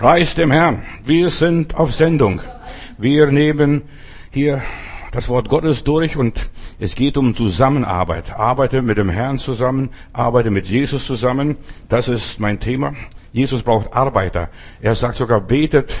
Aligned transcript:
Preis 0.00 0.34
dem 0.34 0.50
Herrn. 0.50 0.82
Wir 1.04 1.28
sind 1.28 1.74
auf 1.74 1.92
Sendung. 1.92 2.40
Wir 2.96 3.26
nehmen 3.26 3.82
hier 4.30 4.62
das 5.12 5.28
Wort 5.28 5.50
Gottes 5.50 5.84
durch 5.84 6.16
und 6.16 6.48
es 6.78 6.94
geht 6.94 7.18
um 7.18 7.34
Zusammenarbeit. 7.34 8.32
Arbeite 8.34 8.80
mit 8.80 8.96
dem 8.96 9.10
Herrn 9.10 9.38
zusammen, 9.38 9.90
arbeite 10.14 10.50
mit 10.50 10.66
Jesus 10.66 11.06
zusammen. 11.06 11.58
Das 11.90 12.08
ist 12.08 12.40
mein 12.40 12.60
Thema. 12.60 12.94
Jesus 13.34 13.62
braucht 13.62 13.92
Arbeiter. 13.92 14.48
Er 14.80 14.94
sagt 14.94 15.16
sogar, 15.16 15.42
betet 15.42 15.92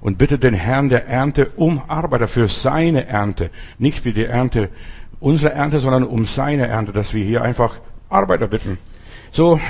und 0.00 0.18
bittet 0.18 0.42
den 0.42 0.54
Herrn 0.54 0.88
der 0.88 1.06
Ernte 1.06 1.52
um 1.54 1.80
Arbeiter 1.86 2.26
für 2.26 2.48
seine 2.48 3.06
Ernte. 3.06 3.50
Nicht 3.78 4.00
für 4.00 4.12
die 4.12 4.24
Ernte, 4.24 4.68
unsere 5.20 5.52
Ernte, 5.52 5.78
sondern 5.78 6.02
um 6.02 6.26
seine 6.26 6.66
Ernte, 6.66 6.90
dass 6.90 7.14
wir 7.14 7.24
hier 7.24 7.42
einfach 7.42 7.78
Arbeiter 8.08 8.48
bitten. 8.48 8.78
So, 9.30 9.60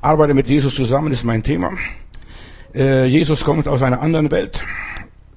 arbeite 0.00 0.32
mit 0.32 0.48
Jesus 0.48 0.74
zusammen 0.74 1.12
ist 1.12 1.22
mein 1.22 1.42
Thema. 1.42 1.72
Äh, 2.74 3.06
Jesus 3.06 3.44
kommt 3.44 3.68
aus 3.68 3.82
einer 3.82 4.00
anderen 4.00 4.30
Welt, 4.30 4.64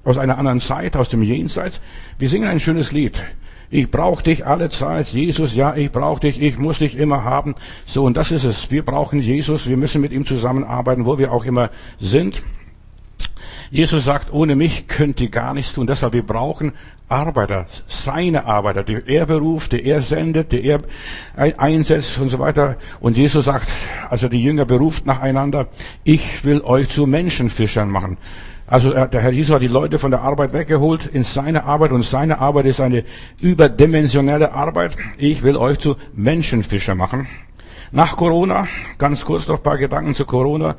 aus 0.04 0.18
einer 0.18 0.38
anderen 0.38 0.60
Zeit, 0.60 0.96
aus 0.96 1.08
dem 1.08 1.22
Jenseits. 1.22 1.80
Wir 2.18 2.28
singen 2.28 2.48
ein 2.48 2.58
schönes 2.58 2.90
Lied. 2.90 3.24
Ich 3.70 3.90
brauche 3.90 4.22
dich 4.22 4.46
alle 4.46 4.70
Zeit, 4.70 5.08
Jesus, 5.08 5.54
ja, 5.54 5.76
ich 5.76 5.92
brauche 5.92 6.20
dich, 6.20 6.40
ich 6.40 6.58
muss 6.58 6.78
dich 6.78 6.96
immer 6.96 7.22
haben. 7.22 7.54
So, 7.84 8.04
und 8.04 8.16
das 8.16 8.32
ist 8.32 8.44
es. 8.44 8.70
Wir 8.70 8.82
brauchen 8.82 9.20
Jesus, 9.20 9.68
wir 9.68 9.76
müssen 9.76 10.00
mit 10.00 10.10
ihm 10.10 10.24
zusammenarbeiten, 10.24 11.04
wo 11.04 11.18
wir 11.18 11.32
auch 11.32 11.44
immer 11.44 11.70
sind. 12.00 12.42
Jesus 13.70 14.04
sagt, 14.04 14.32
ohne 14.32 14.56
mich 14.56 14.86
könnt 14.86 15.20
ihr 15.20 15.28
gar 15.28 15.54
nichts 15.54 15.74
tun. 15.74 15.86
Deshalb, 15.86 16.12
wir 16.14 16.26
brauchen 16.26 16.72
Arbeiter, 17.08 17.66
seine 17.86 18.44
Arbeiter, 18.44 18.82
die 18.82 19.00
er 19.06 19.26
beruft, 19.26 19.72
die 19.72 19.82
er 19.84 20.02
sendet, 20.02 20.52
die 20.52 20.62
er 20.62 20.80
einsetzt 21.36 22.18
und 22.18 22.28
so 22.28 22.38
weiter. 22.38 22.76
Und 23.00 23.16
Jesus 23.16 23.46
sagt, 23.46 23.68
also 24.10 24.28
die 24.28 24.42
Jünger 24.42 24.66
beruft 24.66 25.06
nacheinander, 25.06 25.68
ich 26.04 26.44
will 26.44 26.60
euch 26.60 26.88
zu 26.88 27.06
Menschenfischern 27.06 27.88
machen. 27.90 28.18
Also 28.66 28.92
der 28.92 29.22
Herr 29.22 29.30
Jesus 29.30 29.54
hat 29.54 29.62
die 29.62 29.66
Leute 29.66 29.98
von 29.98 30.10
der 30.10 30.20
Arbeit 30.20 30.52
weggeholt 30.52 31.06
in 31.06 31.22
seine 31.22 31.64
Arbeit 31.64 31.90
und 31.92 32.02
seine 32.02 32.38
Arbeit 32.38 32.66
ist 32.66 32.82
eine 32.82 33.04
überdimensionelle 33.40 34.52
Arbeit. 34.52 34.94
Ich 35.16 35.42
will 35.42 35.56
euch 35.56 35.78
zu 35.78 35.96
Menschenfischer 36.14 36.94
machen. 36.94 37.26
Nach 37.92 38.18
Corona, 38.18 38.68
ganz 38.98 39.24
kurz 39.24 39.48
noch 39.48 39.56
ein 39.56 39.62
paar 39.62 39.78
Gedanken 39.78 40.14
zu 40.14 40.26
Corona. 40.26 40.76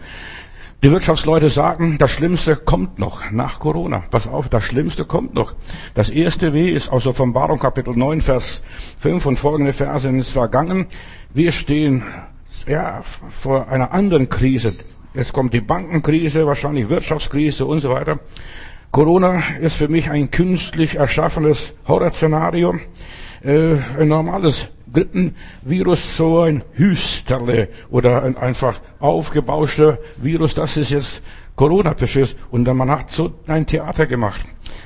Die 0.82 0.92
Wirtschaftsleute 0.92 1.50
sagen, 1.50 1.98
das 1.98 2.10
Schlimmste 2.12 2.56
kommt 2.56 3.00
noch 3.00 3.32
nach 3.32 3.60
Corona. 3.60 4.02
Pass 4.12 4.28
auf, 4.28 4.48
das 4.48 4.64
Schlimmste 4.64 5.04
kommt 5.04 5.34
noch. 5.34 5.54
Das 5.94 6.10
erste 6.10 6.54
W 6.54 6.70
ist 6.70 6.90
aus 6.90 7.06
Offenbarung 7.06 7.60
Kapitel 7.60 7.98
9, 7.98 8.22
Vers 8.22 8.64
5 9.00 9.26
und 9.26 9.38
folgende 9.38 9.74
Verse 9.74 10.10
ist 10.10 10.32
vergangen. 10.32 10.88
Wir 11.34 11.52
stehen 11.52 12.04
ja, 12.66 13.02
vor 13.04 13.68
einer 13.68 13.92
anderen 13.92 14.30
Krise. 14.30 14.74
Es 15.14 15.34
kommt 15.34 15.54
die 15.54 15.60
Bankenkrise, 15.60 16.48
wahrscheinlich 16.48 16.90
Wirtschaftskrise 16.90 17.66
und 17.66 17.82
so 17.82 17.90
weiter. 17.90 18.20
Corona 18.92 19.44
ist 19.60 19.76
für 19.76 19.90
mich 19.90 20.10
ein 20.10 20.32
künstlich 20.32 20.96
erschaffenes 20.96 21.74
Horrorszenario. 21.90 22.80
Äh, 23.44 23.76
ein 24.00 24.08
normales 24.08 24.70
Grippenvirus 24.94 26.18
so 26.18 26.42
ein 26.42 26.64
Hüsterle 26.74 27.70
oder 27.90 28.24
ein 28.24 28.38
einfach 28.38 28.80
aufgebauschter 29.00 30.00
Virus, 30.18 30.56
das 30.56 30.78
ist 30.78 30.92
jetzt 30.92 31.22
Corona, 31.56 31.94
verstehst? 31.94 32.38
Und 32.52 32.66
dann 32.66 32.78
man 32.78 32.90
hat 32.90 33.12
so 33.12 33.34
ein 33.46 33.66
Theater 33.66 34.06
gemacht, 34.06 34.46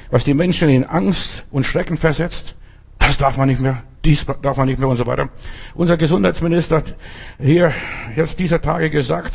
was 0.10 0.23
die 0.23 0.34
Menschen 0.34 0.70
in 0.70 0.84
Angst 0.84 1.45
und 1.52 1.66
Schrecken 1.66 1.98
versetzt. 1.98 2.56
Das 2.98 3.18
darf 3.18 3.38
man 3.38 3.48
nicht 3.48 3.62
mehr, 3.62 3.84
dies 4.04 4.26
darf 4.42 4.58
man 4.58 4.68
nicht 4.68 4.80
mehr 4.80 4.90
und 4.90 4.98
so 4.98 5.06
weiter. 5.06 5.30
Unser 5.76 5.98
Gesundheitsminister 5.98 6.78
hat 6.78 6.95
hier 7.40 7.72
jetzt 8.16 8.40
dieser 8.40 8.62
Tage 8.62 8.90
gesagt, 8.90 9.34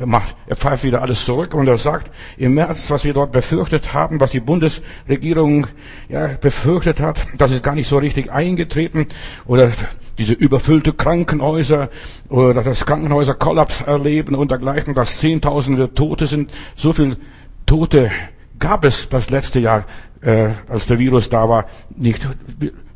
er, 0.00 0.06
macht, 0.06 0.34
er 0.46 0.56
pfeift 0.56 0.82
wieder 0.82 1.02
alles 1.02 1.24
zurück 1.26 1.52
und 1.52 1.68
er 1.68 1.76
sagt, 1.76 2.10
im 2.38 2.54
März, 2.54 2.90
was 2.90 3.04
wir 3.04 3.12
dort 3.12 3.32
befürchtet 3.32 3.92
haben, 3.92 4.18
was 4.18 4.30
die 4.30 4.40
Bundesregierung 4.40 5.66
ja, 6.08 6.28
befürchtet 6.40 7.00
hat, 7.00 7.20
das 7.36 7.52
ist 7.52 7.62
gar 7.62 7.74
nicht 7.74 7.86
so 7.86 7.98
richtig 7.98 8.32
eingetreten. 8.32 9.06
Oder 9.44 9.72
diese 10.16 10.32
überfüllte 10.32 10.94
Krankenhäuser 10.94 11.90
oder 12.30 12.62
das 12.62 12.86
Krankenhäuser 12.86 13.34
Kollaps 13.34 13.82
erleben 13.82 14.34
und 14.34 14.50
dergleichen, 14.50 14.94
dass 14.94 15.18
Zehntausende 15.18 15.92
Tote 15.92 16.26
sind. 16.26 16.50
So 16.76 16.94
viel 16.94 17.18
Tote 17.66 18.10
gab 18.58 18.86
es 18.86 19.10
das 19.10 19.28
letzte 19.28 19.60
Jahr, 19.60 19.84
äh, 20.22 20.48
als 20.68 20.86
der 20.86 20.98
Virus 20.98 21.28
da 21.28 21.46
war, 21.46 21.66
nicht. 21.94 22.26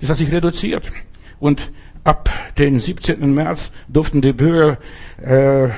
Das 0.01 0.09
hat 0.09 0.17
sich 0.17 0.33
reduziert. 0.33 0.91
Und 1.39 1.71
ab 2.03 2.31
den 2.57 2.79
17. 2.79 3.35
März 3.35 3.73
durften 3.89 4.23
die 4.23 4.33
Bürger 4.33 4.79
äh, 5.23 5.69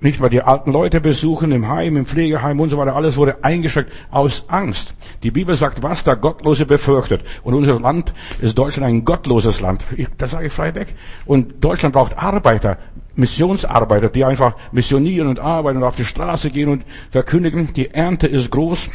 nicht 0.00 0.20
mal 0.20 0.28
die 0.28 0.42
alten 0.42 0.72
Leute 0.72 1.00
besuchen 1.00 1.52
im 1.52 1.68
Heim, 1.68 1.96
im 1.96 2.06
Pflegeheim 2.06 2.60
und 2.60 2.70
so 2.70 2.78
weiter. 2.78 2.96
Alles 2.96 3.16
wurde 3.16 3.42
eingeschränkt 3.42 3.92
aus 4.10 4.44
Angst. 4.48 4.94
Die 5.22 5.30
Bibel 5.30 5.56
sagt, 5.56 5.82
was 5.82 6.04
der 6.04 6.16
Gottlose 6.16 6.66
befürchtet. 6.66 7.22
Und 7.42 7.54
unser 7.54 7.78
Land 7.80 8.12
ist 8.40 8.58
Deutschland 8.58 8.88
ein 8.88 9.04
gottloses 9.04 9.60
Land. 9.60 9.84
Ich, 9.96 10.08
das 10.18 10.32
sage 10.32 10.46
ich 10.46 10.52
frei 10.52 10.74
weg. 10.74 10.94
Und 11.26 11.64
Deutschland 11.64 11.94
braucht 11.94 12.18
Arbeiter, 12.18 12.78
Missionsarbeiter, 13.16 14.08
die 14.08 14.24
einfach 14.24 14.56
missionieren 14.72 15.28
und 15.28 15.38
arbeiten 15.38 15.78
und 15.78 15.84
auf 15.84 15.96
die 15.96 16.04
Straße 16.04 16.50
gehen 16.50 16.68
und 16.68 16.84
verkündigen. 17.10 17.72
Die 17.74 17.90
Ernte 17.90 18.26
ist 18.26 18.50
groß, 18.50 18.90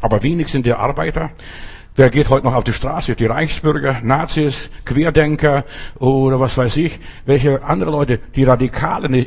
aber 0.00 0.22
wenig 0.22 0.48
sind 0.48 0.66
die 0.66 0.72
Arbeiter. 0.72 1.30
Wer 1.94 2.08
geht 2.08 2.30
heute 2.30 2.46
noch 2.46 2.54
auf 2.54 2.64
die 2.64 2.72
Straße? 2.72 3.16
Die 3.16 3.26
Reichsbürger, 3.26 4.00
Nazis, 4.02 4.70
Querdenker 4.86 5.64
oder 5.98 6.40
was 6.40 6.56
weiß 6.56 6.78
ich, 6.78 6.98
welche 7.26 7.62
andere 7.64 7.90
Leute, 7.90 8.18
die 8.34 8.44
Radikalen, 8.44 9.26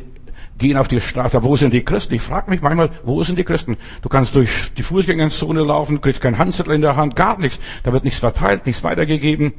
gehen 0.58 0.78
auf 0.78 0.88
die 0.88 1.02
Straße. 1.02 1.44
Wo 1.44 1.56
sind 1.56 1.74
die 1.74 1.84
Christen? 1.84 2.14
Ich 2.14 2.22
frage 2.22 2.50
mich 2.50 2.62
manchmal, 2.62 2.90
wo 3.04 3.24
sind 3.24 3.38
die 3.38 3.44
Christen? 3.44 3.78
Du 4.02 4.10
kannst 4.10 4.36
durch 4.36 4.74
die 4.78 4.84
Fußgängerzone 4.84 5.62
laufen, 5.62 6.02
kriegst 6.02 6.22
kein 6.22 6.38
Handzettel 6.38 6.74
in 6.74 6.82
der 6.82 6.96
Hand, 6.96 7.16
gar 7.16 7.38
nichts. 7.38 7.60
Da 7.84 7.92
wird 7.92 8.04
nichts 8.04 8.20
verteilt, 8.20 8.66
nichts 8.66 8.84
weitergegeben. 8.84 9.54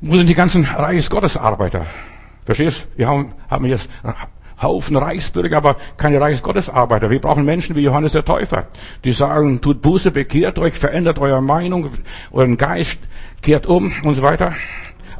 Wo 0.00 0.16
sind 0.16 0.28
die 0.28 0.34
ganzen 0.34 0.64
Reichsgottesarbeiter? 0.64 1.86
Verstehst? 2.44 2.88
Wir 2.96 3.08
haben, 3.08 3.32
haben 3.48 3.66
jetzt 3.66 3.88
Haufen 4.60 4.96
Reichsbürger, 4.96 5.56
aber 5.58 5.76
keine 5.96 6.20
Reichsgottesarbeiter. 6.20 7.10
Wir 7.10 7.20
brauchen 7.20 7.44
Menschen 7.44 7.76
wie 7.76 7.82
Johannes 7.82 8.12
der 8.12 8.24
Täufer, 8.24 8.66
die 9.04 9.12
sagen, 9.12 9.60
tut 9.60 9.82
Buße, 9.82 10.10
bekehrt 10.10 10.58
euch, 10.58 10.74
verändert 10.74 11.18
eure 11.18 11.42
Meinung, 11.42 11.90
euren 12.32 12.56
Geist, 12.56 13.00
kehrt 13.42 13.66
um 13.66 13.92
und 14.04 14.14
so 14.14 14.22
weiter. 14.22 14.54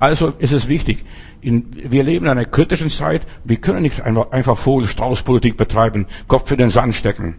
Also 0.00 0.32
ist 0.38 0.53
es 0.53 0.69
wichtig. 0.69 1.04
In, 1.41 1.66
wir 1.91 2.03
leben 2.03 2.26
in 2.26 2.31
einer 2.31 2.44
kritischen 2.44 2.88
Zeit. 2.88 3.22
Wir 3.44 3.56
können 3.56 3.82
nicht 3.82 4.03
einfach, 4.03 4.56
Vogel-Strauß-Politik 4.56 5.56
betreiben, 5.56 6.06
Kopf 6.26 6.50
in 6.50 6.59
den 6.59 6.71
Sand 6.71 6.94
stecken. 6.94 7.37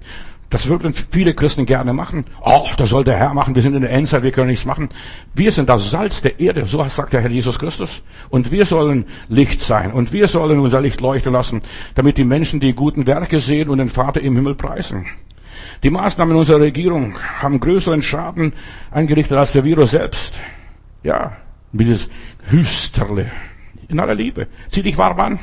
Das 0.49 0.67
würden 0.67 0.93
viele 0.93 1.35
Christen 1.35 1.67
gerne 1.67 1.93
machen. 1.93 2.25
Ach, 2.43 2.75
das 2.75 2.89
soll 2.89 3.03
der 3.03 3.17
Herr 3.17 3.35
machen. 3.35 3.53
Wir 3.53 3.61
sind 3.61 3.75
in 3.75 3.81
der 3.81 3.91
Endzeit, 3.91 4.23
wir 4.23 4.31
können 4.31 4.47
nichts 4.47 4.65
machen. 4.65 4.89
Wir 5.35 5.51
sind 5.51 5.69
das 5.69 5.91
Salz 5.91 6.21
der 6.21 6.39
Erde, 6.39 6.65
so 6.65 6.83
sagt 6.89 7.13
der 7.13 7.21
Herr 7.21 7.29
Jesus 7.29 7.59
Christus. 7.59 8.01
Und 8.29 8.51
wir 8.51 8.65
sollen 8.65 9.05
Licht 9.27 9.61
sein. 9.61 9.91
Und 9.91 10.11
wir 10.11 10.27
sollen 10.27 10.59
unser 10.59 10.81
Licht 10.81 11.01
leuchten 11.01 11.33
lassen, 11.33 11.61
damit 11.93 12.17
die 12.17 12.23
Menschen 12.23 12.59
die 12.59 12.73
guten 12.73 13.05
Werke 13.05 13.39
sehen 13.39 13.69
und 13.69 13.77
den 13.77 13.89
Vater 13.89 14.21
im 14.21 14.35
Himmel 14.35 14.55
preisen. 14.55 15.05
Die 15.83 15.91
Maßnahmen 15.91 16.35
unserer 16.35 16.61
Regierung 16.61 17.17
haben 17.39 17.59
größeren 17.59 18.01
Schaden 18.01 18.53
angerichtet 18.89 19.37
als 19.37 19.51
der 19.51 19.65
Virus 19.65 19.91
selbst. 19.91 20.39
Ja, 21.03 21.33
dieses 21.71 22.09
Hüsterle. 22.49 23.31
In 23.89 23.99
aller 23.99 24.13
Liebe. 24.13 24.47
Zieh 24.69 24.83
dich 24.83 24.97
warm 24.99 25.19
an. 25.19 25.39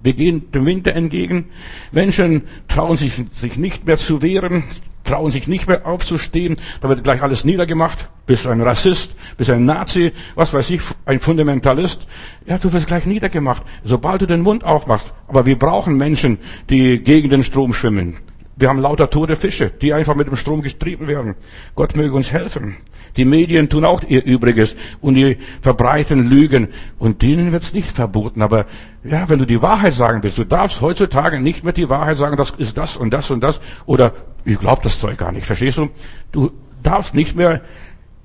Wir 0.00 0.14
gehen 0.14 0.50
dem 0.52 0.64
Winter 0.64 0.94
entgegen. 0.94 1.50
Menschen 1.92 2.42
trauen 2.66 2.96
sich, 2.96 3.12
sich 3.30 3.58
nicht 3.58 3.86
mehr 3.86 3.98
zu 3.98 4.22
wehren, 4.22 4.64
trauen 5.04 5.30
sich 5.30 5.48
nicht 5.48 5.68
mehr 5.68 5.86
aufzustehen. 5.86 6.56
Da 6.80 6.88
wird 6.88 7.04
gleich 7.04 7.20
alles 7.20 7.44
niedergemacht. 7.44 8.08
Bist 8.24 8.46
ein 8.46 8.62
Rassist, 8.62 9.14
bist 9.36 9.50
ein 9.50 9.66
Nazi, 9.66 10.12
was 10.34 10.54
weiß 10.54 10.70
ich, 10.70 10.80
ein 11.04 11.20
Fundamentalist. 11.20 12.06
Ja, 12.46 12.56
du 12.56 12.72
wirst 12.72 12.86
gleich 12.86 13.04
niedergemacht, 13.04 13.62
sobald 13.84 14.22
du 14.22 14.26
den 14.26 14.40
Mund 14.40 14.64
aufmachst. 14.64 15.12
Aber 15.26 15.44
wir 15.44 15.58
brauchen 15.58 15.98
Menschen, 15.98 16.38
die 16.70 17.00
gegen 17.00 17.28
den 17.28 17.44
Strom 17.44 17.74
schwimmen. 17.74 18.16
Wir 18.56 18.70
haben 18.70 18.80
lauter 18.80 19.10
tote 19.10 19.36
Fische, 19.36 19.70
die 19.70 19.92
einfach 19.92 20.14
mit 20.14 20.26
dem 20.26 20.36
Strom 20.36 20.62
getrieben 20.62 21.06
werden. 21.06 21.34
Gott 21.74 21.96
möge 21.96 22.14
uns 22.14 22.32
helfen. 22.32 22.76
Die 23.18 23.24
Medien 23.24 23.68
tun 23.68 23.84
auch 23.84 24.02
ihr 24.04 24.24
Übriges 24.24 24.76
und 25.00 25.14
die 25.14 25.38
verbreiten 25.60 26.28
Lügen 26.28 26.68
und 26.98 27.20
denen 27.20 27.50
wird's 27.52 27.74
nicht 27.74 27.96
verboten. 27.96 28.42
Aber 28.42 28.66
ja, 29.02 29.28
wenn 29.28 29.40
du 29.40 29.44
die 29.44 29.60
Wahrheit 29.60 29.94
sagen 29.94 30.22
willst, 30.22 30.38
du 30.38 30.44
darfst 30.44 30.80
heutzutage 30.80 31.40
nicht 31.40 31.64
mehr 31.64 31.72
die 31.72 31.88
Wahrheit 31.88 32.16
sagen, 32.16 32.36
das 32.36 32.50
ist 32.52 32.78
das 32.78 32.96
und 32.96 33.10
das 33.10 33.30
und 33.32 33.40
das 33.40 33.60
oder 33.86 34.12
ich 34.44 34.58
glaube 34.58 34.82
das 34.84 35.00
Zeug 35.00 35.18
gar 35.18 35.32
nicht. 35.32 35.46
Verstehst 35.46 35.78
du? 35.78 35.90
Du 36.30 36.52
darfst 36.82 37.14
nicht 37.14 37.36
mehr 37.36 37.60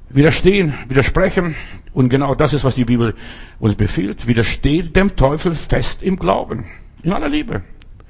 widerstehen, 0.10 0.75
widersprechen 0.88 1.56
und 1.94 2.10
genau 2.10 2.36
das 2.36 2.54
ist, 2.54 2.63
was 2.63 2.75
die 2.75 2.86
Bibel 2.86 3.16
uns 3.60 3.74
befiehlt. 3.74 4.28
Widersteht 4.28 4.95
dem 4.95 5.16
Teufel 5.16 5.56
fest 5.56 6.04
im 6.04 6.18
Glauben, 6.18 6.66
in 7.01 7.13
aller 7.13 7.30
Liebe. 7.30 7.63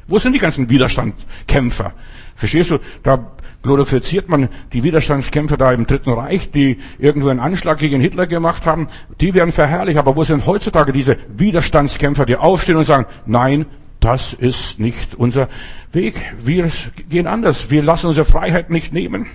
Wo 0.07 0.19
sind 0.19 0.33
die 0.33 0.39
ganzen 0.39 0.69
Widerstandskämpfer? 0.69 1.94
Verstehst 2.35 2.71
du? 2.71 2.79
Da 3.03 3.31
glorifiziert 3.61 4.27
man 4.29 4.50
die 4.73 4.83
Widerstandskämpfer 4.83 5.57
da 5.57 5.71
im 5.71 5.88
Dritten 5.88 6.11
Reich, 6.11 6.51
die 6.51 6.79
irgendwo 7.00 7.29
einen 7.29 7.39
Anschlag 7.39 7.77
gegen 7.77 8.01
Hitler 8.01 8.27
gemacht 8.27 8.65
haben. 8.65 8.88
Die 9.21 9.33
werden 9.33 9.51
verherrlicht. 9.51 9.97
Aber 9.97 10.15
wo 10.15 10.23
sind 10.23 10.45
heutzutage 10.45 10.91
diese 10.91 11.17
Widerstandskämpfer, 11.29 12.25
die 12.25 12.35
aufstehen 12.35 12.75
und 12.75 12.85
sagen, 12.85 13.05
nein, 13.25 13.65
Das 14.03 14.33
ist 14.33 14.81
nicht 14.81 15.15
unser 15.15 15.47
Weg. 15.94 16.15
Wir 16.38 16.69
gehen 17.07 17.25
anders. 17.25 17.71
Wir 17.71 17.81
lassen 17.81 18.07
unsere 18.07 18.25
Freiheit 18.25 18.69
nicht 18.69 18.91
nehmen. 18.91 19.27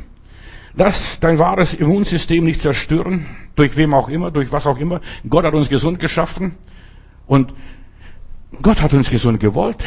Lass 0.75 1.21
dein 1.21 1.39
wahres 1.39 1.73
Immunsystem 1.73 2.45
nicht 2.45 2.61
zerstören, 2.61 3.25
durch 3.57 3.79
wem 3.79 3.95
auch 3.95 4.11
immer, 4.11 4.31
durch 4.31 4.53
was 4.53 4.67
auch 4.67 4.79
immer. 4.79 5.01
Gott 5.27 5.47
hat 5.47 5.55
uns 5.55 5.71
gesund 5.71 6.01
geschaffen 6.01 6.55
und 7.27 7.55
Gott 8.61 8.83
hat 8.83 8.93
uns 8.93 9.09
gesund 9.09 9.41
gewollt. 9.41 9.83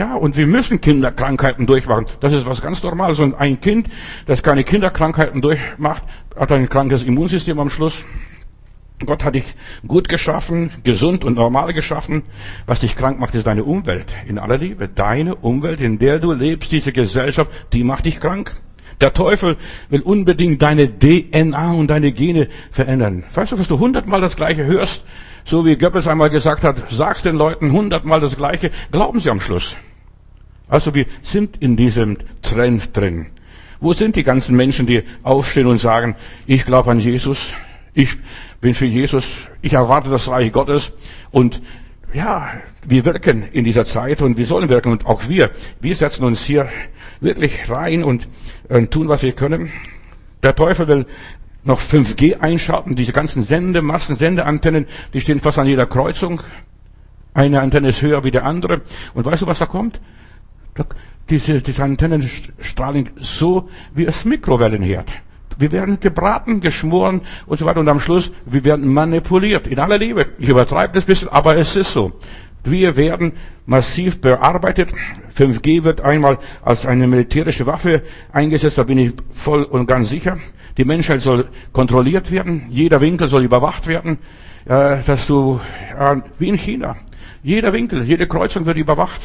Ja, 0.00 0.14
und 0.14 0.38
wir 0.38 0.46
müssen 0.46 0.80
Kinderkrankheiten 0.80 1.66
durchmachen. 1.66 2.06
Das 2.20 2.32
ist 2.32 2.46
was 2.46 2.62
ganz 2.62 2.82
Normales. 2.82 3.18
Und 3.18 3.34
ein 3.34 3.60
Kind, 3.60 3.86
das 4.24 4.42
keine 4.42 4.64
Kinderkrankheiten 4.64 5.42
durchmacht, 5.42 6.02
hat 6.34 6.50
ein 6.52 6.70
krankes 6.70 7.02
Immunsystem 7.02 7.58
am 7.58 7.68
Schluss. 7.68 8.02
Gott 9.04 9.22
hat 9.22 9.34
dich 9.34 9.44
gut 9.86 10.08
geschaffen, 10.08 10.70
gesund 10.84 11.22
und 11.22 11.34
normal 11.34 11.74
geschaffen. 11.74 12.22
Was 12.64 12.80
dich 12.80 12.96
krank 12.96 13.20
macht, 13.20 13.34
ist 13.34 13.46
deine 13.46 13.64
Umwelt. 13.64 14.06
In 14.26 14.38
aller 14.38 14.56
Liebe. 14.56 14.88
Deine 14.88 15.34
Umwelt, 15.34 15.80
in 15.80 15.98
der 15.98 16.18
du 16.18 16.32
lebst, 16.32 16.72
diese 16.72 16.92
Gesellschaft, 16.92 17.50
die 17.74 17.84
macht 17.84 18.06
dich 18.06 18.20
krank. 18.20 18.56
Der 19.02 19.12
Teufel 19.12 19.58
will 19.90 20.00
unbedingt 20.00 20.62
deine 20.62 20.88
DNA 20.98 21.72
und 21.72 21.88
deine 21.88 22.12
Gene 22.12 22.48
verändern. 22.70 23.24
Weißt 23.34 23.52
du, 23.52 23.58
was 23.58 23.68
du 23.68 23.78
hundertmal 23.78 24.22
das 24.22 24.36
Gleiche 24.36 24.64
hörst? 24.64 25.04
So 25.44 25.66
wie 25.66 25.76
Goebbels 25.76 26.08
einmal 26.08 26.30
gesagt 26.30 26.64
hat, 26.64 26.84
sag's 26.88 27.22
den 27.22 27.36
Leuten 27.36 27.72
hundertmal 27.72 28.20
das 28.20 28.38
Gleiche, 28.38 28.70
glauben 28.90 29.20
sie 29.20 29.28
am 29.28 29.40
Schluss. 29.40 29.76
Also 30.70 30.94
wir 30.94 31.06
sind 31.22 31.56
in 31.58 31.76
diesem 31.76 32.16
Trend 32.42 32.96
drin. 32.96 33.26
Wo 33.80 33.92
sind 33.92 34.14
die 34.14 34.22
ganzen 34.22 34.56
Menschen, 34.56 34.86
die 34.86 35.02
aufstehen 35.24 35.66
und 35.66 35.78
sagen, 35.78 36.16
ich 36.46 36.64
glaube 36.64 36.92
an 36.92 37.00
Jesus, 37.00 37.52
ich 37.92 38.16
bin 38.60 38.74
für 38.74 38.86
Jesus, 38.86 39.26
ich 39.62 39.72
erwarte 39.72 40.10
das 40.10 40.28
Reich 40.28 40.52
Gottes 40.52 40.92
und 41.32 41.60
ja, 42.12 42.50
wir 42.86 43.04
wirken 43.04 43.44
in 43.52 43.64
dieser 43.64 43.84
Zeit 43.84 44.22
und 44.22 44.36
wir 44.36 44.46
sollen 44.46 44.68
wirken 44.68 44.92
und 44.92 45.06
auch 45.06 45.28
wir, 45.28 45.50
wir 45.80 45.94
setzen 45.96 46.24
uns 46.24 46.44
hier 46.44 46.68
wirklich 47.20 47.68
rein 47.68 48.04
und 48.04 48.28
äh, 48.68 48.86
tun, 48.86 49.08
was 49.08 49.22
wir 49.22 49.32
können. 49.32 49.72
Der 50.42 50.54
Teufel 50.54 50.86
will 50.86 51.06
noch 51.64 51.80
5G 51.80 52.40
einschalten, 52.40 52.94
diese 52.94 53.12
ganzen 53.12 53.42
Sendemassen, 53.42 54.14
Sendeantennen, 54.14 54.86
die 55.14 55.20
stehen 55.20 55.40
fast 55.40 55.58
an 55.58 55.66
jeder 55.66 55.86
Kreuzung. 55.86 56.42
Eine 57.34 57.60
Antenne 57.60 57.88
ist 57.88 58.02
höher 58.02 58.24
wie 58.24 58.30
der 58.30 58.44
andere. 58.44 58.82
Und 59.14 59.24
weißt 59.24 59.42
du, 59.42 59.46
was 59.46 59.58
da 59.58 59.66
kommt? 59.66 60.00
Diese, 61.28 61.62
diese 61.62 61.84
Antennen 61.84 62.28
strahlen 62.58 63.10
so 63.20 63.68
wie 63.94 64.04
das 64.04 64.24
Mikrowellenherd. 64.24 65.08
Wir 65.58 65.72
werden 65.72 66.00
gebraten, 66.00 66.60
geschmoren 66.60 67.20
und 67.46 67.58
so 67.58 67.66
weiter. 67.66 67.80
Und 67.80 67.88
am 67.88 68.00
Schluss, 68.00 68.32
wir 68.46 68.64
werden 68.64 68.92
manipuliert. 68.92 69.68
In 69.68 69.78
aller 69.78 69.98
Liebe. 69.98 70.26
Ich 70.38 70.48
übertreibe 70.48 70.94
das 70.94 71.04
ein 71.04 71.06
bisschen, 71.06 71.28
aber 71.28 71.56
es 71.56 71.76
ist 71.76 71.92
so. 71.92 72.12
Wir 72.64 72.96
werden 72.96 73.32
massiv 73.66 74.20
bearbeitet. 74.20 74.92
5G 75.36 75.84
wird 75.84 76.00
einmal 76.00 76.38
als 76.62 76.86
eine 76.86 77.06
militärische 77.06 77.66
Waffe 77.66 78.02
eingesetzt, 78.32 78.78
da 78.78 78.82
bin 78.82 78.98
ich 78.98 79.12
voll 79.30 79.62
und 79.62 79.86
ganz 79.86 80.10
sicher. 80.10 80.38
Die 80.76 80.84
Menschheit 80.84 81.22
soll 81.22 81.48
kontrolliert 81.72 82.30
werden, 82.30 82.66
jeder 82.68 83.00
Winkel 83.00 83.28
soll 83.28 83.44
überwacht 83.44 83.86
werden, 83.86 84.18
äh, 84.66 84.98
dass 85.06 85.26
du, 85.26 85.60
äh, 85.98 86.16
wie 86.38 86.48
in 86.48 86.56
China, 86.56 86.96
jeder 87.42 87.72
Winkel, 87.72 88.02
jede 88.04 88.26
Kreuzung 88.26 88.66
wird 88.66 88.76
überwacht. 88.76 89.22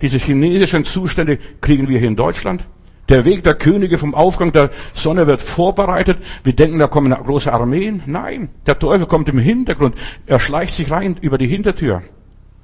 Diese 0.00 0.18
chinesischen 0.18 0.84
Zustände 0.84 1.38
kriegen 1.60 1.88
wir 1.88 1.98
hier 1.98 2.08
in 2.08 2.16
Deutschland. 2.16 2.64
Der 3.08 3.24
Weg 3.24 3.42
der 3.42 3.54
Könige 3.54 3.96
vom 3.96 4.14
Aufgang 4.14 4.52
der 4.52 4.70
Sonne 4.92 5.26
wird 5.26 5.42
vorbereitet. 5.42 6.18
Wir 6.44 6.52
denken, 6.52 6.78
da 6.78 6.88
kommen 6.88 7.10
große 7.10 7.50
Armeen. 7.52 8.02
Nein, 8.06 8.50
der 8.66 8.78
Teufel 8.78 9.06
kommt 9.06 9.28
im 9.30 9.38
Hintergrund. 9.38 9.96
Er 10.26 10.38
schleicht 10.38 10.74
sich 10.74 10.90
rein 10.90 11.16
über 11.20 11.38
die 11.38 11.46
Hintertür. 11.46 12.02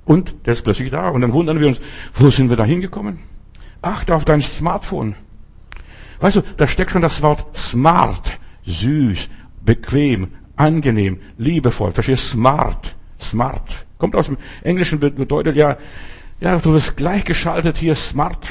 Und 0.05 0.35
der 0.45 0.53
ist 0.53 0.63
plötzlich 0.63 0.91
da. 0.91 1.09
Und 1.09 1.23
dann 1.23 1.33
wundern 1.33 1.61
wir 1.61 1.67
uns, 1.67 1.81
wo 2.13 2.29
sind 2.29 2.51
wir 2.51 2.59
da 2.59 2.65
hingekommen? 2.65 3.21
Achte 3.81 4.15
auf 4.15 4.27
dein 4.27 4.43
Smartphone. 4.43 5.15
Weißt 6.21 6.37
du, 6.37 6.43
da 6.57 6.67
steckt 6.67 6.91
schon 6.91 7.03
das 7.03 7.23
Wort 7.23 7.57
smart. 7.57 8.39
Süß, 8.67 9.29
bequem, 9.65 10.29
angenehm, 10.57 11.21
liebevoll. 11.39 11.93
Verstehst? 11.93 12.31
Smart. 12.31 12.95
Smart. 13.19 13.87
Kommt 13.97 14.15
aus 14.15 14.27
dem 14.27 14.37
Englischen, 14.63 15.01
bedeutet 15.01 15.57
ja, 15.57 15.79
ja, 16.41 16.59
du 16.59 16.73
wirst 16.73 16.97
gleichgeschaltet 16.97 17.79
hier, 17.79 17.95
smart. 17.95 18.49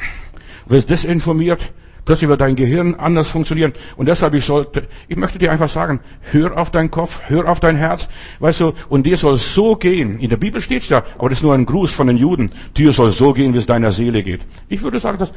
Wirst 0.66 0.90
desinformiert. 0.90 1.74
Plötzlich 2.06 2.30
wird 2.30 2.42
dein 2.42 2.56
Gehirn 2.56 2.96
anders 2.96 3.30
funktionieren. 3.30 3.72
Und 3.96 4.08
deshalb, 4.08 4.34
ich 4.34 4.44
sollte, 4.44 4.88
ich 5.08 5.16
möchte 5.16 5.40
dir 5.40 5.52
einfach 5.52 5.70
sagen, 5.70 6.02
hör 6.32 6.58
auf 6.58 6.70
deinen 6.70 6.92
Kopf, 6.92 7.22
hör 7.28 7.48
auf 7.48 7.62
dein 7.62 7.78
Herz, 7.78 8.10
weißt 8.40 8.60
du, 8.60 8.74
und 8.90 9.06
dir 9.06 9.16
soll 9.16 9.38
so 9.38 9.78
gehen. 9.78 10.20
In 10.20 10.30
der 10.30 10.38
Bibel 10.38 10.60
steht's 10.60 10.90
ja, 10.90 11.04
aber 11.18 11.30
das 11.30 11.40
ist 11.40 11.44
nur 11.44 11.54
ein 11.54 11.66
Gruß 11.66 11.92
von 11.92 12.08
den 12.08 12.18
Juden. 12.18 12.52
Dir 12.76 12.92
soll 12.92 13.12
so 13.12 13.32
gehen, 13.32 13.54
wie 13.54 13.60
es 13.60 13.68
deiner 13.68 13.94
Seele 13.94 14.22
geht. 14.22 14.42
Ich 14.68 14.82
würde 14.82 15.00
sagen, 15.00 15.18
das, 15.18 15.32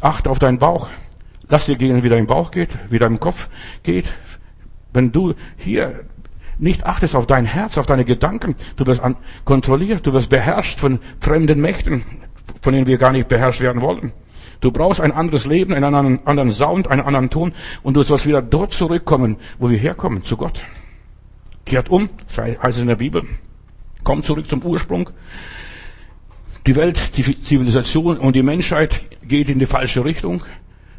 achte 0.00 0.30
auf 0.30 0.38
deinen 0.38 0.58
Bauch. 0.58 0.88
Lass 1.48 1.66
dir 1.66 1.76
gehen, 1.76 2.04
wie 2.04 2.08
dein 2.08 2.26
Bauch 2.26 2.52
geht, 2.52 2.70
wie 2.88 3.00
dein 3.00 3.18
Kopf 3.18 3.48
geht. 3.82 4.06
Wenn 4.92 5.10
du 5.10 5.34
hier 5.56 6.04
nicht 6.58 6.84
achtest 6.84 7.14
auf 7.14 7.26
dein 7.26 7.44
Herz, 7.44 7.78
auf 7.78 7.86
deine 7.86 8.04
Gedanken, 8.04 8.56
du 8.76 8.86
wirst 8.86 9.02
kontrolliert, 9.44 10.06
du 10.06 10.12
wirst 10.12 10.30
beherrscht 10.30 10.80
von 10.80 10.98
fremden 11.20 11.60
Mächten, 11.60 12.04
von 12.60 12.72
denen 12.72 12.86
wir 12.86 12.98
gar 12.98 13.12
nicht 13.12 13.28
beherrscht 13.28 13.60
werden 13.60 13.82
wollen. 13.82 14.12
Du 14.60 14.70
brauchst 14.70 15.00
ein 15.00 15.12
anderes 15.12 15.44
Leben, 15.44 15.74
einen 15.74 15.84
anderen, 15.84 16.26
anderen 16.26 16.52
Sound, 16.52 16.88
einen 16.88 17.02
anderen 17.02 17.30
Ton 17.30 17.52
und 17.82 17.94
du 17.94 18.02
sollst 18.02 18.26
wieder 18.26 18.42
dort 18.42 18.72
zurückkommen, 18.72 19.36
wo 19.58 19.70
wir 19.70 19.78
herkommen, 19.78 20.22
zu 20.22 20.36
Gott. 20.36 20.62
Kehrt 21.66 21.88
um, 21.88 22.08
heißt 22.36 22.76
es 22.76 22.78
in 22.78 22.86
der 22.86 22.96
Bibel. 22.96 23.24
Komm 24.04 24.22
zurück 24.22 24.48
zum 24.48 24.62
Ursprung. 24.62 25.10
Die 26.66 26.76
Welt, 26.76 27.16
die 27.16 27.40
Zivilisation 27.40 28.18
und 28.18 28.36
die 28.36 28.42
Menschheit 28.44 29.02
geht 29.26 29.48
in 29.48 29.58
die 29.58 29.66
falsche 29.66 30.04
Richtung. 30.04 30.44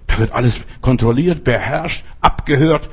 Da 0.07 0.17
wird 0.19 0.33
alles 0.33 0.61
kontrolliert, 0.81 1.45
beherrscht, 1.45 2.03
abgehört. 2.19 2.89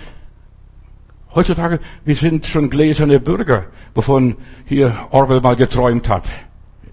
Heutzutage, 1.32 1.78
wir 2.04 2.16
sind 2.16 2.44
schon 2.46 2.70
gläserne 2.70 3.20
Bürger, 3.20 3.66
wovon 3.94 4.36
hier 4.66 4.92
Orwell 5.10 5.40
mal 5.40 5.54
geträumt 5.54 6.08
hat 6.08 6.24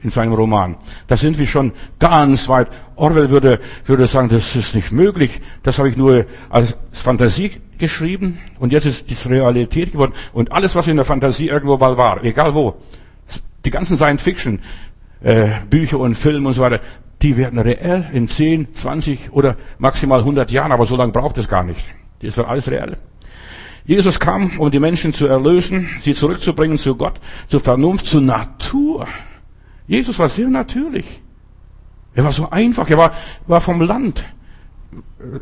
in 0.04 0.12
seinem 0.12 0.34
Roman. 0.34 0.78
Da 1.08 1.18
sind 1.18 1.40
wir 1.40 1.48
schon 1.48 1.72
ganz 1.98 2.48
weit. 2.48 2.68
Orwell 2.96 3.32
würde, 3.32 3.60
würde 3.86 4.06
sagen, 4.06 4.30
das 4.30 4.56
ist 4.56 4.76
nicht 4.76 4.92
möglich. 4.92 5.42
Das 5.64 5.80
habe 5.80 5.90
ich 5.90 5.98
nur 5.98 6.26
als 6.50 6.78
Fantasie 6.92 7.52
geschrieben 7.80 8.38
und 8.60 8.72
jetzt 8.72 8.86
ist 8.86 9.10
es 9.10 9.28
Realität 9.28 9.94
geworden. 9.94 10.14
Und 10.34 10.52
alles, 10.52 10.76
was 10.76 10.88
in 10.88 10.98
der 10.98 11.06
Fantasie 11.06 11.48
irgendwo 11.48 11.78
mal 11.78 11.98
war, 11.98 12.24
egal 12.24 12.54
wo, 12.54 12.76
die 13.66 13.72
ganzen 13.72 13.98
Science-Fiction, 13.98 14.60
äh, 15.24 15.48
Bücher 15.70 15.98
und 15.98 16.16
Filme 16.16 16.48
und 16.48 16.54
so 16.54 16.62
weiter, 16.62 16.80
die 17.24 17.38
werden 17.38 17.58
reell 17.58 18.08
in 18.14 18.28
10, 18.28 18.76
20 18.76 19.32
oder 19.32 19.58
maximal 19.80 20.20
100 20.20 20.52
Jahren, 20.52 20.72
aber 20.72 20.86
so 20.86 20.96
lange 20.96 21.12
braucht 21.12 21.40
es 21.40 21.48
gar 21.48 21.64
nicht. 21.64 21.84
Das 22.22 22.38
wird 22.38 22.48
alles 22.48 22.70
reell. 22.70 22.98
Jesus 23.88 24.20
kam, 24.20 24.60
um 24.60 24.70
die 24.70 24.80
Menschen 24.80 25.14
zu 25.14 25.28
erlösen, 25.28 25.90
sie 26.02 26.14
zurückzubringen 26.14 26.78
zu 26.78 26.96
Gott, 26.96 27.22
zur 27.48 27.62
Vernunft, 27.62 28.06
zur 28.06 28.22
Natur. 28.22 29.08
Jesus 29.88 30.20
war 30.20 30.28
sehr 30.28 30.50
natürlich. 30.50 31.22
Er 32.14 32.26
war 32.26 32.34
so 32.34 32.50
einfach. 32.50 32.90
Er 32.90 32.98
war, 32.98 33.14
war 33.48 33.62
vom 33.62 33.82
Land. 33.82 34.26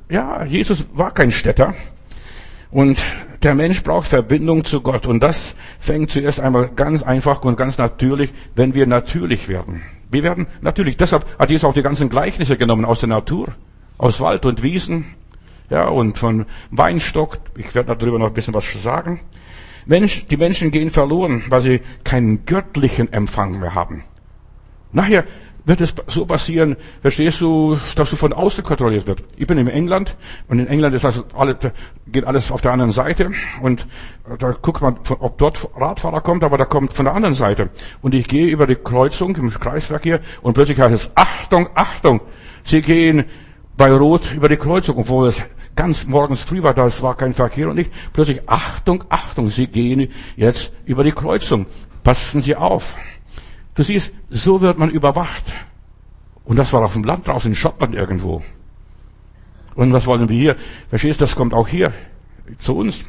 Ja, 0.10 0.44
Jesus 0.46 0.86
war 0.94 1.12
kein 1.12 1.32
Städter. 1.32 1.74
Und 2.70 3.04
der 3.42 3.56
Mensch 3.56 3.82
braucht 3.82 4.08
Verbindung 4.08 4.64
zu 4.64 4.82
Gott. 4.82 5.08
Und 5.08 5.22
das 5.22 5.56
fängt 5.80 6.12
zuerst 6.12 6.40
einmal 6.40 6.70
ganz 6.70 7.02
einfach 7.02 7.42
und 7.44 7.58
ganz 7.58 7.80
natürlich, 7.80 8.32
wenn 8.54 8.76
wir 8.76 8.86
natürlich 8.86 9.48
werden. 9.48 9.82
Wir 10.12 10.22
werden 10.22 10.46
natürlich. 10.62 10.98
Deshalb 10.98 11.26
hat 11.40 11.50
Jesus 11.50 11.64
auch 11.64 11.74
die 11.74 11.82
ganzen 11.82 12.10
Gleichnisse 12.10 12.58
genommen 12.58 12.86
aus 12.86 13.00
der 13.00 13.10
Natur. 13.10 13.56
Aus 13.98 14.20
Wald 14.20 14.46
und 14.46 14.62
Wiesen. 14.62 15.06
Ja, 15.70 15.88
und 15.88 16.18
von 16.18 16.46
Weinstock. 16.72 17.40
Ich 17.58 17.74
werde 17.74 17.96
darüber 17.96 18.20
noch 18.20 18.28
ein 18.28 18.34
bisschen 18.34 18.54
was 18.54 18.72
sagen. 18.82 19.22
Mensch, 19.86 20.26
die 20.28 20.38
Menschen 20.38 20.72
gehen 20.72 20.90
verloren, 20.90 21.44
weil 21.50 21.62
sie 21.62 21.82
keinen 22.04 22.46
göttlichen 22.46 23.12
Empfang 23.14 23.60
mehr 23.60 23.76
haben. 23.76 24.04
Nachher 24.92 25.26
wird 25.66 25.82
es 25.82 25.96
so 26.08 26.26
passieren, 26.26 26.76
verstehst 27.02 27.42
du, 27.42 27.78
dass 27.96 28.12
du 28.12 28.16
von 28.16 28.34
außen 28.34 28.64
kontrolliert 28.64 29.08
wird. 29.08 29.24
Ich 29.36 29.48
bin 29.48 29.58
in 29.58 29.68
England 29.68 30.16
und 30.48 30.60
in 30.60 30.68
England 30.68 30.96
ist 30.96 31.06
also 31.06 31.24
alles, 31.36 31.58
geht 32.08 32.26
alles 32.26 32.52
auf 32.52 32.62
der 32.62 32.72
anderen 32.72 32.92
Seite 32.92 33.32
und 33.62 33.88
da 34.38 34.52
guckt 34.52 34.82
man, 34.82 35.00
ob 35.20 35.38
dort 35.40 35.68
Radfahrer 35.76 36.22
kommt, 36.22 36.44
aber 36.44 36.60
da 36.60 36.66
kommt 36.66 36.94
von 36.94 37.06
der 37.06 37.16
anderen 37.16 37.34
Seite. 37.34 37.70
Und 38.04 38.14
ich 38.14 38.28
gehe 38.28 38.48
über 38.48 38.68
die 38.68 38.76
Kreuzung 38.76 39.36
im 39.38 39.50
Kreisverkehr 39.50 40.20
und 40.44 40.54
plötzlich 40.54 40.80
heißt 40.80 40.94
es, 40.94 41.12
Achtung, 41.16 41.70
Achtung, 41.74 42.22
Sie 42.64 42.82
gehen 42.82 43.26
bei 43.78 43.92
Rot 43.92 44.34
über 44.34 44.50
die 44.50 44.58
Kreuzung, 44.58 44.98
obwohl 44.98 45.28
es 45.28 45.42
ganz 45.76 46.06
morgens 46.06 46.42
früh 46.42 46.64
war, 46.64 46.74
da 46.74 46.90
war 47.02 47.16
kein 47.16 47.34
Verkehr 47.34 47.70
und 47.70 47.76
nicht. 47.76 47.92
Plötzlich, 48.14 48.48
Achtung, 48.48 49.04
Achtung, 49.10 49.50
Sie 49.50 49.68
gehen 49.68 50.12
jetzt 50.36 50.72
über 50.86 51.04
die 51.04 51.12
Kreuzung. 51.12 51.66
Passen 52.04 52.42
Sie 52.42 52.56
auf. 52.56 52.96
Du 53.74 53.84
siehst, 53.84 54.14
so 54.30 54.62
wird 54.62 54.78
man 54.78 54.90
überwacht. 54.90 55.44
Und 56.46 56.58
das 56.58 56.72
war 56.72 56.84
auf 56.84 56.94
dem 56.94 57.04
Land 57.04 57.28
draußen 57.28 57.52
in 57.52 57.56
Schottland 57.56 57.96
irgendwo. 57.96 58.44
Und 59.74 59.92
was 59.92 60.06
wollen 60.06 60.30
wir 60.30 60.38
hier? 60.38 60.56
Verstehst 60.90 61.20
du, 61.20 61.26
das 61.26 61.36
kommt 61.36 61.54
auch 61.54 61.68
hier 61.68 61.92
zu 62.60 62.78
uns. 62.78 63.04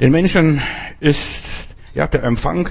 Den 0.00 0.12
Menschen 0.12 0.60
ist, 1.00 1.44
ja, 1.94 2.06
der 2.06 2.24
Empfang 2.24 2.68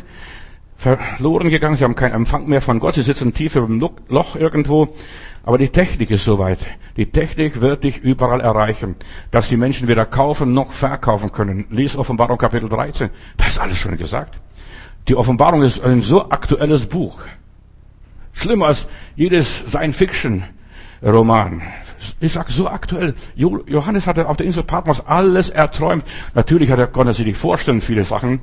verloren 0.78 1.50
gegangen. 1.50 1.76
Sie 1.76 1.84
haben 1.84 1.96
keinen 1.96 2.14
Empfang 2.14 2.48
mehr 2.48 2.62
von 2.62 2.80
Gott. 2.80 2.96
Sie 2.96 3.04
sitzen 3.04 3.34
tief 3.34 3.56
im 3.56 3.80
Loch 4.10 4.36
irgendwo. 4.36 4.90
Aber 5.44 5.58
die 5.58 5.70
Technik 5.70 6.10
ist 6.12 6.26
soweit. 6.26 6.60
Die 6.98 7.12
Technik 7.12 7.62
wird 7.62 7.84
dich 7.84 7.98
überall 7.98 8.42
erreichen, 8.42 8.96
dass 9.32 9.50
die 9.50 9.58
Menschen 9.58 9.88
weder 9.88 10.06
kaufen 10.06 10.54
noch 10.54 10.72
verkaufen 10.72 11.32
können. 11.32 11.66
Lies 11.70 11.96
Offenbarung 11.96 12.38
Kapitel 12.38 12.68
13. 12.70 13.10
Da 13.38 13.46
ist 13.46 13.60
alles 13.60 13.78
schon 13.78 13.98
gesagt. 13.98 14.40
Die 15.08 15.16
Offenbarung 15.16 15.62
ist 15.62 15.84
ein 15.84 16.02
so 16.02 16.30
aktuelles 16.30 16.88
Buch. 16.88 17.20
Schlimmer 18.34 18.68
als 18.68 18.88
jedes 19.16 19.66
Science-Fiction-Roman. 19.68 21.62
Ich 22.20 22.34
sag 22.34 22.50
so 22.50 22.68
aktuell. 22.68 23.14
Johannes 23.36 24.08
hatte 24.08 24.28
auf 24.28 24.38
der 24.38 24.48
Insel 24.48 24.64
Patmos 24.64 25.06
alles 25.06 25.50
erträumt. 25.50 26.04
Natürlich 26.34 26.72
hat 26.72 26.80
er, 26.80 26.88
konnte 26.88 27.12
er 27.12 27.14
sich 27.14 27.26
nicht 27.26 27.38
vorstellen, 27.38 27.82
viele 27.82 28.04
Sachen. 28.04 28.42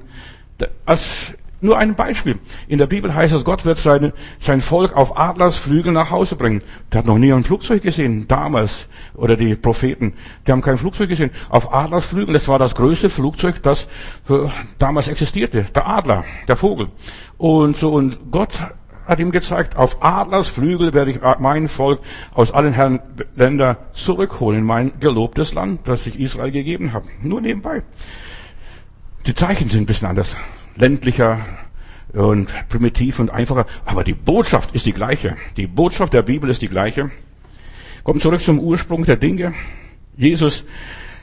Als 0.87 1.35
nur 1.63 1.79
ein 1.79 1.95
Beispiel. 1.95 2.39
In 2.67 2.79
der 2.79 2.87
Bibel 2.87 3.15
heißt 3.15 3.33
es, 3.33 3.45
Gott 3.45 3.65
wird 3.65 3.79
seine, 3.79 4.13
sein 4.41 4.61
Volk 4.61 4.97
auf 4.97 5.19
Adlersflügel 5.19 5.93
nach 5.93 6.11
Hause 6.11 6.37
bringen. 6.37 6.63
Der 6.93 6.99
hat 6.99 7.07
noch 7.07 7.19
nie 7.19 7.33
ein 7.33 7.45
Flugzeug 7.45 7.83
gesehen, 7.83 8.27
damals. 8.29 8.89
Oder 9.15 9.37
die 9.37 9.55
Propheten, 9.55 10.15
die 10.47 10.53
haben 10.53 10.63
kein 10.63 10.79
Flugzeug 10.79 11.09
gesehen. 11.09 11.31
Auf 11.49 11.73
Adlersflügeln, 11.73 12.35
das 12.35 12.49
war 12.49 12.59
das 12.59 12.75
größte 12.75 13.11
Flugzeug, 13.11 13.63
das 13.63 13.87
damals 14.79 15.09
existierte. 15.09 15.67
Der 15.75 15.87
Adler, 15.87 16.25
der 16.49 16.57
Vogel. 16.57 16.89
Und 17.39 17.77
so, 17.77 17.93
und 17.93 18.19
Gott 18.31 18.59
hat 19.07 19.21
ihm 19.21 19.31
gezeigt, 19.31 19.77
auf 19.77 20.03
Adlersflügel 20.03 20.95
werde 20.95 21.11
ich 21.11 21.21
mein 21.39 21.69
Volk 21.69 22.01
aus 22.35 22.53
allen 22.53 22.73
Herren 22.73 23.01
Ländern 23.35 23.77
zurückholen 23.93 24.61
in 24.61 24.65
mein 24.65 25.01
gelobtes 25.01 25.55
Land, 25.55 25.87
das 25.87 26.07
ich 26.07 26.19
Israel 26.19 26.51
gegeben 26.51 26.93
habe. 26.93 27.07
Nur 27.21 27.41
nebenbei. 27.41 27.83
Die 29.27 29.35
Zeichen 29.35 29.69
sind 29.69 29.83
ein 29.83 29.87
bisschen 29.87 30.09
anders 30.09 30.37
ländlicher 30.77 31.45
und 32.13 32.53
primitiv 32.69 33.19
und 33.19 33.31
einfacher. 33.31 33.67
Aber 33.85 34.05
die 34.05 34.15
Botschaft 34.15 34.75
ist 34.75 34.87
die 34.87 34.93
gleiche. 34.93 35.37
Die 35.57 35.67
Botschaft 35.67 36.13
der 36.13 36.23
Bibel 36.23 36.51
ist 36.51 36.63
die 36.63 36.69
gleiche. 36.69 37.11
Kommt 38.05 38.23
zurück 38.23 38.41
zum 38.41 38.59
Ursprung 38.59 39.05
der 39.05 39.17
Dinge. 39.17 39.55
Jesus 40.17 40.65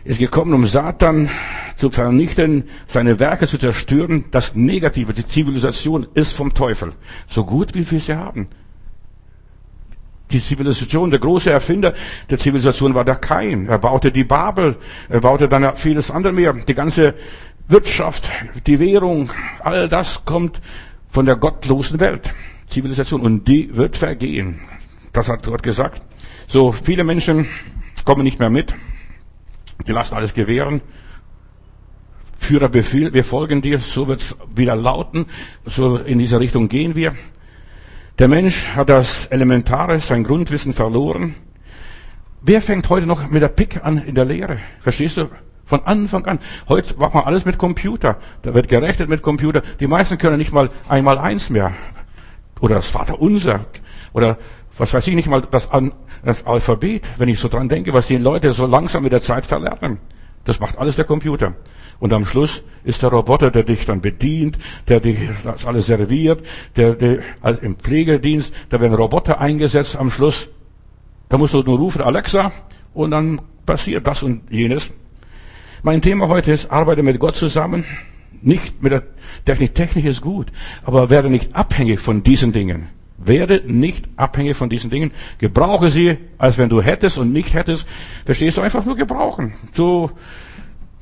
ist 0.04 0.20
gekommen, 0.20 0.54
um 0.54 0.66
Satan 0.66 1.30
zu 1.76 1.92
vernichten, 1.92 2.64
seine 2.88 3.20
Werke 3.20 3.48
zu 3.48 3.58
zerstören. 3.58 4.26
Das 4.32 4.56
Negative, 4.56 5.14
die 5.14 5.26
Zivilisation 5.26 6.08
ist 6.14 6.34
vom 6.34 6.54
Teufel. 6.54 6.94
So 7.28 7.46
gut, 7.46 7.76
wie 7.76 7.90
wir 7.90 8.00
sie 8.00 8.16
haben. 8.16 8.48
Die 10.32 10.40
Zivilisation, 10.40 11.10
der 11.10 11.20
große 11.20 11.50
Erfinder 11.50 11.96
der 12.30 12.38
Zivilisation 12.38 12.94
war 12.94 13.04
der 13.04 13.16
Kain. 13.16 13.68
Er 13.68 13.80
baute 13.80 14.12
die 14.12 14.24
Babel, 14.24 14.78
er 15.10 15.22
baute 15.22 15.50
dann 15.50 15.76
vieles 15.76 16.12
andere 16.12 16.34
mehr. 16.34 16.54
Die 16.54 16.76
ganze 16.76 17.16
Wirtschaft, 17.70 18.32
die 18.66 18.80
Währung, 18.80 19.30
all 19.60 19.88
das 19.88 20.26
kommt 20.26 20.60
von 21.08 21.28
der 21.28 21.36
gottlosen 21.36 22.00
Welt, 22.00 22.34
Zivilisation, 22.66 23.22
und 23.22 23.48
die 23.48 23.76
wird 23.76 23.96
vergehen. 23.96 24.60
Das 25.14 25.30
hat 25.30 25.44
Gott 25.44 25.62
gesagt. 25.62 26.02
So, 26.48 26.72
viele 26.72 27.04
Menschen 27.04 27.48
kommen 28.06 28.24
nicht 28.24 28.40
mehr 28.40 28.50
mit. 28.50 28.74
Die 29.88 29.92
lassen 29.92 30.16
alles 30.16 30.34
gewähren. 30.34 30.82
Führerbefehl, 32.40 33.14
wir 33.14 33.24
folgen 33.24 33.62
dir, 33.62 33.78
so 33.78 34.08
wird 34.08 34.22
es 34.22 34.36
wieder 34.56 34.76
lauten, 34.76 35.28
so 35.64 35.98
in 35.98 36.18
diese 36.18 36.40
Richtung 36.40 36.70
gehen 36.70 36.96
wir. 36.96 37.14
Der 38.18 38.30
Mensch 38.30 38.68
hat 38.70 38.90
das 38.90 39.28
Elementare, 39.28 40.00
sein 40.00 40.24
Grundwissen 40.24 40.74
verloren. 40.74 41.36
Wer 42.42 42.64
fängt 42.64 42.90
heute 42.90 43.06
noch 43.06 43.30
mit 43.30 43.44
der 43.44 43.50
Pick 43.50 43.84
an 43.84 44.00
in 44.00 44.16
der 44.16 44.26
Lehre? 44.26 44.58
Verstehst 44.80 45.18
du? 45.18 45.30
Von 45.70 45.86
Anfang 45.86 46.26
an. 46.26 46.40
Heute 46.68 46.98
macht 46.98 47.14
man 47.14 47.26
alles 47.26 47.46
mit 47.46 47.60
Computer. 47.60 48.18
Da 48.42 48.56
wird 48.56 48.70
gerechnet 48.70 49.08
mit 49.08 49.22
Computer. 49.22 49.62
Die 49.80 49.86
meisten 49.86 50.18
können 50.18 50.40
nicht 50.40 50.52
mal 50.52 50.72
einmal 50.88 51.20
eins 51.20 51.52
mehr. 51.52 51.74
Oder 52.60 52.76
das 52.76 52.88
Vaterunser. 52.88 53.66
Oder 54.12 54.40
was 54.80 54.96
weiß 54.96 55.06
ich 55.06 55.14
nicht 55.14 55.28
mal 55.28 55.44
das, 55.44 55.70
das 56.26 56.48
Alphabet, 56.48 57.04
wenn 57.18 57.30
ich 57.30 57.38
so 57.38 57.50
dran 57.50 57.70
denke, 57.70 57.94
was 57.94 58.08
die 58.08 58.18
Leute 58.18 58.52
so 58.54 58.66
langsam 58.66 59.04
mit 59.04 59.12
der 59.12 59.22
Zeit 59.22 59.46
verlernen. 59.46 60.00
Das 60.44 60.60
macht 60.60 60.80
alles 60.80 60.96
der 60.96 61.06
Computer. 61.06 61.54
Und 62.00 62.14
am 62.14 62.26
Schluss 62.26 62.64
ist 62.84 63.04
der 63.04 63.10
Roboter, 63.10 63.52
der 63.52 63.62
dich 63.62 63.86
dann 63.86 64.02
bedient, 64.02 64.58
der 64.88 65.02
dich 65.02 65.20
das 65.44 65.68
alles 65.68 65.86
serviert, 65.86 66.44
der, 66.78 66.96
der 66.96 67.20
also 67.42 67.62
im 67.62 67.76
Pflegedienst, 67.76 68.56
da 68.70 68.82
werden 68.82 68.96
Roboter 68.96 69.40
eingesetzt 69.40 69.96
am 69.96 70.10
Schluss. 70.10 70.50
Da 71.28 71.38
musst 71.38 71.54
du 71.54 71.62
nur 71.62 71.78
rufen, 71.78 72.02
Alexa, 72.02 72.52
und 72.96 73.12
dann 73.12 73.40
passiert 73.68 74.08
das 74.08 74.24
und 74.24 74.50
jenes. 74.50 74.92
Mein 75.82 76.02
Thema 76.02 76.28
heute 76.28 76.52
ist, 76.52 76.72
arbeite 76.72 77.04
mit 77.04 77.20
Gott 77.20 77.36
zusammen. 77.38 77.86
Nicht 78.42 78.84
mit 78.84 78.92
der 78.92 79.04
Technik. 79.46 79.76
Technik 79.76 80.06
ist 80.06 80.22
gut. 80.22 80.48
Aber 80.84 81.10
werde 81.10 81.30
nicht 81.30 81.56
abhängig 81.56 82.02
von 82.02 82.22
diesen 82.22 82.52
Dingen. 82.52 82.90
Werde 83.18 83.62
nicht 83.66 84.08
abhängig 84.18 84.58
von 84.58 84.70
diesen 84.70 84.90
Dingen. 84.90 85.12
Gebrauche 85.38 85.90
sie, 85.90 86.18
als 86.38 86.58
wenn 86.58 86.70
du 86.70 86.82
hättest 86.82 87.18
und 87.18 87.32
nicht 87.32 87.54
hättest. 87.54 87.88
Verstehst 88.26 88.58
du? 88.58 88.62
Einfach 88.62 88.86
nur 88.86 88.98
gebrauchen. 88.98 89.54
So, 89.74 90.12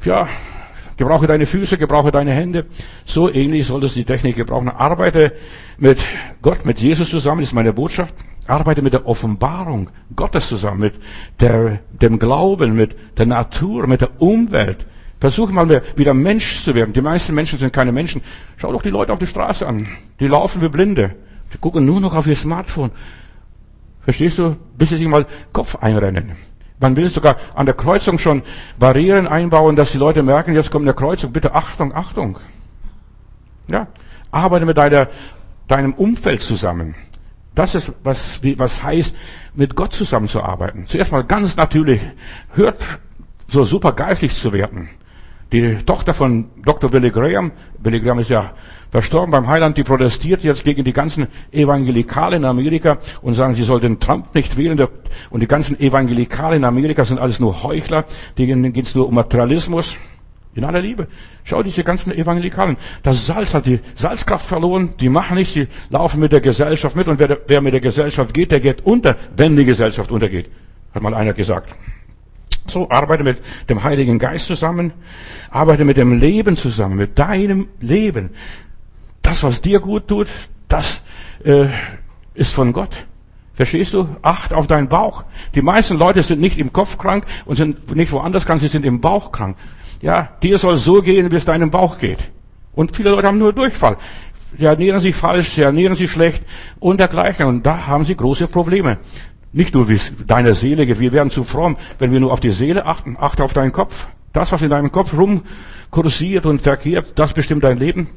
ja, 0.04 0.28
gebrauche 0.96 1.26
deine 1.26 1.48
Füße, 1.48 1.78
gebrauche 1.80 2.12
deine 2.12 2.32
Hände. 2.32 2.66
So 3.06 3.32
ähnlich 3.32 3.66
solltest 3.66 3.96
du 3.96 4.02
die 4.02 4.06
Technik 4.06 4.36
gebrauchen. 4.36 4.70
Arbeite 4.70 5.34
mit 5.80 6.00
Gott, 6.44 6.66
mit 6.66 6.80
Jesus 6.80 7.10
zusammen, 7.10 7.42
ist 7.42 7.54
meine 7.54 7.74
Botschaft. 7.74 8.14
Arbeite 8.48 8.82
mit 8.82 8.94
der 8.94 9.06
Offenbarung 9.06 9.90
Gottes 10.16 10.48
zusammen, 10.48 10.80
mit 10.80 10.96
der, 11.40 11.80
dem 11.92 12.20
Glauben, 12.20 12.76
mit 12.76 12.96
der 13.18 13.26
Natur, 13.26 13.88
mit 13.88 14.02
der 14.02 14.22
Umwelt. 14.22 14.86
Versuch 15.20 15.50
mal 15.50 15.82
wieder 15.96 16.14
Mensch 16.14 16.64
zu 16.64 16.76
werden. 16.76 16.94
Die 16.94 17.02
meisten 17.02 17.34
Menschen 17.34 17.58
sind 17.58 17.74
keine 17.74 17.92
Menschen. 17.92 18.22
Schau 18.58 18.72
doch 18.72 18.84
die 18.84 18.92
Leute 18.92 19.12
auf 19.12 19.20
die 19.20 19.26
Straße 19.26 19.66
an. 19.66 19.88
Die 20.20 20.28
laufen 20.28 20.62
wie 20.62 20.70
Blinde. 20.70 21.16
Die 21.54 21.58
gucken 21.58 21.86
nur 21.86 22.00
noch 22.00 22.16
auf 22.16 22.28
ihr 22.28 22.36
Smartphone. 22.36 22.92
Verstehst 24.02 24.38
du? 24.38 24.56
Bis 24.78 24.90
sie 24.90 24.98
sich 24.98 25.08
mal 25.08 25.26
Kopf 25.52 25.76
einrennen. 25.78 26.34
Man 26.80 26.96
will 26.96 27.10
sogar 27.10 27.38
an 27.56 27.66
der 27.66 27.74
Kreuzung 27.74 28.20
schon 28.20 28.44
Barrieren 28.78 29.28
einbauen, 29.28 29.76
dass 29.76 29.92
die 29.92 29.98
Leute 29.98 30.22
merken, 30.22 30.54
jetzt 30.54 30.70
kommt 30.70 30.86
eine 30.86 30.94
Kreuzung. 30.94 31.32
Bitte 31.32 31.56
Achtung, 31.56 31.94
Achtung. 31.96 32.38
Ja. 33.68 33.88
Arbeite 34.30 34.66
mit 34.66 34.78
deiner, 34.78 35.08
deinem 35.68 35.94
Umfeld 35.94 36.42
zusammen. 36.42 36.94
Das 37.58 37.74
ist, 37.74 37.92
was, 38.04 38.40
was 38.58 38.84
heißt, 38.84 39.16
mit 39.56 39.76
Gott 39.76 39.92
zusammenzuarbeiten. 39.92 40.86
Zuerst 40.86 41.12
mal 41.12 41.24
ganz 41.24 41.56
natürlich, 41.56 42.00
hört 42.54 42.86
so 43.48 43.64
super 43.64 43.94
geistlich 43.94 44.32
zu 44.36 44.54
werden. 44.54 44.90
Die 45.52 45.78
Tochter 45.78 46.14
von 46.14 46.52
Dr. 46.64 46.92
Billy 46.92 47.10
Graham, 47.10 47.52
Billy 47.80 48.00
Graham 48.00 48.20
ist 48.20 48.30
ja 48.30 48.54
verstorben 48.92 49.32
beim 49.32 49.48
Heiland, 49.48 49.76
die 49.76 49.84
protestiert 49.84 50.44
jetzt 50.44 50.66
gegen 50.66 50.84
die 50.84 50.94
ganzen 50.94 51.26
Evangelikalen 51.52 52.44
in 52.44 52.46
Amerika 52.46 53.00
und 53.24 53.34
sagen, 53.34 53.56
sie 53.56 53.64
soll 53.64 53.80
den 53.80 54.00
Trump 54.00 54.36
nicht 54.36 54.56
wählen. 54.56 54.80
Und 55.32 55.40
die 55.40 55.48
ganzen 55.48 55.80
Evangelikalen 55.80 56.58
in 56.58 56.64
Amerika 56.64 57.06
sind 57.06 57.20
alles 57.20 57.40
nur 57.40 57.64
Heuchler, 57.64 58.06
denen 58.38 58.72
geht 58.72 58.86
es 58.86 58.94
nur 58.94 59.08
um 59.08 59.16
Materialismus. 59.16 59.98
In 60.58 60.64
aller 60.64 60.82
Liebe. 60.82 61.08
Schau 61.44 61.62
diese 61.62 61.84
ganzen 61.84 62.12
Evangelikalen. 62.12 62.78
Das 63.04 63.28
Salz 63.28 63.54
hat 63.54 63.68
die 63.68 63.80
Salzkraft 63.94 64.44
verloren. 64.44 64.96
Die 65.00 65.08
machen 65.08 65.36
nichts. 65.36 65.54
Die 65.54 65.68
laufen 65.92 66.20
mit 66.20 66.32
der 66.32 66.42
Gesellschaft 66.42 66.96
mit. 66.96 67.08
Und 67.08 67.20
wer, 67.20 67.38
wer 67.46 67.62
mit 67.62 67.74
der 67.74 67.80
Gesellschaft 67.80 68.34
geht, 68.34 68.50
der 68.50 68.60
geht 68.60 68.84
unter, 68.84 69.18
wenn 69.36 69.56
die 69.56 69.66
Gesellschaft 69.66 70.12
untergeht. 70.12 70.50
Hat 70.96 71.04
mal 71.04 71.14
einer 71.14 71.34
gesagt. 71.34 71.76
So, 72.66 72.90
arbeite 72.90 73.24
mit 73.24 73.40
dem 73.70 73.84
Heiligen 73.84 74.18
Geist 74.18 74.48
zusammen. 74.48 74.94
Arbeite 75.52 75.86
mit 75.86 75.96
dem 75.96 76.20
Leben 76.20 76.58
zusammen. 76.58 76.98
Mit 76.98 77.20
deinem 77.20 77.68
Leben. 77.80 78.32
Das, 79.22 79.44
was 79.44 79.62
dir 79.62 79.80
gut 79.80 80.08
tut, 80.08 80.28
das 80.70 81.04
äh, 81.44 81.68
ist 82.34 82.52
von 82.52 82.74
Gott. 82.74 83.06
Verstehst 83.54 83.94
du? 83.94 84.10
Acht 84.24 84.54
auf 84.54 84.66
deinen 84.66 84.88
Bauch. 84.88 85.24
Die 85.54 85.62
meisten 85.62 86.00
Leute 86.00 86.24
sind 86.24 86.42
nicht 86.42 86.58
im 86.58 86.74
Kopf 86.74 86.98
krank 86.98 87.26
und 87.46 87.58
sind 87.58 87.96
nicht 87.96 88.12
woanders 88.12 88.48
krank, 88.48 88.60
sie 88.60 88.70
sind 88.70 88.86
im 88.86 89.02
Bauch 89.02 89.32
krank. 89.32 89.56
Ja, 90.02 90.30
dir 90.44 90.58
soll 90.58 90.78
so 90.78 91.02
gehen, 91.02 91.32
wie 91.32 91.36
es 91.36 91.46
deinem 91.46 91.72
Bauch 91.72 92.00
geht. 92.00 92.30
Und 92.74 92.96
viele 92.96 93.10
Leute 93.10 93.28
haben 93.28 93.40
nur 93.40 93.54
Durchfall. 93.54 93.98
Sie 94.58 94.66
ernähren 94.66 95.00
sich 95.00 95.16
falsch, 95.16 95.50
sie 95.50 95.62
ernähren 95.62 95.96
sich 95.96 96.12
schlecht 96.12 96.44
und 96.80 97.00
dergleichen. 97.00 97.46
Und 97.48 97.66
da 97.66 97.88
haben 97.88 98.06
sie 98.06 98.16
große 98.16 98.48
Probleme. 98.48 98.98
Nicht 99.52 99.74
nur, 99.74 99.90
wie 99.90 99.96
es 99.96 100.14
deiner 100.26 100.54
Seele 100.54 100.86
geht. 100.86 101.00
Wir 101.00 101.12
werden 101.12 101.30
zu 101.30 101.44
fromm, 101.44 101.78
wenn 102.00 102.12
wir 102.12 102.20
nur 102.20 102.32
auf 102.32 102.40
die 102.40 102.52
Seele 102.52 102.86
achten. 102.86 103.18
Achte 103.20 103.44
auf 103.44 103.54
deinen 103.54 103.72
Kopf. 103.72 104.08
Das, 104.34 104.52
was 104.52 104.62
in 104.62 104.70
deinem 104.70 104.92
Kopf 104.92 105.16
rumkursiert 105.18 106.46
und 106.46 106.62
verkehrt, 106.62 107.14
das 107.16 107.34
bestimmt 107.34 107.64
dein 107.64 107.78
Leben. 107.78 108.10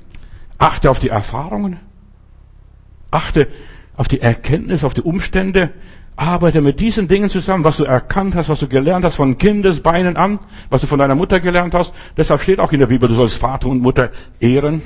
Achte 0.59 0.91
auf 0.91 0.99
die 0.99 1.09
Erfahrungen. 1.09 1.81
Achte 3.11 3.49
auf 3.97 4.09
die 4.09 4.21
Erkenntnis, 4.21 4.85
auf 4.85 4.95
die 4.95 5.03
Umstände. 5.03 5.71
Arbeite 6.17 6.61
mit 6.61 6.81
diesen 6.81 7.09
Dingen 7.09 7.31
zusammen, 7.31 7.65
was 7.65 7.79
du 7.79 7.85
erkannt 7.85 8.35
hast, 8.35 8.49
was 8.51 8.61
du 8.61 8.69
gelernt 8.69 9.05
hast 9.05 9.17
von 9.17 9.39
Kindesbeinen 9.39 10.17
an, 10.17 10.39
was 10.69 10.83
du 10.83 10.87
von 10.87 10.99
deiner 10.99 11.15
Mutter 11.15 11.41
gelernt 11.41 11.75
hast. 11.75 11.95
Deshalb 12.17 12.43
steht 12.43 12.61
auch 12.61 12.73
in 12.73 12.81
der 12.81 12.89
Bibel, 12.89 13.09
du 13.09 13.15
sollst 13.15 13.39
Vater 13.39 13.69
und 13.69 13.81
Mutter 13.81 14.11
ehren. 14.39 14.83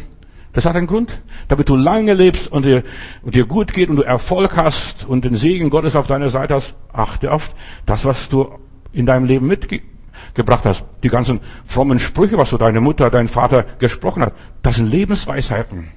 Das 0.55 0.65
hat 0.65 0.77
einen 0.77 0.87
Grund, 0.87 1.21
damit 1.49 1.69
du 1.69 1.75
lange 1.75 2.15
lebst 2.15 2.51
und 2.51 2.65
dir, 2.65 2.85
und 3.23 3.35
dir 3.35 3.45
gut 3.45 3.75
geht 3.75 3.91
und 3.91 3.97
du 3.97 4.03
Erfolg 4.03 4.57
hast 4.57 5.05
und 5.05 5.25
den 5.25 5.35
Segen 5.35 5.69
Gottes 5.69 5.97
auf 5.97 6.07
deiner 6.07 6.31
Seite 6.31 6.55
hast. 6.55 6.75
Achte 6.93 7.33
auf 7.33 7.53
das, 7.85 8.05
was 8.05 8.29
du 8.29 8.57
in 8.93 9.05
deinem 9.05 9.25
Leben 9.25 9.49
mitgebracht 9.49 10.65
hast. 10.65 10.85
Die 11.03 11.09
ganzen 11.09 11.41
frommen 11.65 11.99
Sprüche, 11.99 12.39
was 12.39 12.51
so 12.51 12.57
deine 12.59 12.81
Mutter, 12.81 13.11
dein 13.11 13.27
Vater 13.27 13.65
gesprochen 13.81 14.23
hat. 14.23 14.35
Das 14.63 14.77
sind 14.77 14.89
Lebensweisheiten. 14.89 15.89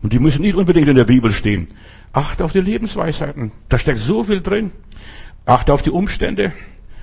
Und 0.00 0.12
die 0.12 0.20
müssen 0.20 0.42
nicht 0.42 0.54
unbedingt 0.54 0.86
in 0.86 0.96
der 0.96 1.04
Bibel 1.04 1.32
stehen. 1.32 1.68
Achte 2.14 2.44
auf 2.44 2.52
die 2.52 2.60
Lebensweisheiten. 2.60 3.50
Da 3.68 3.76
steckt 3.76 3.98
so 3.98 4.22
viel 4.22 4.40
drin. 4.40 4.70
Achte 5.44 5.72
auf 5.72 5.82
die 5.82 5.90
Umstände. 5.90 6.52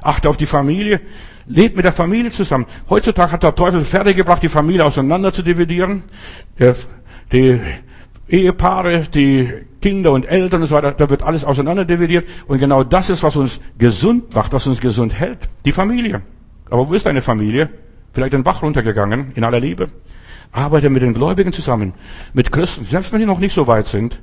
Achte 0.02 0.30
auf 0.30 0.38
die 0.38 0.46
Familie. 0.46 1.02
Lebt 1.46 1.76
mit 1.76 1.84
der 1.84 1.92
Familie 1.92 2.32
zusammen. 2.32 2.66
Heutzutage 2.90 3.34
hat 3.34 3.44
der 3.44 3.54
Teufel 3.54 3.84
fertiggebracht, 3.84 4.42
die 4.42 4.50
Familie 4.50 4.86
auseinander 4.86 5.34
zu 5.34 5.44
dividieren. 5.44 6.06
Die 7.34 7.60
Ehepaare, 8.30 9.04
die 9.14 9.52
Kinder 9.82 10.14
und 10.14 10.26
Eltern 10.26 10.62
und 10.62 10.68
so 10.68 10.76
weiter, 10.76 10.94
da 10.94 11.10
wird 11.10 11.24
alles 11.24 11.44
auseinander 11.44 11.84
dividiert. 11.84 12.26
Und 12.48 12.60
genau 12.60 12.86
das 12.86 13.10
ist, 13.10 13.22
was 13.22 13.36
uns 13.36 13.60
gesund 13.78 14.34
macht, 14.34 14.54
was 14.54 14.66
uns 14.66 14.80
gesund 14.80 15.14
hält. 15.14 15.50
Die 15.66 15.74
Familie. 15.74 16.22
Aber 16.70 16.88
wo 16.88 16.94
ist 16.94 17.06
deine 17.06 17.22
Familie? 17.22 17.70
Vielleicht 18.14 18.32
den 18.32 18.44
Bach 18.44 18.62
runtergegangen, 18.62 19.34
in 19.36 19.44
aller 19.44 19.60
Liebe. 19.60 19.90
Arbeite 20.54 20.90
mit 20.90 21.02
den 21.02 21.14
Gläubigen 21.14 21.52
zusammen, 21.52 21.94
mit 22.34 22.52
Christen, 22.52 22.86
selbst 22.86 23.12
wenn 23.12 23.20
die 23.20 23.26
noch 23.26 23.40
nicht 23.40 23.54
so 23.54 23.68
weit 23.68 23.88
sind. 23.88 24.22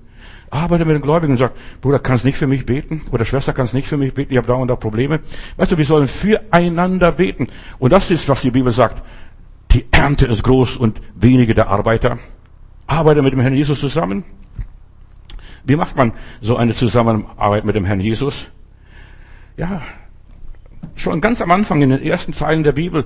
Arbeite 0.50 0.84
mit 0.84 0.94
den 0.94 1.02
Gläubigen 1.02 1.32
und 1.32 1.38
sag, 1.38 1.52
Bruder, 1.80 1.98
kannst 1.98 2.24
nicht 2.24 2.38
für 2.38 2.46
mich 2.46 2.66
beten? 2.66 3.02
Oder 3.10 3.24
Schwester, 3.24 3.52
kannst 3.52 3.74
nicht 3.74 3.88
für 3.88 3.96
mich 3.96 4.14
beten? 4.14 4.32
Ich 4.32 4.38
habe 4.38 4.46
da 4.46 4.54
und 4.54 4.68
da 4.68 4.76
Probleme. 4.76 5.20
Weißt 5.56 5.72
du, 5.72 5.78
wir 5.78 5.84
sollen 5.84 6.08
füreinander 6.08 7.12
beten. 7.12 7.48
Und 7.78 7.92
das 7.92 8.10
ist, 8.10 8.28
was 8.28 8.42
die 8.42 8.50
Bibel 8.50 8.72
sagt. 8.72 9.02
Die 9.72 9.86
Ernte 9.90 10.26
ist 10.26 10.42
groß 10.42 10.76
und 10.76 11.00
wenige 11.14 11.54
der 11.54 11.68
Arbeiter. 11.68 12.18
Arbeite 12.86 13.22
mit 13.22 13.32
dem 13.32 13.40
Herrn 13.40 13.54
Jesus 13.54 13.80
zusammen. 13.80 14.24
Wie 15.64 15.76
macht 15.76 15.96
man 15.96 16.12
so 16.40 16.56
eine 16.56 16.74
Zusammenarbeit 16.74 17.64
mit 17.64 17.76
dem 17.76 17.84
Herrn 17.84 18.00
Jesus? 18.00 18.48
Ja, 19.58 19.82
schon 20.94 21.20
ganz 21.20 21.42
am 21.42 21.50
Anfang 21.50 21.82
in 21.82 21.90
den 21.90 22.02
ersten 22.02 22.32
Zeilen 22.32 22.62
der 22.62 22.72
Bibel 22.72 23.04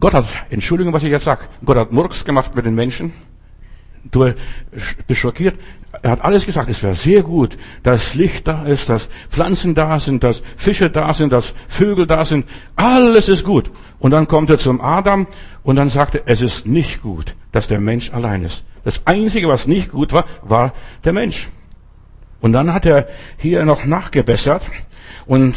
Gott 0.00 0.14
hat, 0.14 0.26
Entschuldigung, 0.50 0.92
was 0.92 1.02
ich 1.02 1.10
jetzt 1.10 1.24
sage, 1.24 1.42
Gott 1.64 1.76
hat 1.76 1.92
Murks 1.92 2.24
gemacht 2.24 2.54
mit 2.54 2.64
den 2.64 2.76
Menschen. 2.76 3.12
Du 4.10 4.32
bist 5.06 5.20
schockiert. 5.20 5.58
Er 6.02 6.10
hat 6.10 6.24
alles 6.24 6.46
gesagt. 6.46 6.70
Es 6.70 6.82
wäre 6.82 6.94
sehr 6.94 7.22
gut, 7.22 7.56
dass 7.82 8.14
Licht 8.14 8.46
da 8.46 8.64
ist, 8.64 8.88
dass 8.88 9.08
Pflanzen 9.30 9.74
da 9.74 9.98
sind, 9.98 10.22
dass 10.22 10.42
Fische 10.56 10.90
da 10.90 11.12
sind, 11.14 11.32
dass 11.32 11.54
Vögel 11.68 12.06
da 12.06 12.24
sind. 12.24 12.46
Alles 12.76 13.28
ist 13.28 13.44
gut. 13.44 13.70
Und 13.98 14.12
dann 14.12 14.28
kommt 14.28 14.50
er 14.50 14.58
zum 14.58 14.80
Adam 14.80 15.26
und 15.62 15.76
dann 15.76 15.90
sagt 15.90 16.14
er, 16.14 16.22
es 16.26 16.40
ist 16.40 16.66
nicht 16.66 17.02
gut, 17.02 17.34
dass 17.52 17.68
der 17.68 17.80
Mensch 17.80 18.12
allein 18.12 18.44
ist. 18.44 18.64
Das 18.84 19.06
Einzige, 19.06 19.48
was 19.48 19.66
nicht 19.66 19.90
gut 19.90 20.12
war, 20.12 20.24
war 20.42 20.72
der 21.04 21.12
Mensch. 21.12 21.48
Und 22.40 22.52
dann 22.52 22.72
hat 22.72 22.86
er 22.86 23.08
hier 23.36 23.64
noch 23.64 23.84
nachgebessert. 23.84 24.66
Und 25.26 25.56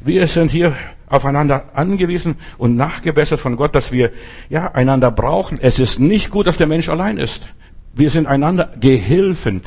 wir 0.00 0.26
sind 0.26 0.50
hier 0.50 0.74
aufeinander 1.08 1.70
angewiesen 1.74 2.36
und 2.58 2.76
nachgebessert 2.76 3.40
von 3.40 3.56
Gott, 3.56 3.74
dass 3.74 3.92
wir 3.92 4.10
ja 4.48 4.72
einander 4.72 5.10
brauchen. 5.10 5.58
Es 5.60 5.78
ist 5.78 6.00
nicht 6.00 6.30
gut, 6.30 6.46
dass 6.46 6.58
der 6.58 6.66
Mensch 6.66 6.88
allein 6.88 7.16
ist. 7.16 7.48
Wir 7.96 8.10
sind 8.10 8.26
einander 8.26 8.72
Gehilfen. 8.78 9.62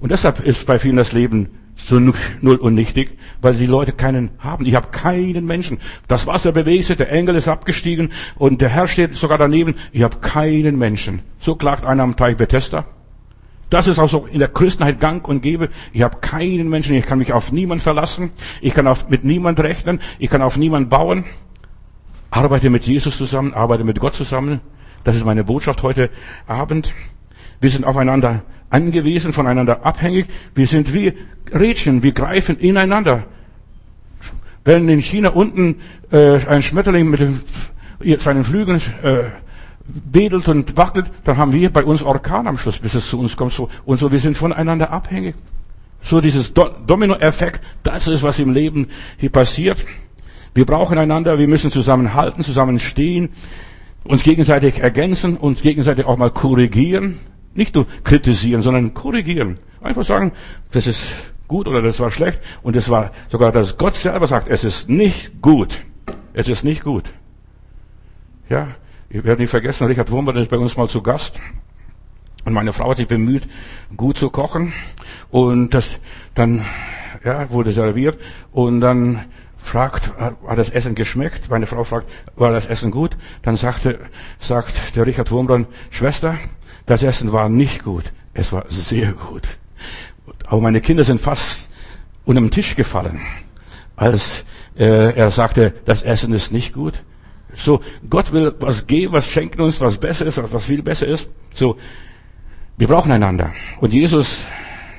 Und 0.00 0.10
deshalb 0.10 0.40
ist 0.40 0.66
bei 0.66 0.78
vielen 0.78 0.96
das 0.96 1.12
Leben 1.12 1.50
so 1.76 2.00
null 2.00 2.56
und 2.56 2.74
nichtig, 2.74 3.18
weil 3.42 3.56
die 3.56 3.66
Leute 3.66 3.92
keinen 3.92 4.30
haben. 4.38 4.64
Ich 4.64 4.74
habe 4.74 4.88
keinen 4.88 5.44
Menschen. 5.44 5.78
Das 6.08 6.26
Wasser 6.26 6.52
bewegt 6.52 6.86
sich, 6.86 6.96
der 6.96 7.12
Engel 7.12 7.34
ist 7.34 7.46
abgestiegen 7.46 8.10
und 8.36 8.62
der 8.62 8.70
Herr 8.70 8.88
steht 8.88 9.14
sogar 9.16 9.36
daneben. 9.36 9.74
Ich 9.92 10.02
habe 10.02 10.16
keinen 10.20 10.78
Menschen. 10.78 11.20
So 11.38 11.56
klagt 11.56 11.84
einer 11.84 12.04
am 12.04 12.16
Teich 12.16 12.38
Bethesda. 12.38 12.86
Das 13.68 13.86
ist 13.86 13.98
auch 13.98 14.08
so 14.08 14.26
in 14.26 14.38
der 14.38 14.48
Christenheit 14.48 14.98
gang 14.98 15.26
und 15.28 15.42
gäbe. 15.42 15.68
Ich 15.92 16.02
habe 16.02 16.18
keinen 16.20 16.70
Menschen, 16.70 16.96
ich 16.96 17.04
kann 17.04 17.18
mich 17.18 17.34
auf 17.34 17.52
niemand 17.52 17.82
verlassen, 17.82 18.30
ich 18.62 18.72
kann 18.72 18.86
auf, 18.86 19.10
mit 19.10 19.24
niemand 19.24 19.60
rechnen, 19.60 20.00
ich 20.18 20.30
kann 20.30 20.40
auf 20.40 20.56
niemand 20.56 20.88
bauen. 20.88 21.24
Arbeite 22.30 22.70
mit 22.70 22.86
Jesus 22.86 23.18
zusammen, 23.18 23.52
arbeite 23.52 23.84
mit 23.84 24.00
Gott 24.00 24.14
zusammen. 24.14 24.60
Das 25.02 25.16
ist 25.16 25.24
meine 25.24 25.44
Botschaft 25.44 25.82
heute 25.82 26.08
Abend. 26.46 26.94
Wir 27.64 27.70
sind 27.70 27.86
aufeinander 27.86 28.42
angewiesen, 28.68 29.32
voneinander 29.32 29.86
abhängig. 29.86 30.26
Wir 30.54 30.66
sind 30.66 30.92
wie 30.92 31.14
Rädchen, 31.50 32.02
wir 32.02 32.12
greifen 32.12 32.58
ineinander. 32.58 33.22
Wenn 34.66 34.86
in 34.90 35.00
China 35.00 35.30
unten 35.30 35.76
äh, 36.12 36.44
ein 36.46 36.60
Schmetterling 36.60 37.08
mit 37.08 37.20
dem, 37.20 37.40
seinen 38.18 38.44
Flügeln 38.44 38.82
äh, 39.02 39.30
wedelt 40.12 40.46
und 40.50 40.76
wackelt, 40.76 41.06
dann 41.24 41.38
haben 41.38 41.54
wir 41.54 41.72
bei 41.72 41.82
uns 41.84 42.02
Orkan 42.02 42.48
am 42.48 42.58
Schluss, 42.58 42.80
bis 42.80 42.92
es 42.92 43.08
zu 43.08 43.18
uns 43.18 43.34
kommt. 43.34 43.52
So, 43.52 43.70
und 43.86 43.98
so, 43.98 44.12
wir 44.12 44.18
sind 44.18 44.36
voneinander 44.36 44.90
abhängig. 44.90 45.34
So 46.02 46.20
dieses 46.20 46.52
Do 46.52 46.68
Domino-Effekt, 46.86 47.62
das 47.82 48.08
ist, 48.08 48.22
was 48.22 48.38
im 48.40 48.52
Leben 48.52 48.88
hier 49.16 49.30
passiert. 49.30 49.82
Wir 50.52 50.66
brauchen 50.66 50.98
einander, 50.98 51.38
wir 51.38 51.48
müssen 51.48 51.70
zusammenhalten, 51.70 52.44
zusammenstehen, 52.44 53.30
uns 54.04 54.22
gegenseitig 54.22 54.80
ergänzen, 54.80 55.38
uns 55.38 55.62
gegenseitig 55.62 56.04
auch 56.04 56.18
mal 56.18 56.30
korrigieren. 56.30 57.20
Nicht 57.54 57.74
nur 57.74 57.86
kritisieren, 58.02 58.62
sondern 58.62 58.94
korrigieren. 58.94 59.58
Einfach 59.80 60.04
sagen, 60.04 60.32
das 60.72 60.86
ist 60.86 61.04
gut 61.46 61.68
oder 61.68 61.82
das 61.82 62.00
war 62.00 62.10
schlecht. 62.10 62.40
Und 62.62 62.76
es 62.76 62.88
war 62.88 63.12
sogar, 63.28 63.52
dass 63.52 63.76
Gott 63.78 63.94
selber 63.94 64.26
sagt, 64.26 64.48
es 64.48 64.64
ist 64.64 64.88
nicht 64.88 65.40
gut. 65.40 65.82
Es 66.32 66.48
ist 66.48 66.64
nicht 66.64 66.82
gut. 66.82 67.04
Ja, 68.48 68.68
ich 69.08 69.24
werde 69.24 69.42
nicht 69.42 69.50
vergessen, 69.50 69.86
Richard 69.86 70.10
Wurmber 70.10 70.34
ist 70.36 70.50
bei 70.50 70.58
uns 70.58 70.76
mal 70.76 70.88
zu 70.88 71.02
Gast. 71.02 71.38
Und 72.44 72.52
meine 72.52 72.72
Frau 72.72 72.90
hat 72.90 72.98
sich 72.98 73.08
bemüht, 73.08 73.48
gut 73.96 74.18
zu 74.18 74.30
kochen. 74.30 74.72
Und 75.30 75.72
das 75.72 75.94
dann, 76.34 76.64
ja, 77.24 77.50
wurde 77.50 77.72
serviert. 77.72 78.18
Und 78.52 78.80
dann 78.80 79.24
fragt, 79.58 80.12
hat 80.18 80.58
das 80.58 80.70
Essen 80.70 80.94
geschmeckt? 80.94 81.48
Meine 81.48 81.66
Frau 81.66 81.84
fragt, 81.84 82.08
war 82.36 82.52
das 82.52 82.66
Essen 82.66 82.90
gut? 82.90 83.16
Dann 83.42 83.56
sagte, 83.56 83.98
sagt 84.40 84.96
der 84.96 85.06
Richard 85.06 85.30
Wurmbrand, 85.30 85.68
Schwester, 85.90 86.36
das 86.86 87.02
Essen 87.02 87.32
war 87.32 87.48
nicht 87.48 87.84
gut. 87.84 88.04
Es 88.34 88.52
war 88.52 88.64
sehr 88.68 89.12
gut. 89.12 89.42
Aber 90.46 90.60
meine 90.60 90.80
Kinder 90.80 91.04
sind 91.04 91.20
fast 91.20 91.68
unter 92.24 92.40
den 92.40 92.50
Tisch 92.50 92.76
gefallen, 92.76 93.20
als 93.96 94.44
äh, 94.76 95.14
er 95.14 95.30
sagte, 95.30 95.74
das 95.84 96.02
Essen 96.02 96.32
ist 96.32 96.52
nicht 96.52 96.72
gut. 96.72 97.02
So, 97.56 97.80
Gott 98.10 98.32
will 98.32 98.54
was 98.58 98.86
geben, 98.86 99.12
was 99.12 99.28
schenken 99.28 99.60
uns, 99.60 99.80
was 99.80 99.98
besser 99.98 100.26
ist, 100.26 100.40
was 100.52 100.64
viel 100.64 100.82
besser 100.82 101.06
ist. 101.06 101.28
So, 101.54 101.76
wir 102.76 102.88
brauchen 102.88 103.12
einander. 103.12 103.52
Und 103.80 103.92
Jesus 103.92 104.40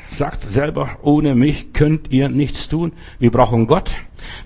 sagt 0.09 0.49
selber, 0.49 0.97
ohne 1.01 1.35
mich 1.35 1.73
könnt 1.73 2.11
ihr 2.11 2.29
nichts 2.29 2.69
tun. 2.69 2.93
Wir 3.19 3.31
brauchen 3.31 3.67
Gott. 3.67 3.91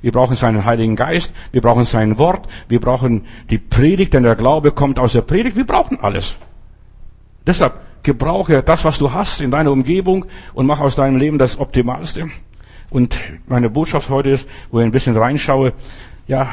Wir 0.02 0.12
brauchen 0.12 0.36
seinen 0.36 0.65
Heiligen 0.65 0.95
Geist. 0.95 1.32
Wir 1.52 1.62
brauchen 1.62 1.86
sein 1.86 2.17
Wort. 2.17 2.47
Wir 2.67 2.80
brauchen 2.80 3.25
die 3.52 3.60
Predigt, 3.60 4.13
denn 4.13 4.23
der 4.23 4.36
Glaube 4.36 4.71
kommt 4.71 4.97
aus 4.97 5.13
der 5.13 5.21
Predigt. 5.21 5.56
Wir 5.56 5.65
brauchen 5.65 5.99
alles. 5.99 6.36
Deshalb 7.49 8.03
gebrauche 8.03 8.62
das, 8.62 8.85
was 8.85 8.99
du 8.99 9.12
hast 9.12 9.41
in 9.41 9.49
deiner 9.49 9.71
Umgebung 9.71 10.25
und 10.53 10.67
mach 10.67 10.81
aus 10.81 10.95
deinem 10.95 11.17
Leben 11.17 11.39
das 11.39 11.59
Optimalste. 11.59 12.29
Und 12.91 13.19
meine 13.47 13.71
Botschaft 13.71 14.12
heute 14.12 14.29
ist, 14.29 14.47
wo 14.69 14.79
ich 14.79 14.85
ein 14.85 14.91
bisschen 14.91 15.17
reinschaue, 15.17 15.73
ja, 16.27 16.51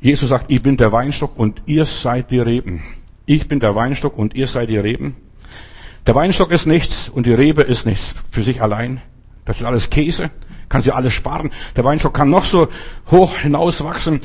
Jesus 0.00 0.30
sagt, 0.30 0.46
ich 0.48 0.62
bin 0.62 0.78
der 0.78 0.90
Weinstock 0.90 1.38
und 1.38 1.60
ihr 1.66 1.84
seid 1.84 2.30
die 2.30 2.38
Reben. 2.38 2.82
Ich 3.26 3.46
bin 3.46 3.60
der 3.60 3.74
Weinstock 3.74 4.16
und 4.16 4.34
ihr 4.34 4.46
seid 4.46 4.70
die 4.70 4.78
Reben. 4.78 5.16
Der 6.06 6.14
Weinstock 6.14 6.50
ist 6.50 6.64
nichts 6.64 7.10
und 7.10 7.26
die 7.26 7.34
Rebe 7.34 7.60
ist 7.60 7.84
nichts 7.84 8.14
für 8.30 8.42
sich 8.42 8.62
allein. 8.62 9.02
Das 9.44 9.60
ist 9.60 9.66
alles 9.66 9.90
Käse, 9.90 10.30
kann 10.70 10.80
sie 10.80 10.92
alles 10.92 11.12
sparen. 11.12 11.50
Der 11.76 11.84
Weinstock 11.84 12.14
kann 12.14 12.30
noch 12.30 12.46
so 12.46 12.68
hoch 13.10 13.36
hinauswachsen. 13.36 14.20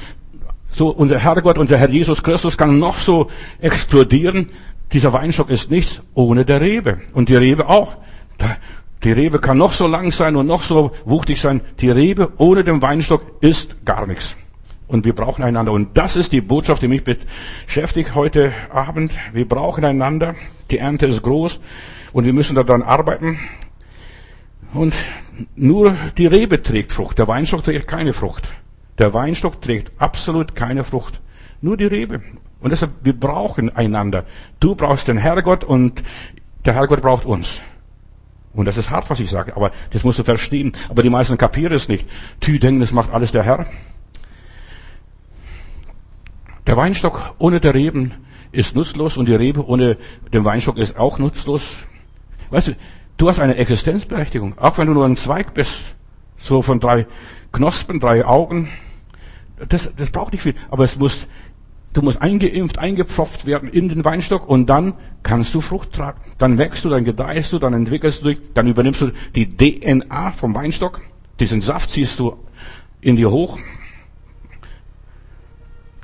So 0.71 0.89
unser 0.89 1.19
Herrgott, 1.19 1.58
unser 1.58 1.77
Herr 1.77 1.89
Jesus 1.89 2.23
Christus 2.23 2.58
kann 2.58 2.79
noch 2.79 2.97
so 2.97 3.29
explodieren. 3.60 4.49
Dieser 4.93 5.12
Weinstock 5.12 5.49
ist 5.49 5.71
nichts 5.71 6.01
ohne 6.13 6.45
der 6.45 6.62
Rebe. 6.62 7.01
Und 7.13 7.29
die 7.29 7.36
Rebe 7.36 7.67
auch. 7.67 7.95
Die 9.03 9.12
Rebe 9.12 9.39
kann 9.39 9.58
noch 9.58 9.73
so 9.73 9.88
lang 9.88 10.12
sein 10.12 10.36
und 10.36 10.45
noch 10.45 10.63
so 10.63 10.91
wuchtig 11.03 11.41
sein. 11.41 11.62
Die 11.82 11.89
Rebe 11.89 12.32
ohne 12.38 12.63
den 12.63 12.82
Weinstock 12.82 13.23
ist 13.41 13.86
gar 13.86 14.06
nichts. 14.06 14.38
Und 14.88 15.06
wir 15.06 15.13
brauchen 15.13 15.43
einander. 15.43 15.71
Und 15.71 15.97
das 15.97 16.15
ist 16.15 16.32
die 16.32 16.41
Botschaft, 16.41 16.84
die 16.84 16.88
mich 16.88 17.03
beschäftigt 17.03 18.13
heute 18.13 18.53
Abend. 18.69 19.12
Wir 19.34 19.47
brauchen 19.47 19.84
einander. 19.84 20.36
Die 20.69 20.77
Ernte 20.77 21.08
ist 21.08 21.23
groß 21.23 21.60
und 22.13 22.25
wir 22.25 22.34
müssen 22.34 22.56
daran 22.56 22.84
arbeiten. 22.84 23.39
Und 24.73 24.93
nur 25.56 25.97
die 26.17 26.27
Rebe 26.27 26.62
trägt 26.62 26.93
Frucht. 26.93 27.17
Der 27.17 27.27
Weinstock 27.27 27.63
trägt 27.63 27.88
keine 27.88 28.13
Frucht. 28.13 28.49
Der 28.99 29.13
Weinstock 29.13 29.62
trägt 29.62 29.91
absolut 29.97 30.56
keine 30.56 30.84
Frucht. 30.84 31.19
Nur 31.62 31.77
die 31.77 31.86
Rebe. 31.86 32.21
Und 32.63 32.69
deshalb, 32.69 32.93
wir 33.04 33.13
brauchen 33.13 33.76
einander. 33.76 34.23
Du 34.62 34.73
brauchst 34.73 35.10
den 35.10 35.17
Herrgott 35.17 35.65
und 35.65 36.02
der 36.63 36.73
Herrgott 36.73 37.02
braucht 37.02 37.26
uns. 37.26 37.60
Und 38.54 38.65
das 38.65 38.78
ist 38.78 38.89
hart, 38.89 39.10
was 39.10 39.19
ich 39.19 39.30
sage, 39.30 39.56
aber 39.58 39.71
das 39.91 40.04
musst 40.04 40.19
du 40.19 40.23
verstehen. 40.23 40.71
Aber 40.88 41.04
die 41.04 41.10
meisten 41.10 41.38
kapieren 41.38 41.73
es 41.73 41.89
nicht. 41.89 42.08
Die 42.43 42.60
denken, 42.60 42.80
das 42.80 42.93
macht 42.93 43.12
alles 43.12 43.34
der 43.34 43.43
Herr. 43.43 43.65
Der 46.65 46.78
Weinstock 46.78 47.36
ohne 47.38 47.60
der 47.60 47.73
Reben 47.73 48.13
ist 48.54 48.76
nutzlos 48.76 49.17
und 49.17 49.28
die 49.28 49.36
Rebe 49.36 49.67
ohne 49.67 49.97
den 50.32 50.45
Weinstock 50.45 50.78
ist 50.78 50.97
auch 50.97 51.19
nutzlos. 51.19 51.76
Weißt 52.49 52.69
du, 52.69 52.76
du 53.17 53.28
hast 53.28 53.39
eine 53.39 53.58
Existenzberechtigung, 53.58 54.58
auch 54.58 54.78
wenn 54.78 54.88
du 54.88 54.93
nur 54.93 55.06
ein 55.06 55.17
Zweig 55.17 55.54
bist, 55.54 55.82
so 56.38 56.62
von 56.62 56.80
drei 56.80 57.08
Knospen, 57.52 57.99
drei 57.99 58.23
Augen. 58.23 58.69
Das, 59.67 59.91
das 59.97 60.12
braucht 60.12 60.32
nicht 60.32 60.43
viel, 60.43 60.56
aber 60.69 60.86
es 60.86 60.97
muss 60.97 61.28
Du 61.93 62.01
musst 62.01 62.21
eingeimpft, 62.21 62.79
eingepfropft 62.79 63.45
werden 63.45 63.69
in 63.69 63.88
den 63.88 64.03
Weinstock 64.03 64.49
und 64.49 64.67
dann 64.67 64.95
kannst 65.21 65.53
du 65.53 65.62
Frucht 65.62 65.93
tragen. 65.93 66.19
Dann 66.39 66.58
wächst 66.58 66.84
du, 66.84 66.89
dann 66.89 67.06
gedeihst 67.06 67.53
du, 67.53 67.60
dann 67.60 67.73
entwickelst 67.73 68.23
du 68.23 68.29
dich, 68.29 68.39
dann 68.56 68.67
übernimmst 68.67 69.01
du 69.01 69.12
die 69.36 69.47
DNA 69.56 70.32
vom 70.32 70.56
Weinstock. 70.56 71.01
Diesen 71.39 71.62
Saft 71.62 71.91
ziehst 71.91 72.19
du 72.19 72.36
in 72.99 73.15
dir 73.15 73.29
hoch. 73.29 73.60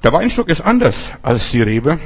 Der 0.03 0.13
Weinstock 0.13 0.47
ist 0.49 0.61
anders 0.61 1.09
als 1.23 1.49
die 1.51 1.61
Rebe 1.61 1.99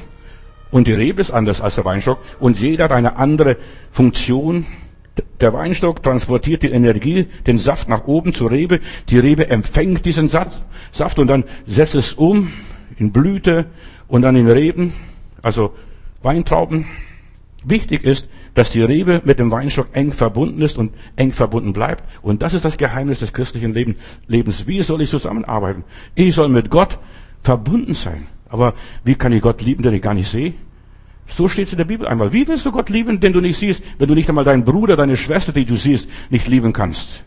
und 0.71 0.87
die 0.87 0.93
Rebe 0.93 1.21
ist 1.21 1.31
anders 1.31 1.59
als 1.59 1.75
der 1.75 1.85
Weinstock 1.85 2.19
und 2.39 2.59
jeder 2.59 2.85
hat 2.85 2.93
eine 2.93 3.17
andere 3.17 3.57
Funktion. 3.91 4.65
Der 5.41 5.53
Weinstock 5.53 6.01
transportiert 6.01 6.63
die 6.63 6.71
Energie, 6.71 7.27
den 7.45 7.59
Saft 7.59 7.89
nach 7.89 8.05
oben 8.05 8.33
zur 8.33 8.49
Rebe. 8.49 8.79
Die 9.09 9.19
Rebe 9.19 9.49
empfängt 9.49 10.05
diesen 10.05 10.29
Saft 10.29 11.19
und 11.19 11.27
dann 11.27 11.43
setzt 11.67 11.95
es 11.95 12.13
um 12.13 12.51
in 12.97 13.11
Blüte 13.11 13.65
und 14.07 14.21
dann 14.21 14.35
in 14.35 14.47
Reben, 14.47 14.93
also 15.41 15.73
Weintrauben. 16.21 16.85
Wichtig 17.65 18.03
ist, 18.03 18.27
dass 18.55 18.71
die 18.71 18.81
Rebe 18.81 19.21
mit 19.23 19.39
dem 19.39 19.51
Weinstock 19.51 19.87
eng 19.93 20.11
verbunden 20.11 20.61
ist 20.61 20.77
und 20.77 20.93
eng 21.15 21.31
verbunden 21.31 21.73
bleibt. 21.73 22.03
Und 22.21 22.41
das 22.41 22.53
ist 22.53 22.65
das 22.65 22.77
Geheimnis 22.77 23.19
des 23.19 23.33
christlichen 23.33 23.73
Lebens. 24.27 24.67
Wie 24.67 24.81
soll 24.81 25.01
ich 25.01 25.09
zusammenarbeiten? 25.09 25.83
Ich 26.13 26.35
soll 26.35 26.49
mit 26.49 26.69
Gott 26.69 26.99
verbunden 27.41 27.93
sein. 27.93 28.27
Aber 28.49 28.73
wie 29.03 29.15
kann 29.15 29.31
ich 29.31 29.41
Gott 29.41 29.61
lieben, 29.61 29.81
den 29.81 29.93
ich 29.93 30.01
gar 30.01 30.13
nicht 30.13 30.29
sehe? 30.29 30.53
So 31.27 31.47
steht 31.47 31.67
es 31.67 31.73
in 31.73 31.77
der 31.77 31.85
Bibel 31.85 32.05
einmal. 32.05 32.33
Wie 32.33 32.47
willst 32.47 32.65
du 32.65 32.71
Gott 32.71 32.89
lieben, 32.89 33.19
den 33.19 33.33
du 33.33 33.39
nicht 33.39 33.57
siehst, 33.57 33.81
wenn 33.97 34.09
du 34.09 34.13
nicht 34.13 34.29
einmal 34.29 34.43
deinen 34.43 34.65
Bruder, 34.65 34.97
deine 34.97 35.17
Schwester, 35.17 35.53
die 35.53 35.65
du 35.65 35.77
siehst, 35.77 36.07
nicht 36.29 36.47
lieben 36.47 36.73
kannst? 36.73 37.23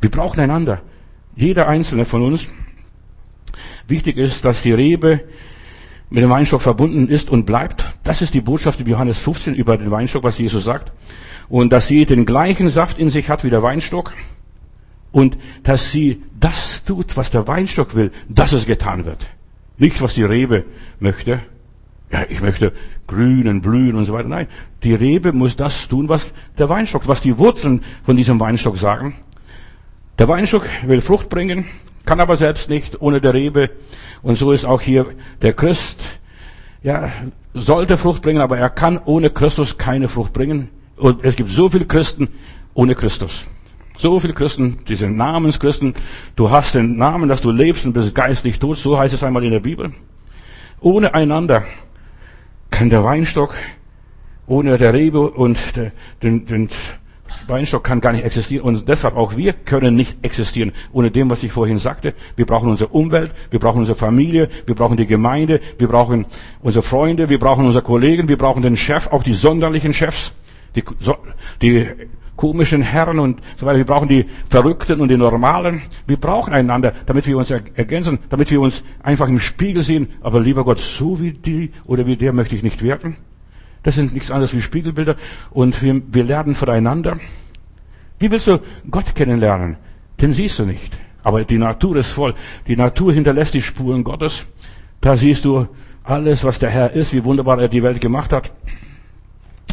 Wir 0.00 0.10
brauchen 0.10 0.40
einander. 0.40 0.82
Jeder 1.36 1.68
einzelne 1.68 2.04
von 2.04 2.22
uns 2.22 2.48
Wichtig 3.86 4.16
ist, 4.16 4.44
dass 4.44 4.62
die 4.62 4.72
Rebe 4.72 5.24
mit 6.10 6.22
dem 6.22 6.30
Weinstock 6.30 6.62
verbunden 6.62 7.08
ist 7.08 7.30
und 7.30 7.44
bleibt. 7.44 7.92
Das 8.02 8.22
ist 8.22 8.34
die 8.34 8.40
Botschaft 8.40 8.80
in 8.80 8.86
Johannes 8.86 9.18
15 9.18 9.54
über 9.54 9.76
den 9.76 9.90
Weinstock, 9.90 10.24
was 10.24 10.38
Jesus 10.38 10.64
sagt. 10.64 10.92
Und 11.48 11.72
dass 11.72 11.86
sie 11.86 12.06
den 12.06 12.26
gleichen 12.26 12.70
Saft 12.70 12.98
in 12.98 13.10
sich 13.10 13.28
hat 13.28 13.44
wie 13.44 13.50
der 13.50 13.62
Weinstock. 13.62 14.12
Und 15.12 15.38
dass 15.62 15.90
sie 15.90 16.22
das 16.38 16.84
tut, 16.84 17.16
was 17.16 17.30
der 17.30 17.46
Weinstock 17.46 17.94
will, 17.94 18.12
dass 18.28 18.52
es 18.52 18.66
getan 18.66 19.04
wird. 19.04 19.26
Nicht, 19.76 20.02
was 20.02 20.14
die 20.14 20.24
Rebe 20.24 20.64
möchte. 20.98 21.40
Ja, 22.10 22.24
ich 22.28 22.40
möchte 22.40 22.72
grünen, 23.06 23.60
blühen 23.60 23.94
und 23.96 24.04
so 24.06 24.12
weiter. 24.12 24.28
Nein, 24.28 24.48
die 24.82 24.94
Rebe 24.94 25.32
muss 25.32 25.56
das 25.56 25.88
tun, 25.88 26.08
was 26.08 26.32
der 26.56 26.68
Weinstock, 26.68 27.06
was 27.06 27.20
die 27.20 27.38
Wurzeln 27.38 27.82
von 28.02 28.16
diesem 28.16 28.40
Weinstock 28.40 28.76
sagen. 28.76 29.16
Der 30.18 30.26
Weinstock 30.26 30.66
will 30.84 31.00
Frucht 31.00 31.28
bringen, 31.28 31.66
kann 32.08 32.20
aber 32.20 32.36
selbst 32.36 32.70
nicht 32.70 33.02
ohne 33.02 33.20
der 33.20 33.34
Rebe. 33.34 33.68
Und 34.22 34.38
so 34.38 34.50
ist 34.50 34.64
auch 34.64 34.80
hier 34.80 35.04
der 35.42 35.52
Christ, 35.52 36.00
ja, 36.82 37.12
sollte 37.52 37.98
Frucht 37.98 38.22
bringen, 38.22 38.40
aber 38.40 38.56
er 38.56 38.70
kann 38.70 38.98
ohne 39.04 39.28
Christus 39.28 39.76
keine 39.76 40.08
Frucht 40.08 40.32
bringen. 40.32 40.70
Und 40.96 41.22
es 41.22 41.36
gibt 41.36 41.50
so 41.50 41.68
viele 41.68 41.84
Christen 41.84 42.28
ohne 42.72 42.94
Christus. 42.94 43.44
So 43.98 44.18
viele 44.20 44.32
Christen, 44.32 44.78
diese 44.88 45.06
Namenschristen. 45.06 45.92
Du 46.34 46.48
hast 46.48 46.74
den 46.74 46.96
Namen, 46.96 47.28
dass 47.28 47.42
du 47.42 47.50
lebst 47.50 47.84
und 47.84 47.92
bist 47.92 48.14
geistlich 48.14 48.58
tot. 48.58 48.78
So 48.78 48.98
heißt 48.98 49.12
es 49.12 49.22
einmal 49.22 49.44
in 49.44 49.50
der 49.50 49.60
Bibel. 49.60 49.92
Ohne 50.80 51.12
einander 51.12 51.64
kann 52.70 52.88
der 52.88 53.04
Weinstock, 53.04 53.52
ohne 54.46 54.78
der 54.78 54.94
Rebe 54.94 55.30
und 55.30 55.58
den, 56.22 56.46
den 56.46 56.70
Weinstock 57.46 57.84
kann 57.84 58.00
gar 58.00 58.12
nicht 58.12 58.24
existieren 58.24 58.64
und 58.64 58.88
deshalb 58.88 59.16
auch 59.16 59.36
wir 59.36 59.52
können 59.52 59.94
nicht 59.94 60.18
existieren 60.22 60.72
ohne 60.92 61.10
dem, 61.10 61.30
was 61.30 61.42
ich 61.42 61.52
vorhin 61.52 61.78
sagte. 61.78 62.14
Wir 62.36 62.46
brauchen 62.46 62.70
unsere 62.70 62.90
Umwelt, 62.90 63.32
wir 63.50 63.58
brauchen 63.58 63.78
unsere 63.78 63.98
Familie, 63.98 64.48
wir 64.66 64.74
brauchen 64.74 64.96
die 64.96 65.06
Gemeinde, 65.06 65.60
wir 65.78 65.88
brauchen 65.88 66.26
unsere 66.62 66.82
Freunde, 66.82 67.28
wir 67.28 67.38
brauchen 67.38 67.66
unsere 67.66 67.84
Kollegen, 67.84 68.28
wir 68.28 68.38
brauchen 68.38 68.62
den 68.62 68.76
Chef, 68.76 69.08
auch 69.08 69.22
die 69.22 69.34
sonderlichen 69.34 69.92
Chefs, 69.92 70.32
die, 70.74 70.82
die 71.62 71.86
komischen 72.38 72.82
Herren 72.82 73.18
und 73.18 73.40
so 73.56 73.66
weiter. 73.66 73.78
Wir 73.78 73.84
brauchen 73.84 74.08
die 74.08 74.24
Verrückten 74.48 75.00
und 75.00 75.08
die 75.08 75.16
Normalen. 75.16 75.82
Wir 76.06 76.16
brauchen 76.16 76.54
einander, 76.54 76.94
damit 77.04 77.26
wir 77.26 77.36
uns 77.36 77.50
ergänzen, 77.50 78.20
damit 78.30 78.50
wir 78.50 78.60
uns 78.60 78.82
einfach 79.02 79.28
im 79.28 79.40
Spiegel 79.40 79.82
sehen. 79.82 80.08
Aber 80.22 80.40
lieber 80.40 80.64
Gott, 80.64 80.78
so 80.78 81.20
wie 81.20 81.32
die 81.32 81.72
oder 81.84 82.06
wie 82.06 82.16
der 82.16 82.32
möchte 82.32 82.54
ich 82.54 82.62
nicht 82.62 82.82
werden. 82.82 83.16
Das 83.82 83.94
sind 83.94 84.12
nichts 84.12 84.30
anderes 84.30 84.54
wie 84.54 84.60
Spiegelbilder 84.60 85.16
und 85.50 85.82
wir, 85.82 86.02
wir 86.12 86.24
lernen 86.24 86.54
voneinander. 86.54 87.18
Wie 88.18 88.30
willst 88.30 88.46
du 88.46 88.60
Gott 88.90 89.14
kennenlernen? 89.14 89.76
Den 90.20 90.32
siehst 90.32 90.58
du 90.58 90.64
nicht. 90.64 90.96
Aber 91.22 91.44
die 91.44 91.58
Natur 91.58 91.96
ist 91.96 92.10
voll. 92.10 92.34
Die 92.66 92.76
Natur 92.76 93.12
hinterlässt 93.12 93.54
die 93.54 93.62
Spuren 93.62 94.04
Gottes. 94.04 94.44
Da 95.00 95.16
siehst 95.16 95.44
du 95.44 95.68
alles, 96.02 96.42
was 96.44 96.58
der 96.58 96.70
Herr 96.70 96.92
ist, 96.92 97.12
wie 97.12 97.24
wunderbar 97.24 97.60
er 97.60 97.68
die 97.68 97.82
Welt 97.82 98.00
gemacht 98.00 98.32
hat. 98.32 98.52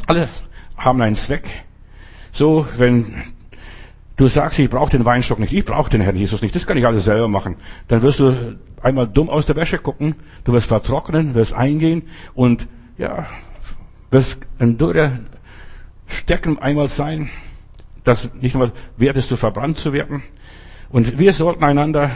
Alle 0.07 0.27
haben 0.77 1.01
einen 1.01 1.15
Zweck. 1.15 1.49
So, 2.31 2.67
wenn 2.75 3.23
du 4.17 4.27
sagst, 4.27 4.59
ich 4.59 4.69
brauche 4.69 4.91
den 4.91 5.05
Weinstock 5.05 5.39
nicht, 5.39 5.53
ich 5.53 5.65
brauche 5.65 5.89
den 5.89 6.01
Herrn 6.01 6.15
Jesus 6.15 6.41
nicht, 6.41 6.55
das 6.55 6.67
kann 6.67 6.77
ich 6.77 6.85
alles 6.85 7.05
selber 7.05 7.27
machen, 7.27 7.55
dann 7.87 8.01
wirst 8.01 8.19
du 8.19 8.57
einmal 8.81 9.07
dumm 9.07 9.29
aus 9.29 9.45
der 9.45 9.55
Wäsche 9.55 9.77
gucken, 9.77 10.15
du 10.43 10.53
wirst 10.53 10.67
vertrocknen, 10.67 11.33
wirst 11.35 11.53
eingehen 11.53 12.03
und 12.33 12.67
ja, 12.97 13.25
wirst 14.11 14.39
ein 14.59 14.77
dürrer 14.77 15.19
Stecken 16.07 16.59
einmal 16.59 16.89
sein, 16.89 17.29
das 18.03 18.29
nicht 18.39 18.55
nur 18.55 18.71
wert 18.97 19.17
ist, 19.17 19.29
zu 19.29 19.37
verbrannt 19.37 19.77
zu 19.77 19.93
werden. 19.93 20.23
Und 20.89 21.17
wir 21.17 21.33
sollten 21.33 21.63
einander 21.63 22.11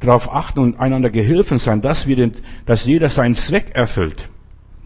darauf 0.00 0.32
achten 0.32 0.60
und 0.60 0.80
einander 0.80 1.10
Gehilfen 1.10 1.58
sein, 1.58 1.80
dass 1.80 2.06
wir 2.06 2.16
den, 2.16 2.32
dass 2.66 2.84
jeder 2.84 3.08
seinen 3.08 3.34
Zweck 3.34 3.70
erfüllt. 3.74 4.28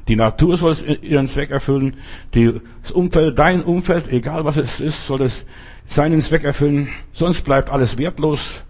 Die 0.09 0.17
Natur 0.17 0.57
soll 0.57 0.75
ihren 1.03 1.29
Zweck 1.29 1.51
erfüllen, 1.51 1.97
das 2.33 2.91
Umfeld, 2.93 3.39
dein 3.39 3.63
Umfeld, 3.63 4.09
egal 4.11 4.45
was 4.45 4.57
es 4.57 4.81
ist, 4.81 5.07
soll 5.07 5.23
es 5.23 5.45
seinen 5.87 6.23
Zweck 6.23 6.45
erfüllen, 6.45 6.89
sonst 7.13 7.45
bleibt 7.45 7.71
alles 7.71 7.99
wertlos, 7.99 8.65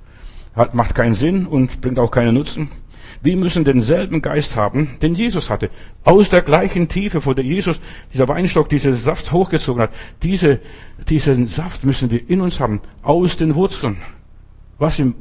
hat, 0.55 0.75
macht 0.75 0.97
keinen 0.97 1.15
Sinn 1.15 1.47
und 1.47 1.81
bringt 1.81 1.99
auch 1.99 2.11
keinen 2.11 2.35
Nutzen. 2.35 2.71
Wir 3.21 3.37
müssen 3.37 3.65
denselben 3.65 4.23
Geist 4.23 4.55
haben, 4.57 4.97
den 5.03 5.15
Jesus 5.15 5.51
hatte. 5.51 5.71
Aus 6.05 6.31
der 6.31 6.43
gleichen 6.43 6.89
Tiefe, 6.89 7.25
wo 7.27 7.35
der 7.35 7.45
Jesus, 7.45 7.81
dieser 8.13 8.29
Weinstock, 8.29 8.69
diesen 8.69 8.95
Saft 8.95 9.33
hochgezogen 9.33 9.83
hat. 9.83 9.91
Diese, 10.23 10.61
diesen 11.09 11.49
Saft 11.49 11.85
müssen 11.85 12.11
wir 12.11 12.29
in 12.31 12.41
uns 12.41 12.61
haben. 12.61 12.81
Aus 13.03 13.37
den 13.37 13.55
Wurzeln. 13.55 13.97
Was 14.79 14.99
im, 14.99 15.15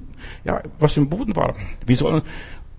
ja, 0.43 0.61
was 0.79 0.97
im 0.97 1.09
Boden 1.09 1.35
war. 1.35 1.55
Wir 1.85 1.95
sollen 1.95 2.21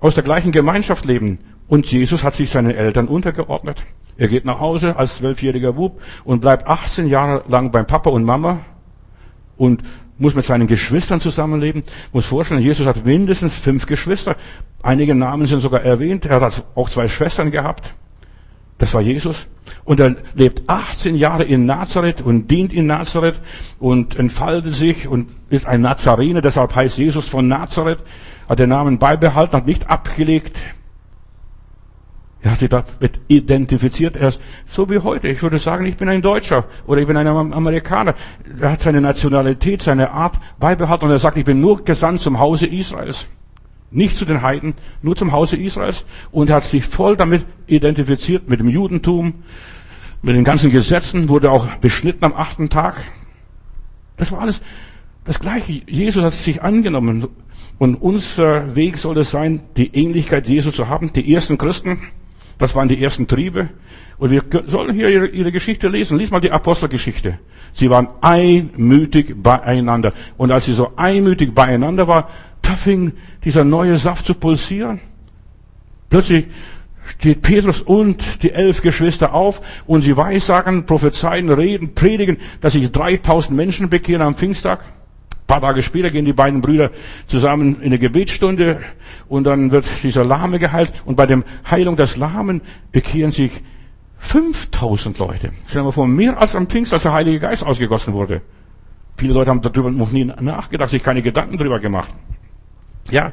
aus 0.00 0.14
der 0.14 0.24
gleichen 0.24 0.52
Gemeinschaft 0.52 1.04
leben. 1.04 1.38
Und 1.66 1.90
Jesus 1.90 2.22
hat 2.22 2.34
sich 2.34 2.50
seinen 2.50 2.70
Eltern 2.70 3.08
untergeordnet. 3.08 3.84
Er 4.16 4.28
geht 4.28 4.44
nach 4.44 4.58
Hause 4.58 4.96
als 4.96 5.18
zwölfjähriger 5.18 5.74
Bub 5.74 6.00
und 6.24 6.40
bleibt 6.40 6.66
18 6.66 7.06
Jahre 7.06 7.44
lang 7.48 7.70
beim 7.70 7.86
Papa 7.86 8.10
und 8.10 8.24
Mama 8.24 8.60
und 9.56 9.82
muss 10.18 10.34
mit 10.34 10.44
seinen 10.44 10.66
Geschwistern 10.66 11.20
zusammenleben. 11.20 11.84
Muss 12.12 12.26
vorstellen, 12.26 12.60
Jesus 12.60 12.86
hat 12.86 13.04
mindestens 13.04 13.54
fünf 13.54 13.86
Geschwister. 13.86 14.36
Einige 14.82 15.14
Namen 15.14 15.46
sind 15.46 15.60
sogar 15.60 15.82
erwähnt. 15.82 16.24
Er 16.26 16.40
hat 16.40 16.64
auch 16.74 16.90
zwei 16.90 17.08
Schwestern 17.08 17.50
gehabt. 17.50 17.94
Das 18.78 18.94
war 18.94 19.00
Jesus. 19.00 19.46
Und 19.84 20.00
er 20.00 20.16
lebt 20.34 20.68
18 20.68 21.16
Jahre 21.16 21.44
in 21.44 21.66
Nazareth 21.66 22.20
und 22.20 22.48
dient 22.48 22.72
in 22.72 22.86
Nazareth 22.86 23.40
und 23.78 24.16
entfaltet 24.16 24.74
sich 24.74 25.08
und 25.08 25.28
ist 25.50 25.66
ein 25.66 25.80
Nazarener. 25.80 26.40
Deshalb 26.40 26.74
heißt 26.74 26.98
Jesus 26.98 27.28
von 27.28 27.48
Nazareth. 27.48 27.98
Hat 28.48 28.58
den 28.58 28.70
Namen 28.70 28.98
beibehalten, 28.98 29.56
hat 29.56 29.66
nicht 29.66 29.90
abgelegt. 29.90 30.56
Er 32.40 32.52
hat 32.52 32.58
sich 32.60 32.68
damit 32.68 33.18
identifiziert. 33.26 34.16
Er 34.16 34.28
ist 34.28 34.40
so 34.66 34.88
wie 34.88 34.98
heute. 34.98 35.28
Ich 35.28 35.42
würde 35.42 35.58
sagen, 35.58 35.86
ich 35.86 35.96
bin 35.96 36.08
ein 36.08 36.22
Deutscher 36.22 36.66
oder 36.86 37.00
ich 37.00 37.06
bin 37.06 37.16
ein 37.16 37.26
Amerikaner. 37.26 38.14
Er 38.60 38.72
hat 38.72 38.80
seine 38.80 39.00
Nationalität, 39.00 39.82
seine 39.82 40.12
Art 40.12 40.36
beibehalten 40.60 41.06
und 41.06 41.10
er 41.10 41.18
sagt, 41.18 41.36
ich 41.36 41.44
bin 41.44 41.60
nur 41.60 41.84
gesandt 41.84 42.20
zum 42.20 42.38
Hause 42.38 42.66
Israels. 42.66 43.26
Nicht 43.90 44.16
zu 44.16 44.24
den 44.24 44.42
Heiden, 44.42 44.74
nur 45.02 45.16
zum 45.16 45.32
Hause 45.32 45.56
Israels. 45.56 46.04
Und 46.30 46.50
er 46.50 46.56
hat 46.56 46.64
sich 46.64 46.84
voll 46.84 47.16
damit 47.16 47.44
identifiziert, 47.66 48.48
mit 48.48 48.60
dem 48.60 48.68
Judentum, 48.68 49.42
mit 50.22 50.36
den 50.36 50.44
ganzen 50.44 50.70
Gesetzen, 50.70 51.28
wurde 51.28 51.50
auch 51.50 51.66
beschnitten 51.76 52.24
am 52.24 52.34
achten 52.34 52.68
Tag. 52.68 52.96
Das 54.16 54.30
war 54.30 54.40
alles 54.40 54.60
das 55.24 55.40
Gleiche. 55.40 55.82
Jesus 55.86 56.22
hat 56.22 56.34
sich 56.34 56.62
angenommen. 56.62 57.26
Und 57.78 57.94
unser 57.96 58.74
Weg 58.76 58.98
soll 58.98 59.18
es 59.18 59.30
sein, 59.30 59.62
die 59.76 59.94
Ähnlichkeit 59.94 60.48
Jesu 60.48 60.70
zu 60.70 60.88
haben. 60.88 61.12
Die 61.12 61.32
ersten 61.32 61.58
Christen, 61.58 62.00
das 62.58 62.74
waren 62.74 62.88
die 62.88 63.02
ersten 63.02 63.26
Triebe. 63.28 63.68
Und 64.18 64.30
wir 64.30 64.42
sollen 64.66 64.94
hier 64.94 65.08
ihre, 65.32 65.52
Geschichte 65.52 65.88
lesen. 65.88 66.18
Lies 66.18 66.30
mal 66.30 66.40
die 66.40 66.50
Apostelgeschichte. 66.50 67.38
Sie 67.72 67.88
waren 67.88 68.08
einmütig 68.20 69.40
beieinander. 69.40 70.12
Und 70.36 70.50
als 70.50 70.64
sie 70.64 70.74
so 70.74 70.92
einmütig 70.96 71.54
beieinander 71.54 72.08
waren, 72.08 72.24
da 72.62 72.74
fing 72.74 73.12
dieser 73.44 73.62
neue 73.62 73.96
Saft 73.96 74.26
zu 74.26 74.34
pulsieren. 74.34 75.00
Plötzlich 76.10 76.46
steht 77.06 77.42
Petrus 77.42 77.80
und 77.80 78.42
die 78.42 78.50
elf 78.50 78.82
Geschwister 78.82 79.32
auf 79.32 79.62
und 79.86 80.02
sie 80.02 80.16
weissagen, 80.16 80.84
prophezeien, 80.84 81.50
reden, 81.50 81.94
predigen, 81.94 82.38
dass 82.60 82.72
sich 82.72 82.90
3000 82.90 83.56
Menschen 83.56 83.88
bekehren 83.88 84.22
am 84.22 84.34
Pfingsttag. 84.34 84.80
Paar 85.48 85.60
Tage 85.62 85.82
später 85.82 86.10
gehen 86.10 86.26
die 86.26 86.32
beiden 86.32 86.60
Brüder 86.60 86.92
zusammen 87.26 87.80
in 87.80 87.86
eine 87.86 87.98
Gebetsstunde 87.98 88.80
und 89.28 89.44
dann 89.44 89.72
wird 89.72 89.86
dieser 90.04 90.24
Lahme 90.24 90.60
geheilt 90.60 90.92
und 91.04 91.16
bei 91.16 91.26
dem 91.26 91.42
Heilung 91.68 91.96
des 91.96 92.16
Lahmen 92.16 92.60
bekehren 92.92 93.32
sich 93.32 93.62
5000 94.18 95.18
Leute. 95.18 95.50
Stellen 95.66 95.86
wir 95.86 95.92
vor, 95.92 96.06
mehr 96.06 96.38
als 96.38 96.54
am 96.54 96.68
Pfingst, 96.68 96.92
als 96.92 97.02
der 97.02 97.12
Heilige 97.12 97.40
Geist 97.40 97.64
ausgegossen 97.64 98.12
wurde. 98.12 98.42
Viele 99.16 99.32
Leute 99.32 99.50
haben 99.50 99.62
darüber 99.62 99.90
noch 99.90 100.12
nie 100.12 100.26
nachgedacht, 100.26 100.90
sich 100.90 101.02
keine 101.02 101.22
Gedanken 101.22 101.56
darüber 101.56 101.80
gemacht. 101.80 102.10
Ja, 103.10 103.32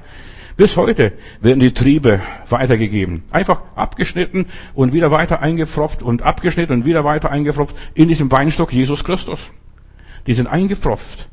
bis 0.56 0.78
heute 0.78 1.14
werden 1.42 1.60
die 1.60 1.74
Triebe 1.74 2.22
weitergegeben. 2.48 3.24
Einfach 3.30 3.62
abgeschnitten 3.76 4.46
und 4.74 4.94
wieder 4.94 5.12
weiter 5.12 5.42
eingepfropft 5.42 6.02
und 6.02 6.22
abgeschnitten 6.22 6.72
und 6.72 6.86
wieder 6.86 7.04
weiter 7.04 7.30
eingepfropft 7.30 7.76
in 7.94 8.08
diesem 8.08 8.32
Weinstock 8.32 8.72
Jesus 8.72 9.04
Christus. 9.04 9.52
Die 10.28 10.34
sind 10.34 10.48
eingepfropft. 10.48 11.28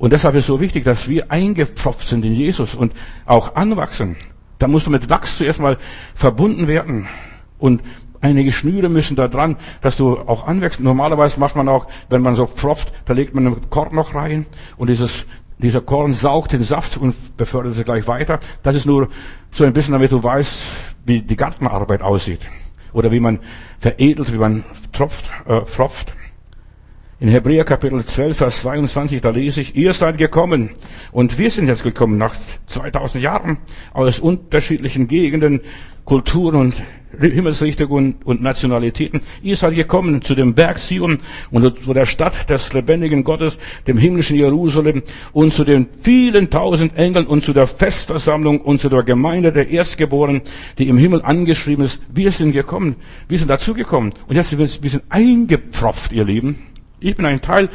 Und 0.00 0.14
deshalb 0.14 0.34
ist 0.34 0.44
es 0.44 0.46
so 0.46 0.60
wichtig, 0.60 0.84
dass 0.84 1.10
wir 1.10 1.30
eingepfropft 1.30 2.08
sind 2.08 2.24
in 2.24 2.32
Jesus 2.32 2.74
und 2.74 2.94
auch 3.26 3.54
anwachsen. 3.54 4.16
Da 4.58 4.66
musst 4.66 4.86
du 4.86 4.90
mit 4.90 5.10
Wachs 5.10 5.36
zuerst 5.36 5.60
mal 5.60 5.76
verbunden 6.14 6.68
werden. 6.68 7.06
Und 7.58 7.82
einige 8.22 8.50
Schnüre 8.50 8.88
müssen 8.88 9.14
da 9.14 9.28
dran, 9.28 9.58
dass 9.82 9.98
du 9.98 10.18
auch 10.18 10.46
anwächst. 10.46 10.80
Normalerweise 10.80 11.38
macht 11.38 11.54
man 11.54 11.68
auch, 11.68 11.86
wenn 12.08 12.22
man 12.22 12.34
so 12.34 12.46
pfropft, 12.46 12.94
da 13.04 13.12
legt 13.12 13.34
man 13.34 13.46
einen 13.46 13.68
Korn 13.68 13.94
noch 13.94 14.14
rein 14.14 14.46
und 14.78 14.88
dieses, 14.88 15.26
dieser 15.58 15.82
Korn 15.82 16.14
saugt 16.14 16.54
den 16.54 16.62
Saft 16.62 16.96
und 16.96 17.36
befördert 17.36 17.76
es 17.76 17.84
gleich 17.84 18.08
weiter. 18.08 18.40
Das 18.62 18.76
ist 18.76 18.86
nur 18.86 19.10
so 19.52 19.64
ein 19.64 19.74
bisschen, 19.74 19.92
damit 19.92 20.12
du 20.12 20.22
weißt, 20.22 20.62
wie 21.04 21.20
die 21.20 21.36
Gartenarbeit 21.36 22.00
aussieht. 22.00 22.40
Oder 22.94 23.12
wie 23.12 23.20
man 23.20 23.38
veredelt, 23.78 24.32
wie 24.32 24.38
man 24.38 24.64
tropft, 24.92 25.30
äh, 25.46 25.60
pfropft. 25.60 26.14
In 27.22 27.28
Hebräer 27.28 27.64
Kapitel 27.64 28.02
12, 28.02 28.34
Vers 28.34 28.62
22, 28.62 29.20
da 29.20 29.28
lese 29.28 29.60
ich, 29.60 29.76
ihr 29.76 29.92
seid 29.92 30.16
gekommen 30.16 30.70
und 31.12 31.36
wir 31.36 31.50
sind 31.50 31.68
jetzt 31.68 31.82
gekommen 31.82 32.16
nach 32.16 32.34
2000 32.64 33.22
Jahren 33.22 33.58
aus 33.92 34.20
unterschiedlichen 34.20 35.06
Gegenden, 35.06 35.60
Kulturen 36.06 36.56
und 36.56 36.82
Himmelsrichtungen 37.20 38.14
und 38.24 38.40
Nationalitäten. 38.40 39.20
Ihr 39.42 39.56
seid 39.56 39.74
gekommen 39.74 40.22
zu 40.22 40.34
dem 40.34 40.54
Berg 40.54 40.78
Sion 40.78 41.20
und 41.50 41.82
zu 41.82 41.92
der 41.92 42.06
Stadt 42.06 42.48
des 42.48 42.72
lebendigen 42.72 43.22
Gottes, 43.22 43.58
dem 43.86 43.98
himmlischen 43.98 44.36
Jerusalem 44.36 45.02
und 45.34 45.52
zu 45.52 45.64
den 45.64 45.88
vielen 46.00 46.48
tausend 46.48 46.96
Engeln 46.96 47.26
und 47.26 47.44
zu 47.44 47.52
der 47.52 47.66
Festversammlung 47.66 48.62
und 48.62 48.80
zu 48.80 48.88
der 48.88 49.02
Gemeinde 49.02 49.52
der 49.52 49.68
Erstgeborenen, 49.68 50.40
die 50.78 50.88
im 50.88 50.96
Himmel 50.96 51.20
angeschrieben 51.20 51.84
ist. 51.84 52.00
Wir 52.08 52.30
sind 52.30 52.52
gekommen. 52.52 52.96
Wir 53.28 53.38
sind 53.38 53.48
dazugekommen. 53.48 54.14
Und 54.26 54.36
jetzt 54.36 54.48
sind 54.48 54.58
wir, 54.58 54.68
wir 54.82 54.90
sind 54.90 55.02
eingepfropft, 55.10 56.12
ihr 56.12 56.24
Lieben. 56.24 56.69
Ich 57.00 57.16
bin 57.16 57.26
ein 57.26 57.40
Teil 57.40 57.68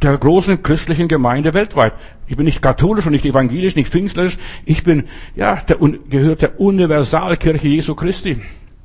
der 0.00 0.16
großen 0.16 0.62
christlichen 0.62 1.08
Gemeinde 1.08 1.52
weltweit. 1.52 1.92
Ich 2.26 2.36
bin 2.36 2.46
nicht 2.46 2.62
katholisch 2.62 3.06
und 3.06 3.12
nicht 3.12 3.24
evangelisch, 3.24 3.76
nicht 3.76 3.90
pfingstlerisch. 3.90 4.38
Ich 4.64 4.84
bin, 4.84 5.04
ja, 5.34 5.56
der, 5.56 5.76
gehört 6.08 6.42
der 6.42 6.60
Universalkirche 6.60 7.68
Jesu 7.68 7.94
Christi, 7.94 8.38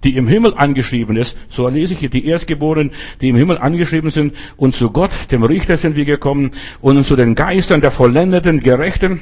die 0.03 0.17
im 0.17 0.27
Himmel 0.27 0.53
angeschrieben 0.55 1.15
ist. 1.15 1.37
So 1.49 1.67
lese 1.69 1.93
ich 1.93 1.99
hier 1.99 2.09
die 2.09 2.25
Erstgeborenen, 2.25 2.91
die 3.21 3.29
im 3.29 3.35
Himmel 3.35 3.57
angeschrieben 3.57 4.09
sind. 4.09 4.33
Und 4.57 4.75
zu 4.75 4.89
Gott, 4.91 5.11
dem 5.31 5.43
Richter, 5.43 5.77
sind 5.77 5.95
wir 5.95 6.05
gekommen. 6.05 6.51
Und 6.81 7.05
zu 7.05 7.15
den 7.15 7.35
Geistern 7.35 7.79
der 7.81 7.91
vollendeten 7.91 8.59
Gerechten, 8.59 9.21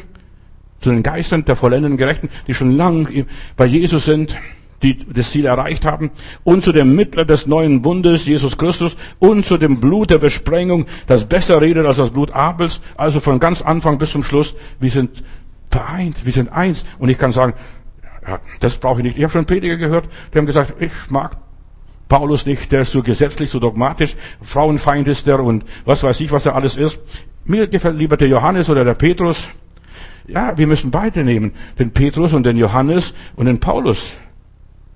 zu 0.80 0.90
den 0.90 1.04
Geistern 1.04 1.46
der 1.46 1.56
vollendeten 1.56 1.98
Gerechten, 1.98 2.30
die 2.48 2.54
schon 2.54 2.76
lang 2.76 3.26
bei 3.58 3.66
Jesus 3.66 4.06
sind 4.06 4.36
die 4.82 4.98
das 5.12 5.32
Ziel 5.32 5.46
erreicht 5.46 5.86
haben, 5.86 6.12
und 6.44 6.64
zu 6.64 6.72
dem 6.72 6.96
Mittler 6.96 7.26
des 7.26 7.48
neuen 7.48 7.82
Bundes, 7.82 8.26
Jesus 8.26 8.58
Christus, 8.58 8.96
und 9.20 9.46
zu 9.46 9.58
dem 9.58 9.80
Blut 9.80 10.10
der 10.10 10.18
Besprengung, 10.18 10.86
das 11.08 11.26
besser 11.26 11.62
redet 11.62 11.86
als 11.86 11.98
das 11.98 12.12
Blut 12.12 12.32
Abels, 12.32 12.82
also 12.98 13.20
von 13.20 13.40
ganz 13.40 13.62
Anfang 13.62 13.98
bis 13.98 14.12
zum 14.12 14.24
Schluss, 14.24 14.56
wir 14.80 14.92
sind 14.92 15.24
vereint, 15.76 16.26
wir 16.26 16.32
sind 16.32 16.52
eins. 16.52 16.86
Und 17.00 17.10
ich 17.10 17.18
kann 17.18 17.32
sagen, 17.32 17.54
ja, 18.26 18.40
das 18.60 18.78
brauche 18.78 19.00
ich 19.00 19.04
nicht. 19.04 19.18
Ich 19.18 19.24
habe 19.24 19.34
schon 19.34 19.46
Prediger 19.46 19.78
gehört, 19.78 20.08
die 20.34 20.38
haben 20.38 20.46
gesagt, 20.46 20.74
ich 20.80 20.92
mag 21.10 21.38
Paulus 22.08 22.46
nicht, 22.46 22.72
der 22.72 22.82
ist 22.82 22.92
so 22.92 23.02
gesetzlich, 23.02 23.50
so 23.50 23.60
dogmatisch, 23.60 24.16
Frauenfeind 24.42 25.08
ist 25.08 25.28
der 25.28 25.40
und 25.40 25.66
was 25.86 26.04
weiß 26.04 26.20
ich, 26.22 26.32
was 26.32 26.46
er 26.46 26.56
alles 26.56 26.78
ist. 26.78 27.00
Mir 27.46 27.68
gefällt 27.68 27.98
lieber 27.98 28.18
der 28.18 28.28
Johannes 28.28 28.70
oder 28.70 28.84
der 28.86 28.94
Petrus. 28.94 29.50
Ja, 30.28 30.58
wir 30.58 30.66
müssen 30.66 30.92
beide 30.92 31.24
nehmen, 31.24 31.54
den 31.78 31.92
Petrus 31.92 32.34
und 32.34 32.46
den 32.46 32.58
Johannes 32.58 33.14
und 33.36 33.46
den 33.46 33.60
Paulus. 33.60 34.12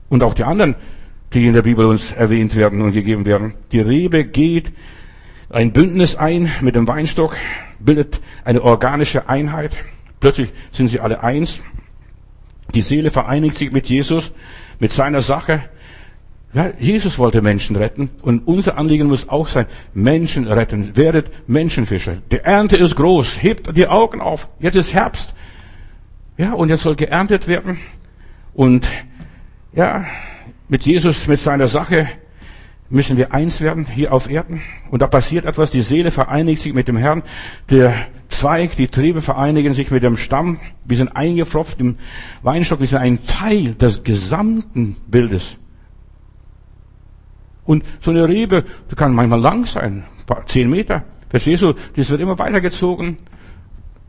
Und 0.09 0.23
auch 0.23 0.33
die 0.33 0.43
anderen, 0.43 0.75
die 1.33 1.47
in 1.47 1.53
der 1.53 1.61
Bibel 1.61 1.85
uns 1.85 2.11
erwähnt 2.11 2.55
werden 2.55 2.81
und 2.81 2.91
gegeben 2.91 3.25
werden. 3.25 3.53
Die 3.71 3.79
Rebe 3.79 4.25
geht 4.25 4.73
ein 5.49 5.73
Bündnis 5.73 6.15
ein 6.15 6.51
mit 6.61 6.75
dem 6.75 6.87
Weinstock, 6.87 7.35
bildet 7.79 8.21
eine 8.43 8.63
organische 8.63 9.29
Einheit. 9.29 9.71
Plötzlich 10.19 10.51
sind 10.71 10.89
sie 10.89 10.99
alle 10.99 11.23
eins. 11.23 11.61
Die 12.73 12.81
Seele 12.81 13.09
vereinigt 13.09 13.57
sich 13.57 13.71
mit 13.71 13.89
Jesus, 13.89 14.31
mit 14.79 14.91
seiner 14.91 15.21
Sache. 15.21 15.63
Ja, 16.53 16.71
Jesus 16.79 17.19
wollte 17.19 17.41
Menschen 17.41 17.75
retten 17.75 18.09
und 18.23 18.47
unser 18.47 18.77
Anliegen 18.77 19.07
muss 19.07 19.29
auch 19.29 19.47
sein, 19.47 19.67
Menschen 19.93 20.47
retten. 20.47 20.95
Werdet 20.97 21.31
Menschenfischer. 21.47 22.17
Die 22.31 22.39
Ernte 22.39 22.75
ist 22.75 22.95
groß. 22.95 23.41
Hebt 23.41 23.75
die 23.75 23.87
Augen 23.87 24.19
auf. 24.19 24.49
Jetzt 24.59 24.75
ist 24.75 24.93
Herbst. 24.93 25.35
Ja, 26.37 26.53
und 26.53 26.69
jetzt 26.69 26.83
soll 26.83 26.95
geerntet 26.95 27.47
werden. 27.47 27.77
Und 28.53 28.87
ja, 29.79 30.03
mit 30.67 30.85
Jesus, 30.85 31.25
mit 31.27 31.39
seiner 31.39 31.67
Sache 31.67 32.09
müssen 32.89 33.15
wir 33.15 33.33
eins 33.33 33.61
werden 33.61 33.85
hier 33.85 34.11
auf 34.11 34.29
Erden. 34.29 34.61
Und 34.91 35.01
da 35.01 35.07
passiert 35.07 35.45
etwas. 35.45 35.71
Die 35.71 35.83
Seele 35.83 36.11
vereinigt 36.11 36.61
sich 36.61 36.73
mit 36.73 36.89
dem 36.89 36.97
Herrn. 36.97 37.23
Der 37.69 37.93
Zweig, 38.27 38.75
die 38.75 38.89
Triebe 38.89 39.21
vereinigen 39.21 39.73
sich 39.73 39.89
mit 39.89 40.03
dem 40.03 40.17
Stamm. 40.17 40.59
Wir 40.83 40.97
sind 40.97 41.15
eingepfropft 41.15 41.79
im 41.79 41.95
Weinstock. 42.41 42.81
Wir 42.81 42.87
sind 42.87 42.97
ein 42.97 43.25
Teil 43.25 43.73
des 43.75 44.03
gesamten 44.03 44.97
Bildes. 45.07 45.55
Und 47.63 47.85
so 48.01 48.11
eine 48.11 48.27
Rebe, 48.27 48.65
die 48.91 48.95
kann 48.95 49.13
manchmal 49.13 49.39
lang 49.39 49.65
sein. 49.65 50.03
Zehn 50.47 50.69
Meter. 50.69 51.05
Verstehst 51.29 51.61
du? 51.61 51.73
Das 51.95 52.09
wird 52.09 52.19
immer 52.19 52.37
weitergezogen. 52.37 53.15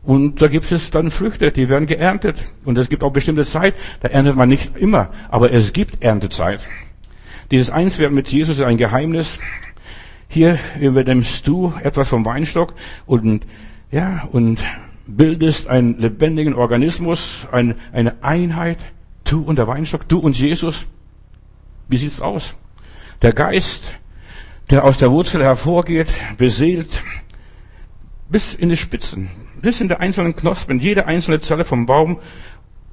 Und 0.03 0.41
da 0.41 0.47
gibt 0.47 0.71
es 0.71 0.89
dann 0.89 1.11
Früchte, 1.11 1.51
die 1.51 1.69
werden 1.69 1.85
geerntet. 1.85 2.37
Und 2.65 2.77
es 2.77 2.89
gibt 2.89 3.03
auch 3.03 3.11
bestimmte 3.11 3.45
Zeit, 3.45 3.75
da 4.01 4.07
erntet 4.07 4.35
man 4.35 4.49
nicht 4.49 4.75
immer, 4.77 5.09
aber 5.29 5.51
es 5.51 5.73
gibt 5.73 6.03
Erntezeit. 6.03 6.61
Dieses 7.51 7.69
Einswerden 7.69 8.15
mit 8.15 8.29
Jesus 8.29 8.57
ist 8.57 8.65
ein 8.65 8.77
Geheimnis. 8.77 9.37
Hier 10.27 10.57
übernimmst 10.79 11.45
du 11.45 11.73
etwas 11.83 12.09
vom 12.09 12.25
Weinstock 12.25 12.73
und, 13.05 13.45
ja, 13.91 14.27
und 14.31 14.59
bildest 15.05 15.67
einen 15.67 15.99
lebendigen 15.99 16.55
Organismus, 16.55 17.47
ein, 17.51 17.75
eine 17.91 18.23
Einheit. 18.23 18.79
Du 19.25 19.43
und 19.43 19.57
der 19.57 19.67
Weinstock, 19.67 20.07
du 20.07 20.19
und 20.19 20.37
Jesus. 20.39 20.87
Wie 21.89 21.97
sieht's 21.97 22.21
aus? 22.21 22.55
Der 23.21 23.33
Geist, 23.33 23.93
der 24.69 24.83
aus 24.83 24.97
der 24.97 25.11
Wurzel 25.11 25.43
hervorgeht, 25.43 26.07
beseelt 26.37 27.03
bis 28.29 28.55
in 28.55 28.69
die 28.69 28.77
Spitzen 28.77 29.29
bis 29.61 29.81
in 29.81 29.87
der 29.87 29.99
einzelnen 29.99 30.35
Knospen, 30.35 30.79
jede 30.79 31.05
einzelne 31.05 31.39
Zelle 31.39 31.65
vom 31.65 31.85
Baum 31.85 32.19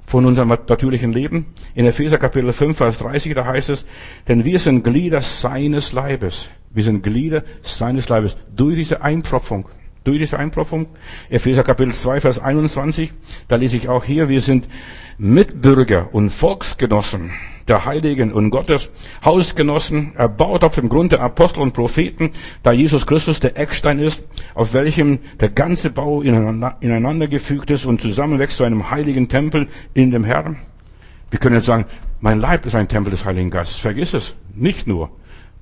von 0.05 0.25
unserem 0.25 0.49
natürlichen 0.49 1.13
Leben. 1.13 1.47
In 1.75 1.85
Epheser 1.85 2.17
Kapitel 2.17 2.51
5, 2.51 2.75
Vers 2.77 2.97
30, 2.97 3.35
da 3.35 3.45
heißt 3.45 3.69
es, 3.69 3.85
denn 4.27 4.43
wir 4.43 4.59
sind 4.59 4.83
Glieder 4.83 5.21
seines 5.21 5.91
Leibes. 5.91 6.49
Wir 6.71 6.83
sind 6.83 7.03
Glieder 7.03 7.43
seines 7.61 8.09
Leibes 8.09 8.37
durch 8.55 8.75
diese 8.75 9.01
Einpropfung. 9.01 9.69
Durch 10.03 10.17
diese 10.17 10.39
Einpropfung. 10.39 10.87
Epheser 11.29 11.63
Kapitel 11.63 11.93
2, 11.93 12.21
Vers 12.21 12.39
21, 12.39 13.13
da 13.47 13.57
lese 13.57 13.77
ich 13.77 13.89
auch 13.89 14.03
hier, 14.03 14.29
wir 14.29 14.41
sind 14.41 14.67
Mitbürger 15.17 16.09
und 16.13 16.29
Volksgenossen 16.29 17.31
der 17.67 17.85
Heiligen 17.85 18.33
und 18.33 18.49
Gottes, 18.49 18.89
Hausgenossen, 19.23 20.15
erbaut 20.15 20.63
auf 20.63 20.75
dem 20.75 20.89
Grund 20.89 21.11
der 21.11 21.21
Apostel 21.21 21.61
und 21.61 21.73
Propheten, 21.73 22.31
da 22.63 22.71
Jesus 22.71 23.05
Christus 23.05 23.39
der 23.39 23.57
Eckstein 23.57 23.99
ist, 23.99 24.23
auf 24.55 24.73
welchem 24.73 25.19
der 25.39 25.49
ganze 25.49 25.91
Bau 25.91 26.21
ineinander 26.21 27.27
gefügt 27.27 27.69
ist 27.69 27.85
und 27.85 28.01
zusammenwächst 28.01 28.57
zu 28.57 28.63
einem 28.63 28.89
heiligen 28.89 29.29
Tempel 29.29 29.67
in 29.93 30.09
dem 30.09 30.23
Herrn. 30.23 30.57
Wir 31.29 31.39
können 31.39 31.55
jetzt 31.55 31.65
sagen, 31.65 31.85
mein 32.21 32.39
Leib 32.39 32.65
ist 32.65 32.75
ein 32.75 32.87
Tempel 32.87 33.11
des 33.11 33.23
Heiligen 33.23 33.51
Geistes. 33.51 33.77
Vergiss 33.77 34.13
es. 34.13 34.33
Nicht 34.55 34.87
nur. 34.87 35.11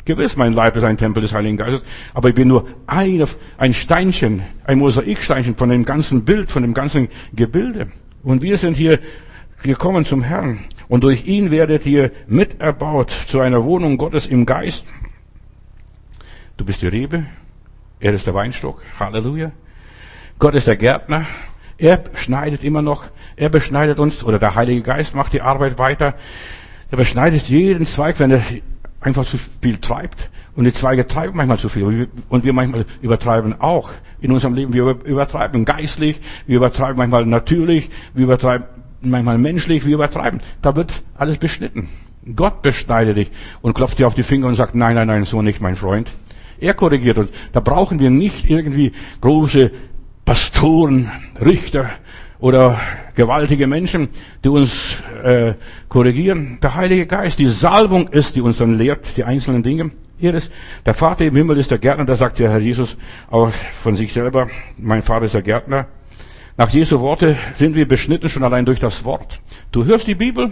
Gewiss, 0.07 0.37
mein 0.37 0.53
Leib 0.53 0.77
ist 0.77 0.85
ein 0.85 0.97
Tempel 0.97 1.21
des 1.21 1.33
Heiligen 1.33 1.57
Geistes, 1.57 1.83
aber 2.13 2.29
ich 2.29 2.35
bin 2.35 2.47
nur 2.47 2.65
ein, 2.87 3.23
ein 3.57 3.73
Steinchen, 3.73 4.41
ein 4.63 4.79
Mosaiksteinchen 4.79 5.57
von 5.57 5.69
dem 5.69 5.83
ganzen 5.83 6.23
Bild, 6.23 6.49
von 6.49 6.63
dem 6.63 6.73
ganzen 6.73 7.09
Gebilde. 7.33 7.91
Und 8.23 8.41
wir 8.41 8.57
sind 8.57 8.77
hier 8.77 8.99
gekommen 9.63 10.05
zum 10.05 10.23
Herrn. 10.23 10.59
Und 10.87 11.03
durch 11.03 11.25
ihn 11.25 11.51
werdet 11.51 11.85
ihr 11.85 12.11
miterbaut 12.25 13.11
zu 13.11 13.41
einer 13.41 13.65
Wohnung 13.65 13.97
Gottes 13.97 14.27
im 14.27 14.45
Geist. 14.45 14.85
Du 16.55 16.63
bist 16.63 16.81
die 16.81 16.87
Rebe, 16.87 17.25
er 17.99 18.13
ist 18.13 18.27
der 18.27 18.33
Weinstock. 18.33 18.81
Halleluja. 18.97 19.51
Gott 20.39 20.55
ist 20.55 20.67
der 20.67 20.77
Gärtner. 20.77 21.25
Er 21.77 22.05
schneidet 22.15 22.63
immer 22.63 22.81
noch, 22.81 23.03
er 23.35 23.49
beschneidet 23.49 23.99
uns, 23.99 24.23
oder 24.23 24.39
der 24.39 24.55
Heilige 24.55 24.83
Geist 24.83 25.15
macht 25.15 25.33
die 25.33 25.41
Arbeit 25.41 25.77
weiter. 25.77 26.15
Er 26.89 26.97
beschneidet 26.97 27.49
jeden 27.49 27.85
Zweig, 27.85 28.19
wenn 28.19 28.31
er 28.31 28.41
einfach 28.99 29.25
zu 29.25 29.38
viel 29.62 29.77
treibt. 29.77 30.29
Und 30.55 30.65
die 30.65 30.73
Zweige 30.73 31.07
treiben 31.07 31.38
manchmal 31.38 31.60
zu 31.60 31.69
viel. 31.69 32.07
Und 32.29 32.43
wir 32.43 32.53
manchmal 32.53 32.86
übertreiben 33.01 33.60
auch 33.60 33.91
in 34.19 34.31
unserem 34.31 34.55
Leben. 34.55 34.73
Wir 34.73 34.97
übertreiben 35.03 35.65
geistlich, 35.65 36.19
wir 36.47 36.57
übertreiben 36.57 36.97
manchmal 36.97 37.25
natürlich, 37.25 37.89
wir 38.13 38.23
übertreiben 38.23 38.67
manchmal 39.01 39.38
menschlich, 39.38 39.86
wir 39.86 39.95
übertreiben. 39.95 40.41
Da 40.62 40.75
wird 40.75 41.03
alles 41.17 41.38
beschnitten. 41.38 41.89
Gott 42.36 42.62
beschneidet 42.62 43.17
dich 43.17 43.31
und 43.62 43.73
klopft 43.73 43.99
dir 43.99 44.07
auf 44.07 44.15
die 44.15 44.23
Finger 44.23 44.47
und 44.47 44.55
sagt, 44.55 44.75
nein, 44.75 44.95
nein, 44.95 45.07
nein, 45.07 45.25
so 45.25 45.41
nicht, 45.41 45.62
mein 45.62 45.75
Freund. 45.75 46.12
Er 46.60 46.73
korrigiert 46.73 47.17
uns. 47.17 47.29
Da 47.53 47.60
brauchen 47.60 47.99
wir 47.99 48.10
nicht 48.10 48.49
irgendwie 48.49 48.91
große 49.21 49.71
Pastoren, 50.25 51.12
Richter 51.39 51.89
oder 52.39 52.80
gewaltige 53.15 53.67
Menschen, 53.67 54.10
die 54.43 54.50
uns 54.50 54.97
äh, 55.23 55.54
korrigieren. 55.89 56.60
Der 56.62 56.76
Heilige 56.76 57.06
Geist, 57.06 57.39
die 57.39 57.47
Salbung 57.47 58.10
ist, 58.10 58.36
die 58.36 58.41
uns 58.41 58.58
dann 58.58 58.78
lehrt, 58.78 59.17
die 59.17 59.23
einzelnen 59.23 59.63
Dinge. 59.63 59.91
Hier 60.19 60.34
ist, 60.34 60.52
der 60.86 60.93
Vater 60.93 61.26
im 61.26 61.36
Himmel 61.36 61.58
ist 61.58 61.71
der 61.71 61.78
Gärtner, 61.78 62.06
da 62.06 62.15
sagt 62.15 62.39
der 62.39 62.50
Herr 62.50 62.60
Jesus 62.60 62.97
auch 63.30 63.52
von 63.52 63.95
sich 63.95 64.13
selber, 64.13 64.47
mein 64.78 65.04
Vater 65.04 65.26
ist 65.26 65.36
der 65.36 65.43
Gärtner. 65.43 65.88
Nach 66.58 66.69
Jesu 66.69 67.00
Worte 67.02 67.38
sind 67.54 67.76
wir 67.76 67.88
beschnitten 67.88 68.30
schon 68.30 68.43
allein 68.43 68.65
durch 68.65 68.80
das 68.80 69.06
Wort. 69.06 69.39
Du 69.71 69.86
hörst 69.86 70.08
die 70.08 70.15
Bibel 70.15 70.52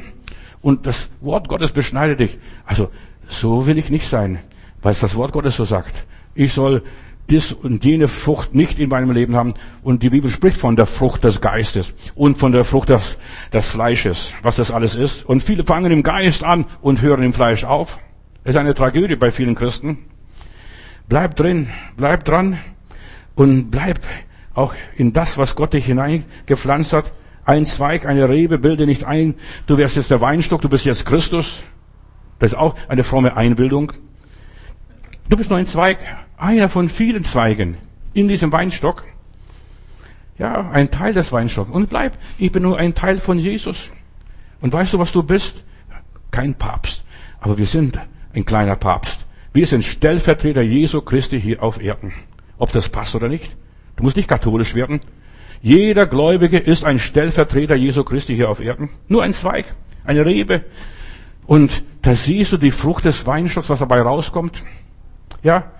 und 0.62 0.86
das 0.86 1.10
Wort 1.20 1.48
Gottes 1.48 1.72
beschneidet 1.72 2.20
dich. 2.20 2.38
Also, 2.66 2.90
so 3.28 3.66
will 3.66 3.80
ich 3.80 3.90
nicht 3.90 4.08
sein, 4.08 4.38
weil 4.84 4.92
es 4.92 5.00
das 5.00 5.16
Wort 5.16 5.32
Gottes 5.32 5.56
so 5.56 5.66
sagt. 5.66 6.06
Ich 6.36 6.54
soll 6.54 6.84
dies 7.30 7.52
und 7.52 7.84
jene 7.84 8.08
Frucht 8.08 8.54
nicht 8.54 8.80
in 8.80 8.90
meinem 8.90 9.12
Leben 9.12 9.36
haben. 9.36 9.54
Und 9.84 10.04
die 10.04 10.10
Bibel 10.10 10.30
spricht 10.30 10.58
von 10.58 10.76
der 10.76 10.86
Frucht 10.86 11.24
des 11.24 11.42
Geistes 11.42 11.94
und 12.14 12.38
von 12.38 12.52
der 12.52 12.64
Frucht 12.64 12.90
des, 12.90 13.18
des 13.52 13.70
Fleisches, 13.70 14.34
was 14.44 14.58
das 14.58 14.72
alles 14.72 14.96
ist. 14.96 15.26
Und 15.26 15.42
viele 15.42 15.64
fangen 15.64 15.92
im 15.92 16.04
Geist 16.04 16.44
an 16.44 16.66
und 16.82 17.02
hören 17.02 17.24
im 17.24 17.34
Fleisch 17.34 17.64
auf. 17.64 18.00
Das 18.44 18.56
ist 18.56 18.60
eine 18.60 18.76
Tragödie 18.76 19.16
bei 19.16 19.32
vielen 19.32 19.56
Christen. 19.56 19.98
Bleib 21.10 21.36
drin, 21.36 21.70
bleib 21.98 22.24
dran 22.26 22.58
und 23.36 23.70
bleib 23.72 24.00
auch 24.54 24.74
in 24.96 25.14
das, 25.14 25.38
was 25.38 25.56
Gott 25.56 25.74
dich 25.74 25.86
hineingepflanzt 25.86 26.94
hat. 26.94 27.12
Ein 27.44 27.66
Zweig, 27.66 28.06
eine 28.06 28.28
Rebe, 28.28 28.58
bilde 28.58 28.86
nicht 28.86 29.04
ein, 29.04 29.36
du 29.68 29.78
wärst 29.78 29.98
jetzt 29.98 30.10
der 30.10 30.22
Weinstock, 30.22 30.62
du 30.62 30.70
bist 30.70 30.86
jetzt 30.86 31.06
Christus. 31.06 31.64
Das 32.40 32.54
ist 32.54 32.58
auch 32.58 32.76
eine 32.88 33.04
fromme 33.04 33.38
Einbildung. 33.38 33.94
Du 35.30 35.38
bist 35.38 35.50
nur 35.50 35.60
ein 35.60 35.66
Zweig, 35.66 36.00
einer 36.38 36.70
von 36.70 36.90
vielen 36.90 37.24
Zweigen 37.24 37.78
in 38.14 38.28
diesem 38.28 38.52
Weinstock. 38.52 39.04
Ja, 40.38 40.70
ein 40.72 40.92
Teil 40.92 41.14
des 41.14 41.32
Weinstocks. 41.32 41.72
Und 41.72 41.90
bleib, 41.90 42.18
ich 42.38 42.52
bin 42.52 42.64
nur 42.64 42.78
ein 42.78 42.94
Teil 42.94 43.20
von 43.20 43.40
Jesus. 43.40 43.92
Und 44.62 44.74
weißt 44.74 44.94
du, 44.94 45.00
was 45.00 45.12
du 45.12 45.24
bist? 45.24 45.64
Kein 46.32 46.56
Papst. 46.56 47.04
Aber 47.40 47.58
wir 47.58 47.68
sind 47.68 47.98
ein 48.34 48.46
kleiner 48.46 48.76
Papst. 48.76 49.26
Wir 49.54 49.68
sind 49.68 49.84
Stellvertreter 49.84 50.62
Jesu 50.62 51.02
Christi 51.02 51.40
hier 51.40 51.64
auf 51.64 51.82
Erden. 51.82 52.14
Ob 52.58 52.72
das 52.74 52.90
passt 52.90 53.16
oder 53.16 53.30
nicht. 53.30 53.56
Du 53.96 54.04
musst 54.04 54.18
nicht 54.18 54.28
katholisch 54.28 54.76
werden. 54.76 55.00
Jeder 55.62 56.06
Gläubige 56.06 56.58
ist 56.58 56.84
ein 56.84 57.00
Stellvertreter 57.00 57.76
Jesu 57.76 58.04
Christi 58.04 58.36
hier 58.36 58.50
auf 58.50 58.60
Erden. 58.60 58.90
Nur 59.08 59.24
ein 59.24 59.34
Zweig, 59.34 59.66
eine 60.04 60.26
Rebe. 60.26 60.66
Und 61.48 61.84
da 62.02 62.16
siehst 62.16 62.52
du 62.52 62.58
die 62.58 62.72
Frucht 62.72 63.06
des 63.06 63.26
Weinstocks, 63.26 63.70
was 63.70 63.80
dabei 63.80 64.02
rauskommt. 64.02 64.64
Ja, 65.44 65.72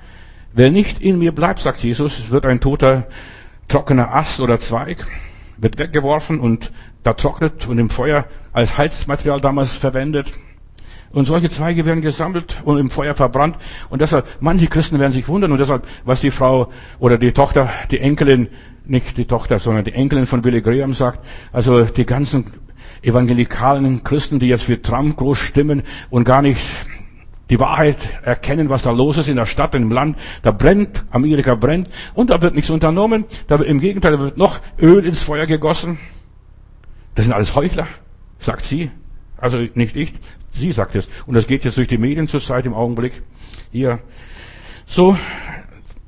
wer 0.56 0.72
nicht 0.72 1.02
in 1.02 1.20
mir 1.20 1.34
bleibt, 1.34 1.60
sagt 1.60 1.84
Jesus, 1.84 2.32
wird 2.32 2.46
ein 2.46 2.60
toter, 2.60 3.08
trockener 3.68 4.14
Ast 4.14 4.40
oder 4.40 4.58
Zweig, 4.58 5.06
wird 5.58 5.78
weggeworfen 5.78 6.40
und 6.40 6.72
da 7.04 7.14
trocknet 7.14 7.68
und 7.68 7.78
im 7.78 7.90
Feuer 7.90 8.26
als 8.54 8.78
Heizmaterial 8.78 9.42
damals 9.42 9.76
verwendet. 9.76 10.32
Und 11.12 11.26
solche 11.26 11.50
Zweige 11.50 11.86
werden 11.86 12.02
gesammelt 12.02 12.62
und 12.66 12.78
im 12.78 12.90
Feuer 12.90 13.14
verbrannt. 13.16 13.56
Und 13.90 14.02
deshalb, 14.02 14.28
manche 14.42 14.68
Christen 14.68 15.00
werden 15.00 15.14
sich 15.14 15.28
wundern 15.28 15.52
und 15.52 15.60
deshalb, 15.60 15.88
was 16.04 16.20
die 16.20 16.32
Frau 16.32 16.72
oder 17.00 17.18
die 17.18 17.32
Tochter, 17.32 17.70
die 17.92 18.00
Enkelin, 18.00 18.50
nicht 18.86 19.18
die 19.18 19.26
Tochter, 19.26 19.60
sondern 19.60 19.86
die 19.86 19.94
Enkelin 19.94 20.26
von 20.26 20.42
Billy 20.42 20.62
Graham 20.62 20.94
sagt, 20.94 21.26
also 21.54 21.86
die 21.86 22.06
ganzen 22.06 22.54
evangelikalen 23.02 24.04
Christen, 24.04 24.40
die 24.40 24.48
jetzt 24.48 24.64
für 24.64 24.82
Trump 24.82 25.16
groß 25.18 25.38
stimmen 25.38 25.84
und 26.10 26.26
gar 26.26 26.42
nicht 26.42 26.60
die 27.50 27.60
Wahrheit 27.60 27.98
erkennen, 28.24 28.70
was 28.70 28.82
da 28.82 28.92
los 28.92 29.18
ist 29.18 29.28
in 29.28 29.36
der 29.36 29.46
Stadt, 29.46 29.76
im 29.76 29.92
Land. 29.92 30.18
Da 30.42 30.52
brennt, 30.52 31.06
Amerika 31.12 31.56
brennt 31.56 31.90
und 32.14 32.30
da 32.30 32.42
wird 32.42 32.56
nichts 32.56 32.70
unternommen. 32.70 33.26
Da 33.48 33.60
wird, 33.60 33.70
Im 33.70 33.80
Gegenteil, 33.80 34.14
da 34.14 34.20
wird 34.20 34.38
noch 34.38 34.60
Öl 34.80 35.06
ins 35.06 35.24
Feuer 35.24 35.46
gegossen. 35.46 36.00
Das 37.14 37.26
sind 37.26 37.34
alles 37.34 37.56
Heuchler, 37.56 37.88
sagt 38.40 38.64
sie. 38.64 38.92
Also 39.38 39.58
nicht 39.76 39.96
ich, 39.96 40.14
sie 40.52 40.72
sagt 40.72 40.96
es. 40.96 41.08
Und 41.26 41.36
das 41.36 41.48
geht 41.48 41.66
jetzt 41.66 41.78
durch 41.78 41.88
die 41.88 41.98
Medien 41.98 42.28
zurzeit 42.28 42.66
im 42.66 42.74
Augenblick. 42.74 43.22
Hier. 43.72 44.00
So, 44.86 45.18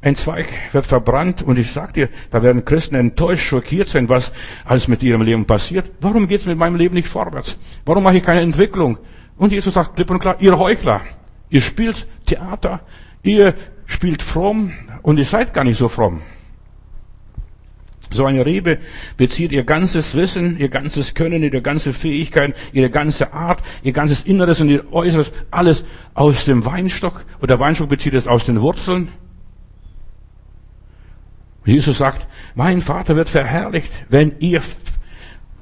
ein 0.01 0.15
Zweig 0.15 0.47
wird 0.71 0.85
verbrannt 0.85 1.41
und 1.41 1.57
ich 1.57 1.71
sag 1.71 1.93
dir, 1.93 2.09
da 2.31 2.41
werden 2.43 2.65
Christen 2.65 2.95
enttäuscht, 2.95 3.43
schockiert 3.43 3.89
sein, 3.89 4.09
was 4.09 4.31
alles 4.63 4.87
mit 4.87 5.03
ihrem 5.03 5.21
Leben 5.21 5.45
passiert. 5.45 5.91
Warum 6.01 6.27
geht's 6.27 6.45
mit 6.45 6.57
meinem 6.57 6.75
Leben 6.75 6.95
nicht 6.95 7.07
vorwärts? 7.07 7.57
Warum 7.85 8.03
mache 8.03 8.17
ich 8.17 8.23
keine 8.23 8.41
Entwicklung? 8.41 8.97
Und 9.37 9.51
Jesus 9.51 9.73
sagt 9.73 9.95
klipp 9.95 10.09
und 10.09 10.19
klar, 10.19 10.37
ihr 10.39 10.57
Heuchler, 10.57 11.01
ihr 11.49 11.61
spielt 11.61 12.07
Theater, 12.25 12.81
ihr 13.23 13.55
spielt 13.85 14.23
fromm 14.23 14.73
und 15.01 15.17
ihr 15.17 15.25
seid 15.25 15.53
gar 15.53 15.63
nicht 15.63 15.77
so 15.77 15.87
fromm. 15.87 16.21
So 18.09 18.25
eine 18.25 18.45
Rebe 18.45 18.79
bezieht 19.17 19.51
ihr 19.51 19.63
ganzes 19.63 20.15
Wissen, 20.15 20.57
ihr 20.59 20.69
ganzes 20.69 21.13
Können, 21.13 21.43
ihre 21.43 21.61
ganze 21.61 21.91
Fähigkeit, 21.91 22.55
ihre 22.71 22.89
ganze 22.89 23.33
Art, 23.33 23.61
ihr 23.83 23.91
ganzes 23.91 24.21
Inneres 24.21 24.61
und 24.61 24.69
ihr 24.69 24.91
Äußeres, 24.93 25.33
alles 25.51 25.83
aus 26.13 26.45
dem 26.45 26.65
Weinstock. 26.65 27.25
Und 27.39 27.49
der 27.49 27.59
Weinstock 27.59 27.89
bezieht 27.89 28.13
es 28.13 28.27
aus 28.27 28.45
den 28.45 28.61
Wurzeln. 28.61 29.09
Jesus 31.65 31.97
sagt, 31.97 32.27
mein 32.55 32.81
Vater 32.81 33.17
wird 33.17 33.27
verherrlicht, 33.27 33.91
wenn 34.07 34.35
ihr 34.39 34.61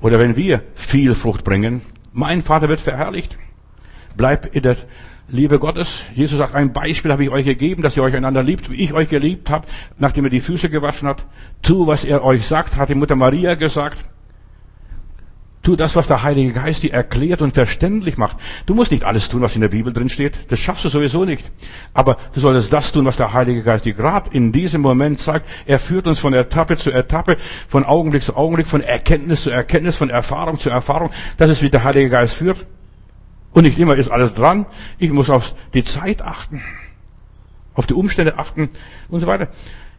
oder 0.01 0.19
wenn 0.19 0.37
wir 0.37 0.61
viel 0.75 1.15
Frucht 1.15 1.43
bringen. 1.43 1.81
Mein 2.13 2.43
Vater 2.43 2.69
wird 2.69 2.79
verherrlicht. 2.79 3.35
Bleib 4.15 4.55
in 4.55 4.61
der 4.61 4.77
Liebe 5.27 5.57
Gottes. 5.57 6.01
Jesus 6.13 6.37
sagt, 6.37 6.53
ein 6.53 6.71
Beispiel 6.71 7.11
habe 7.11 7.23
ich 7.23 7.31
euch 7.31 7.45
gegeben, 7.45 7.81
dass 7.81 7.97
ihr 7.97 8.03
euch 8.03 8.15
einander 8.15 8.43
liebt, 8.43 8.69
wie 8.69 8.75
ich 8.75 8.93
euch 8.93 9.09
geliebt 9.09 9.49
habe, 9.49 9.67
nachdem 9.97 10.25
er 10.25 10.29
die 10.29 10.39
Füße 10.39 10.69
gewaschen 10.69 11.07
hat. 11.07 11.25
Tu, 11.63 11.87
was 11.87 12.03
er 12.05 12.23
euch 12.23 12.45
sagt, 12.45 12.77
hat 12.77 12.89
die 12.89 12.95
Mutter 12.95 13.15
Maria 13.15 13.55
gesagt. 13.55 13.97
Tu 15.63 15.75
das, 15.75 15.95
was 15.95 16.05
der 16.05 16.21
Heilige 16.21 16.53
Geist 16.53 16.83
dir 16.83 16.93
erklärt 16.93 17.41
und 17.41 17.55
verständlich 17.55 18.17
macht. 18.17 18.37
Du 18.67 18.75
musst 18.75 18.91
nicht 18.91 19.03
alles 19.03 19.27
tun, 19.27 19.41
was 19.41 19.55
in 19.55 19.61
der 19.61 19.69
Bibel 19.69 19.91
drin 19.91 20.09
steht. 20.09 20.33
Das 20.49 20.59
schaffst 20.59 20.85
du 20.85 20.89
sowieso 20.89 21.25
nicht. 21.25 21.43
Aber 21.95 22.17
du 22.35 22.39
solltest 22.39 22.71
das 22.71 22.91
tun, 22.91 23.05
was 23.05 23.17
der 23.17 23.33
Heilige 23.33 23.63
Geist 23.63 23.83
dir 23.83 23.95
gerade 23.95 24.29
in 24.31 24.51
diesem 24.51 24.81
Moment 24.81 25.19
sagt. 25.19 25.49
Er 25.65 25.79
führt 25.79 26.05
uns 26.05 26.19
von 26.19 26.35
Etappe 26.35 26.77
zu 26.77 26.91
Etappe, 26.91 27.37
von 27.67 27.83
Augenblick 27.83 28.21
zu 28.21 28.37
Augenblick, 28.37 28.67
von 28.67 28.81
Erkenntnis 28.81 29.41
zu 29.41 29.49
Erkenntnis, 29.49 29.97
von 29.97 30.11
Erfahrung 30.11 30.59
zu 30.59 30.69
Erfahrung. 30.69 31.09
Das 31.37 31.49
ist, 31.49 31.63
wie 31.63 31.71
der 31.71 31.83
Heilige 31.83 32.11
Geist 32.11 32.35
führt. 32.35 32.67
Und 33.55 33.63
nicht 33.63 33.79
immer 33.79 33.95
ist 33.95 34.09
alles 34.09 34.33
dran. 34.33 34.65
Ich 34.99 35.11
muss 35.11 35.29
auf 35.29 35.55
die 35.73 35.85
Zeit 35.85 36.21
achten, 36.21 36.61
auf 37.73 37.87
die 37.87 37.93
Umstände 37.93 38.37
achten 38.37 38.69
und 39.07 39.21
so 39.21 39.27
weiter. 39.27 39.47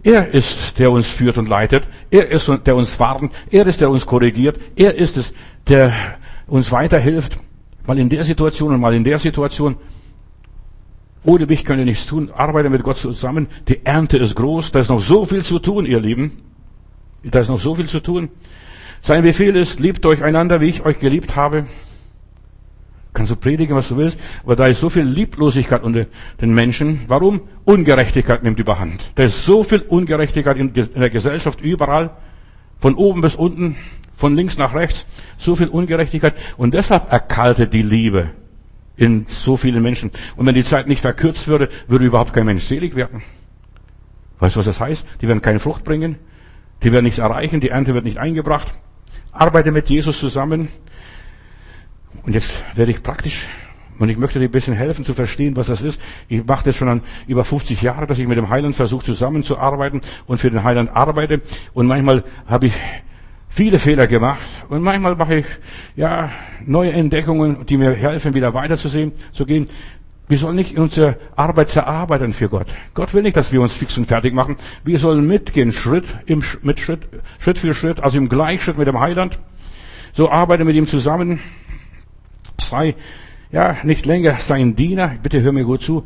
Er 0.03 0.35
ist, 0.35 0.79
der 0.79 0.91
uns 0.91 1.09
führt 1.09 1.39
und 1.39 1.49
leitet. 1.49 1.85
Er 2.11 2.31
ist, 2.31 2.51
der 2.67 2.77
uns 2.77 3.01
warnt. 3.01 3.33
Er 3.51 3.67
ist, 3.67 3.81
der 3.81 3.89
uns 3.89 4.05
korrigiert. 4.05 4.61
Er 4.77 4.95
ist 4.95 5.17
es, 5.17 5.33
der 5.69 5.91
uns 6.47 6.71
weiterhilft. 6.71 7.41
Mal 7.87 7.99
in 7.99 8.11
der 8.11 8.25
Situation 8.25 8.75
und 8.75 8.81
mal 8.81 8.93
in 8.93 9.05
der 9.05 9.19
Situation. 9.19 9.77
Ohne 11.25 11.47
mich 11.47 11.65
könnt 11.65 11.79
ihr 11.79 11.87
nichts 11.87 12.07
tun. 12.07 12.31
Arbeite 12.37 12.69
mit 12.69 12.83
Gott 12.83 12.99
zusammen. 12.99 13.49
Die 13.69 13.87
Ernte 13.87 14.19
ist 14.19 14.37
groß. 14.37 14.71
Da 14.71 14.81
ist 14.81 14.91
noch 14.91 15.01
so 15.01 15.25
viel 15.25 15.43
zu 15.43 15.61
tun, 15.61 15.87
ihr 15.87 16.01
Lieben. 16.01 16.43
Da 17.25 17.39
ist 17.39 17.49
noch 17.49 17.59
so 17.59 17.75
viel 17.75 17.89
zu 17.89 18.01
tun. 18.01 18.29
Sein 19.01 19.23
Befehl 19.23 19.57
ist, 19.57 19.81
liebt 19.81 20.05
euch 20.05 20.23
einander, 20.23 20.61
wie 20.61 20.67
ich 20.67 20.85
euch 20.85 20.99
geliebt 20.99 21.37
habe. 21.37 21.65
Kannst 23.17 23.33
du 23.33 23.37
predigen, 23.37 23.75
was 23.75 23.89
du 23.89 23.97
willst, 23.97 24.19
aber 24.45 24.57
da 24.57 24.67
ist 24.67 24.81
so 24.81 24.91
viel 24.91 25.05
Lieblosigkeit 25.05 25.83
unter 25.83 26.05
den 26.39 26.55
Menschen. 26.55 27.01
Warum? 27.09 27.41
Ungerechtigkeit 27.65 28.43
nimmt 28.43 28.59
überhand. 28.59 29.11
Da 29.15 29.23
ist 29.23 29.43
so 29.47 29.63
viel 29.63 29.81
Ungerechtigkeit 29.81 30.59
in 30.59 30.75
der 30.75 31.09
Gesellschaft 31.09 31.63
überall, 31.63 32.11
von 32.79 32.95
oben 32.95 33.23
bis 33.23 33.35
unten, 33.35 33.77
von 34.15 34.37
links 34.37 34.59
nach 34.59 34.75
rechts, 34.75 35.07
so 35.39 35.57
viel 35.57 35.69
Ungerechtigkeit. 35.69 36.35
Und 36.59 36.75
deshalb 36.75 37.11
erkaltet 37.11 37.73
die 37.73 37.81
Liebe 37.81 38.33
in 38.99 39.25
so 39.31 39.57
vielen 39.57 39.83
Menschen. 39.83 40.11
Und 40.37 40.45
wenn 40.45 40.55
die 40.55 40.63
Zeit 40.63 40.87
nicht 40.87 41.01
verkürzt 41.01 41.49
würde, 41.49 41.71
würde 41.89 42.05
überhaupt 42.05 42.35
kein 42.35 42.45
Mensch 42.45 42.65
selig 42.65 42.97
werden. 42.97 43.23
Weißt 44.41 44.57
du, 44.57 44.59
was 44.59 44.67
das 44.67 44.79
heißt? 44.79 45.07
Die 45.23 45.29
werden 45.29 45.41
keine 45.41 45.59
Frucht 45.59 45.85
bringen, 45.85 46.17
die 46.83 46.93
werden 46.93 47.05
nichts 47.05 47.19
erreichen, 47.19 47.61
die 47.61 47.71
Ernte 47.71 47.95
wird 47.95 48.05
nicht 48.05 48.19
eingebracht. 48.19 48.75
Arbeite 49.33 49.73
mit 49.73 49.89
Jesus 49.89 50.21
zusammen, 50.21 50.69
und 52.25 52.33
jetzt 52.33 52.63
werde 52.77 52.91
ich 52.91 53.03
praktisch 53.03 53.47
und 53.99 54.09
ich 54.09 54.19
möchte 54.19 54.39
dir 54.39 54.47
ein 54.47 54.51
bisschen 54.51 54.75
helfen 54.75 55.05
zu 55.05 55.15
verstehen, 55.15 55.57
was 55.57 55.69
das 55.69 55.83
ist. 55.83 56.01
Ich 56.29 56.45
mache 56.45 56.65
das 56.65 56.77
schon 56.77 56.89
an 56.89 57.01
über 57.27 57.45
50 57.45 57.81
Jahre, 57.83 58.07
dass 58.07 58.19
ich 58.19 58.29
mit 58.29 58.37
dem 58.37 58.51
Heiland 58.51 58.77
versuche 58.77 59.05
zusammenzuarbeiten 59.05 60.03
und 60.27 60.39
für 60.39 60.51
den 60.51 60.65
Heiland 60.65 60.95
arbeite. 60.95 61.41
Und 61.73 61.87
manchmal 61.87 62.25
habe 62.47 62.67
ich 62.67 62.75
viele 63.49 63.79
Fehler 63.79 64.07
gemacht 64.07 64.41
und 64.69 64.83
manchmal 64.83 65.17
mache 65.17 65.37
ich 65.37 65.47
ja 65.95 66.31
neue 66.67 66.93
Entdeckungen, 66.93 67.65
die 67.67 67.79
mir 67.79 67.93
helfen, 67.95 68.35
wieder 68.35 68.53
weiterzusehen, 68.53 69.13
zu 69.33 69.47
gehen. 69.47 69.69
Wir 70.29 70.39
sollen 70.39 70.57
nicht 70.57 70.77
unsere 70.77 71.17
Arbeit 71.37 71.69
zerarbeiten 71.69 72.33
für 72.33 72.49
Gott. 72.49 72.67
Gott 72.95 73.15
will 73.15 73.23
nicht, 73.23 73.37
dass 73.37 73.53
wir 73.53 73.63
uns 73.63 73.73
fix 73.73 73.97
und 73.97 74.07
fertig 74.07 74.35
machen. 74.35 74.57
Wir 74.85 74.99
sollen 74.99 75.27
mitgehen, 75.27 75.71
Schritt, 75.71 76.05
im, 76.27 76.43
mit 76.63 76.81
Schritt, 76.81 77.03
Schritt 77.39 77.59
für 77.59 77.75
Schritt, 77.75 78.01
also 78.01 78.19
im 78.19 78.29
Gleichschritt 78.29 78.77
mit 78.77 78.89
dem 78.89 78.99
Heiland. 78.99 79.39
So 80.13 80.31
arbeite 80.31 80.65
mit 80.65 80.75
ihm 80.75 80.87
zusammen. 80.89 81.41
Sei, 82.61 82.95
ja, 83.53 83.77
nicht 83.83 84.07
länger 84.07 84.37
sein 84.39 84.77
Diener. 84.77 85.15
Bitte 85.23 85.41
hör 85.41 85.53
mir 85.53 85.65
gut 85.65 85.83
zu. 85.83 86.05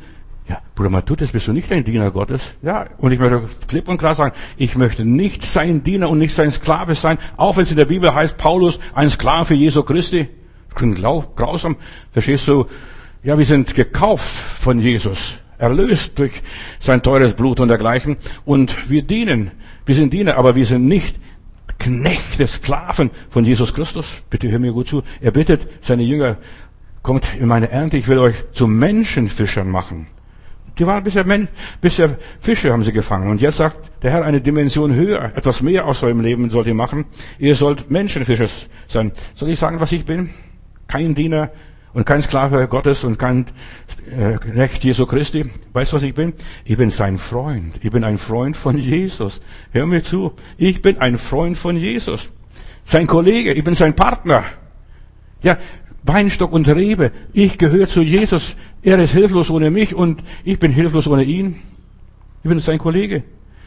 Ja, 0.48 0.60
Bruder 0.74 0.90
Matutes, 0.90 1.30
bist 1.30 1.46
du 1.46 1.52
nicht 1.52 1.70
ein 1.70 1.84
Diener 1.84 2.10
Gottes? 2.10 2.42
Ja, 2.60 2.86
und 2.98 3.12
ich 3.12 3.20
möchte 3.20 3.44
klipp 3.68 3.86
und 3.86 3.98
klar 3.98 4.16
sagen, 4.16 4.34
ich 4.56 4.74
möchte 4.74 5.04
nicht 5.04 5.44
sein 5.44 5.84
Diener 5.84 6.10
und 6.10 6.18
nicht 6.18 6.34
sein 6.34 6.50
Sklave 6.50 6.96
sein, 6.96 7.18
auch 7.36 7.56
wenn 7.56 7.62
es 7.62 7.70
in 7.70 7.76
der 7.76 7.84
Bibel 7.84 8.12
heißt, 8.12 8.36
Paulus, 8.36 8.80
ein 8.92 9.10
Sklave 9.10 9.54
Jesu 9.54 9.84
Christi. 9.84 10.28
Klingt 10.74 11.00
grausam. 11.36 11.76
Verstehst 12.12 12.48
du? 12.48 12.66
Ja, 13.22 13.38
wir 13.38 13.44
sind 13.44 13.74
gekauft 13.74 14.26
von 14.26 14.80
Jesus, 14.80 15.34
erlöst 15.58 16.18
durch 16.18 16.42
sein 16.78 17.02
teures 17.02 17.34
Blut 17.34 17.60
und 17.60 17.68
dergleichen. 17.68 18.16
Und 18.44 18.90
wir 18.90 19.02
dienen. 19.02 19.52
Wir 19.86 19.94
sind 19.94 20.12
Diener, 20.12 20.36
aber 20.36 20.54
wir 20.56 20.66
sind 20.66 20.86
nicht 20.86 21.16
Knechte, 21.80 22.46
Sklaven 22.46 23.10
von 23.30 23.44
Jesus 23.44 23.74
Christus. 23.74 24.06
Bitte 24.30 24.50
hör 24.50 24.60
mir 24.60 24.72
gut 24.72 24.86
zu. 24.86 25.02
Er 25.20 25.32
bittet 25.32 25.66
seine 25.80 26.04
Jünger, 26.04 26.36
kommt 27.02 27.34
in 27.34 27.48
meine 27.48 27.70
Ernte, 27.70 27.96
ich 27.96 28.06
will 28.06 28.18
euch 28.18 28.36
zu 28.52 28.68
Menschenfischern 28.68 29.68
machen. 29.68 30.06
Die 30.78 30.86
waren 30.86 31.02
bisher, 31.02 31.24
Men 31.24 31.48
bisher 31.80 32.16
Fische 32.40 32.72
haben 32.72 32.84
sie 32.84 32.92
gefangen. 32.92 33.28
Und 33.30 33.40
jetzt 33.40 33.56
sagt 33.56 33.90
der 34.02 34.12
Herr 34.12 34.24
eine 34.24 34.40
Dimension 34.40 34.94
höher, 34.94 35.32
etwas 35.34 35.62
mehr 35.62 35.86
aus 35.86 36.02
eurem 36.02 36.20
Leben 36.20 36.48
sollt 36.50 36.66
ihr 36.66 36.74
machen. 36.74 37.06
Ihr 37.38 37.56
sollt 37.56 37.90
Menschenfischer 37.90 38.48
sein. 38.86 39.12
Soll 39.34 39.50
ich 39.50 39.58
sagen, 39.58 39.80
was 39.80 39.92
ich 39.92 40.04
bin? 40.04 40.30
Kein 40.86 41.14
Diener, 41.14 41.50
und 41.92 42.06
kein 42.06 42.22
Sklave 42.22 42.68
Gottes 42.68 43.04
und 43.04 43.18
kein 43.18 43.46
äh, 44.10 44.34
Knecht 44.38 44.84
Jesu 44.84 45.06
Christi. 45.06 45.50
Weißt 45.72 45.92
du, 45.92 45.96
was 45.96 46.02
ich 46.02 46.14
bin? 46.14 46.32
Ich 46.64 46.76
bin 46.76 46.90
sein 46.90 47.18
Freund. 47.18 47.78
Ich 47.82 47.90
bin 47.90 48.04
ein 48.04 48.18
Freund 48.18 48.56
von 48.56 48.78
Jesus. 48.78 49.40
Hör 49.72 49.86
mir 49.86 50.02
zu. 50.02 50.32
Ich 50.56 50.82
bin 50.82 50.98
ein 50.98 51.18
Freund 51.18 51.58
von 51.58 51.76
Jesus. 51.76 52.30
Sein 52.84 53.06
Kollege. 53.06 53.52
Ich 53.52 53.64
bin 53.64 53.74
sein 53.74 53.94
Partner. 53.94 54.44
Ja, 55.42 55.58
Weinstock 56.02 56.52
und 56.52 56.68
Rebe. 56.68 57.12
Ich 57.32 57.58
gehöre 57.58 57.86
zu 57.86 58.02
Jesus. 58.02 58.56
Er 58.82 58.98
ist 58.98 59.12
hilflos 59.12 59.50
ohne 59.50 59.70
mich 59.70 59.94
und 59.94 60.22
ich 60.44 60.58
bin 60.58 60.72
hilflos 60.72 61.06
ohne 61.06 61.24
ihn. 61.24 61.56
Ich 62.42 62.48
bin 62.48 62.60
sein 62.60 62.78
Kollege. 62.78 63.22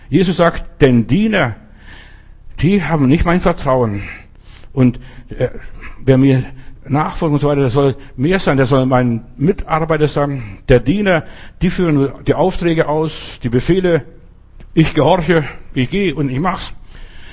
Jesus 0.09 0.37
sagt, 0.37 0.81
denn 0.81 1.07
Diener, 1.07 1.55
die 2.61 2.83
haben 2.83 3.07
nicht 3.07 3.25
mein 3.25 3.39
Vertrauen. 3.39 4.03
Und 4.71 4.99
äh, 5.29 5.49
wer 6.03 6.17
mir 6.17 6.43
Nachfolgen 6.87 7.35
und 7.35 7.41
so 7.41 7.47
weiter, 7.47 7.61
der 7.61 7.69
soll 7.69 7.95
mehr 8.15 8.39
sein, 8.39 8.57
der 8.57 8.65
soll 8.65 8.85
mein 8.85 9.25
Mitarbeiter 9.37 10.07
sein, 10.07 10.59
der 10.67 10.79
Diener, 10.79 11.23
die 11.61 11.69
führen 11.69 12.11
die 12.25 12.33
Aufträge 12.33 12.87
aus, 12.87 13.39
die 13.41 13.49
Befehle, 13.49 14.03
ich 14.73 14.93
gehorche, 14.93 15.43
ich 15.73 15.89
gehe 15.89 16.15
und 16.15 16.29
ich 16.29 16.39
mach's. 16.39 16.73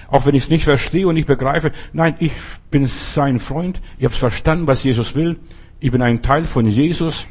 Auch 0.09 0.27
wenn 0.27 0.35
ich 0.35 0.45
es 0.45 0.51
nicht 0.51 0.65
verstehe 0.65 1.07
und 1.07 1.15
nicht 1.15 1.29
begreife. 1.29 1.73
Nein, 1.93 2.17
ich 2.19 2.33
bin 2.71 2.87
sein 2.87 3.39
Freund. 3.39 3.81
Ich 3.99 4.05
habe 4.05 4.15
verstanden, 4.15 4.67
was 4.67 4.83
Jesus 4.83 5.15
will. 5.15 5.39
Ich 5.79 5.93
bin 5.93 6.03
ein 6.03 6.21
Teil 6.21 6.45
von 6.45 6.67
Jesus. 6.67 7.29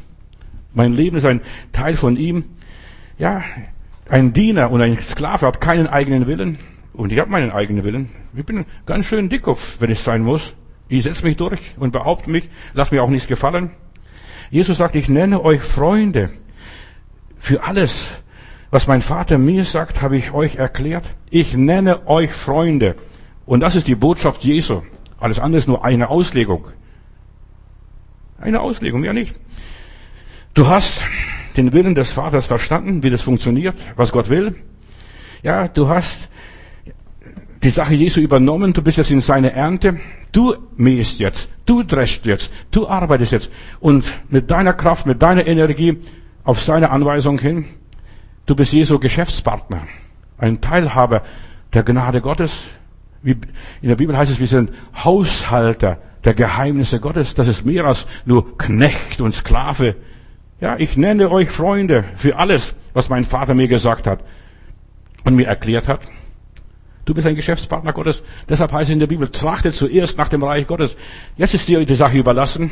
Mein 0.73 0.93
Leben 0.93 1.17
ist 1.17 1.25
ein 1.25 1.41
Teil 1.73 1.95
von 1.95 2.15
ihm. 2.15 2.45
Ja, 3.17 3.43
ein 4.09 4.31
Diener 4.33 4.71
und 4.71 4.81
ein 4.81 4.97
Sklave 4.99 5.45
hat 5.45 5.59
keinen 5.59 5.87
eigenen 5.87 6.25
Willen. 6.25 6.57
Und 6.93 7.11
ich 7.11 7.19
habe 7.19 7.29
meinen 7.29 7.51
eigenen 7.51 7.83
Willen. 7.83 8.09
Ich 8.35 8.45
bin 8.45 8.65
ganz 8.85 9.05
schön 9.05 9.29
dickkopf, 9.29 9.81
wenn 9.81 9.91
es 9.91 10.03
sein 10.03 10.21
muss. 10.21 10.53
Ich 10.89 11.03
setze 11.03 11.23
mich 11.23 11.37
durch 11.37 11.61
und 11.77 11.91
behaupte 11.91 12.29
mich, 12.29 12.49
lass 12.73 12.91
mir 12.91 13.03
auch 13.03 13.09
nichts 13.09 13.27
gefallen. 13.27 13.71
Jesus 14.49 14.77
sagt, 14.77 14.95
ich 14.95 15.07
nenne 15.07 15.43
euch 15.43 15.61
Freunde. 15.61 16.31
Für 17.37 17.63
alles, 17.63 18.09
was 18.71 18.87
mein 18.87 19.01
Vater 19.01 19.37
mir 19.37 19.65
sagt, 19.65 20.01
habe 20.01 20.17
ich 20.17 20.33
euch 20.33 20.55
erklärt. 20.55 21.05
Ich 21.29 21.53
nenne 21.53 22.07
euch 22.07 22.33
Freunde. 22.33 22.95
Und 23.45 23.61
das 23.61 23.75
ist 23.75 23.87
die 23.87 23.95
Botschaft 23.95 24.43
Jesu. 24.43 24.81
Alles 25.19 25.39
andere 25.39 25.59
ist 25.59 25.67
nur 25.67 25.85
eine 25.85 26.09
Auslegung. 26.09 26.67
Eine 28.39 28.61
Auslegung, 28.61 29.03
ja 29.03 29.13
nicht. 29.13 29.35
Du 30.55 30.67
hast 30.67 31.03
den 31.55 31.71
Willen 31.73 31.93
des 31.93 32.13
Vaters 32.13 32.47
verstanden, 32.47 33.03
wie 33.03 33.09
das 33.11 33.21
funktioniert, 33.21 33.75
was 33.95 34.11
Gott 34.11 34.29
will. 34.29 34.55
Ja, 35.43 35.67
du 35.67 35.87
hast 35.87 36.29
die 37.63 37.69
Sache 37.69 37.93
Jesu 37.93 38.21
übernommen, 38.21 38.73
du 38.73 38.81
bist 38.81 38.97
jetzt 38.97 39.11
in 39.11 39.21
seiner 39.21 39.51
Ernte, 39.51 39.99
du 40.31 40.55
mähst 40.77 41.19
jetzt, 41.19 41.49
du 41.65 41.83
drescht 41.83 42.25
jetzt, 42.25 42.51
du 42.71 42.87
arbeitest 42.87 43.31
jetzt 43.31 43.51
und 43.79 44.05
mit 44.29 44.49
deiner 44.49 44.73
Kraft, 44.73 45.05
mit 45.05 45.21
deiner 45.21 45.45
Energie 45.45 45.97
auf 46.43 46.61
seine 46.61 46.91
Anweisung 46.91 47.39
hin, 47.39 47.65
du 48.45 48.55
bist 48.55 48.71
Jesu 48.71 48.97
Geschäftspartner, 48.99 49.81
ein 50.37 50.61
Teilhaber 50.61 51.23
der 51.73 51.83
Gnade 51.83 52.21
Gottes. 52.21 52.65
Wie 53.21 53.31
in 53.81 53.89
der 53.89 53.95
Bibel 53.95 54.17
heißt 54.17 54.31
es, 54.31 54.39
wir 54.39 54.47
sind 54.47 54.71
Haushalter 55.03 55.99
der 56.23 56.33
Geheimnisse 56.33 56.99
Gottes. 56.99 57.35
Das 57.35 57.47
ist 57.47 57.65
mehr 57.65 57.85
als 57.85 58.07
nur 58.25 58.57
Knecht 58.57 59.21
und 59.21 59.33
Sklave. 59.33 59.95
Ja, 60.61 60.77
ich 60.77 60.97
nenne 60.97 61.29
euch 61.31 61.49
Freunde 61.49 62.05
für 62.15 62.37
alles, 62.37 62.75
was 62.93 63.09
mein 63.09 63.25
Vater 63.25 63.53
mir 63.53 63.67
gesagt 63.67 64.07
hat 64.07 64.21
und 65.23 65.35
mir 65.35 65.47
erklärt 65.47 65.87
hat. 65.87 66.01
Du 67.09 67.15
bist 67.15 67.25
ein 67.25 67.35
Geschäftspartner 67.35 67.91
Gottes. 67.91 68.21
Deshalb 68.47 68.71
heißt 68.71 68.91
es 68.91 68.93
in 68.93 68.99
der 68.99 69.07
Bibel, 69.07 69.29
trachte 69.29 69.71
zuerst 69.71 70.15
nach 70.19 70.27
dem 70.27 70.43
Reich 70.43 70.67
Gottes. 70.67 70.95
Jetzt 71.37 71.55
ist 71.55 71.67
dir 71.67 71.83
die 71.83 71.95
Sache 71.95 72.19
überlassen 72.19 72.69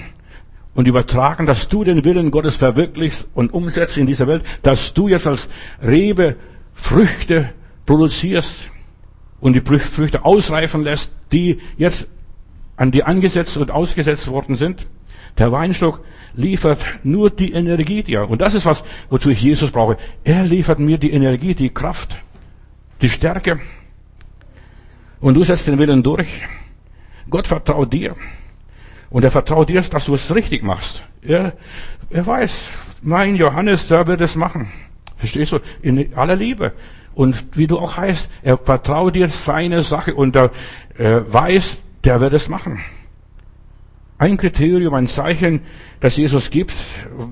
und 0.75 0.88
übertragen, 0.88 1.47
dass 1.47 1.69
du 1.69 1.83
den 1.83 2.05
Willen 2.05 2.29
Gottes 2.29 2.55
verwirklichst 2.55 3.27
und 3.33 3.51
umsetzt 3.51 3.97
in 3.97 4.05
dieser 4.05 4.27
Welt, 4.27 4.43
dass 4.61 4.93
du 4.93 5.07
jetzt 5.07 5.25
als 5.25 5.49
Rebe 5.81 6.35
Früchte 6.75 7.49
produzierst 7.88 8.69
und 9.39 9.53
die 9.53 9.61
Früchte 9.61 10.23
ausreifen 10.23 10.83
lässt, 10.83 11.11
die 11.31 11.59
jetzt 11.79 12.07
an 12.75 12.91
die 12.91 13.03
angesetzt 13.03 13.57
und 13.57 13.71
ausgesetzt 13.71 14.27
worden 14.27 14.55
sind. 14.55 14.85
Der 15.39 15.51
Weinstock 15.51 16.01
liefert 16.35 16.85
nur 17.01 17.31
die 17.31 17.53
Energie 17.53 18.03
dir. 18.03 18.29
Und 18.29 18.39
das 18.39 18.53
ist 18.53 18.67
was, 18.67 18.83
wozu 19.09 19.31
ich 19.31 19.41
Jesus 19.41 19.71
brauche. 19.71 19.97
Er 20.23 20.43
liefert 20.43 20.77
mir 20.77 20.99
die 20.99 21.09
Energie, 21.09 21.55
die 21.55 21.71
Kraft, 21.71 22.19
die 23.01 23.09
Stärke. 23.09 23.59
Und 25.20 25.34
du 25.34 25.43
setzt 25.43 25.68
den 25.68 25.80
Willen 25.80 26.03
durch. 26.03 26.43
Gott 27.30 27.47
vertraut 27.47 27.91
dir. 27.91 28.15
Und 29.09 29.24
er 29.24 29.32
vertraut 29.32 29.70
dir, 29.70 29.82
dass 29.82 30.05
du 30.05 30.13
es 30.13 30.34
richtig 30.34 30.63
machst. 30.63 31.03
Er, 31.22 31.53
er 32.09 32.26
weiß, 32.26 32.70
mein 33.01 33.36
Johannes, 33.36 33.88
der 33.88 34.05
wird 34.07 34.22
es 34.22 34.36
machen. 34.36 34.70
Verstehst 35.18 35.51
du? 35.51 35.59
In 35.82 36.13
aller 36.15 36.36
Liebe. 36.36 36.74
Und 37.15 37.57
wie 37.57 37.68
du 37.68 37.80
auch 37.80 37.97
heißt, 37.97 38.30
er 38.43 38.57
vertraut 38.57 39.15
dir 39.15 39.28
seine 39.30 39.82
Sache 39.82 40.13
und 40.13 40.36
er 40.36 40.51
äh, 40.97 41.22
weiß, 41.28 41.78
der 42.03 42.20
wird 42.22 42.34
es 42.34 42.47
machen. 42.47 42.80
Ein 44.20 44.38
Kriterium, 44.38 44.93
ein 44.93 45.07
Zeichen, 45.07 45.61
das 45.99 46.18
Jesus 46.18 46.49
gibt, 46.49 46.74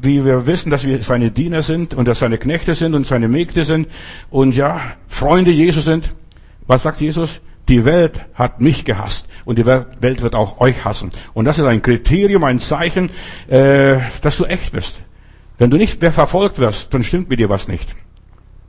wie 0.01 0.25
wir 0.25 0.47
wissen, 0.47 0.69
dass 0.69 0.85
wir 0.85 1.01
seine 1.01 1.31
Diener 1.31 1.61
sind 1.61 1.93
und 1.93 2.07
dass 2.07 2.19
seine 2.19 2.37
Knechte 2.37 2.73
sind 2.73 2.93
und 2.93 3.05
seine 3.05 3.27
Mägde 3.27 3.63
sind 3.63 3.87
und 4.29 4.55
ja, 4.55 4.81
Freunde 5.07 5.51
Jesus 5.51 5.85
sind. 5.85 6.13
Was 6.67 6.83
sagt 6.83 7.01
Jesus? 7.01 7.41
Die 7.67 7.83
Welt 7.83 8.21
hat 8.35 8.61
mich 8.61 8.85
gehasst 8.85 9.27
und 9.43 9.57
die 9.57 9.65
Welt 9.65 10.21
wird 10.21 10.35
auch 10.35 10.59
euch 10.59 10.85
hassen. 10.85 11.09
Und 11.33 11.45
das 11.45 11.57
ist 11.57 11.65
ein 11.65 11.81
Kriterium, 11.81 12.43
ein 12.43 12.59
Zeichen, 12.59 13.09
äh, 13.47 13.97
dass 14.21 14.37
du 14.37 14.45
echt 14.45 14.71
bist. 14.71 15.01
Wenn 15.57 15.71
du 15.71 15.77
nicht 15.77 16.01
mehr 16.01 16.11
verfolgt 16.11 16.59
wirst, 16.59 16.93
dann 16.93 17.03
stimmt 17.03 17.29
mit 17.29 17.39
dir 17.39 17.49
was 17.49 17.67
nicht. 17.67 17.95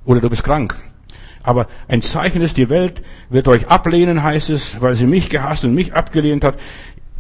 Oder 0.05 0.21
du 0.21 0.31
bist 0.31 0.45
krank. 0.45 0.77
Aber 1.43 1.69
ein 1.89 2.03
Zeichen 2.03 2.43
ist, 2.43 2.57
die 2.57 2.71
Welt 2.71 3.03
wird 3.29 3.49
euch 3.49 3.69
ablehnen, 3.69 4.23
heißt 4.23 4.51
es, 4.51 4.81
weil 4.81 4.95
sie 4.95 5.07
mich 5.07 5.29
gehasst 5.29 5.65
und 5.65 5.75
mich 5.75 5.95
abgelehnt 5.95 6.43
hat. 6.43 6.59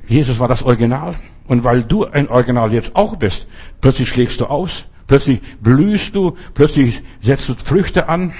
Jesus 0.08 0.38
war 0.38 0.48
das 0.48 0.62
Original. 0.62 1.14
Und 1.46 1.62
weil 1.62 1.82
du 1.82 2.04
ein 2.04 2.28
Original 2.28 2.72
jetzt 2.72 2.96
auch 2.96 3.16
bist, 3.16 3.46
plötzlich 3.80 4.08
schlägst 4.08 4.40
du 4.40 4.46
aus, 4.46 4.86
plötzlich 5.06 5.40
blühst 5.60 6.14
du, 6.14 6.36
plötzlich 6.54 7.02
setzt 7.22 7.48
du 7.48 7.54
Früchte 7.54 8.08
an. 8.08 8.32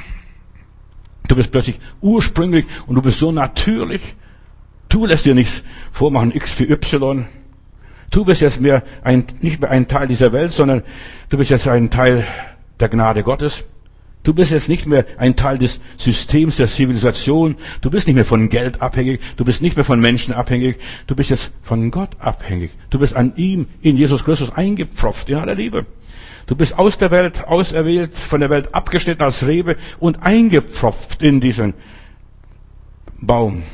Du 1.29 1.37
bist 1.37 1.51
plötzlich 1.51 1.79
ursprünglich 2.01 2.67
und 2.87 2.95
du 2.95 3.03
bist 3.03 3.19
so 3.19 3.33
natürlich. 3.33 4.03
Du 4.89 5.07
lässt 5.07 5.25
dir 5.25 5.35
nichts 5.35 5.63
vormachen, 5.93 6.35
X 6.35 6.53
für 6.53 6.65
Y. 6.65 7.27
Du 8.11 8.25
bist 8.25 8.41
jetzt 8.41 8.61
mehr 8.61 8.83
ein, 9.03 9.25
nicht 9.41 9.61
mehr 9.61 9.71
ein 9.71 9.89
Teil 9.89 10.07
dieser 10.07 10.33
Welt, 10.33 10.53
sondern 10.53 10.83
du 11.29 11.39
bist 11.39 11.51
jetzt 11.51 11.67
ein 11.67 11.91
Teil 11.91 12.25
der 12.79 12.89
Gnade 12.89 13.23
Gottes. 13.23 13.65
Du 14.23 14.35
bist 14.35 14.51
jetzt 14.51 14.69
nicht 14.69 14.87
mehr 14.87 15.07
ein 15.19 15.37
Teil 15.37 15.57
des 15.57 15.81
Systems 15.97 16.57
der 16.57 16.67
Zivilisation. 16.67 17.55
Du 17.81 17.91
bist 17.91 18.09
nicht 18.09 18.17
mehr 18.17 18.25
von 18.25 18.49
Geld 18.49 18.83
abhängig. 18.83 19.21
Du 19.37 19.45
bist 19.45 19.63
nicht 19.63 19.77
mehr 19.77 19.85
von 19.85 20.01
Menschen 20.01 20.35
abhängig. 20.35 20.79
Du 21.07 21.15
bist 21.15 21.31
jetzt 21.31 21.53
von 21.63 21.93
Gott 21.93 22.17
abhängig. 22.19 22.73
Du 22.91 22.99
bist 22.99 23.15
an 23.15 23.35
ihm, 23.37 23.69
in 23.83 23.97
Jesus 23.97 24.25
Christus 24.25 24.51
eingepfropft, 24.51 25.29
in 25.29 25.37
aller 25.37 25.55
Liebe. 25.55 25.87
Du 26.47 26.55
bist 26.55 26.79
aus 26.79 26.97
der 26.97 27.11
Welt 27.11 27.45
auserwählt, 27.47 28.17
von 28.17 28.41
der 28.41 28.51
Welt 28.51 28.75
abgeschnitten 28.75 29.23
als 29.23 29.47
Rebe 29.47 29.77
und 29.99 30.23
eingepfropft 30.23 31.23
in 31.23 31.41
diesen 31.41 31.75
Baum. 33.21 33.65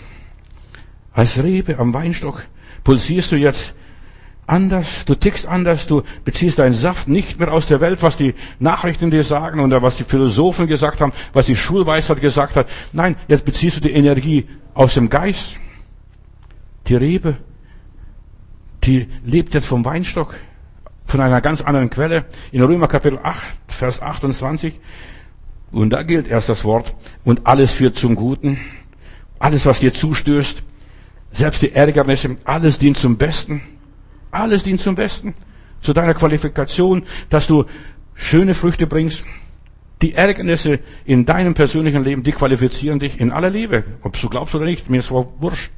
Als 1.13 1.43
Rebe 1.43 1.79
am 1.79 1.93
Weinstock 1.93 2.47
pulsierst 2.85 3.33
du 3.33 3.37
jetzt 3.37 3.75
anders, 4.47 5.05
du 5.05 5.15
tickst 5.15 5.47
anders, 5.47 5.87
du 5.87 6.03
beziehst 6.25 6.59
deinen 6.59 6.75
Saft 6.75 7.09
nicht 7.09 7.39
mehr 7.39 7.53
aus 7.53 7.67
der 7.67 7.81
Welt, 7.81 8.03
was 8.03 8.17
die 8.17 8.35
Nachrichten 8.59 9.11
dir 9.11 9.23
sagen 9.23 9.61
oder 9.61 9.83
was 9.83 9.97
die 9.99 10.05
Philosophen 10.05 10.67
gesagt 10.67 11.01
haben, 11.03 11.13
was 11.35 11.47
die 11.47 11.57
Schulweisheit 11.57 12.21
gesagt 12.23 12.57
hat. 12.57 12.69
Nein, 12.93 13.17
jetzt 13.29 13.45
beziehst 13.45 13.77
du 13.77 13.81
die 13.83 13.93
Energie 13.93 14.49
aus 14.73 14.95
dem 14.95 15.11
Geist. 15.11 15.57
Die 16.89 16.97
Rebe, 16.97 17.37
die 18.85 19.09
lebt 19.25 19.53
jetzt 19.55 19.67
vom 19.67 19.85
Weinstock, 19.85 20.37
von 21.13 21.21
einer 21.21 21.43
ganz 21.43 21.61
anderen 21.61 21.91
Quelle. 21.91 22.25
In 22.53 22.63
Römer 22.63 22.89
Kapitel 22.89 23.19
8, 23.23 23.39
Vers 23.69 24.01
28. 24.01 24.81
Und 25.71 25.91
da 25.91 26.03
gilt 26.05 26.27
erst 26.27 26.49
das 26.49 26.65
Wort, 26.65 26.95
und 27.23 27.47
alles 27.47 27.73
führt 27.73 27.97
zum 27.97 28.15
Guten. 28.15 28.59
Alles, 29.39 29.67
was 29.67 29.81
dir 29.81 29.93
zustößt, 29.93 30.63
selbst 31.31 31.61
die 31.61 31.73
Ärgernisse, 31.73 32.39
alles 32.45 32.79
dient 32.79 32.97
zum 32.97 33.19
Besten. 33.19 33.61
Alles 34.31 34.65
dient 34.65 34.81
zum 34.81 34.95
Besten. 34.95 35.35
Zu 35.83 35.93
deiner 35.93 36.15
Qualifikation, 36.15 37.03
dass 37.29 37.47
du 37.47 37.67
schöne 38.15 38.55
Früchte 38.55 38.87
bringst. 38.87 39.23
Die 40.01 40.15
Ärgernisse 40.15 40.81
in 41.05 41.27
deinem 41.27 41.53
persönlichen 41.53 42.05
Leben, 42.05 42.23
die 42.23 42.33
qualifizieren 42.33 43.01
dich 43.01 43.21
in 43.21 43.33
aller 43.33 43.51
Liebe. 43.51 43.85
Ob 44.01 44.19
du 44.19 44.31
glaubst 44.31 44.55
oder 44.55 44.65
nicht, 44.65 44.89
mir 44.89 44.99
ist 45.01 45.11
wurscht. 45.11 45.73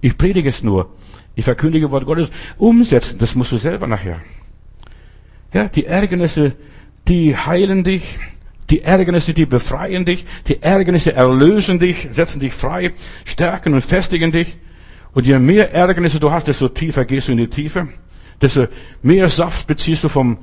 Ich 0.00 0.18
predige 0.18 0.48
es 0.48 0.64
nur. 0.64 0.90
Ich 1.36 1.44
verkündige 1.44 1.92
Wort 1.92 2.04
Gottes. 2.04 2.32
Umsetzen, 2.58 3.20
das 3.20 3.36
musst 3.36 3.52
du 3.52 3.58
selber 3.58 3.86
nachher. 3.86 4.20
Ja, 5.52 5.68
die 5.68 5.86
Ärgernisse, 5.86 6.54
die 7.08 7.36
heilen 7.36 7.84
dich. 7.84 8.18
Die 8.70 8.82
Ärgernisse, 8.82 9.34
die 9.34 9.44
befreien 9.44 10.04
dich. 10.04 10.24
Die 10.48 10.62
Ärgernisse 10.62 11.12
erlösen 11.12 11.78
dich, 11.78 12.08
setzen 12.10 12.40
dich 12.40 12.54
frei, 12.54 12.92
stärken 13.24 13.74
und 13.74 13.82
festigen 13.82 14.32
dich. 14.32 14.56
Und 15.12 15.26
je 15.26 15.38
mehr 15.38 15.74
Ärgernisse 15.74 16.20
du 16.20 16.30
hast, 16.30 16.48
desto 16.48 16.68
tiefer 16.68 17.04
gehst 17.04 17.28
du 17.28 17.32
in 17.32 17.38
die 17.38 17.48
Tiefe. 17.48 17.88
Desto 18.40 18.66
mehr 19.02 19.28
Saft 19.28 19.66
beziehst 19.66 20.04
du 20.04 20.08
vom, 20.08 20.38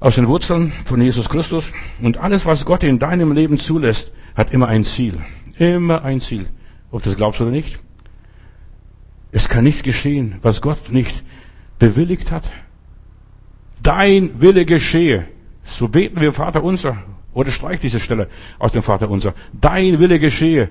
aus 0.00 0.16
den 0.16 0.28
Wurzeln 0.28 0.72
von 0.84 1.00
Jesus 1.00 1.28
Christus. 1.28 1.72
Und 2.02 2.18
alles, 2.18 2.44
was 2.44 2.66
Gott 2.66 2.84
in 2.84 2.98
deinem 2.98 3.32
Leben 3.32 3.58
zulässt, 3.58 4.12
hat 4.34 4.52
immer 4.52 4.68
ein 4.68 4.84
Ziel. 4.84 5.14
Immer 5.58 6.04
ein 6.04 6.20
Ziel. 6.20 6.46
Ob 6.90 7.02
du 7.02 7.08
das 7.08 7.16
glaubst 7.16 7.40
oder 7.40 7.50
nicht. 7.50 7.78
Es 9.32 9.48
kann 9.48 9.64
nichts 9.64 9.82
geschehen, 9.82 10.36
was 10.42 10.60
Gott 10.60 10.90
nicht 10.90 11.22
bewilligt 11.78 12.30
hat. 12.30 12.50
Dein 13.82 14.40
Wille 14.40 14.64
geschehe. 14.64 15.26
So 15.64 15.88
beten 15.88 16.20
wir 16.20 16.32
Vater 16.32 16.62
unser. 16.62 16.98
Oder 17.32 17.50
streich 17.50 17.80
diese 17.80 18.00
Stelle 18.00 18.28
aus 18.58 18.72
dem 18.72 18.82
Vater 18.82 19.08
unser. 19.08 19.34
Dein 19.52 19.98
Wille 19.98 20.18
geschehe. 20.18 20.70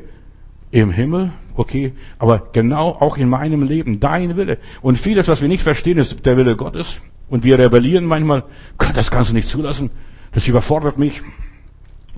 Im 0.71 0.91
Himmel, 0.91 1.31
okay, 1.55 1.93
aber 2.19 2.49
genau 2.53 2.89
auch 2.89 3.17
in 3.17 3.27
meinem 3.27 3.63
Leben, 3.63 3.99
dein 3.99 4.35
Wille. 4.35 4.59
Und 4.83 4.99
vieles, 4.99 5.27
was 5.27 5.41
wir 5.41 5.47
nicht 5.47 5.63
verstehen, 5.63 5.97
ist 5.97 6.23
der 6.27 6.37
Wille 6.37 6.55
Gottes. 6.55 7.01
Und 7.27 7.43
wir 7.43 7.57
rebellieren 7.57 8.05
manchmal, 8.05 8.43
Gott, 8.77 8.95
das 8.95 9.09
kannst 9.09 9.31
du 9.31 9.33
nicht 9.33 9.49
zulassen. 9.49 9.89
Das 10.31 10.47
überfordert 10.47 10.99
mich. 10.99 11.23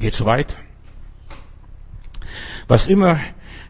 Geht 0.02 0.14
zu 0.14 0.26
weit. 0.26 0.58
Was 2.68 2.88
immer 2.88 3.20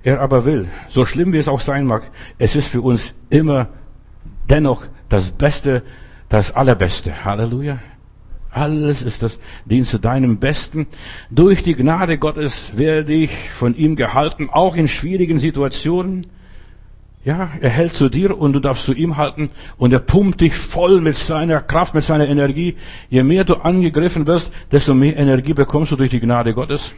er 0.04 0.20
aber 0.20 0.46
will, 0.46 0.68
so 0.90 1.06
schlimm 1.06 1.32
wie 1.34 1.38
es 1.38 1.48
auch 1.48 1.60
sein 1.60 1.86
mag, 1.86 2.10
es 2.40 2.56
ist 2.56 2.68
für 2.68 2.82
uns 2.82 3.14
immer 3.30 3.68
dennoch 4.50 4.86
das 5.10 5.32
Beste, 5.32 5.84
das 6.32 6.56
Allerbeste. 6.56 7.26
Halleluja. 7.26 7.80
Alles 8.50 9.02
ist 9.02 9.22
das 9.22 9.40
dient 9.66 9.88
zu 9.88 10.00
deinem 10.00 10.40
Besten. 10.40 10.88
Durch 11.30 11.64
die 11.64 11.76
Gnade 11.76 12.18
Gottes 12.18 12.76
werde 12.76 13.14
ich 13.14 13.32
von 13.52 13.76
ihm 13.76 13.96
gehalten, 13.96 14.50
auch 14.50 14.76
in 14.76 14.88
schwierigen 14.88 15.40
Situationen. 15.40 16.28
Ja, 17.24 17.52
er 17.62 17.70
hält 17.70 17.94
zu 17.94 18.10
dir 18.10 18.38
und 18.38 18.54
du 18.54 18.60
darfst 18.60 18.86
zu 18.86 18.94
ihm 18.94 19.16
halten 19.16 19.50
und 19.78 19.94
er 19.94 20.00
pumpt 20.00 20.42
dich 20.42 20.56
voll 20.56 21.02
mit 21.02 21.18
seiner 21.18 21.62
Kraft, 21.62 21.94
mit 21.94 22.04
seiner 22.04 22.28
Energie. 22.28 22.78
Je 23.10 23.24
mehr 23.24 23.44
du 23.44 23.56
angegriffen 23.56 24.26
wirst, 24.26 24.52
desto 24.72 24.94
mehr 24.94 25.18
Energie 25.18 25.54
bekommst 25.54 25.92
du 25.92 25.98
durch 25.98 26.10
die 26.10 26.20
Gnade 26.20 26.54
Gottes. 26.54 26.94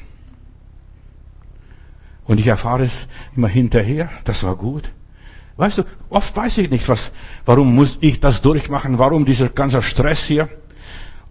Und 2.26 2.40
ich 2.40 2.48
erfahre 2.48 2.84
es 2.84 3.08
immer 3.36 3.50
hinterher, 3.50 4.10
das 4.24 4.44
war 4.44 4.56
gut. 4.56 4.92
Weißt 5.58 5.78
du, 5.78 5.84
oft 6.10 6.36
weiß 6.36 6.58
ich 6.60 6.70
nicht, 6.70 6.88
was, 6.90 7.12
warum 7.46 7.76
muss 7.76 7.98
ich 8.02 8.20
das 8.20 8.42
durchmachen, 8.42 8.98
warum 8.98 9.26
dieser 9.26 9.50
ganze 9.50 9.82
Stress 9.82 10.26
hier. 10.26 10.50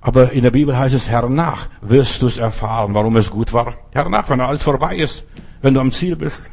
Aber 0.00 0.32
in 0.32 0.42
der 0.42 0.50
Bibel 0.50 0.76
heißt 0.76 0.94
es, 0.94 1.08
hernach 1.08 1.68
wirst 1.80 2.22
du 2.22 2.26
es 2.26 2.36
erfahren, 2.36 2.94
warum 2.94 3.16
es 3.16 3.30
gut 3.30 3.52
war. 3.52 3.74
Hernach, 3.92 4.28
wenn 4.30 4.40
alles 4.40 4.62
vorbei 4.62 4.96
ist, 4.96 5.24
wenn 5.60 5.74
du 5.74 5.80
am 5.80 5.92
Ziel 5.92 6.16
bist. 6.16 6.50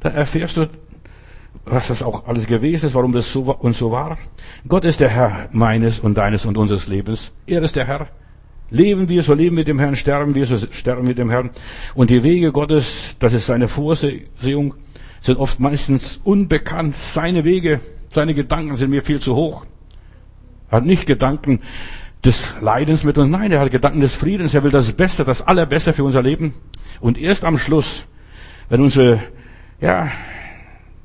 Da 0.00 0.10
erfährst 0.10 0.56
du, 0.56 0.68
was 1.64 1.88
das 1.88 2.02
auch 2.02 2.26
alles 2.26 2.46
gewesen 2.46 2.86
ist, 2.86 2.94
warum 2.94 3.12
das 3.12 3.32
so 3.32 3.42
und 3.42 3.74
so 3.74 3.90
war. 3.90 4.18
Gott 4.68 4.84
ist 4.84 5.00
der 5.00 5.08
Herr 5.08 5.48
meines 5.52 5.98
und 5.98 6.16
deines 6.16 6.44
und 6.44 6.56
unseres 6.56 6.88
Lebens. 6.88 7.32
Er 7.46 7.62
ist 7.62 7.76
der 7.76 7.86
Herr. 7.86 8.08
Leben 8.70 9.08
wir, 9.08 9.22
so 9.22 9.34
leben 9.34 9.56
wir 9.56 9.64
dem 9.64 9.78
Herrn, 9.78 9.96
sterben 9.96 10.34
wir, 10.34 10.46
so 10.46 10.56
sterben 10.70 11.06
wir 11.06 11.14
dem 11.14 11.30
Herrn. 11.30 11.50
Und 11.94 12.10
die 12.10 12.22
Wege 12.22 12.50
Gottes, 12.50 13.16
das 13.18 13.32
ist 13.32 13.46
seine 13.46 13.68
Vorsehung, 13.68 14.74
sind 15.24 15.38
oft 15.38 15.58
meistens 15.58 16.20
unbekannt. 16.22 16.94
Seine 16.96 17.44
Wege, 17.44 17.80
seine 18.10 18.34
Gedanken 18.34 18.76
sind 18.76 18.90
mir 18.90 19.02
viel 19.02 19.20
zu 19.20 19.34
hoch. 19.34 19.64
Er 20.70 20.78
hat 20.78 20.84
nicht 20.84 21.06
Gedanken, 21.06 21.60
des 22.24 22.46
Leidens 22.60 23.04
mit 23.04 23.18
uns. 23.18 23.30
Nein, 23.30 23.52
er 23.52 23.60
hat 23.60 23.70
Gedanken 23.70 24.00
des 24.00 24.14
Friedens. 24.14 24.54
Er 24.54 24.62
will 24.64 24.70
das 24.70 24.92
Beste, 24.92 25.24
das 25.24 25.42
Allerbeste 25.42 25.92
für 25.92 26.04
unser 26.04 26.22
Leben. 26.22 26.54
Und 27.00 27.18
erst 27.18 27.44
am 27.44 27.58
Schluss, 27.58 28.04
wenn 28.68 28.80
unsere, 28.80 29.22
ja, 29.80 30.10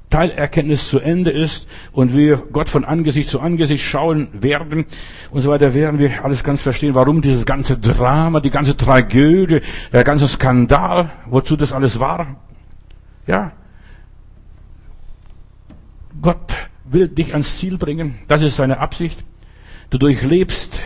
Teilerkenntnis 0.10 0.90
zu 0.90 1.00
Ende 1.00 1.30
ist 1.30 1.68
und 1.92 2.14
wir 2.14 2.38
Gott 2.52 2.70
von 2.70 2.84
Angesicht 2.84 3.30
zu 3.30 3.40
Angesicht 3.40 3.86
schauen 3.86 4.30
werden 4.34 4.86
und 5.30 5.44
so 5.44 5.52
weiter, 5.52 5.74
werden 5.74 6.00
wir 6.00 6.26
alles 6.26 6.44
ganz 6.44 6.64
verstehen, 6.64 6.96
warum 6.96 7.22
dieses 7.22 7.46
ganze 7.46 7.78
Drama, 7.78 8.40
die 8.40 8.50
ganze 8.50 8.76
Tragödie, 8.76 9.62
der 9.94 10.04
ganze 10.04 10.28
Skandal, 10.28 11.12
wozu 11.28 11.56
das 11.56 11.72
alles 11.72 12.00
war. 12.00 12.38
Ja. 13.28 13.52
Gott 16.22 16.56
will 16.86 17.08
dich 17.08 17.34
ans 17.34 17.58
Ziel 17.58 17.78
bringen. 17.78 18.16
Das 18.28 18.42
ist 18.42 18.56
seine 18.56 18.80
Absicht. 18.80 19.24
Du 19.90 19.98
durchlebst 19.98 20.80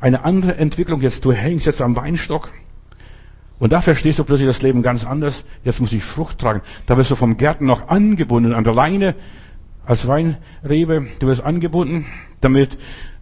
eine 0.00 0.24
andere 0.24 0.56
Entwicklung. 0.56 1.00
Jetzt, 1.00 1.24
du 1.24 1.32
hängst 1.32 1.66
jetzt 1.66 1.80
am 1.80 1.96
Weinstock. 1.96 2.50
Und 3.58 3.72
da 3.72 3.80
verstehst 3.80 4.18
du 4.18 4.24
plötzlich 4.24 4.48
das 4.48 4.62
Leben 4.62 4.82
ganz 4.82 5.04
anders. 5.04 5.44
Jetzt 5.64 5.80
muss 5.80 5.92
ich 5.92 6.04
Frucht 6.04 6.38
tragen. 6.38 6.60
Da 6.86 6.96
wirst 6.96 7.10
du 7.10 7.14
vom 7.14 7.36
Gärten 7.36 7.66
noch 7.66 7.88
angebunden 7.88 8.52
an 8.52 8.64
der 8.64 8.74
Leine 8.74 9.14
als 9.86 10.06
Weinrebe. 10.06 11.06
Du 11.18 11.26
wirst 11.26 11.42
angebunden, 11.42 12.06
damit 12.40 12.76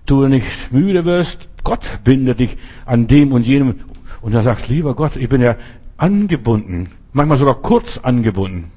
du 0.07 0.27
nicht 0.27 0.73
müde 0.73 1.05
wirst. 1.05 1.49
Gott 1.63 2.01
bindet 2.03 2.41
dich 2.41 2.57
an 2.85 3.07
dem 3.07 3.33
und 3.33 3.47
jenem. 3.47 3.81
Und 4.23 4.35
da 4.35 4.43
sagst, 4.43 4.69
lieber 4.69 4.95
Gott, 4.95 5.17
ich 5.17 5.29
bin 5.29 5.41
ja 5.41 5.57
angebunden. 5.97 6.91
Manchmal 7.13 7.39
sogar 7.39 7.57
kurz 7.57 7.99
angebunden. 7.99 8.73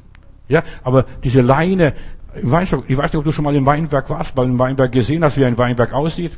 Ja, 0.47 0.63
aber 0.83 1.05
diese 1.23 1.41
Leine 1.41 1.93
im 2.41 2.51
Weinstock, 2.51 2.85
ich 2.87 2.97
weiß 2.97 3.11
nicht, 3.11 3.17
ob 3.17 3.23
du 3.23 3.31
schon 3.31 3.45
mal 3.45 3.55
im 3.55 3.65
Weinberg 3.65 4.09
warst, 4.09 4.35
beim 4.35 4.57
Weinberg 4.57 4.91
gesehen 4.91 5.23
hast, 5.23 5.37
wie 5.37 5.45
ein 5.45 5.57
Weinberg 5.57 5.93
aussieht. 5.93 6.31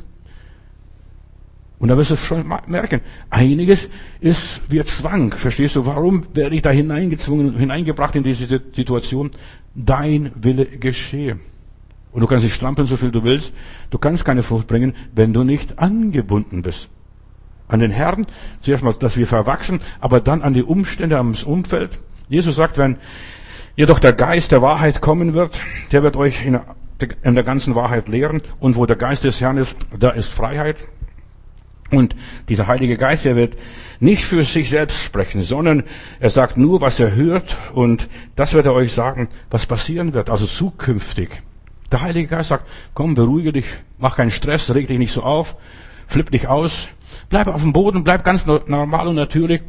Und 1.80 1.88
da 1.88 1.96
wirst 1.96 2.10
du 2.10 2.16
schon 2.16 2.46
merken, 2.66 3.00
einiges 3.30 3.88
ist 4.20 4.60
wie 4.68 4.84
Zwang. 4.84 5.32
Verstehst 5.32 5.76
du, 5.76 5.86
warum 5.86 6.24
werde 6.34 6.54
ich 6.54 6.60
da 6.60 6.70
hineingezwungen, 6.70 7.56
hineingebracht 7.56 8.14
in 8.16 8.22
diese 8.22 8.46
Situation? 8.46 9.30
Dein 9.74 10.30
Wille 10.34 10.66
geschehe. 10.66 11.38
Und 12.12 12.20
du 12.20 12.26
kannst 12.26 12.44
dich 12.44 12.54
strampeln, 12.54 12.86
so 12.86 12.98
viel 12.98 13.10
du 13.10 13.24
willst. 13.24 13.54
Du 13.88 13.96
kannst 13.96 14.26
keine 14.26 14.42
Frucht 14.42 14.66
bringen, 14.66 14.94
wenn 15.14 15.32
du 15.32 15.42
nicht 15.42 15.78
angebunden 15.78 16.60
bist. 16.60 16.88
An 17.66 17.80
den 17.80 17.92
Herrn, 17.92 18.26
zuerst 18.60 18.84
mal, 18.84 18.92
dass 18.92 19.16
wir 19.16 19.26
verwachsen, 19.26 19.80
aber 20.00 20.20
dann 20.20 20.42
an 20.42 20.52
die 20.52 20.64
Umstände, 20.64 21.16
ans 21.16 21.44
Umfeld. 21.44 21.98
Jesus 22.28 22.56
sagt, 22.56 22.76
wenn 22.76 22.96
jedoch 23.80 23.98
der 23.98 24.12
Geist 24.12 24.52
der 24.52 24.60
Wahrheit 24.60 25.00
kommen 25.00 25.32
wird, 25.32 25.58
der 25.90 26.02
wird 26.02 26.14
euch 26.14 26.44
in 26.44 27.34
der 27.34 27.44
ganzen 27.44 27.74
Wahrheit 27.74 28.08
lehren. 28.08 28.42
Und 28.58 28.76
wo 28.76 28.84
der 28.84 28.96
Geist 28.96 29.24
des 29.24 29.40
Herrn 29.40 29.56
ist, 29.56 29.74
da 29.98 30.10
ist 30.10 30.28
Freiheit. 30.28 30.76
Und 31.90 32.14
dieser 32.50 32.66
Heilige 32.66 32.98
Geist, 32.98 33.24
er 33.24 33.36
wird 33.36 33.56
nicht 33.98 34.26
für 34.26 34.44
sich 34.44 34.68
selbst 34.68 35.02
sprechen, 35.02 35.42
sondern 35.42 35.84
er 36.20 36.28
sagt 36.28 36.58
nur, 36.58 36.82
was 36.82 37.00
er 37.00 37.14
hört 37.14 37.56
und 37.72 38.10
das 38.36 38.52
wird 38.52 38.66
er 38.66 38.74
euch 38.74 38.92
sagen, 38.92 39.28
was 39.50 39.64
passieren 39.64 40.12
wird, 40.12 40.28
also 40.28 40.44
zukünftig. 40.44 41.30
Der 41.90 42.02
Heilige 42.02 42.28
Geist 42.28 42.50
sagt, 42.50 42.68
komm, 42.92 43.14
beruhige 43.14 43.52
dich, 43.52 43.64
mach 43.96 44.14
keinen 44.14 44.30
Stress, 44.30 44.74
reg 44.74 44.88
dich 44.88 44.98
nicht 44.98 45.12
so 45.12 45.22
auf, 45.22 45.56
flipp 46.06 46.30
dich 46.30 46.48
aus, 46.48 46.88
bleib 47.30 47.46
auf 47.46 47.62
dem 47.62 47.72
Boden, 47.72 48.04
bleib 48.04 48.24
ganz 48.24 48.44
normal 48.44 49.08
und 49.08 49.16
natürlich. 49.16 49.62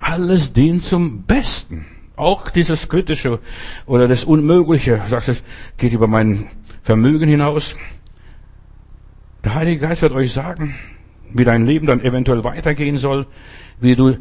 Alles 0.00 0.52
dient 0.52 0.84
zum 0.84 1.22
Besten. 1.22 1.86
Auch 2.16 2.50
dieses 2.50 2.88
Kritische 2.88 3.40
oder 3.86 4.06
das 4.06 4.24
Unmögliche, 4.24 5.02
sagst 5.08 5.28
es, 5.28 5.42
geht 5.76 5.92
über 5.92 6.06
mein 6.06 6.46
Vermögen 6.82 7.28
hinaus. 7.28 7.76
Der 9.42 9.54
Heilige 9.54 9.80
Geist 9.80 10.02
wird 10.02 10.12
euch 10.12 10.32
sagen, 10.32 10.76
wie 11.32 11.44
dein 11.44 11.66
Leben 11.66 11.86
dann 11.86 12.00
eventuell 12.00 12.44
weitergehen 12.44 12.98
soll, 12.98 13.26
wie 13.80 13.96
du 13.96 14.16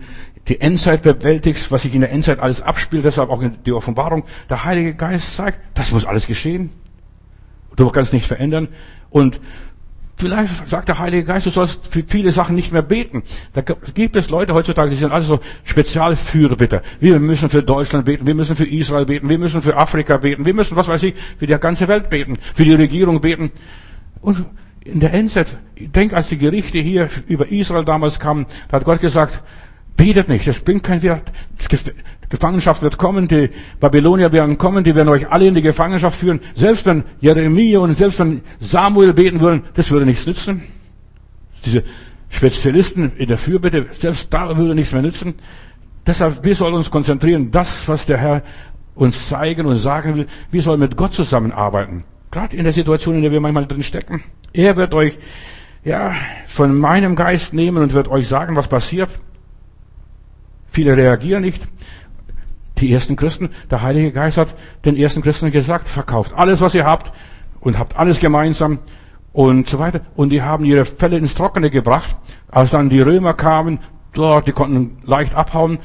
die 0.47 0.59
Endzeit 0.59 1.03
bewältigst, 1.03 1.71
was 1.71 1.83
sich 1.83 1.93
in 1.93 2.01
der 2.01 2.11
Endzeit 2.11 2.39
alles 2.39 2.61
abspielt, 2.61 3.05
deshalb 3.05 3.29
auch 3.29 3.43
die 3.65 3.71
Offenbarung. 3.71 4.23
Der 4.49 4.65
Heilige 4.65 4.95
Geist 4.95 5.35
sagt, 5.35 5.59
das 5.75 5.91
muss 5.91 6.05
alles 6.05 6.27
geschehen. 6.27 6.71
Du 7.75 7.89
kannst 7.89 8.11
nicht 8.11 8.25
verändern. 8.25 8.67
Und 9.09 9.39
Vielleicht 10.15 10.67
sagt 10.69 10.87
der 10.87 10.99
Heilige 10.99 11.23
Geist, 11.23 11.45
du 11.47 11.49
sollst 11.49 11.87
für 11.87 12.03
viele 12.07 12.31
Sachen 12.31 12.55
nicht 12.55 12.71
mehr 12.71 12.83
beten. 12.83 13.23
Da 13.53 13.61
gibt 13.61 14.15
es 14.15 14.29
Leute 14.29 14.53
heutzutage, 14.53 14.91
die 14.91 14.95
sind 14.95 15.11
alle 15.11 15.23
so 15.23 15.39
Spezialfürbitter. 15.63 16.83
Wir 16.99 17.19
müssen 17.19 17.49
für 17.49 17.63
Deutschland 17.63 18.05
beten, 18.05 18.27
wir 18.27 18.35
müssen 18.35 18.55
für 18.55 18.65
Israel 18.65 19.05
beten, 19.05 19.27
wir 19.27 19.39
müssen 19.39 19.61
für 19.61 19.75
Afrika 19.75 20.17
beten, 20.17 20.45
wir 20.45 20.53
müssen, 20.53 20.77
was 20.77 20.87
weiß 20.87 21.03
ich, 21.03 21.15
für 21.37 21.47
die 21.47 21.57
ganze 21.57 21.87
Welt 21.87 22.09
beten, 22.09 22.37
für 22.53 22.63
die 22.63 22.73
Regierung 22.73 23.21
beten. 23.21 23.51
Und 24.21 24.45
in 24.81 24.99
der 24.99 25.13
Endzeit, 25.13 25.57
ich 25.75 25.91
denke, 25.91 26.15
als 26.15 26.29
die 26.29 26.37
Gerichte 26.37 26.77
hier 26.77 27.09
über 27.27 27.51
Israel 27.51 27.83
damals 27.83 28.19
kamen, 28.19 28.45
da 28.69 28.77
hat 28.77 28.85
Gott 28.85 29.01
gesagt, 29.01 29.41
betet 29.97 30.29
nicht, 30.29 30.47
das 30.47 30.59
bringt 30.59 30.83
keinen 30.83 31.01
Wert. 31.01 31.31
Gefangenschaft 32.33 32.81
wird 32.81 32.97
kommen, 32.97 33.27
die 33.27 33.51
Babylonier 33.79 34.31
werden 34.31 34.57
kommen, 34.57 34.83
die 34.83 34.95
werden 34.95 35.09
euch 35.09 35.29
alle 35.29 35.45
in 35.47 35.53
die 35.53 35.61
Gefangenschaft 35.61 36.17
führen. 36.17 36.39
Selbst 36.55 36.87
wenn 36.87 37.03
Jeremia 37.21 37.77
und 37.77 37.93
selbst 37.93 38.17
wenn 38.17 38.41
Samuel 38.59 39.13
beten 39.13 39.39
würden, 39.39 39.61
das 39.75 39.91
würde 39.91 40.07
nichts 40.07 40.25
nützen. 40.25 40.63
Diese 41.63 41.83
Spezialisten 42.29 43.11
in 43.17 43.27
der 43.27 43.37
Fürbitte, 43.37 43.85
selbst 43.91 44.33
da 44.33 44.57
würde 44.57 44.73
nichts 44.73 44.93
mehr 44.93 45.03
nützen. 45.03 45.35
Deshalb, 46.07 46.43
wir 46.43 46.55
sollen 46.55 46.73
uns 46.73 46.89
konzentrieren, 46.89 47.51
das, 47.51 47.87
was 47.87 48.07
der 48.07 48.17
Herr 48.17 48.41
uns 48.95 49.27
zeigen 49.29 49.67
und 49.67 49.77
sagen 49.77 50.15
will, 50.15 50.27
wir 50.49 50.63
sollen 50.63 50.79
mit 50.79 50.97
Gott 50.97 51.13
zusammenarbeiten. 51.13 52.03
Gerade 52.31 52.57
in 52.57 52.63
der 52.63 52.73
Situation, 52.73 53.13
in 53.13 53.21
der 53.21 53.31
wir 53.31 53.41
manchmal 53.41 53.67
drin 53.67 53.83
stecken. 53.83 54.23
Er 54.53 54.75
wird 54.75 54.95
euch, 54.95 55.19
ja, 55.83 56.15
von 56.47 56.75
meinem 56.79 57.15
Geist 57.15 57.53
nehmen 57.53 57.83
und 57.83 57.93
wird 57.93 58.07
euch 58.07 58.27
sagen, 58.27 58.55
was 58.55 58.67
passiert. 58.67 59.11
Viele 60.71 60.97
reagieren 60.97 61.43
nicht. 61.43 61.61
Die 62.79 62.91
ersten 62.91 63.15
Christen, 63.15 63.49
der 63.69 63.81
Heilige 63.81 64.11
Geist 64.11 64.37
hat 64.37 64.55
den 64.83 64.97
ersten 64.97 65.21
Christen 65.21 65.51
gesagt, 65.51 65.87
verkauft 65.87 66.33
alles, 66.35 66.61
was 66.61 66.75
ihr 66.75 66.85
habt 66.85 67.13
und 67.59 67.77
habt 67.77 67.97
alles 67.97 68.19
gemeinsam 68.19 68.79
und 69.31 69.67
so 69.67 69.79
weiter. 69.79 70.01
Und 70.15 70.29
die 70.29 70.41
haben 70.41 70.65
ihre 70.65 70.85
Fälle 70.85 71.17
ins 71.17 71.35
Trockene 71.35 71.69
gebracht. 71.69 72.15
Als 72.49 72.71
dann 72.71 72.89
die 72.89 73.01
Römer 73.01 73.33
kamen, 73.33 73.79
dort, 74.13 74.47
die 74.47 74.51
konnten 74.51 74.97
leicht 75.05 75.35
abhauen, 75.35 75.79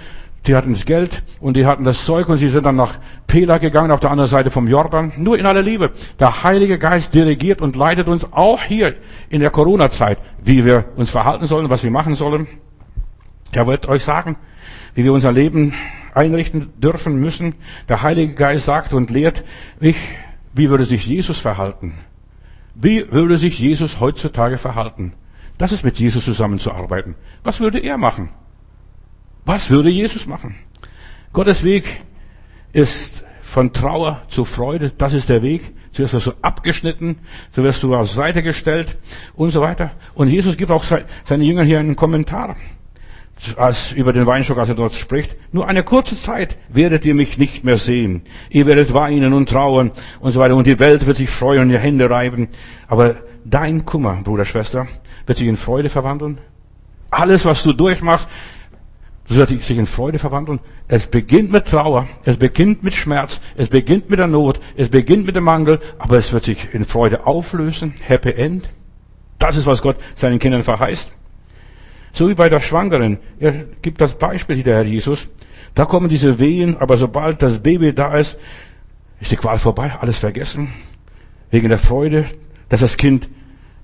die 0.46 0.54
hatten 0.54 0.72
das 0.72 0.86
Geld 0.86 1.24
und 1.40 1.56
die 1.56 1.66
hatten 1.66 1.84
das 1.84 2.04
Zeug 2.06 2.28
und 2.28 2.38
sie 2.38 2.48
sind 2.48 2.64
dann 2.64 2.76
nach 2.76 2.94
Pela 3.26 3.58
gegangen, 3.58 3.90
auf 3.90 4.00
der 4.00 4.10
anderen 4.10 4.30
Seite 4.30 4.50
vom 4.50 4.66
Jordan. 4.66 5.12
Nur 5.16 5.38
in 5.38 5.46
aller 5.46 5.62
Liebe. 5.62 5.90
Der 6.18 6.42
Heilige 6.42 6.78
Geist 6.78 7.14
dirigiert 7.14 7.60
und 7.60 7.76
leitet 7.76 8.08
uns 8.08 8.32
auch 8.32 8.62
hier 8.62 8.94
in 9.28 9.40
der 9.40 9.50
Corona-Zeit, 9.50 10.18
wie 10.42 10.64
wir 10.64 10.86
uns 10.96 11.10
verhalten 11.10 11.46
sollen, 11.46 11.68
was 11.68 11.84
wir 11.84 11.90
machen 11.90 12.14
sollen. 12.14 12.46
Er 13.52 13.66
wird 13.66 13.88
euch 13.88 14.04
sagen, 14.04 14.36
wie 14.94 15.04
wir 15.04 15.12
unser 15.12 15.32
Leben 15.32 15.74
einrichten 16.14 16.72
dürfen 16.78 17.16
müssen. 17.20 17.54
Der 17.88 18.02
Heilige 18.02 18.34
Geist 18.34 18.64
sagt 18.64 18.92
und 18.92 19.10
lehrt 19.10 19.44
mich, 19.80 19.96
wie 20.52 20.70
würde 20.70 20.84
sich 20.84 21.06
Jesus 21.06 21.38
verhalten? 21.38 21.94
Wie 22.74 23.10
würde 23.10 23.38
sich 23.38 23.58
Jesus 23.58 24.00
heutzutage 24.00 24.58
verhalten? 24.58 25.12
Das 25.56 25.72
ist 25.72 25.84
mit 25.84 25.98
Jesus 25.98 26.24
zusammenzuarbeiten. 26.24 27.16
Was 27.42 27.60
würde 27.60 27.80
er 27.80 27.98
machen? 27.98 28.30
Was 29.44 29.70
würde 29.70 29.90
Jesus 29.90 30.26
machen? 30.26 30.56
Gottes 31.32 31.64
Weg 31.64 32.00
ist 32.72 33.24
von 33.40 33.72
Trauer 33.72 34.22
zu 34.28 34.44
Freude. 34.44 34.92
Das 34.96 35.14
ist 35.14 35.28
der 35.28 35.42
Weg. 35.42 35.74
Zuerst 35.92 36.14
wirst 36.14 36.26
du 36.26 36.32
abgeschnitten, 36.42 37.16
so 37.56 37.64
wirst 37.64 37.82
du 37.82 37.94
auf 37.96 38.10
Seite 38.10 38.42
gestellt 38.42 38.98
und 39.34 39.50
so 39.50 39.60
weiter. 39.60 39.92
Und 40.14 40.28
Jesus 40.28 40.56
gibt 40.56 40.70
auch 40.70 40.84
seinen 40.84 41.42
Jüngern 41.42 41.66
hier 41.66 41.80
einen 41.80 41.96
Kommentar 41.96 42.56
als 43.56 43.92
über 43.92 44.12
den 44.12 44.26
Weinstock, 44.26 44.58
als 44.58 44.68
er 44.68 44.74
dort 44.74 44.94
spricht, 44.94 45.36
nur 45.52 45.68
eine 45.68 45.82
kurze 45.82 46.16
Zeit 46.16 46.56
werdet 46.68 47.04
ihr 47.04 47.14
mich 47.14 47.38
nicht 47.38 47.64
mehr 47.64 47.78
sehen. 47.78 48.22
Ihr 48.50 48.66
werdet 48.66 48.94
weinen 48.94 49.32
und 49.32 49.48
trauern 49.48 49.92
und 50.20 50.32
so 50.32 50.40
weiter. 50.40 50.56
Und 50.56 50.66
die 50.66 50.78
Welt 50.78 51.06
wird 51.06 51.16
sich 51.16 51.30
freuen 51.30 51.62
und 51.62 51.68
die 51.68 51.78
Hände 51.78 52.10
reiben. 52.10 52.48
Aber 52.88 53.16
dein 53.44 53.84
Kummer, 53.84 54.20
Bruder, 54.24 54.44
Schwester, 54.44 54.88
wird 55.26 55.38
sich 55.38 55.46
in 55.46 55.56
Freude 55.56 55.88
verwandeln. 55.88 56.38
Alles, 57.10 57.44
was 57.44 57.62
du 57.62 57.72
durchmachst, 57.72 58.28
wird 59.28 59.50
sich 59.62 59.78
in 59.78 59.86
Freude 59.86 60.18
verwandeln. 60.18 60.60
Es 60.88 61.06
beginnt 61.06 61.52
mit 61.52 61.66
Trauer, 61.66 62.08
es 62.24 62.38
beginnt 62.38 62.82
mit 62.82 62.94
Schmerz, 62.94 63.40
es 63.56 63.68
beginnt 63.68 64.10
mit 64.10 64.18
der 64.18 64.26
Not, 64.26 64.60
es 64.76 64.88
beginnt 64.88 65.26
mit 65.26 65.36
dem 65.36 65.44
Mangel, 65.44 65.80
aber 65.98 66.16
es 66.16 66.32
wird 66.32 66.44
sich 66.44 66.72
in 66.72 66.84
Freude 66.84 67.26
auflösen. 67.26 67.94
Happy 68.00 68.30
End. 68.30 68.68
Das 69.38 69.56
ist, 69.56 69.66
was 69.66 69.82
Gott 69.82 69.96
seinen 70.14 70.38
Kindern 70.38 70.62
verheißt. 70.64 71.12
So 72.12 72.28
wie 72.28 72.34
bei 72.34 72.48
der 72.48 72.60
Schwangeren. 72.60 73.18
Er 73.38 73.52
gibt 73.82 74.00
das 74.00 74.14
Beispiel 74.14 74.56
hier, 74.56 74.64
der 74.64 74.76
Herr 74.76 74.84
Jesus. 74.84 75.28
Da 75.74 75.84
kommen 75.84 76.08
diese 76.08 76.38
Wehen, 76.38 76.76
aber 76.78 76.96
sobald 76.96 77.42
das 77.42 77.60
Baby 77.60 77.92
da 77.92 78.14
ist, 78.16 78.38
ist 79.20 79.30
die 79.30 79.36
Qual 79.36 79.58
vorbei, 79.58 79.92
alles 80.00 80.18
vergessen. 80.18 80.72
Wegen 81.50 81.68
der 81.68 81.78
Freude, 81.78 82.24
dass 82.68 82.80
das 82.80 82.96
Kind, 82.96 83.28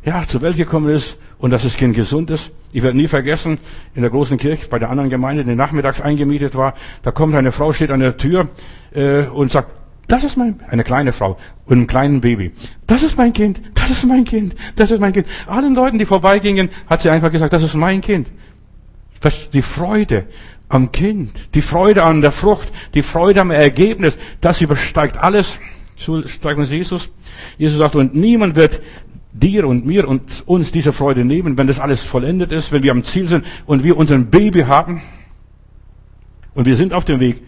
ja, 0.04 0.26
zur 0.26 0.42
Welt 0.42 0.56
gekommen 0.56 0.88
ist 0.88 1.16
und 1.38 1.50
dass 1.50 1.62
das 1.62 1.76
Kind 1.76 1.94
gesund 1.94 2.30
ist. 2.30 2.50
Ich 2.72 2.82
werde 2.82 2.96
nie 2.96 3.06
vergessen, 3.06 3.58
in 3.94 4.02
der 4.02 4.10
großen 4.10 4.38
Kirche, 4.38 4.68
bei 4.68 4.78
der 4.78 4.90
anderen 4.90 5.10
Gemeinde, 5.10 5.44
die 5.44 5.54
nachmittags 5.54 6.00
eingemietet 6.00 6.54
war, 6.54 6.74
da 7.02 7.10
kommt 7.10 7.34
eine 7.34 7.52
Frau, 7.52 7.72
steht 7.72 7.90
an 7.90 8.00
der 8.00 8.16
Tür 8.16 8.48
äh, 8.92 9.24
und 9.26 9.52
sagt, 9.52 9.70
das 10.08 10.24
ist 10.24 10.36
mein, 10.36 10.60
eine 10.68 10.84
kleine 10.84 11.12
Frau 11.12 11.38
und 11.66 11.82
ein 11.82 11.86
kleines 11.86 12.20
Baby. 12.20 12.52
Das 12.86 13.02
ist 13.02 13.16
mein 13.16 13.32
Kind, 13.32 13.60
das 13.74 13.90
ist 13.90 14.04
mein 14.04 14.24
Kind, 14.24 14.54
das 14.76 14.90
ist 14.90 15.00
mein 15.00 15.12
Kind. 15.12 15.26
Allen 15.46 15.74
Leuten, 15.74 15.98
die 15.98 16.04
vorbeigingen, 16.04 16.68
hat 16.86 17.00
sie 17.00 17.10
einfach 17.10 17.32
gesagt, 17.32 17.52
das 17.52 17.62
ist 17.62 17.74
mein 17.74 18.00
Kind. 18.00 18.30
Das, 19.20 19.48
die 19.50 19.62
Freude 19.62 20.26
am 20.68 20.92
Kind, 20.92 21.32
die 21.54 21.62
Freude 21.62 22.02
an 22.02 22.20
der 22.20 22.32
Frucht, 22.32 22.70
die 22.94 23.02
Freude 23.02 23.40
am 23.40 23.50
Ergebnis, 23.50 24.18
das 24.40 24.60
übersteigt 24.60 25.16
alles. 25.16 25.58
So 25.96 26.20
sagt 26.26 26.58
uns 26.58 26.70
Jesus. 26.70 27.10
Jesus 27.56 27.78
sagt, 27.78 27.94
und 27.96 28.14
niemand 28.14 28.56
wird 28.56 28.82
dir 29.32 29.66
und 29.66 29.86
mir 29.86 30.08
und 30.08 30.42
uns 30.46 30.72
diese 30.72 30.92
Freude 30.92 31.24
nehmen, 31.24 31.58
wenn 31.58 31.66
das 31.66 31.80
alles 31.80 32.02
vollendet 32.02 32.52
ist, 32.52 32.72
wenn 32.72 32.82
wir 32.82 32.92
am 32.92 33.04
Ziel 33.04 33.26
sind 33.26 33.44
und 33.66 33.84
wir 33.84 33.96
unseren 33.96 34.26
Baby 34.26 34.62
haben. 34.62 35.02
Und 36.54 36.66
wir 36.66 36.76
sind 36.76 36.92
auf 36.92 37.04
dem 37.04 37.20
Weg 37.20 37.42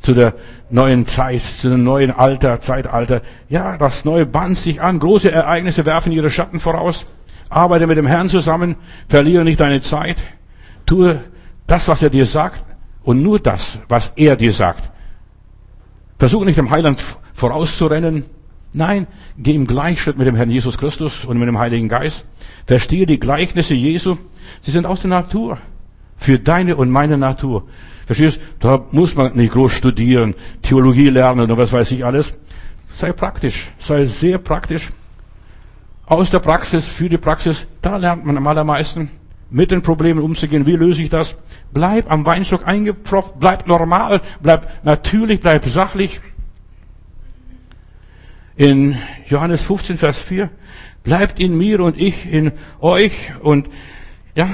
zu 0.00 0.14
der 0.14 0.34
neuen 0.70 1.06
Zeit, 1.06 1.42
zu 1.42 1.70
dem 1.70 1.82
neuen 1.82 2.10
Alter, 2.10 2.60
Zeitalter. 2.60 3.22
Ja, 3.48 3.76
das 3.76 4.04
neue 4.04 4.26
band 4.26 4.56
sich 4.56 4.80
an. 4.80 4.98
Große 4.98 5.30
Ereignisse 5.30 5.86
werfen 5.86 6.12
ihre 6.12 6.30
Schatten 6.30 6.60
voraus. 6.60 7.06
Arbeite 7.48 7.86
mit 7.86 7.98
dem 7.98 8.06
Herrn 8.06 8.28
zusammen. 8.28 8.76
Verliere 9.08 9.44
nicht 9.44 9.60
deine 9.60 9.80
Zeit. 9.80 10.18
Tue 10.86 11.20
das, 11.66 11.88
was 11.88 12.02
er 12.02 12.10
dir 12.10 12.26
sagt 12.26 12.62
und 13.02 13.22
nur 13.22 13.40
das, 13.40 13.78
was 13.88 14.12
er 14.16 14.36
dir 14.36 14.52
sagt. 14.52 14.90
Versuche 16.18 16.44
nicht 16.44 16.58
dem 16.58 16.70
Heiland 16.70 17.02
vorauszurennen. 17.34 18.24
Nein, 18.72 19.06
geh 19.38 19.54
im 19.54 19.66
Gleichschritt 19.66 20.18
mit 20.18 20.26
dem 20.26 20.36
Herrn 20.36 20.50
Jesus 20.50 20.76
Christus 20.76 21.24
und 21.24 21.38
mit 21.38 21.48
dem 21.48 21.58
Heiligen 21.58 21.88
Geist. 21.88 22.26
Verstehe 22.66 23.06
die 23.06 23.18
Gleichnisse 23.18 23.74
Jesu. 23.74 24.16
Sie 24.60 24.70
sind 24.70 24.86
aus 24.86 25.00
der 25.00 25.10
Natur. 25.10 25.58
Für 26.18 26.38
deine 26.38 26.76
und 26.76 26.90
meine 26.90 27.16
Natur. 27.16 27.64
Verstehst? 28.06 28.40
Da 28.58 28.84
muss 28.90 29.14
man 29.14 29.36
nicht 29.36 29.52
groß 29.52 29.72
studieren, 29.72 30.34
Theologie 30.62 31.10
lernen 31.10 31.40
oder 31.40 31.58
was 31.58 31.72
weiß 31.72 31.90
ich 31.92 32.04
alles. 32.04 32.34
Sei 32.94 33.12
praktisch. 33.12 33.68
Sei 33.78 34.06
sehr 34.06 34.38
praktisch. 34.38 34.90
Aus 36.06 36.30
der 36.30 36.38
Praxis, 36.38 36.86
für 36.86 37.10
die 37.10 37.18
Praxis, 37.18 37.66
da 37.82 37.98
lernt 37.98 38.24
man 38.24 38.36
am 38.38 38.46
allermeisten. 38.46 39.10
Mit 39.50 39.70
den 39.70 39.82
Problemen 39.82 40.20
umzugehen. 40.20 40.64
Wie 40.66 40.76
löse 40.76 41.02
ich 41.02 41.10
das? 41.10 41.36
Bleib 41.72 42.10
am 42.10 42.24
Weinstock 42.24 42.66
eingepfropft. 42.66 43.38
Bleib 43.38 43.66
normal. 43.66 44.22
Bleib 44.40 44.84
natürlich. 44.84 45.40
Bleib 45.40 45.66
sachlich. 45.66 46.20
In 48.56 48.96
Johannes 49.26 49.62
15, 49.62 49.98
Vers 49.98 50.20
4. 50.22 50.50
Bleibt 51.04 51.38
in 51.38 51.56
mir 51.56 51.80
und 51.80 51.96
ich 51.96 52.30
in 52.30 52.52
euch 52.80 53.12
und 53.42 53.68
ja, 54.34 54.48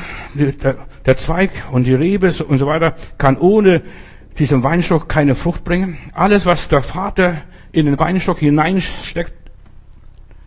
der, 1.06 1.16
Zweig 1.16 1.50
und 1.72 1.86
die 1.86 1.94
Rebe 1.94 2.32
und 2.46 2.58
so 2.58 2.66
weiter 2.66 2.94
kann 3.18 3.36
ohne 3.36 3.82
diesen 4.38 4.62
Weinstock 4.62 5.08
keine 5.08 5.34
Frucht 5.34 5.64
bringen. 5.64 5.98
Alles, 6.12 6.46
was 6.46 6.68
der 6.68 6.82
Vater 6.82 7.36
in 7.72 7.86
den 7.86 7.98
Weinstock 7.98 8.38
hineinsteckt, 8.38 9.32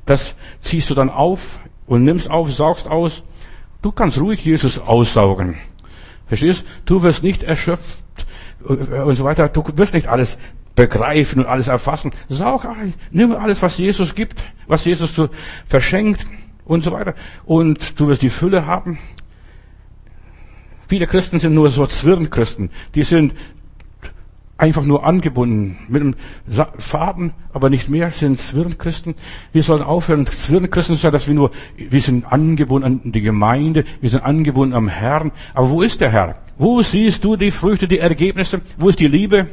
das 0.06 0.36
ziehst 0.62 0.90
du 0.90 0.96
dann 0.96 1.10
auf 1.10 1.60
und 1.86 2.04
nimmst 2.04 2.30
auf, 2.30 2.52
saugst 2.52 2.88
aus. 2.88 3.24
Du 3.82 3.92
kannst 3.92 4.20
ruhig 4.20 4.44
Jesus 4.44 4.80
aussaugen. 4.80 5.56
Verstehst? 6.28 6.66
Du 6.86 7.04
wirst 7.04 7.24
nicht 7.24 7.44
erschöpft 7.44 8.04
und 8.64 9.16
so 9.16 9.24
weiter. 9.24 9.50
Du 9.50 9.64
wirst 9.76 9.94
nicht 9.94 10.08
alles 10.08 10.38
begreifen 10.76 11.42
und 11.42 11.48
alles 11.48 11.68
erfassen. 11.68 12.12
Saug 12.30 12.66
ein. 12.66 12.94
Nimm 13.12 13.36
alles, 13.36 13.62
was 13.62 13.78
Jesus 13.78 14.16
gibt, 14.16 14.44
was 14.68 14.86
Jesus 14.86 15.22
verschenkt 15.68 16.26
und 16.66 16.84
so 16.84 16.92
weiter. 16.92 17.16
Und 17.46 18.00
du 18.00 18.08
wirst 18.08 18.22
die 18.22 18.30
Fülle 18.30 18.66
haben. 18.66 19.00
Viele 20.88 21.08
Christen 21.08 21.40
sind 21.40 21.54
nur 21.54 21.70
so 21.70 21.86
Zwirnchristen. 21.86 22.70
Die 22.96 23.04
sind 23.04 23.34
einfach 24.58 24.84
nur 24.84 25.06
angebunden 25.06 25.78
mit 25.88 26.02
einem 26.02 26.16
Faden, 26.80 27.34
aber 27.54 27.70
nicht 27.70 27.90
mehr, 27.90 28.12
sind 28.12 28.40
Zwirnchristen. 28.40 29.16
Wir 29.52 29.64
sollen 29.64 29.84
aufhören, 29.84 30.26
Zwirnchristen 30.26 30.96
zu 30.96 31.02
sein, 31.02 31.12
dass 31.12 31.28
wir 31.28 31.36
nur, 31.36 31.52
wir 31.78 32.02
sind 32.02 32.26
angebunden 32.26 33.02
an 33.04 33.12
die 33.12 33.22
Gemeinde, 33.22 33.84
wir 34.02 34.10
sind 34.10 34.22
angebunden 34.22 34.76
am 34.76 34.88
Herrn. 34.88 35.32
Aber 35.54 35.70
wo 35.70 35.82
ist 35.82 36.02
der 36.02 36.12
Herr? 36.12 36.36
Wo 36.58 36.82
siehst 36.82 37.24
du 37.24 37.36
die 37.36 37.52
Früchte, 37.52 37.88
die 37.88 38.00
Ergebnisse? 38.00 38.62
Wo 38.78 38.90
ist 38.90 39.00
die 39.00 39.08
Liebe? 39.08 39.48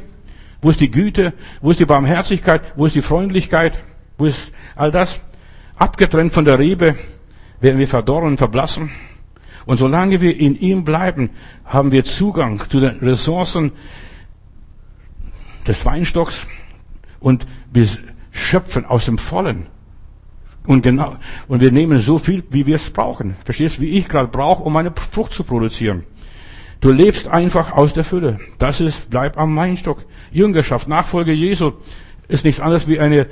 Wo 0.61 0.71
ist 0.71 0.79
die 0.79 0.89
Güte? 0.89 1.33
Wo 1.61 1.69
ist 1.69 1.79
die 1.79 1.85
Barmherzigkeit? 1.85 2.61
Wo 2.75 2.85
ist 2.85 2.95
die 2.95 3.01
Freundlichkeit? 3.01 3.79
Wo 4.17 4.25
ist 4.25 4.51
all 4.75 4.91
das? 4.91 5.21
abgetrennt 5.77 6.33
von 6.33 6.45
der 6.45 6.59
Rebe, 6.59 6.95
werden 7.59 7.79
wir 7.79 7.87
verdorren 7.87 8.37
verblassen. 8.37 8.91
Und 9.65 9.77
solange 9.77 10.21
wir 10.21 10.37
in 10.37 10.55
ihm 10.55 10.83
bleiben, 10.83 11.31
haben 11.65 11.91
wir 11.91 12.03
Zugang 12.03 12.61
zu 12.69 12.79
den 12.79 12.99
Ressourcen 12.99 13.71
des 15.67 15.85
Weinstocks 15.85 16.47
und 17.19 17.47
wir 17.71 17.87
schöpfen 18.31 18.85
aus 18.85 19.05
dem 19.05 19.17
Vollen. 19.17 19.67
Und 20.67 20.81
genau, 20.81 21.15
und 21.47 21.61
wir 21.61 21.71
nehmen 21.71 21.99
so 21.99 22.17
viel, 22.17 22.43
wie 22.49 22.65
wir 22.65 22.75
es 22.75 22.89
brauchen. 22.89 23.35
Verstehst, 23.43 23.79
wie 23.81 23.97
ich 23.97 24.07
gerade 24.07 24.27
brauche, 24.27 24.63
um 24.63 24.75
eine 24.77 24.91
Frucht 24.91 25.31
zu 25.31 25.43
produzieren. 25.43 26.03
Du 26.81 26.91
lebst 26.91 27.27
einfach 27.27 27.71
aus 27.71 27.93
der 27.93 28.03
Fülle. 28.03 28.39
Das 28.59 28.81
ist, 28.81 29.09
bleib 29.09 29.37
am 29.37 29.55
Weinstock. 29.55 30.05
Jüngerschaft, 30.31 30.87
Nachfolge 30.87 31.33
Jesu 31.33 31.73
ist 32.27 32.43
nichts 32.45 32.59
anderes 32.59 32.87
wie 32.87 32.99
eine 32.99 33.21
äh, 33.21 33.27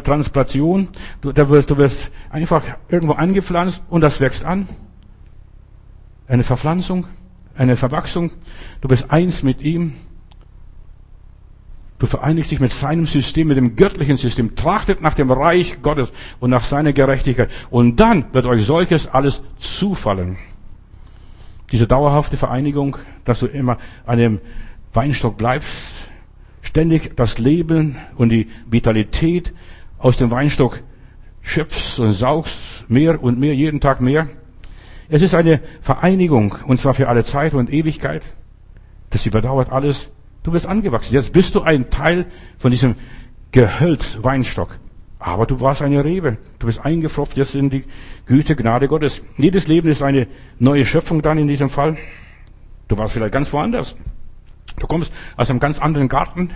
Transplantation. 0.00 0.88
Du, 1.20 1.32
da 1.32 1.48
wirst, 1.48 1.70
du 1.70 1.76
wirst 1.76 2.10
einfach 2.30 2.62
irgendwo 2.88 3.14
angepflanzt 3.14 3.82
und 3.90 4.00
das 4.00 4.20
wächst 4.20 4.44
an. 4.44 4.68
Eine 6.26 6.44
Verpflanzung, 6.44 7.06
eine 7.56 7.76
Verwachsung. 7.76 8.30
Du 8.80 8.88
bist 8.88 9.10
eins 9.10 9.42
mit 9.42 9.60
ihm. 9.60 9.94
Du 11.98 12.06
vereinigst 12.06 12.50
dich 12.50 12.60
mit 12.60 12.72
seinem 12.72 13.06
System, 13.06 13.48
mit 13.48 13.56
dem 13.56 13.76
göttlichen 13.76 14.16
System. 14.16 14.56
Trachtet 14.56 15.00
nach 15.00 15.14
dem 15.14 15.30
Reich 15.30 15.80
Gottes 15.82 16.12
und 16.40 16.50
nach 16.50 16.64
seiner 16.64 16.92
Gerechtigkeit. 16.92 17.50
Und 17.70 18.00
dann 18.00 18.26
wird 18.32 18.46
euch 18.46 18.64
solches 18.66 19.06
alles 19.06 19.42
zufallen. 19.58 20.36
Diese 21.72 21.86
dauerhafte 21.86 22.36
Vereinigung, 22.36 22.96
dass 23.24 23.40
du 23.40 23.46
immer 23.46 23.78
an 24.06 24.18
dem 24.18 24.40
Weinstock 24.92 25.36
bleibst, 25.36 25.93
ständig 26.64 27.14
das 27.14 27.38
Leben 27.38 27.96
und 28.16 28.30
die 28.30 28.48
Vitalität 28.68 29.52
aus 29.98 30.16
dem 30.16 30.30
Weinstock 30.30 30.80
schöpfst 31.42 32.00
und 32.00 32.14
saugst 32.14 32.58
mehr 32.88 33.22
und 33.22 33.38
mehr, 33.38 33.54
jeden 33.54 33.80
Tag 33.80 34.00
mehr. 34.00 34.28
Es 35.08 35.22
ist 35.22 35.34
eine 35.34 35.60
Vereinigung, 35.82 36.56
und 36.66 36.80
zwar 36.80 36.94
für 36.94 37.08
alle 37.08 37.24
Zeit 37.24 37.54
und 37.54 37.70
Ewigkeit. 37.72 38.22
Das 39.10 39.26
überdauert 39.26 39.70
alles. 39.70 40.10
Du 40.42 40.52
bist 40.52 40.66
angewachsen. 40.66 41.14
Jetzt 41.14 41.32
bist 41.32 41.54
du 41.54 41.62
ein 41.62 41.90
Teil 41.90 42.26
von 42.58 42.70
diesem 42.70 42.96
Gehölz 43.52 44.18
Weinstock. 44.22 44.78
Aber 45.18 45.46
du 45.46 45.60
warst 45.60 45.82
eine 45.82 46.04
Rebe. 46.04 46.38
Du 46.58 46.66
bist 46.66 46.80
eingefropft 46.84 47.36
jetzt 47.36 47.54
in 47.54 47.70
die 47.70 47.84
Güte, 48.26 48.56
Gnade 48.56 48.88
Gottes. 48.88 49.22
Jedes 49.36 49.68
Leben 49.68 49.88
ist 49.88 50.02
eine 50.02 50.26
neue 50.58 50.84
Schöpfung 50.84 51.22
dann 51.22 51.38
in 51.38 51.48
diesem 51.48 51.68
Fall. 51.68 51.96
Du 52.88 52.98
warst 52.98 53.14
vielleicht 53.14 53.32
ganz 53.32 53.52
woanders. 53.52 53.96
Du 54.78 54.86
kommst 54.86 55.12
aus 55.36 55.50
einem 55.50 55.60
ganz 55.60 55.78
anderen 55.78 56.08
Garten. 56.08 56.50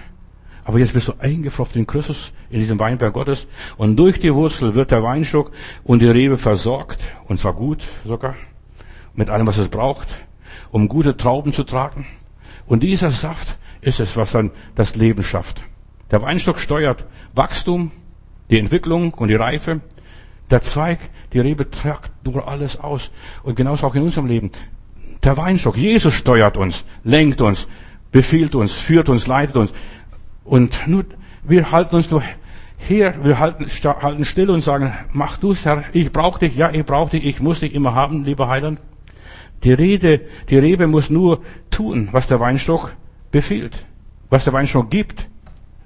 Aber 0.65 0.79
jetzt 0.79 0.93
bist 0.93 1.09
du 1.09 1.15
eingefropft 1.19 1.77
in 1.77 1.87
Christus, 1.87 2.35
in 2.51 2.61
diesem 2.61 2.79
Weinberg 2.79 3.15
Gottes. 3.15 3.47
Und 3.79 3.97
durch 3.97 4.21
die 4.21 4.35
Wurzel 4.35 4.75
wird 4.75 4.91
der 4.91 5.03
Weinstock 5.03 5.51
und 5.83 6.01
die 6.01 6.09
Rebe 6.09 6.37
versorgt. 6.37 7.01
Und 7.27 7.41
zwar 7.41 7.55
gut 7.55 7.85
sogar. 8.05 8.35
Mit 9.15 9.31
allem, 9.31 9.47
was 9.47 9.57
es 9.57 9.71
braucht, 9.71 10.09
um 10.71 10.89
gute 10.89 11.17
Trauben 11.17 11.55
zu 11.55 11.65
tragen. 11.65 12.07
Und 12.67 12.83
dieser 12.83 13.11
Saft 13.13 13.59
ist 13.81 13.99
es, 13.99 14.17
was 14.19 14.33
dann 14.33 14.51
das 14.75 14.95
Leben 14.95 15.23
schafft. 15.23 15.63
Der 16.11 16.21
Weinstock 16.21 16.59
steuert 16.59 17.07
Wachstum, 17.35 17.91
die 18.51 18.59
Entwicklung 18.59 19.15
und 19.15 19.29
die 19.29 19.37
Reife. 19.37 19.81
Der 20.51 20.61
Zweig, 20.61 20.99
die 21.33 21.41
Rebe 21.41 21.71
tragt 21.71 22.11
nur 22.27 22.47
alles 22.47 22.79
aus. 22.79 23.11
Und 23.43 23.57
genauso 23.57 23.87
auch 23.87 23.95
in 23.95 24.03
unserem 24.03 24.27
Leben. 24.27 24.53
Der 25.23 25.37
Weinstock, 25.37 25.77
Jesus 25.77 26.13
steuert 26.13 26.57
uns, 26.59 26.85
lenkt 27.05 27.41
uns, 27.41 27.69
befiehlt 28.13 28.55
uns, 28.55 28.73
führt 28.75 29.09
uns, 29.09 29.27
leitet 29.27 29.57
uns. 29.57 29.73
Und 30.45 30.87
nur, 30.87 31.05
wir 31.43 31.71
halten 31.71 31.97
uns 31.97 32.11
nur 32.11 32.23
her, 32.79 33.15
wir 33.23 33.39
halten, 33.39 33.67
halten 33.67 34.25
still 34.25 34.51
und 34.51 34.63
sagen, 34.63 34.95
mach 35.13 35.39
du's, 35.39 35.65
Herr, 35.65 35.85
ich 35.93 36.13
brauche 36.13 36.39
dich, 36.39 36.57
ja, 36.57 36.71
ich 36.71 36.85
brauche 36.85 37.11
dich, 37.11 37.25
ich 37.25 37.41
muss 37.41 37.61
dich 37.61 37.75
immer 37.75 37.95
haben, 37.95 38.25
lieber 38.25 38.49
Heiland. 38.49 38.81
Die 39.65 39.73
Rede, 39.73 40.21
die 40.49 40.59
Rebe 40.59 40.87
muss 40.87 41.11
nur 41.11 41.43
tun, 41.71 42.09
was 42.13 42.29
der 42.29 42.39
Weinstock 42.39 42.95
befiehlt, 43.33 43.85
was 44.31 44.45
der 44.45 44.53
Weinstock 44.53 44.91
gibt. 44.91 45.29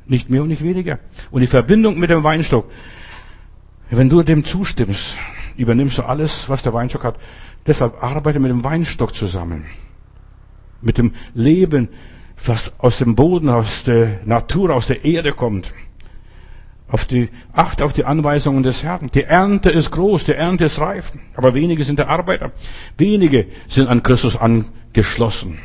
Nicht 0.05 0.29
mehr 0.29 0.43
und 0.43 0.49
nicht 0.49 0.63
weniger. 0.63 0.99
Und 1.31 1.41
die 1.41 1.47
Verbindung 1.47 1.99
mit 1.99 2.11
dem 2.11 2.25
Weinstock, 2.25 2.71
wenn 3.91 4.11
du 4.11 4.23
dem 4.23 4.45
zustimmst, 4.45 5.17
übernimmst 5.57 5.99
du 5.99 6.03
alles, 6.03 6.49
was 6.49 6.63
der 6.63 6.75
Weinstock 6.75 7.05
hat. 7.05 7.17
Deshalb 7.67 8.03
arbeite 8.03 8.41
mit 8.41 8.51
dem 8.51 8.65
Weinstock 8.65 9.15
zusammen. 9.15 9.65
Mit 10.81 10.99
dem 10.99 11.13
Leben, 11.35 11.89
was 12.47 12.73
aus 12.79 12.99
dem 12.99 13.15
Boden, 13.15 13.49
aus 13.49 13.85
der 13.85 14.21
Natur, 14.25 14.75
aus 14.75 14.87
der 14.87 15.05
Erde 15.05 15.33
kommt. 15.33 15.73
Auf 16.89 17.07
die, 17.07 17.31
acht 17.53 17.81
auf 17.81 17.93
die 17.93 18.05
Anweisungen 18.05 18.63
des 18.63 18.83
Herrn. 18.83 19.11
Die 19.15 19.23
Ernte 19.23 19.71
ist 19.71 19.91
groß, 19.91 20.25
die 20.25 20.33
Ernte 20.33 20.65
ist 20.65 20.79
reif, 20.79 21.13
aber 21.35 21.55
wenige 21.55 21.85
sind 21.85 21.99
der 21.99 22.09
Arbeiter. 22.09 22.53
Wenige 22.99 23.47
sind 23.69 23.89
an 23.89 24.03
Christus 24.03 24.37
angeschlossen. 24.37 25.59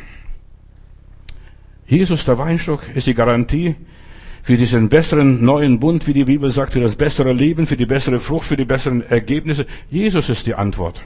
Jesus, 1.86 2.26
der 2.26 2.38
Weinstock, 2.38 2.84
ist 2.96 3.08
die 3.08 3.14
Garantie 3.14 3.76
für 4.44 4.56
diesen 4.56 4.88
besseren 4.88 5.44
neuen 5.44 5.80
Bund, 5.80 6.08
wie 6.08 6.14
die 6.14 6.24
Bibel 6.24 6.50
sagt, 6.50 6.74
für 6.74 6.80
das 6.80 6.96
bessere 6.96 7.34
Leben, 7.34 7.66
für 7.66 7.76
die 7.76 7.86
bessere 7.86 8.20
Frucht, 8.20 8.46
für 8.46 8.56
die 8.56 8.64
besseren 8.64 9.02
Ergebnisse. 9.02 9.66
Jesus 9.90 10.30
ist 10.30 10.48
die 10.48 10.56
Antwort. 10.56 11.04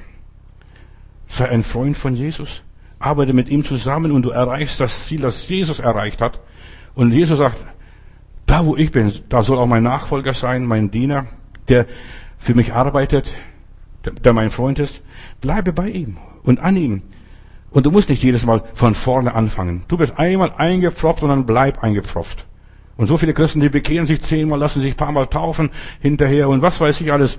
Sei 1.27 1.49
ein 1.49 1.63
Freund 1.63 1.97
von 1.97 2.15
Jesus. 2.15 2.61
Arbeite 3.03 3.33
mit 3.33 3.49
ihm 3.49 3.63
zusammen 3.63 4.11
und 4.11 4.23
du 4.23 4.29
erreichst 4.29 4.79
das 4.79 5.07
Ziel, 5.07 5.21
das 5.21 5.47
Jesus 5.47 5.79
erreicht 5.79 6.21
hat. 6.21 6.39
Und 6.95 7.11
Jesus 7.11 7.39
sagt, 7.39 7.57
da 8.45 8.65
wo 8.65 8.75
ich 8.75 8.91
bin, 8.91 9.11
da 9.29 9.43
soll 9.43 9.57
auch 9.57 9.67
mein 9.67 9.83
Nachfolger 9.83 10.33
sein, 10.33 10.65
mein 10.65 10.91
Diener, 10.91 11.27
der 11.67 11.85
für 12.37 12.53
mich 12.53 12.73
arbeitet, 12.73 13.37
der 14.23 14.33
mein 14.33 14.49
Freund 14.49 14.79
ist. 14.79 15.01
Bleibe 15.39 15.73
bei 15.73 15.89
ihm 15.89 16.17
und 16.43 16.59
an 16.59 16.75
ihm. 16.75 17.01
Und 17.69 17.85
du 17.85 17.91
musst 17.91 18.09
nicht 18.09 18.23
jedes 18.23 18.45
Mal 18.45 18.63
von 18.73 18.95
vorne 18.95 19.33
anfangen. 19.33 19.83
Du 19.87 19.97
bist 19.97 20.17
einmal 20.17 20.53
eingepfropft 20.57 21.23
und 21.23 21.29
dann 21.29 21.45
bleib 21.45 21.81
eingepfropft. 21.83 22.45
Und 22.97 23.07
so 23.07 23.17
viele 23.17 23.33
Christen, 23.33 23.61
die 23.61 23.69
bekehren 23.69 24.05
sich 24.05 24.21
zehnmal, 24.21 24.59
lassen 24.59 24.81
sich 24.81 24.97
paar 24.97 25.11
Mal 25.11 25.27
taufen 25.27 25.69
hinterher 26.01 26.49
und 26.49 26.61
was 26.61 26.81
weiß 26.81 26.99
ich 27.01 27.11
alles. 27.11 27.37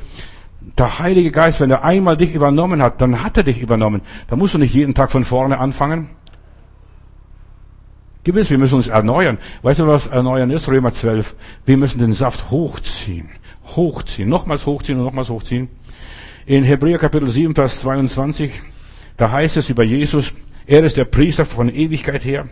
Der 0.78 0.98
Heilige 0.98 1.30
Geist, 1.30 1.60
wenn 1.60 1.70
er 1.70 1.84
einmal 1.84 2.16
dich 2.16 2.32
übernommen 2.32 2.82
hat, 2.82 3.00
dann 3.00 3.22
hat 3.22 3.36
er 3.36 3.42
dich 3.42 3.60
übernommen. 3.60 4.02
Da 4.28 4.36
musst 4.36 4.54
du 4.54 4.58
nicht 4.58 4.74
jeden 4.74 4.94
Tag 4.94 5.12
von 5.12 5.24
vorne 5.24 5.58
anfangen. 5.58 6.08
Gewiss, 8.24 8.50
wir 8.50 8.58
müssen 8.58 8.76
uns 8.76 8.88
erneuern. 8.88 9.38
Weißt 9.62 9.80
du, 9.80 9.86
was 9.86 10.06
erneuern 10.06 10.50
ist? 10.50 10.68
Römer 10.68 10.92
12. 10.92 11.34
Wir 11.66 11.76
müssen 11.76 11.98
den 11.98 12.12
Saft 12.12 12.50
hochziehen. 12.50 13.28
Hochziehen. 13.64 14.28
Nochmals 14.28 14.64
hochziehen 14.64 14.98
und 14.98 15.04
nochmals 15.04 15.28
hochziehen. 15.28 15.68
In 16.46 16.62
Hebräer 16.62 16.98
Kapitel 16.98 17.28
7, 17.28 17.54
Vers 17.54 17.80
22, 17.80 18.52
da 19.16 19.30
heißt 19.30 19.56
es 19.56 19.70
über 19.70 19.82
Jesus, 19.82 20.32
er 20.66 20.84
ist 20.84 20.96
der 20.96 21.04
Priester 21.04 21.44
von 21.44 21.68
Ewigkeit 21.68 22.24
her. 22.24 22.48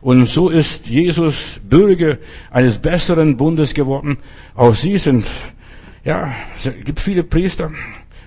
Und 0.00 0.28
so 0.28 0.50
ist 0.50 0.86
Jesus 0.88 1.60
Bürger 1.62 2.18
eines 2.50 2.78
besseren 2.78 3.36
Bundes 3.36 3.72
geworden. 3.72 4.18
Auch 4.54 4.74
sie 4.74 4.98
sind, 4.98 5.26
ja, 6.04 6.32
es 6.56 6.70
gibt 6.84 7.00
viele 7.00 7.24
Priester, 7.24 7.70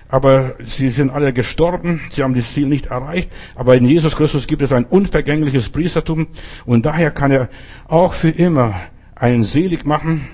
aber 0.08 0.54
sie 0.62 0.90
sind 0.90 1.10
alle 1.10 1.32
gestorben, 1.32 2.00
sie 2.10 2.22
haben 2.22 2.34
das 2.34 2.52
Ziel 2.52 2.66
nicht 2.66 2.86
erreicht. 2.86 3.30
Aber 3.54 3.76
in 3.76 3.84
Jesus 3.84 4.16
Christus 4.16 4.46
gibt 4.46 4.62
es 4.62 4.72
ein 4.72 4.84
unvergängliches 4.84 5.68
Priestertum 5.68 6.28
und 6.66 6.86
daher 6.86 7.10
kann 7.10 7.30
er 7.30 7.48
auch 7.86 8.14
für 8.14 8.30
immer 8.30 8.74
einen 9.14 9.44
selig 9.44 9.84
machen 9.84 10.26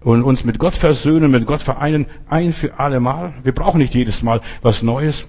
und 0.00 0.22
uns 0.22 0.44
mit 0.44 0.58
Gott 0.58 0.74
versöhnen, 0.74 1.30
mit 1.30 1.46
Gott 1.46 1.62
vereinen, 1.62 2.06
ein 2.28 2.52
für 2.52 2.78
alle 2.78 3.00
Mal. 3.00 3.34
Wir 3.42 3.54
brauchen 3.54 3.78
nicht 3.78 3.94
jedes 3.94 4.22
Mal 4.22 4.40
was 4.60 4.82
Neues. 4.82 5.26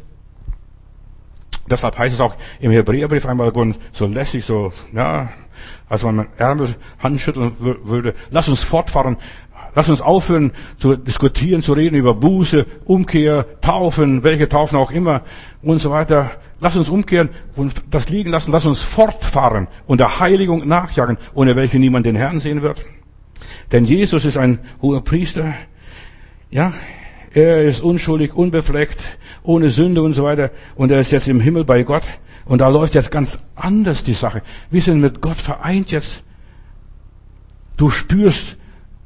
Deshalb 1.69 1.97
heißt 1.97 2.13
es 2.13 2.19
auch 2.19 2.35
im 2.59 2.71
Hebräerbrief 2.71 3.25
einmal 3.25 3.53
so 3.93 4.05
lässig, 4.05 4.43
so, 4.43 4.73
ja, 4.91 5.29
als 5.87 6.03
man 6.03 6.27
Ärmel 6.37 6.75
handschütteln 6.99 7.53
würde. 7.59 8.15
Lass 8.31 8.49
uns 8.49 8.63
fortfahren. 8.63 9.17
Lass 9.75 9.89
uns 9.89 10.01
aufhören 10.01 10.51
zu 10.77 10.95
diskutieren, 10.95 11.61
zu 11.61 11.73
reden 11.73 11.95
über 11.95 12.13
Buße, 12.13 12.65
Umkehr, 12.85 13.45
Taufen, 13.61 14.23
welche 14.23 14.47
Taufen 14.47 14.77
auch 14.77 14.91
immer 14.91 15.21
und 15.61 15.79
so 15.79 15.89
weiter. 15.89 16.31
Lass 16.59 16.77
uns 16.77 16.89
umkehren 16.89 17.29
und 17.55 17.83
das 17.91 18.09
liegen 18.09 18.29
lassen. 18.29 18.51
Lass 18.51 18.65
uns 18.65 18.81
fortfahren 18.81 19.67
und 19.87 19.99
der 19.99 20.19
Heiligung 20.19 20.67
nachjagen, 20.67 21.17
ohne 21.33 21.55
welche 21.55 21.79
niemand 21.79 22.05
den 22.05 22.15
Herrn 22.15 22.39
sehen 22.39 22.61
wird. 22.61 22.85
Denn 23.71 23.85
Jesus 23.85 24.25
ist 24.25 24.37
ein 24.37 24.59
hoher 24.81 25.03
Priester. 25.03 25.53
Ja, 26.51 26.73
er 27.33 27.63
ist 27.63 27.81
unschuldig, 27.81 28.35
unbefleckt, 28.35 29.01
ohne 29.41 29.71
Sünde 29.71 30.03
und 30.03 30.13
so 30.13 30.23
weiter. 30.23 30.51
Und 30.75 30.91
er 30.91 30.99
ist 30.99 31.11
jetzt 31.11 31.27
im 31.27 31.39
Himmel 31.39 31.65
bei 31.65 31.81
Gott. 31.83 32.03
Und 32.45 32.59
da 32.59 32.67
läuft 32.67 32.93
jetzt 32.93 33.09
ganz 33.09 33.39
anders 33.55 34.03
die 34.03 34.13
Sache. 34.13 34.43
Wir 34.69 34.81
sind 34.81 35.01
mit 35.01 35.21
Gott 35.21 35.37
vereint 35.37 35.91
jetzt. 35.91 36.23
Du 37.75 37.89
spürst 37.89 38.57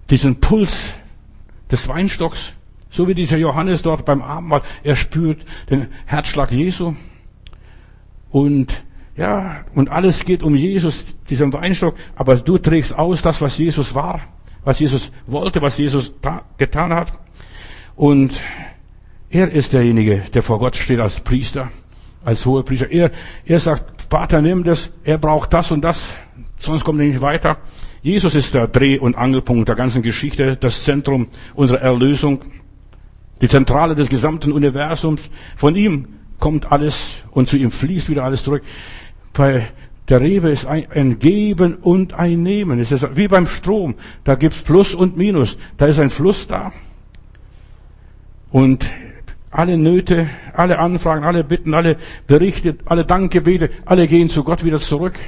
diesen 0.09 0.39
Puls 0.39 0.93
des 1.71 1.87
Weinstocks, 1.87 2.53
so 2.89 3.07
wie 3.07 3.13
dieser 3.13 3.37
Johannes 3.37 3.81
dort 3.81 4.05
beim 4.05 4.21
Abendmahl. 4.21 4.61
Er 4.83 4.95
spürt 4.95 5.45
den 5.69 5.87
Herzschlag 6.05 6.51
Jesu. 6.51 6.95
Und 8.29 8.83
ja, 9.15 9.65
und 9.73 9.89
alles 9.89 10.23
geht 10.25 10.43
um 10.43 10.55
Jesus, 10.55 11.17
diesen 11.29 11.51
Weinstock. 11.51 11.95
Aber 12.15 12.35
du 12.35 12.57
trägst 12.57 12.95
aus 12.95 13.21
das, 13.21 13.41
was 13.41 13.57
Jesus 13.57 13.95
war, 13.95 14.21
was 14.63 14.79
Jesus 14.79 15.11
wollte, 15.25 15.61
was 15.61 15.77
Jesus 15.77 16.13
getan 16.57 16.93
hat. 16.93 17.13
Und 17.95 18.39
er 19.29 19.51
ist 19.51 19.73
derjenige, 19.73 20.23
der 20.33 20.43
vor 20.43 20.59
Gott 20.59 20.77
steht 20.77 20.99
als 20.99 21.19
Priester, 21.19 21.71
als 22.23 22.45
hoher 22.45 22.63
Priester. 22.63 22.91
Er, 22.91 23.11
er 23.45 23.59
sagt, 23.59 24.03
Vater, 24.09 24.41
nimm 24.41 24.63
das, 24.63 24.91
er 25.03 25.17
braucht 25.17 25.51
das 25.51 25.71
und 25.71 25.81
das, 25.81 26.07
sonst 26.57 26.83
kommt 26.83 26.99
er 26.99 27.07
nicht 27.07 27.21
weiter. 27.21 27.57
Jesus 28.01 28.35
ist 28.35 28.53
der 28.53 28.67
Dreh- 28.67 28.99
und 28.99 29.17
Angelpunkt 29.17 29.67
der 29.67 29.75
ganzen 29.75 30.01
Geschichte, 30.01 30.55
das 30.55 30.83
Zentrum 30.83 31.27
unserer 31.55 31.81
Erlösung, 31.81 32.41
die 33.41 33.47
Zentrale 33.47 33.95
des 33.95 34.09
gesamten 34.09 34.51
Universums. 34.51 35.29
Von 35.55 35.75
ihm 35.75 36.07
kommt 36.39 36.71
alles 36.71 37.15
und 37.31 37.47
zu 37.47 37.57
ihm 37.57 37.71
fließt 37.71 38.09
wieder 38.09 38.23
alles 38.23 38.43
zurück. 38.43 38.63
Bei 39.33 39.67
der 40.09 40.21
Rewe 40.21 40.49
ist 40.51 40.65
ein, 40.65 40.87
ein 40.91 41.19
Geben 41.19 41.75
und 41.75 42.13
ein 42.13 42.43
Nehmen. 42.43 42.79
Es 42.79 42.91
ist 42.91 43.15
wie 43.15 43.27
beim 43.27 43.47
Strom. 43.47 43.95
Da 44.23 44.35
gibt's 44.35 44.61
Plus 44.61 44.95
und 44.95 45.17
Minus. 45.17 45.57
Da 45.77 45.87
ist 45.87 45.99
ein 45.99 46.09
Fluss 46.09 46.47
da. 46.47 46.71
Und 48.51 48.85
alle 49.51 49.77
Nöte, 49.77 50.29
alle 50.53 50.79
Anfragen, 50.79 51.25
alle 51.25 51.43
Bitten, 51.43 51.73
alle 51.73 51.97
Berichte, 52.25 52.77
alle 52.85 53.05
Dankgebete, 53.05 53.69
alle 53.85 54.07
gehen 54.07 54.29
zu 54.29 54.43
Gott 54.43 54.63
wieder 54.63 54.79
zurück. 54.79 55.19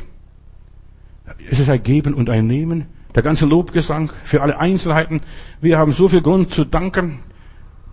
Es 1.49 1.59
ist 1.59 1.69
ein 1.69 1.83
Geben 1.83 2.13
und 2.13 2.29
ein 2.29 2.47
Nehmen. 2.47 2.85
Der 3.15 3.23
ganze 3.23 3.45
Lobgesang 3.45 4.11
für 4.23 4.41
alle 4.41 4.59
Einzelheiten. 4.59 5.21
Wir 5.61 5.77
haben 5.77 5.93
so 5.93 6.07
viel 6.07 6.21
Grund 6.21 6.51
zu 6.51 6.65
danken. 6.65 7.19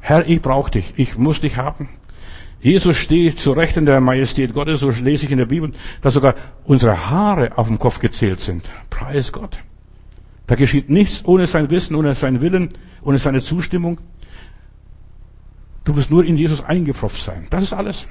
Herr, 0.00 0.28
ich 0.28 0.42
brauche 0.42 0.70
dich. 0.70 0.94
Ich 0.96 1.16
muss 1.16 1.40
dich 1.40 1.56
haben. 1.56 1.88
Jesus 2.60 2.96
steht 2.96 3.38
zu 3.38 3.52
Rechten 3.52 3.86
der 3.86 4.00
Majestät 4.00 4.52
Gottes, 4.52 4.80
so 4.80 4.90
lese 4.90 5.26
ich 5.26 5.30
in 5.30 5.38
der 5.38 5.46
Bibel, 5.46 5.72
dass 6.00 6.14
sogar 6.14 6.34
unsere 6.64 7.10
Haare 7.10 7.56
auf 7.56 7.68
dem 7.68 7.78
Kopf 7.78 8.00
gezählt 8.00 8.40
sind. 8.40 8.68
Preis 8.90 9.32
Gott. 9.32 9.58
Da 10.46 10.54
geschieht 10.54 10.90
nichts 10.90 11.24
ohne 11.24 11.46
sein 11.46 11.70
Wissen, 11.70 11.94
ohne 11.94 12.14
seinen 12.14 12.40
Willen, 12.40 12.68
ohne 13.02 13.18
seine 13.18 13.40
Zustimmung. 13.40 14.00
Du 15.84 15.92
musst 15.92 16.10
nur 16.10 16.24
in 16.24 16.36
Jesus 16.36 16.64
eingepfropft 16.64 17.20
sein. 17.22 17.46
Das 17.50 17.62
ist 17.62 17.72
alles. 17.72 18.06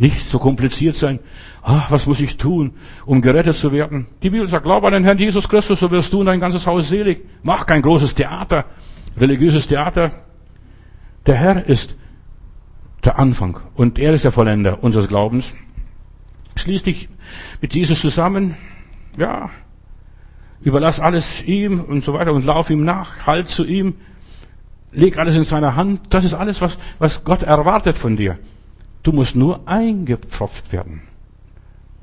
Nicht 0.00 0.28
so 0.28 0.38
kompliziert 0.38 0.94
sein. 0.94 1.18
Ach, 1.60 1.90
was 1.90 2.06
muss 2.06 2.20
ich 2.20 2.36
tun, 2.36 2.74
um 3.04 3.20
gerettet 3.20 3.56
zu 3.56 3.72
werden? 3.72 4.06
Die 4.22 4.30
Bibel 4.30 4.46
sagt, 4.46 4.64
glaub 4.64 4.84
an 4.84 4.92
den 4.92 5.02
Herrn 5.02 5.18
Jesus 5.18 5.48
Christus, 5.48 5.80
so 5.80 5.90
wirst 5.90 6.12
du 6.12 6.20
und 6.20 6.26
dein 6.26 6.38
ganzes 6.38 6.68
Haus 6.68 6.88
selig. 6.88 7.26
Mach 7.42 7.66
kein 7.66 7.82
großes 7.82 8.14
Theater, 8.14 8.64
religiöses 9.16 9.66
Theater. 9.66 10.12
Der 11.26 11.34
Herr 11.34 11.66
ist 11.66 11.96
der 13.02 13.18
Anfang 13.18 13.58
und 13.74 13.98
er 13.98 14.12
ist 14.12 14.22
der 14.22 14.30
Vollender 14.30 14.84
unseres 14.84 15.08
Glaubens. 15.08 15.52
Schließ 16.54 16.84
dich 16.84 17.08
mit 17.60 17.74
Jesus 17.74 18.00
zusammen. 18.00 18.54
Ja, 19.16 19.50
überlass 20.60 21.00
alles 21.00 21.42
ihm 21.42 21.80
und 21.80 22.04
so 22.04 22.12
weiter 22.12 22.32
und 22.32 22.46
lauf 22.46 22.70
ihm 22.70 22.84
nach, 22.84 23.26
halt 23.26 23.48
zu 23.48 23.64
ihm. 23.64 23.96
Leg 24.92 25.18
alles 25.18 25.34
in 25.34 25.42
seine 25.42 25.74
Hand. 25.74 26.02
Das 26.10 26.24
ist 26.24 26.34
alles, 26.34 26.60
was, 26.60 26.78
was 27.00 27.24
Gott 27.24 27.42
erwartet 27.42 27.98
von 27.98 28.16
dir. 28.16 28.38
Du 29.08 29.14
musst 29.14 29.36
nur 29.36 29.66
eingepfropft 29.66 30.70
werden. 30.70 31.00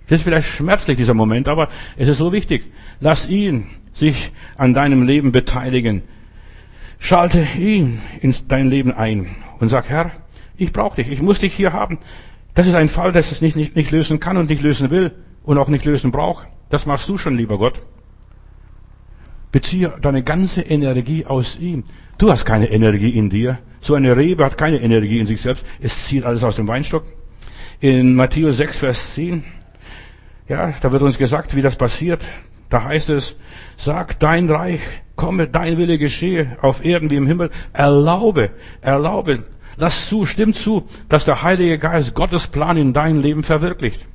Das 0.08 0.18
ist 0.18 0.24
vielleicht 0.24 0.48
schmerzlich, 0.48 0.98
dieser 0.98 1.14
Moment, 1.14 1.48
aber 1.48 1.70
es 1.98 2.08
ist 2.08 2.18
so 2.18 2.34
wichtig. 2.34 2.64
Lass 3.00 3.30
ihn 3.30 3.68
sich 3.94 4.32
an 4.58 4.74
deinem 4.74 5.04
Leben 5.04 5.32
beteiligen. 5.32 6.02
Schalte 6.98 7.48
ihn 7.60 8.02
in 8.22 8.34
dein 8.48 8.72
Leben 8.72 8.92
ein 8.92 9.36
und 9.60 9.70
sag, 9.70 9.88
Herr, 9.88 10.14
ich 10.58 10.74
brauche 10.74 10.96
dich, 10.96 11.12
ich 11.12 11.22
muss 11.22 11.38
dich 11.38 11.54
hier 11.54 11.74
haben. 11.74 12.00
Das 12.56 12.66
ist 12.66 12.74
ein 12.74 12.90
Fall, 12.90 13.12
das 13.12 13.32
es 13.32 13.40
nicht, 13.40 13.56
nicht, 13.56 13.76
nicht 13.76 13.92
lösen 13.92 14.20
kann 14.20 14.38
und 14.38 14.50
nicht 14.50 14.64
lösen 14.64 14.90
will 14.90 15.12
und 15.44 15.60
auch 15.60 15.68
nicht 15.68 15.86
lösen 15.86 16.10
braucht. 16.10 16.48
Das 16.72 16.88
machst 16.88 17.08
du 17.08 17.20
schon, 17.20 17.36
lieber 17.36 17.60
Gott. 17.60 17.84
Beziehe 19.56 19.94
deine 20.02 20.22
ganze 20.22 20.64
Energie 20.64 21.26
aus 21.26 21.58
ihm. 21.58 21.86
Du 22.18 22.30
hast 22.30 22.44
keine 22.44 22.70
Energie 22.70 23.12
in 23.12 23.30
dir. 23.30 23.60
So 23.80 23.96
eine 23.96 24.18
Rebe 24.18 24.44
hat 24.44 24.58
keine 24.58 24.82
Energie 24.82 25.18
in 25.18 25.28
sich 25.28 25.42
selbst. 25.42 25.66
Es 25.80 26.08
zieht 26.08 26.26
alles 26.26 26.44
aus 26.44 26.58
dem 26.58 26.68
Weinstock. 26.68 27.06
In 27.80 28.16
Matthäus 28.16 28.58
6, 28.58 28.80
Vers 28.80 29.14
10, 29.14 29.46
ja, 30.50 30.74
da 30.82 30.92
wird 30.92 31.04
uns 31.04 31.18
gesagt, 31.18 31.56
wie 31.56 31.62
das 31.62 31.78
passiert. 31.78 32.26
Da 32.70 32.84
heißt 32.84 33.10
es, 33.12 33.38
sag 33.78 34.20
dein 34.20 34.50
Reich, 34.50 34.82
komme, 35.16 35.48
dein 35.48 35.78
Wille 35.78 35.98
geschehe, 35.98 36.58
auf 36.62 36.84
Erden 36.84 37.10
wie 37.10 37.16
im 37.16 37.26
Himmel. 37.26 37.50
Erlaube, 37.72 38.50
erlaube, 38.82 39.46
lass 39.78 40.10
zu, 40.10 40.26
stimm 40.26 40.54
zu, 40.54 40.84
dass 41.08 41.24
der 41.24 41.44
Heilige 41.44 41.80
Geist 41.80 42.14
Gottes 42.14 42.48
Plan 42.48 42.76
in 42.76 42.92
dein 42.92 43.22
Leben 43.22 43.44
verwirklicht. 43.44 44.06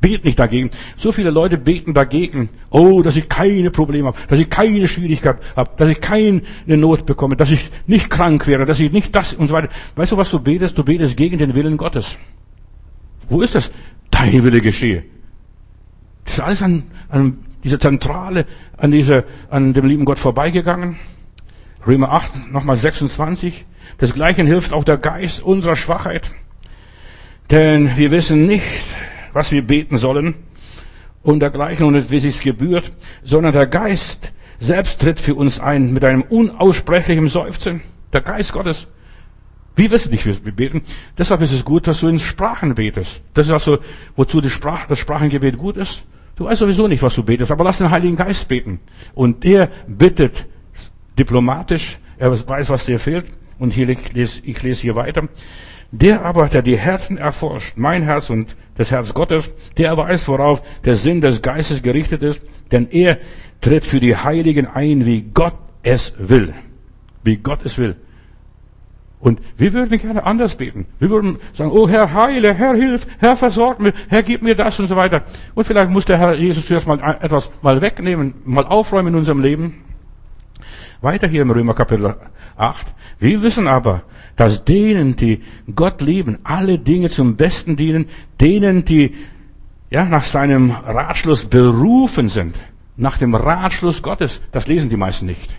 Bet 0.00 0.24
nicht 0.24 0.38
dagegen. 0.38 0.70
So 0.96 1.10
viele 1.10 1.30
Leute 1.30 1.58
beten 1.58 1.92
dagegen. 1.92 2.50
Oh, 2.70 3.02
dass 3.02 3.16
ich 3.16 3.28
keine 3.28 3.70
Probleme 3.70 4.08
habe, 4.08 4.18
dass 4.28 4.38
ich 4.38 4.48
keine 4.48 4.86
Schwierigkeit 4.86 5.38
habe, 5.56 5.70
dass 5.76 5.88
ich 5.88 6.00
keine 6.00 6.42
Not 6.66 7.04
bekomme, 7.04 7.34
dass 7.34 7.50
ich 7.50 7.70
nicht 7.86 8.08
krank 8.08 8.46
wäre, 8.46 8.64
dass 8.64 8.78
ich 8.78 8.92
nicht 8.92 9.14
das 9.16 9.34
und 9.34 9.48
so 9.48 9.54
weiter. 9.54 9.68
Weißt 9.96 10.12
du, 10.12 10.16
was 10.16 10.30
du 10.30 10.38
betest? 10.38 10.78
Du 10.78 10.84
betest 10.84 11.16
gegen 11.16 11.38
den 11.38 11.54
Willen 11.56 11.76
Gottes. 11.76 12.16
Wo 13.28 13.42
ist 13.42 13.56
das? 13.56 13.72
Dein 14.10 14.44
Wille 14.44 14.60
geschehe. 14.60 15.04
Das 16.24 16.34
ist 16.34 16.40
alles 16.40 16.62
an, 16.62 16.84
an 17.08 17.38
dieser 17.64 17.80
Zentrale, 17.80 18.46
an 18.76 18.92
dieser, 18.92 19.24
an 19.50 19.74
dem 19.74 19.86
lieben 19.86 20.04
Gott 20.04 20.18
vorbeigegangen. 20.18 20.96
Römer 21.86 22.12
8, 22.12 22.52
nochmal 22.52 22.76
26. 22.76 23.66
Desgleichen 24.00 24.46
hilft 24.46 24.72
auch 24.72 24.84
der 24.84 24.98
Geist 24.98 25.42
unserer 25.42 25.74
Schwachheit. 25.76 26.30
Denn 27.50 27.96
wir 27.96 28.10
wissen 28.10 28.46
nicht, 28.46 28.62
was 29.38 29.52
wir 29.52 29.64
beten 29.64 29.98
sollen 29.98 30.34
und 31.22 31.38
dergleichen 31.38 31.86
und 31.86 32.10
wie 32.10 32.18
sich's 32.18 32.40
gebührt, 32.40 32.90
sondern 33.22 33.52
der 33.52 33.68
Geist 33.68 34.32
selbst 34.58 35.00
tritt 35.00 35.20
für 35.20 35.36
uns 35.36 35.60
ein 35.60 35.92
mit 35.92 36.04
einem 36.04 36.22
unaussprechlichen 36.22 37.28
Seufzen. 37.28 37.80
Der 38.12 38.20
Geist 38.20 38.52
Gottes. 38.52 38.88
Wir 39.76 39.92
wissen 39.92 40.10
nicht, 40.10 40.26
wie 40.26 40.44
wir 40.44 40.52
beten. 40.52 40.82
Deshalb 41.16 41.40
ist 41.42 41.52
es 41.52 41.64
gut, 41.64 41.86
dass 41.86 42.00
du 42.00 42.08
in 42.08 42.18
Sprachen 42.18 42.74
betest. 42.74 43.22
Das 43.34 43.46
ist 43.46 43.52
also, 43.52 43.78
wozu 44.16 44.40
die 44.40 44.50
Sprach, 44.50 44.86
das 44.88 44.98
Sprachengebet 44.98 45.56
gut 45.56 45.76
ist. 45.76 46.02
Du 46.34 46.46
weißt 46.46 46.58
sowieso 46.58 46.88
nicht, 46.88 47.04
was 47.04 47.14
du 47.14 47.22
betest, 47.22 47.52
aber 47.52 47.62
lass 47.62 47.78
den 47.78 47.92
Heiligen 47.92 48.16
Geist 48.16 48.48
beten. 48.48 48.80
Und 49.14 49.44
er 49.44 49.68
bittet 49.86 50.46
diplomatisch, 51.16 51.98
er 52.18 52.32
weiß, 52.32 52.70
was 52.70 52.86
dir 52.86 52.98
fehlt. 52.98 53.26
Und 53.60 53.72
hier, 53.72 53.88
ich 53.88 54.62
lese 54.62 54.82
hier 54.82 54.96
weiter. 54.96 55.28
Der 55.90 56.24
aber, 56.24 56.48
der 56.48 56.62
die 56.62 56.76
Herzen 56.76 57.16
erforscht, 57.16 57.76
mein 57.76 58.02
Herz 58.02 58.28
und 58.28 58.56
das 58.76 58.90
Herz 58.90 59.14
Gottes, 59.14 59.52
der 59.78 59.96
weiß, 59.96 60.28
worauf 60.28 60.62
der 60.84 60.96
Sinn 60.96 61.20
des 61.20 61.40
Geistes 61.40 61.82
gerichtet 61.82 62.22
ist, 62.22 62.42
denn 62.70 62.88
er 62.90 63.18
tritt 63.60 63.86
für 63.86 64.00
die 64.00 64.16
Heiligen 64.16 64.66
ein, 64.66 65.06
wie 65.06 65.22
Gott 65.22 65.54
es 65.82 66.14
will. 66.18 66.52
Wie 67.24 67.36
Gott 67.36 67.64
es 67.64 67.78
will. 67.78 67.96
Und 69.20 69.40
wir 69.56 69.72
würden 69.72 69.98
gerne 69.98 70.24
anders 70.24 70.54
beten. 70.54 70.86
Wir 71.00 71.10
würden 71.10 71.38
sagen, 71.54 71.72
oh 71.72 71.88
Herr, 71.88 72.12
heile, 72.12 72.54
Herr, 72.54 72.74
hilf, 72.74 73.06
Herr, 73.18 73.36
versorgt 73.36 73.80
mir, 73.80 73.92
Herr, 74.08 74.22
gib 74.22 74.42
mir 74.42 74.54
das 74.54 74.78
und 74.78 74.86
so 74.86 74.94
weiter. 74.94 75.22
Und 75.54 75.64
vielleicht 75.66 75.90
muss 75.90 76.04
der 76.04 76.18
Herr 76.18 76.34
Jesus 76.34 76.66
zuerst 76.66 76.86
mal 76.86 77.00
etwas 77.20 77.50
mal 77.62 77.80
wegnehmen, 77.80 78.34
mal 78.44 78.64
aufräumen 78.64 79.14
in 79.14 79.18
unserem 79.18 79.42
Leben. 79.42 79.82
Weiter 81.00 81.28
hier 81.28 81.42
im 81.42 81.50
Römer 81.50 81.74
Kapitel 81.74 82.16
8. 82.56 82.86
Wir 83.20 83.42
wissen 83.42 83.68
aber, 83.68 84.02
dass 84.36 84.64
denen, 84.64 85.14
die 85.14 85.42
Gott 85.74 86.00
lieben, 86.00 86.38
alle 86.44 86.78
Dinge 86.78 87.08
zum 87.08 87.36
Besten 87.36 87.76
dienen, 87.76 88.06
denen, 88.40 88.84
die 88.84 89.14
ja, 89.90 90.04
nach 90.04 90.24
seinem 90.24 90.70
Ratschluss 90.70 91.44
berufen 91.44 92.28
sind, 92.28 92.56
nach 92.96 93.16
dem 93.16 93.34
Ratschluss 93.34 94.02
Gottes. 94.02 94.40
Das 94.52 94.66
lesen 94.66 94.90
die 94.90 94.96
meisten 94.96 95.26
nicht. 95.26 95.50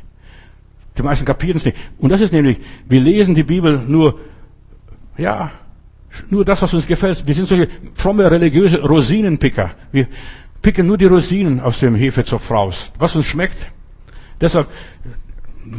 Die 0.98 1.04
meisten 1.04 1.26
kapieren 1.26 1.58
es 1.58 1.66
nicht. 1.66 1.78
Und 1.98 2.10
das 2.10 2.22
ist 2.22 2.34
nämlich, 2.34 2.58
wir 2.88 3.00
lesen 3.00 3.34
die 3.34 3.44
Bibel 3.44 3.80
nur, 3.88 4.20
ja, 5.18 5.52
nur 6.30 6.44
das, 6.44 6.62
was 6.62 6.74
uns 6.74 6.86
gefällt. 6.86 7.26
Wir 7.26 7.34
sind 7.34 7.48
solche 7.48 7.70
fromme 7.94 8.30
religiöse 8.30 8.82
Rosinenpicker. 8.82 9.72
Wir 9.92 10.08
picken 10.62 10.86
nur 10.86 10.98
die 10.98 11.06
Rosinen 11.06 11.62
aus 11.62 11.80
dem 11.80 11.96
Hefezopf 11.96 12.52
raus, 12.52 12.92
was 13.00 13.16
uns 13.16 13.26
schmeckt. 13.26 13.72
Deshalb 14.42 14.68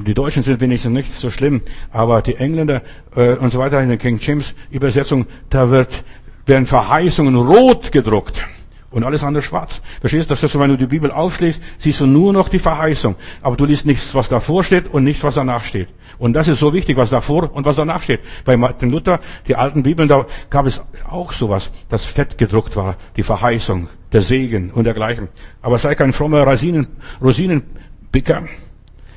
die 0.06 0.14
Deutschen 0.14 0.42
sind 0.42 0.60
wenigstens 0.60 0.92
nicht 0.92 1.12
so 1.12 1.30
schlimm, 1.30 1.62
aber 1.90 2.22
die 2.22 2.36
Engländer 2.36 2.82
äh, 3.16 3.34
und 3.34 3.52
so 3.52 3.58
weiter 3.58 3.80
in 3.80 3.88
der 3.88 3.98
King 3.98 4.18
James 4.20 4.54
Übersetzung, 4.70 5.26
da 5.48 5.70
wird 5.70 6.04
werden 6.46 6.66
Verheißungen 6.66 7.36
rot 7.36 7.92
gedruckt 7.92 8.44
und 8.90 9.04
alles 9.04 9.22
andere 9.22 9.42
schwarz. 9.42 9.80
Verstehst 10.00 10.30
du, 10.30 10.34
dass 10.34 10.52
du, 10.52 10.58
wenn 10.58 10.70
du 10.70 10.76
die 10.76 10.86
Bibel 10.86 11.10
aufschlägst, 11.10 11.60
siehst 11.78 12.00
du 12.00 12.06
nur 12.06 12.32
noch 12.32 12.48
die 12.48 12.58
Verheißung, 12.58 13.14
aber 13.40 13.56
du 13.56 13.64
liest 13.64 13.86
nichts, 13.86 14.14
was 14.14 14.28
davor 14.28 14.64
steht 14.64 14.92
und 14.92 15.04
nichts, 15.04 15.22
was 15.22 15.36
danach 15.36 15.64
steht. 15.64 15.88
Und 16.18 16.34
das 16.34 16.48
ist 16.48 16.58
so 16.58 16.74
wichtig, 16.74 16.96
was 16.96 17.10
davor 17.10 17.54
und 17.54 17.64
was 17.66 17.76
danach 17.76 18.02
steht. 18.02 18.20
Bei 18.44 18.56
Martin 18.56 18.90
Luther, 18.90 19.20
die 19.46 19.56
alten 19.56 19.82
Bibeln, 19.82 20.08
da 20.08 20.26
gab 20.50 20.66
es 20.66 20.82
auch 21.08 21.32
sowas, 21.32 21.70
das 21.88 22.04
fett 22.04 22.36
gedruckt 22.36 22.76
war, 22.76 22.96
die 23.16 23.22
Verheißung, 23.22 23.88
der 24.12 24.22
Segen 24.22 24.70
und 24.70 24.84
dergleichen. 24.84 25.28
Aber 25.62 25.78
sei 25.78 25.94
kein 25.94 26.12
frommer 26.12 26.42
Rosinen, 26.42 26.88
Rosinenpicker. 27.22 28.42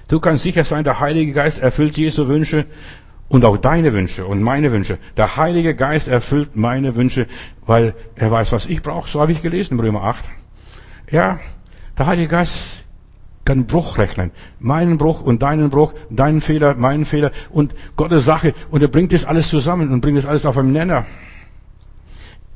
Du 0.07 0.19
kannst 0.19 0.43
sicher 0.43 0.63
sein, 0.63 0.83
der 0.83 0.99
Heilige 0.99 1.33
Geist 1.33 1.59
erfüllt 1.59 1.97
Jesu 1.97 2.27
Wünsche 2.27 2.65
und 3.29 3.45
auch 3.45 3.57
deine 3.57 3.93
Wünsche 3.93 4.25
und 4.25 4.41
meine 4.41 4.71
Wünsche. 4.71 4.97
Der 5.17 5.37
Heilige 5.37 5.75
Geist 5.75 6.07
erfüllt 6.07 6.55
meine 6.55 6.95
Wünsche, 6.95 7.27
weil 7.65 7.95
er 8.15 8.29
weiß, 8.29 8.51
was 8.51 8.65
ich 8.65 8.81
brauche. 8.81 9.09
So 9.09 9.21
habe 9.21 9.31
ich 9.31 9.41
gelesen 9.41 9.75
im 9.75 9.79
Römer 9.79 10.03
8. 10.03 10.23
Ja, 11.09 11.39
der 11.97 12.05
Heilige 12.05 12.27
Geist 12.27 12.83
kann 13.45 13.65
Bruch 13.65 13.97
rechnen. 13.97 14.31
Meinen 14.59 14.97
Bruch 14.97 15.21
und 15.21 15.41
deinen 15.41 15.69
Bruch, 15.69 15.93
deinen 16.09 16.41
Fehler, 16.41 16.75
meinen 16.75 17.05
Fehler 17.05 17.31
und 17.49 17.75
Gottes 17.95 18.25
Sache. 18.25 18.53
Und 18.71 18.81
er 18.81 18.87
bringt 18.87 19.13
das 19.13 19.25
alles 19.25 19.49
zusammen 19.49 19.91
und 19.91 20.01
bringt 20.01 20.17
das 20.17 20.25
alles 20.25 20.45
auf 20.45 20.57
einen 20.57 20.71
Nenner. 20.71 21.05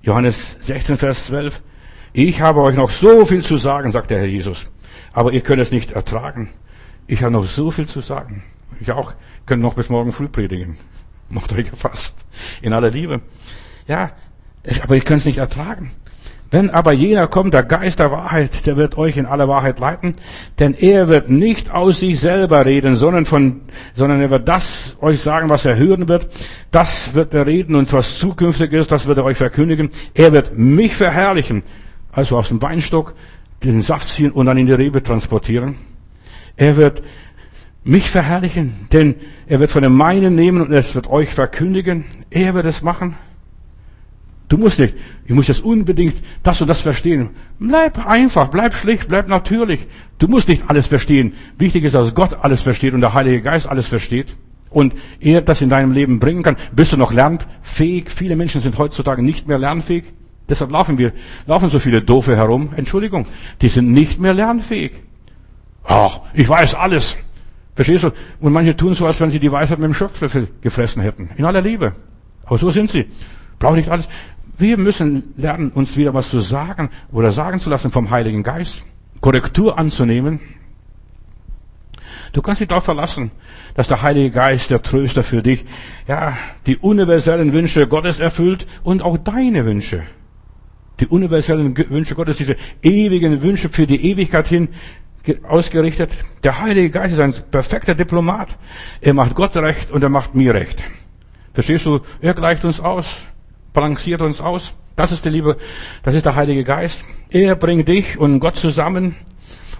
Johannes 0.02 0.56
16, 0.60 0.98
Vers 0.98 1.28
12. 1.28 1.62
Ich 2.14 2.42
habe 2.42 2.62
euch 2.62 2.76
noch 2.76 2.90
so 2.90 3.26
viel 3.26 3.44
zu 3.44 3.58
sagen, 3.58 3.92
sagt 3.92 4.10
der 4.12 4.20
Herr 4.20 4.28
Jesus. 4.28 4.68
Aber 5.12 5.34
ihr 5.34 5.42
könnt 5.42 5.62
es 5.62 5.72
nicht 5.72 5.92
ertragen. 5.92 6.50
Ich 7.08 7.24
habe 7.24 7.32
noch 7.32 7.46
so 7.46 7.72
viel 7.72 7.88
zu 7.88 8.02
sagen. 8.02 8.44
Ich 8.82 8.92
auch 8.92 9.14
könnte 9.46 9.64
noch 9.64 9.76
bis 9.76 9.90
morgen 9.90 10.12
früh 10.12 10.28
predigen. 10.28 10.78
Macht 11.30 11.54
euch 11.54 11.70
gefasst. 11.70 12.16
In 12.62 12.74
aller 12.74 12.92
Liebe. 12.92 13.22
Ja, 13.88 14.12
aber 14.84 14.96
ihr 14.96 15.02
könnt 15.02 15.22
es 15.22 15.26
nicht 15.26 15.38
ertragen. 15.38 15.92
Wenn 16.50 16.70
aber 16.70 16.94
jener 16.94 17.28
kommt, 17.28 17.54
der 17.54 17.64
Geist 17.64 18.00
der 18.00 18.12
Wahrheit, 18.12 18.66
der 18.66 18.78
wird 18.78 18.98
euch 18.98 19.18
in 19.18 19.26
aller 19.26 19.50
Wahrheit 19.50 19.80
leiten, 19.80 20.14
denn 20.60 20.74
er 20.74 21.10
wird 21.10 21.30
nicht 21.30 21.72
aus 21.72 22.00
sich 22.00 22.22
selber 22.22 22.66
reden, 22.66 22.96
sondern 22.96 23.26
von, 23.26 23.62
sondern 23.96 24.22
er 24.22 24.30
wird 24.30 24.48
das 24.48 24.96
euch 25.02 25.20
sagen, 25.20 25.50
was 25.50 25.66
er 25.66 25.76
hören 25.76 26.08
wird. 26.08 26.30
Das 26.72 27.14
wird 27.14 27.34
er 27.34 27.46
reden 27.48 27.76
und 27.76 27.92
was 27.92 28.18
zukünftig 28.18 28.72
ist, 28.72 28.94
das 28.94 29.08
wird 29.08 29.18
er 29.18 29.26
euch 29.26 29.38
verkündigen. 29.38 29.90
Er 30.14 30.32
wird 30.32 30.58
mich 30.58 30.96
verherrlichen, 30.96 31.64
also 32.14 32.38
aus 32.38 32.48
dem 32.48 32.62
Weinstock 32.62 33.14
den 33.64 33.82
Saft 33.82 34.08
ziehen 34.08 34.32
und 34.32 34.46
dann 34.46 34.58
in 34.58 34.68
die 34.68 34.74
Rebe 34.74 35.04
transportieren. 35.04 35.76
Er 36.58 36.76
wird 36.76 37.04
mich 37.84 38.10
verherrlichen, 38.10 38.88
denn 38.92 39.16
er 39.48 39.60
wird 39.60 39.72
von 39.72 39.84
dem 39.84 39.96
meinen 39.96 40.36
nehmen 40.36 40.62
und 40.62 40.74
es 40.74 40.94
wird 40.96 41.08
euch 41.08 41.30
verkündigen. 41.30 42.04
Er 42.30 42.54
wird 42.54 42.66
es 42.66 42.82
machen. 42.82 43.16
Du 44.50 44.58
musst 44.58 44.80
nicht, 44.80 44.96
ich 45.26 45.34
muss 45.34 45.48
jetzt 45.48 45.64
unbedingt 45.64 46.16
das 46.42 46.62
und 46.62 46.68
das 46.68 46.82
verstehen. 46.82 47.32
Bleib 47.60 48.06
einfach, 48.06 48.48
bleib 48.48 48.74
schlicht, 48.74 49.10
bleib 49.10 49.28
natürlich. 49.28 49.88
Du 50.20 50.28
musst 50.28 50.48
nicht 50.48 50.70
alles 50.70 50.88
verstehen. 50.88 51.34
Wichtig 51.58 51.84
ist, 51.84 51.94
dass 51.94 52.16
Gott 52.16 52.38
alles 52.42 52.62
versteht 52.62 52.94
und 52.94 53.02
der 53.02 53.14
Heilige 53.14 53.42
Geist 53.42 53.68
alles 53.68 53.88
versteht. 53.88 54.28
Und 54.70 54.94
er 55.20 55.42
das 55.42 55.62
in 55.62 55.70
deinem 55.70 55.92
Leben 55.92 56.20
bringen 56.20 56.44
kann. 56.44 56.58
Bist 56.74 56.94
du 56.94 56.98
noch 56.98 57.14
lernfähig? 57.14 58.10
Viele 58.10 58.36
Menschen 58.36 58.62
sind 58.62 58.78
heutzutage 58.78 59.22
nicht 59.22 59.48
mehr 59.48 59.58
lernfähig. 59.58 60.06
Deshalb 60.50 60.72
laufen 60.72 60.98
wir, 60.98 61.12
laufen 61.46 61.70
so 61.70 61.80
viele 61.80 62.02
Doofe 62.02 62.36
herum. 62.36 62.70
Entschuldigung. 62.76 63.28
Die 63.62 63.70
sind 63.70 63.92
nicht 63.92 64.20
mehr 64.20 64.34
lernfähig. 64.34 64.92
Ach, 65.88 66.20
ich 66.34 66.48
weiß 66.48 66.76
alles. 66.76 67.18
Verstehst 67.74 68.04
du? 68.04 68.12
Und 68.42 68.54
manche 68.54 68.76
tun 68.76 68.94
so, 68.94 69.06
als 69.06 69.22
wenn 69.22 69.30
sie 69.30 69.40
die 69.40 69.52
Weisheit 69.52 69.80
mit 69.80 69.86
dem 69.86 69.94
Schöpflöffel 69.94 70.50
gefressen 70.62 71.02
hätten. 71.02 71.30
In 71.38 71.46
aller 71.46 71.62
Liebe. 71.62 71.94
Aber 72.46 72.58
so 72.58 72.70
sind 72.72 72.90
sie. 72.90 73.06
Braucht 73.58 73.78
nicht 73.78 73.90
alles. 73.90 74.10
Wir 74.58 74.78
müssen 74.78 75.34
lernen, 75.38 75.72
uns 75.72 75.96
wieder 75.96 76.14
was 76.14 76.30
zu 76.30 76.40
sagen 76.40 76.90
oder 77.12 77.32
sagen 77.32 77.60
zu 77.60 77.70
lassen 77.70 77.92
vom 77.92 78.10
Heiligen 78.10 78.44
Geist. 78.44 78.84
Korrektur 79.22 79.78
anzunehmen. 79.78 80.40
Du 82.34 82.42
kannst 82.42 82.62
dich 82.62 82.68
darauf 82.68 82.84
verlassen, 82.84 83.32
dass 83.76 83.88
der 83.88 84.02
Heilige 84.02 84.32
Geist, 84.32 84.70
der 84.70 84.82
Tröster 84.82 85.24
für 85.24 85.42
dich, 85.42 85.66
ja, 86.08 86.38
die 86.66 86.78
universellen 86.78 87.54
Wünsche 87.54 87.88
Gottes 87.88 88.20
erfüllt 88.20 88.68
und 88.84 89.04
auch 89.04 89.18
deine 89.18 89.66
Wünsche. 89.66 90.04
Die 91.00 91.08
universellen 91.08 91.78
Wünsche 91.90 92.16
Gottes, 92.16 92.38
diese 92.38 92.58
ewigen 92.82 93.42
Wünsche 93.42 93.70
für 93.70 93.88
die 93.88 94.04
Ewigkeit 94.10 94.48
hin 94.48 94.70
ausgerichtet. 95.48 96.12
Der 96.44 96.60
Heilige 96.60 96.90
Geist 96.90 97.14
ist 97.14 97.20
ein 97.20 97.34
perfekter 97.52 97.96
Diplomat. 97.96 98.50
Er 99.02 99.14
macht 99.14 99.36
Gott 99.36 99.56
recht 99.56 99.92
und 99.92 100.04
er 100.04 100.10
macht 100.10 100.36
mir 100.36 100.54
recht. 100.54 100.84
Verstehst 101.54 101.86
du? 101.86 102.02
Er 102.22 102.34
gleicht 102.34 102.66
uns 102.66 102.80
aus 102.80 103.26
balanciert 103.78 104.24
uns 104.24 104.42
aus. 104.42 104.74
Das 104.96 105.12
ist 105.12 105.24
die 105.24 105.30
Liebe, 105.30 105.56
das 106.02 106.16
ist 106.16 106.26
der 106.26 106.34
Heilige 106.34 106.64
Geist. 106.64 107.06
Er 107.30 107.56
bringt 107.56 107.88
dich 107.88 108.18
und 108.18 108.40
Gott 108.40 108.56
zusammen 108.56 109.16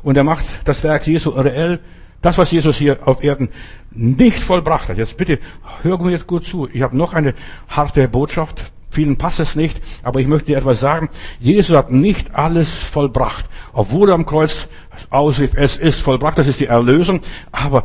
und 0.04 0.16
er 0.16 0.24
macht 0.24 0.46
das 0.66 0.84
Werk 0.84 1.08
Jesu 1.08 1.32
reell. 1.32 1.80
Das, 2.22 2.38
was 2.38 2.52
Jesus 2.52 2.78
hier 2.78 3.08
auf 3.08 3.24
Erden 3.24 3.50
nicht 3.90 4.44
vollbracht 4.44 4.90
hat. 4.90 4.98
Jetzt 4.98 5.18
bitte, 5.18 5.40
hör 5.82 5.98
mir 5.98 6.12
jetzt 6.12 6.28
gut 6.28 6.46
zu. 6.46 6.70
Ich 6.72 6.84
habe 6.84 6.96
noch 6.96 7.16
eine 7.16 7.34
harte 7.68 8.08
Botschaft. 8.08 8.72
Vielen 8.92 9.18
passt 9.18 9.40
es 9.40 9.56
nicht, 9.56 9.82
aber 10.04 10.20
ich 10.20 10.28
möchte 10.28 10.48
dir 10.48 10.58
etwas 10.58 10.80
sagen. 10.80 11.10
Jesus 11.40 11.76
hat 11.76 11.92
nicht 11.92 12.36
alles 12.36 12.72
vollbracht. 12.72 13.46
Obwohl 13.74 14.10
er 14.10 14.16
am 14.16 14.28
Kreuz 14.28 14.68
ausrief, 15.10 15.52
es 15.56 15.78
ist 15.78 16.02
vollbracht, 16.02 16.38
das 16.38 16.48
ist 16.48 16.60
die 16.60 16.66
Erlösung. 16.68 17.22
Aber 17.52 17.84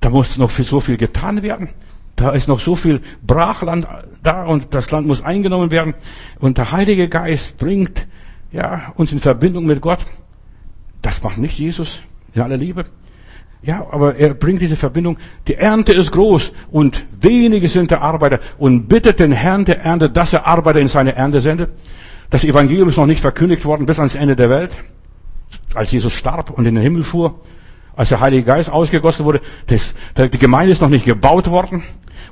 da 0.00 0.10
muss 0.10 0.38
noch 0.38 0.50
so 0.50 0.80
viel 0.80 0.96
getan 0.96 1.42
werden. 1.42 1.68
Da 2.16 2.30
ist 2.30 2.48
noch 2.48 2.60
so 2.60 2.74
viel 2.74 3.00
Brachland 3.26 3.86
da 4.22 4.44
und 4.44 4.74
das 4.74 4.90
Land 4.90 5.06
muss 5.06 5.22
eingenommen 5.22 5.70
werden. 5.70 5.94
Und 6.38 6.58
der 6.58 6.72
Heilige 6.72 7.08
Geist 7.08 7.56
bringt 7.56 8.06
ja, 8.52 8.92
uns 8.96 9.12
in 9.12 9.20
Verbindung 9.20 9.66
mit 9.66 9.80
Gott. 9.80 10.00
Das 11.02 11.22
macht 11.22 11.38
nicht 11.38 11.58
Jesus 11.58 12.02
in 12.34 12.42
aller 12.42 12.56
Liebe. 12.56 12.86
Ja, 13.62 13.86
aber 13.90 14.16
er 14.16 14.32
bringt 14.34 14.62
diese 14.62 14.76
Verbindung. 14.76 15.18
Die 15.46 15.54
Ernte 15.54 15.92
ist 15.92 16.12
groß 16.12 16.52
und 16.70 17.04
wenige 17.20 17.68
sind 17.68 17.90
der 17.90 18.00
Arbeiter 18.00 18.40
und 18.58 18.88
bittet 18.88 19.20
den 19.20 19.32
Herrn 19.32 19.66
der 19.66 19.82
Ernte, 19.82 20.08
dass 20.08 20.32
er 20.32 20.46
Arbeiter 20.46 20.80
in 20.80 20.88
seine 20.88 21.14
Ernte 21.14 21.40
sendet. 21.40 21.70
Das 22.30 22.44
Evangelium 22.44 22.88
ist 22.88 22.96
noch 22.96 23.06
nicht 23.06 23.20
verkündigt 23.20 23.64
worden 23.66 23.86
bis 23.86 23.98
ans 23.98 24.14
Ende 24.14 24.36
der 24.36 24.48
Welt. 24.48 24.70
Als 25.74 25.92
Jesus 25.92 26.12
starb 26.12 26.50
und 26.50 26.66
in 26.66 26.74
den 26.74 26.82
Himmel 26.82 27.04
fuhr, 27.04 27.40
als 27.94 28.08
der 28.08 28.20
Heilige 28.20 28.44
Geist 28.44 28.70
ausgegossen 28.70 29.24
wurde, 29.24 29.40
das, 29.66 29.94
die 30.16 30.38
Gemeinde 30.38 30.72
ist 30.72 30.80
noch 30.80 30.88
nicht 30.88 31.04
gebaut 31.04 31.50
worden. 31.50 31.82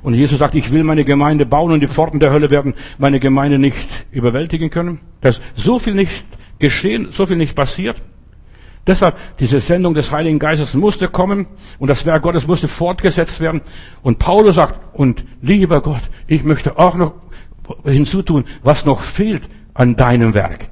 Und 0.01 0.13
Jesus 0.13 0.39
sagt, 0.39 0.55
ich 0.55 0.71
will 0.71 0.83
meine 0.83 1.03
Gemeinde 1.03 1.45
bauen 1.45 1.71
und 1.71 1.81
die 1.81 1.87
Pforten 1.87 2.19
der 2.19 2.31
Hölle 2.31 2.49
werden 2.49 2.73
meine 2.97 3.19
Gemeinde 3.19 3.59
nicht 3.59 3.77
überwältigen 4.11 4.69
können. 4.69 4.99
Da 5.21 5.29
ist 5.29 5.41
so 5.55 5.79
viel 5.79 5.93
nicht 5.93 6.25
geschehen, 6.59 7.09
so 7.11 7.25
viel 7.25 7.37
nicht 7.37 7.55
passiert. 7.55 8.01
Deshalb, 8.87 9.17
diese 9.39 9.59
Sendung 9.59 9.93
des 9.93 10.11
Heiligen 10.11 10.39
Geistes 10.39 10.73
musste 10.73 11.09
kommen 11.09 11.47
und 11.77 11.89
das 11.89 12.05
Werk 12.05 12.23
Gottes 12.23 12.47
musste 12.47 12.67
fortgesetzt 12.67 13.39
werden. 13.39 13.61
Und 14.01 14.19
Paulus 14.19 14.55
sagt, 14.55 14.79
und 14.93 15.25
lieber 15.41 15.81
Gott, 15.81 16.01
ich 16.27 16.43
möchte 16.43 16.79
auch 16.79 16.95
noch 16.95 17.13
hinzutun, 17.83 18.45
was 18.63 18.85
noch 18.85 19.01
fehlt 19.01 19.43
an 19.73 19.95
deinem 19.95 20.33
Werk. 20.33 20.69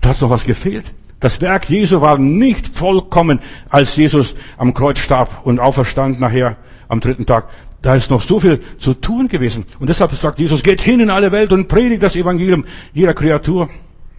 Da 0.00 0.10
hat 0.10 0.20
noch 0.22 0.30
was 0.30 0.44
gefehlt. 0.44 0.86
Das 1.20 1.40
Werk 1.40 1.68
Jesu 1.68 2.00
war 2.00 2.18
nicht 2.18 2.68
vollkommen, 2.68 3.40
als 3.68 3.96
Jesus 3.96 4.34
am 4.56 4.72
Kreuz 4.72 4.98
starb 4.98 5.40
und 5.44 5.58
auferstand 5.58 6.20
nachher 6.20 6.56
am 6.88 7.00
dritten 7.00 7.26
Tag. 7.26 7.48
Da 7.82 7.94
ist 7.94 8.10
noch 8.10 8.22
so 8.22 8.40
viel 8.40 8.60
zu 8.78 8.94
tun 8.94 9.28
gewesen. 9.28 9.64
Und 9.78 9.88
deshalb 9.88 10.12
sagt 10.12 10.38
Jesus, 10.38 10.62
geht 10.62 10.80
hin 10.80 11.00
in 11.00 11.10
alle 11.10 11.32
Welt 11.32 11.52
und 11.52 11.68
predigt 11.68 12.02
das 12.02 12.16
Evangelium 12.16 12.64
jeder 12.92 13.14
Kreatur 13.14 13.68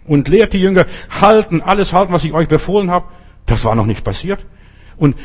und 0.06 0.28
lehrt 0.28 0.52
die 0.52 0.60
Jünger, 0.60 0.86
halten, 1.20 1.60
alles 1.60 1.92
halten, 1.92 2.12
was 2.12 2.24
ich 2.24 2.32
euch 2.32 2.48
befohlen 2.48 2.90
habe. 2.90 3.06
Das 3.46 3.64
war 3.64 3.74
noch 3.74 3.86
nicht 3.86 4.04
passiert. 4.04 4.44
Und 4.96 5.16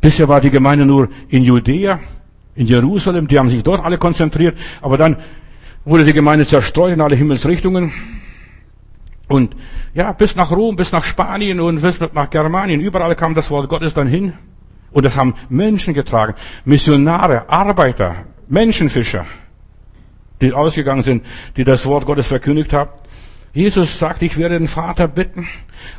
bisher 0.00 0.28
war 0.28 0.40
die 0.40 0.50
Gemeinde 0.50 0.84
nur 0.84 1.08
in 1.28 1.42
Judäa, 1.42 2.00
in 2.54 2.66
Jerusalem, 2.66 3.28
die 3.28 3.38
haben 3.38 3.48
sich 3.48 3.62
dort 3.62 3.84
alle 3.84 3.98
konzentriert, 3.98 4.56
aber 4.80 4.96
dann 4.96 5.16
wurde 5.84 6.04
die 6.04 6.12
Gemeinde 6.12 6.46
zerstreut 6.46 6.92
in 6.92 7.00
alle 7.00 7.16
Himmelsrichtungen. 7.16 7.92
Und 9.28 9.56
ja, 9.94 10.12
bis 10.12 10.36
nach 10.36 10.50
Rom, 10.50 10.76
bis 10.76 10.92
nach 10.92 11.04
Spanien 11.04 11.60
und 11.60 11.80
bis 11.80 11.98
nach 12.12 12.30
Germanien, 12.30 12.80
überall 12.80 13.16
kam 13.16 13.34
das 13.34 13.50
Wort 13.50 13.68
Gottes 13.68 13.94
dann 13.94 14.06
hin. 14.06 14.34
Und 14.92 15.04
das 15.04 15.16
haben 15.16 15.34
Menschen 15.48 15.94
getragen. 15.94 16.34
Missionare, 16.64 17.48
Arbeiter, 17.48 18.16
Menschenfischer, 18.48 19.26
die 20.40 20.52
ausgegangen 20.52 21.02
sind, 21.02 21.24
die 21.56 21.64
das 21.64 21.84
Wort 21.86 22.06
Gottes 22.06 22.28
verkündigt 22.28 22.72
haben. 22.72 22.90
Jesus 23.54 23.98
sagt, 23.98 24.22
ich 24.22 24.36
werde 24.36 24.58
den 24.58 24.68
Vater 24.68 25.06
bitten 25.06 25.46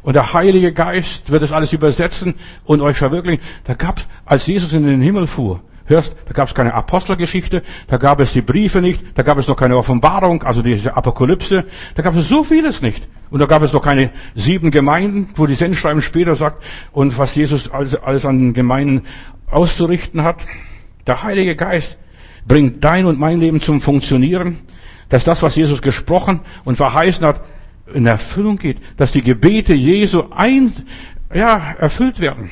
und 0.01 0.13
der 0.13 0.33
Heilige 0.33 0.73
Geist 0.73 1.31
wird 1.31 1.41
es 1.41 1.53
alles 1.53 1.71
übersetzen 1.71 2.35
und 2.65 2.81
euch 2.81 2.97
verwirklichen. 2.97 3.41
Da 3.63 3.73
gab's, 3.73 4.07
als 4.25 4.45
Jesus 4.45 4.73
in 4.73 4.85
den 4.85 5.01
Himmel 5.01 5.25
fuhr, 5.25 5.61
hörst, 5.85 6.15
da 6.25 6.33
gab 6.33 6.47
es 6.47 6.53
keine 6.53 6.73
Apostelgeschichte, 6.73 7.63
da 7.87 7.97
gab 7.97 8.19
es 8.19 8.33
die 8.33 8.41
Briefe 8.41 8.81
nicht, 8.81 9.03
da 9.15 9.23
gab 9.23 9.37
es 9.37 9.47
noch 9.47 9.55
keine 9.55 9.77
Offenbarung, 9.77 10.43
also 10.43 10.61
diese 10.61 10.95
Apokalypse, 10.97 11.65
da 11.95 12.01
gab 12.01 12.15
es 12.15 12.27
so 12.27 12.43
vieles 12.43 12.81
nicht. 12.81 13.07
Und 13.29 13.39
da 13.39 13.45
gab 13.45 13.63
es 13.63 13.73
noch 13.73 13.81
keine 13.81 14.11
sieben 14.35 14.71
Gemeinden, 14.71 15.29
wo 15.35 15.45
die 15.45 15.55
Sendschreiben 15.55 16.01
später 16.01 16.35
sagt, 16.35 16.63
und 16.91 17.17
was 17.17 17.35
Jesus 17.35 17.69
alles, 17.71 17.95
alles 17.95 18.25
an 18.25 18.53
Gemeinden 18.53 19.03
auszurichten 19.49 20.23
hat. 20.23 20.45
Der 21.07 21.23
Heilige 21.23 21.55
Geist 21.55 21.97
bringt 22.47 22.83
dein 22.83 23.05
und 23.05 23.19
mein 23.19 23.39
Leben 23.39 23.61
zum 23.61 23.81
Funktionieren, 23.81 24.59
dass 25.09 25.23
das, 25.23 25.43
was 25.43 25.55
Jesus 25.55 25.81
gesprochen 25.81 26.41
und 26.63 26.77
verheißen 26.77 27.25
hat, 27.25 27.41
in 27.93 28.05
Erfüllung 28.05 28.57
geht, 28.57 28.77
dass 28.97 29.11
die 29.11 29.21
Gebete 29.21 29.73
Jesu 29.73 30.23
ein, 30.31 30.73
ja, 31.33 31.75
erfüllt 31.79 32.19
werden. 32.19 32.49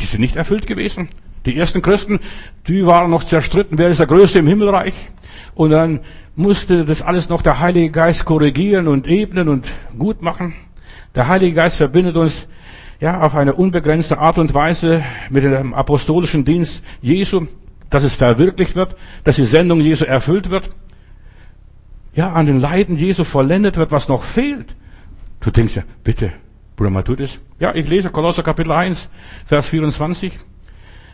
Die 0.00 0.06
sind 0.06 0.20
nicht 0.20 0.36
erfüllt 0.36 0.66
gewesen. 0.66 1.08
Die 1.46 1.56
ersten 1.56 1.80
Christen, 1.80 2.18
die 2.66 2.84
waren 2.86 3.10
noch 3.10 3.22
zerstritten, 3.22 3.78
wer 3.78 3.88
ist 3.88 4.00
der 4.00 4.08
Größte 4.08 4.40
im 4.40 4.48
Himmelreich? 4.48 4.94
Und 5.54 5.70
dann 5.70 6.00
musste 6.34 6.84
das 6.84 7.02
alles 7.02 7.28
noch 7.28 7.40
der 7.40 7.60
Heilige 7.60 7.90
Geist 7.90 8.24
korrigieren 8.24 8.88
und 8.88 9.06
ebnen 9.06 9.48
und 9.48 9.68
gut 9.96 10.22
machen. 10.22 10.54
Der 11.14 11.28
Heilige 11.28 11.54
Geist 11.54 11.76
verbindet 11.76 12.16
uns 12.16 12.48
ja 13.00 13.20
auf 13.20 13.36
eine 13.36 13.54
unbegrenzte 13.54 14.18
Art 14.18 14.38
und 14.38 14.54
Weise 14.54 15.04
mit 15.30 15.44
dem 15.44 15.72
apostolischen 15.72 16.44
Dienst 16.44 16.82
Jesu, 17.00 17.46
dass 17.90 18.02
es 18.02 18.16
verwirklicht 18.16 18.74
wird, 18.74 18.96
dass 19.22 19.36
die 19.36 19.46
Sendung 19.46 19.80
Jesu 19.80 20.04
erfüllt 20.04 20.50
wird. 20.50 20.70
Ja, 22.14 22.32
an 22.32 22.46
den 22.46 22.60
Leiden 22.60 22.96
Jesu 22.96 23.22
vollendet 23.22 23.76
wird, 23.76 23.92
was 23.92 24.08
noch 24.08 24.24
fehlt. 24.24 24.74
Du 25.40 25.50
denkst 25.50 25.76
ja, 25.76 25.82
bitte, 26.02 26.32
Bruder 26.74 26.90
Matthäus. 26.90 27.40
Ja, 27.60 27.74
ich 27.74 27.88
lese 27.88 28.10
Kolosser 28.10 28.42
Kapitel 28.42 28.72
1, 28.72 29.08
Vers 29.46 29.68
24. 29.68 30.32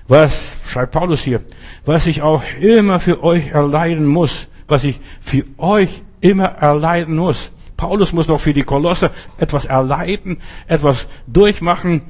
Was 0.08 0.56
schreibt 0.64 0.92
Paulus 0.92 1.22
hier? 1.22 1.42
Was 1.84 2.06
ich 2.06 2.22
auch 2.22 2.42
immer 2.60 3.00
für 3.00 3.22
euch 3.22 3.48
erleiden 3.48 4.06
muss, 4.06 4.48
was 4.68 4.84
ich 4.84 5.00
für 5.20 5.44
euch 5.58 6.02
immer 6.20 6.44
erleiden 6.44 7.16
muss. 7.16 7.52
Paulus 7.76 8.12
muss 8.12 8.28
doch 8.28 8.40
für 8.40 8.54
die 8.54 8.62
Kolosser 8.62 9.10
etwas 9.38 9.64
erleiden, 9.64 10.38
etwas 10.68 11.08
durchmachen. 11.26 12.02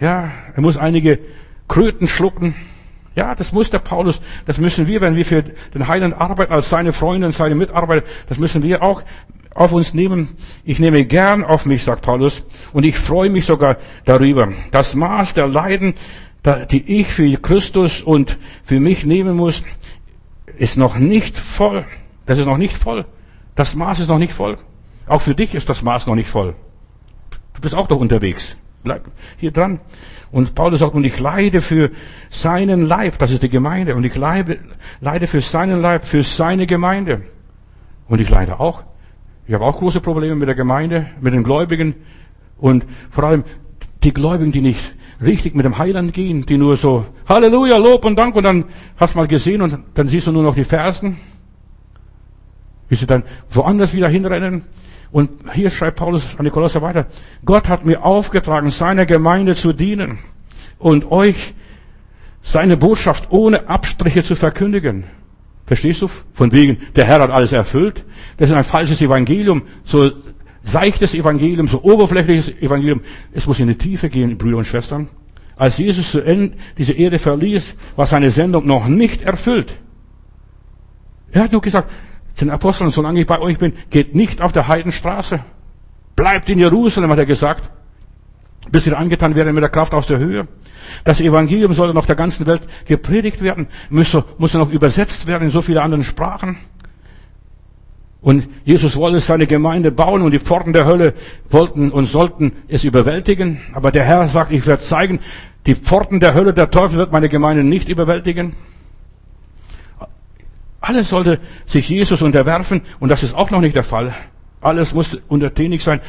Ja, 0.00 0.30
er 0.54 0.62
muss 0.62 0.76
einige 0.76 1.20
Kröten 1.68 2.08
schlucken. 2.08 2.54
Ja, 3.14 3.34
das 3.34 3.52
muss 3.52 3.70
der 3.70 3.78
Paulus, 3.78 4.20
das 4.44 4.58
müssen 4.58 4.86
wir, 4.86 5.00
wenn 5.00 5.16
wir 5.16 5.24
für 5.24 5.42
den 5.42 5.88
Heiland 5.88 6.20
arbeiten, 6.20 6.52
als 6.52 6.68
seine 6.68 6.92
Freunde 6.92 7.28
und 7.28 7.32
seine 7.32 7.54
Mitarbeiter, 7.54 8.04
das 8.28 8.38
müssen 8.38 8.62
wir 8.62 8.82
auch 8.82 9.02
auf 9.54 9.72
uns 9.72 9.94
nehmen. 9.94 10.36
Ich 10.64 10.78
nehme 10.80 11.04
gern 11.06 11.42
auf 11.42 11.64
mich, 11.64 11.82
sagt 11.82 12.02
Paulus, 12.02 12.44
und 12.74 12.84
ich 12.84 12.98
freue 12.98 13.30
mich 13.30 13.46
sogar 13.46 13.78
darüber. 14.04 14.52
Das 14.70 14.94
Maß 14.94 15.32
der 15.32 15.46
Leiden, 15.46 15.94
die 16.44 17.00
ich 17.00 17.08
für 17.08 17.36
Christus 17.36 18.02
und 18.02 18.38
für 18.62 18.80
mich 18.80 19.04
nehmen 19.04 19.36
muss, 19.36 19.62
ist 20.58 20.76
noch 20.76 20.96
nicht 20.96 21.38
voll. 21.38 21.84
Das 22.24 22.38
ist 22.38 22.46
noch 22.46 22.58
nicht 22.58 22.76
voll. 22.76 23.04
Das 23.54 23.74
Maß 23.74 24.00
ist 24.00 24.08
noch 24.08 24.18
nicht 24.18 24.32
voll. 24.32 24.58
Auch 25.06 25.20
für 25.20 25.34
dich 25.34 25.54
ist 25.54 25.68
das 25.68 25.82
Maß 25.82 26.06
noch 26.06 26.14
nicht 26.14 26.28
voll. 26.28 26.54
Du 27.54 27.60
bist 27.60 27.74
auch 27.74 27.88
doch 27.88 27.98
unterwegs. 27.98 28.56
Bleib 28.84 29.04
hier 29.38 29.50
dran. 29.50 29.80
Und 30.30 30.54
Paulus 30.54 30.80
sagt, 30.80 30.94
und 30.94 31.04
ich 31.04 31.18
leide 31.18 31.60
für 31.60 31.90
seinen 32.30 32.82
Leib, 32.82 33.18
das 33.18 33.30
ist 33.30 33.42
die 33.42 33.48
Gemeinde, 33.48 33.94
und 33.94 34.04
ich 34.04 34.14
leide, 34.16 34.58
leide 35.00 35.26
für 35.26 35.40
seinen 35.40 35.80
Leib, 35.80 36.04
für 36.04 36.22
seine 36.22 36.66
Gemeinde. 36.66 37.22
Und 38.08 38.20
ich 38.20 38.28
leide 38.28 38.60
auch. 38.60 38.84
Ich 39.46 39.54
habe 39.54 39.64
auch 39.64 39.78
große 39.78 40.00
Probleme 40.00 40.34
mit 40.34 40.48
der 40.48 40.54
Gemeinde, 40.54 41.06
mit 41.20 41.32
den 41.32 41.44
Gläubigen 41.44 41.94
und 42.58 42.84
vor 43.10 43.24
allem 43.24 43.44
die 44.02 44.12
Gläubigen, 44.12 44.52
die 44.52 44.60
nicht 44.60 44.94
richtig 45.20 45.54
mit 45.54 45.64
dem 45.64 45.78
Heiland 45.78 46.12
gehen, 46.12 46.46
die 46.46 46.58
nur 46.58 46.76
so 46.76 47.06
Halleluja, 47.28 47.76
Lob 47.78 48.04
und 48.04 48.16
Dank 48.16 48.36
und 48.36 48.44
dann 48.44 48.64
hast 48.96 49.14
du 49.14 49.18
mal 49.18 49.26
gesehen 49.26 49.62
und 49.62 49.78
dann 49.94 50.08
siehst 50.08 50.26
du 50.26 50.32
nur 50.32 50.42
noch 50.42 50.54
die 50.54 50.64
Fersen, 50.64 51.16
wie 52.88 52.94
sie 52.94 53.06
dann 53.06 53.22
woanders 53.50 53.94
wieder 53.94 54.08
hinrennen. 54.08 54.62
Und 55.12 55.30
hier 55.54 55.70
schreibt 55.70 55.98
Paulus 55.98 56.36
an 56.38 56.44
die 56.44 56.50
Kolosser 56.50 56.82
weiter, 56.82 57.06
Gott 57.44 57.68
hat 57.68 57.86
mir 57.86 58.04
aufgetragen, 58.04 58.70
seiner 58.70 59.06
Gemeinde 59.06 59.54
zu 59.54 59.72
dienen 59.72 60.18
und 60.78 61.10
euch 61.10 61.54
seine 62.42 62.76
Botschaft 62.76 63.30
ohne 63.30 63.68
Abstriche 63.68 64.22
zu 64.22 64.36
verkündigen. 64.36 65.04
Verstehst 65.66 66.02
du? 66.02 66.08
Von 66.32 66.52
wegen, 66.52 66.78
der 66.94 67.04
Herr 67.04 67.20
hat 67.20 67.30
alles 67.30 67.52
erfüllt. 67.52 68.04
Das 68.36 68.50
ist 68.50 68.56
ein 68.56 68.62
falsches 68.62 69.02
Evangelium, 69.02 69.62
so 69.82 70.12
seichtes 70.66 71.14
Evangelium, 71.14 71.68
so 71.68 71.82
oberflächliches 71.82 72.50
Evangelium. 72.60 73.00
Es 73.32 73.46
muss 73.46 73.60
in 73.60 73.68
die 73.68 73.78
Tiefe 73.78 74.08
gehen, 74.08 74.36
Brüder 74.36 74.58
und 74.58 74.66
Schwestern. 74.66 75.08
Als 75.56 75.78
Jesus 75.78 76.10
zu 76.10 76.20
Ende 76.20 76.56
diese 76.76 76.92
Erde 76.92 77.18
verließ, 77.18 77.76
war 77.94 78.06
seine 78.06 78.30
Sendung 78.30 78.66
noch 78.66 78.86
nicht 78.86 79.22
erfüllt. 79.22 79.78
Er 81.32 81.44
hat 81.44 81.52
nur 81.52 81.62
gesagt, 81.62 81.90
den 82.40 82.50
Aposteln, 82.50 82.90
solange 82.90 83.20
ich 83.20 83.26
bei 83.26 83.40
euch 83.40 83.58
bin, 83.58 83.72
geht 83.90 84.14
nicht 84.14 84.42
auf 84.42 84.52
der 84.52 84.68
Heidenstraße. 84.68 85.40
Bleibt 86.14 86.50
in 86.50 86.58
Jerusalem, 86.58 87.10
hat 87.10 87.18
er 87.18 87.26
gesagt, 87.26 87.70
bis 88.70 88.86
ihr 88.86 88.98
angetan 88.98 89.34
werdet 89.34 89.54
mit 89.54 89.62
der 89.62 89.70
Kraft 89.70 89.94
aus 89.94 90.06
der 90.06 90.18
Höhe. 90.18 90.46
Das 91.04 91.20
Evangelium 91.20 91.72
soll 91.72 91.94
noch 91.94 92.06
der 92.06 92.16
ganzen 92.16 92.46
Welt 92.46 92.62
gepredigt 92.84 93.40
werden, 93.40 93.68
muss, 93.88 94.16
muss 94.38 94.54
noch 94.54 94.70
übersetzt 94.70 95.26
werden 95.26 95.44
in 95.44 95.50
so 95.50 95.62
viele 95.62 95.82
anderen 95.82 96.04
Sprachen. 96.04 96.58
Und 98.26 98.48
Jesus 98.64 98.96
wollte 98.96 99.20
seine 99.20 99.46
Gemeinde 99.46 99.92
bauen 99.92 100.22
und 100.22 100.32
die 100.32 100.40
Pforten 100.40 100.72
der 100.72 100.84
Hölle 100.84 101.14
wollten 101.48 101.92
und 101.92 102.06
sollten 102.06 102.50
es 102.66 102.82
überwältigen. 102.82 103.60
Aber 103.72 103.92
der 103.92 104.02
Herr 104.02 104.26
sagt, 104.26 104.50
ich 104.50 104.66
werde 104.66 104.82
zeigen, 104.82 105.20
die 105.64 105.76
Pforten 105.76 106.18
der 106.18 106.34
Hölle, 106.34 106.52
der 106.52 106.72
Teufel 106.72 106.98
wird 106.98 107.12
meine 107.12 107.28
Gemeinde 107.28 107.62
nicht 107.62 107.88
überwältigen. 107.88 108.56
Alles 110.80 111.10
sollte 111.10 111.38
sich 111.66 111.88
Jesus 111.88 112.20
unterwerfen 112.20 112.82
und 112.98 113.10
das 113.10 113.22
ist 113.22 113.36
auch 113.36 113.52
noch 113.52 113.60
nicht 113.60 113.76
der 113.76 113.84
Fall. 113.84 114.12
Alles 114.60 114.92
muss 114.92 115.20
untertänig 115.28 115.84
sein. 115.84 116.00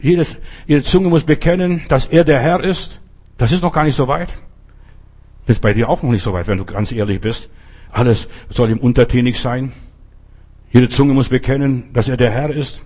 Jedes, 0.00 0.36
jede 0.68 0.84
Zunge 0.84 1.08
muss 1.08 1.24
bekennen, 1.24 1.82
dass 1.88 2.06
er 2.06 2.22
der 2.22 2.38
Herr 2.38 2.62
ist. 2.62 3.00
Das 3.36 3.50
ist 3.50 3.62
noch 3.62 3.72
gar 3.72 3.82
nicht 3.82 3.96
so 3.96 4.06
weit. 4.06 4.28
Das 5.48 5.56
ist 5.56 5.60
bei 5.60 5.72
dir 5.72 5.88
auch 5.88 6.04
noch 6.04 6.12
nicht 6.12 6.22
so 6.22 6.32
weit, 6.34 6.46
wenn 6.46 6.58
du 6.58 6.66
ganz 6.66 6.92
ehrlich 6.92 7.20
bist. 7.20 7.50
Alles 7.90 8.28
soll 8.48 8.70
ihm 8.70 8.78
untertänig 8.78 9.40
sein. 9.40 9.72
Jede 10.74 10.88
Zunge 10.88 11.14
muss 11.14 11.28
bekennen, 11.28 11.84
dass 11.92 12.08
er 12.08 12.16
der 12.16 12.32
Herr 12.32 12.50
ist. 12.50 12.82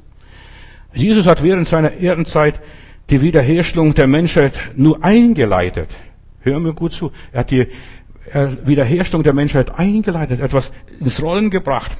Jesus 0.92 1.26
hat 1.26 1.42
während 1.42 1.66
seiner 1.66 1.94
Erdenzeit 1.94 2.60
die 3.08 3.22
Wiederherstellung 3.22 3.94
der 3.94 4.06
Menschheit 4.06 4.52
nur 4.76 5.02
eingeleitet. 5.02 5.88
Hör 6.40 6.60
mir 6.60 6.74
gut 6.74 6.92
zu. 6.92 7.12
Er 7.32 7.40
hat 7.40 7.50
die 7.50 7.66
Wiederherstellung 8.66 9.22
der 9.22 9.32
Menschheit 9.32 9.78
eingeleitet, 9.78 10.40
etwas 10.40 10.70
ins 11.00 11.22
Rollen 11.22 11.48
gebracht. 11.48 11.96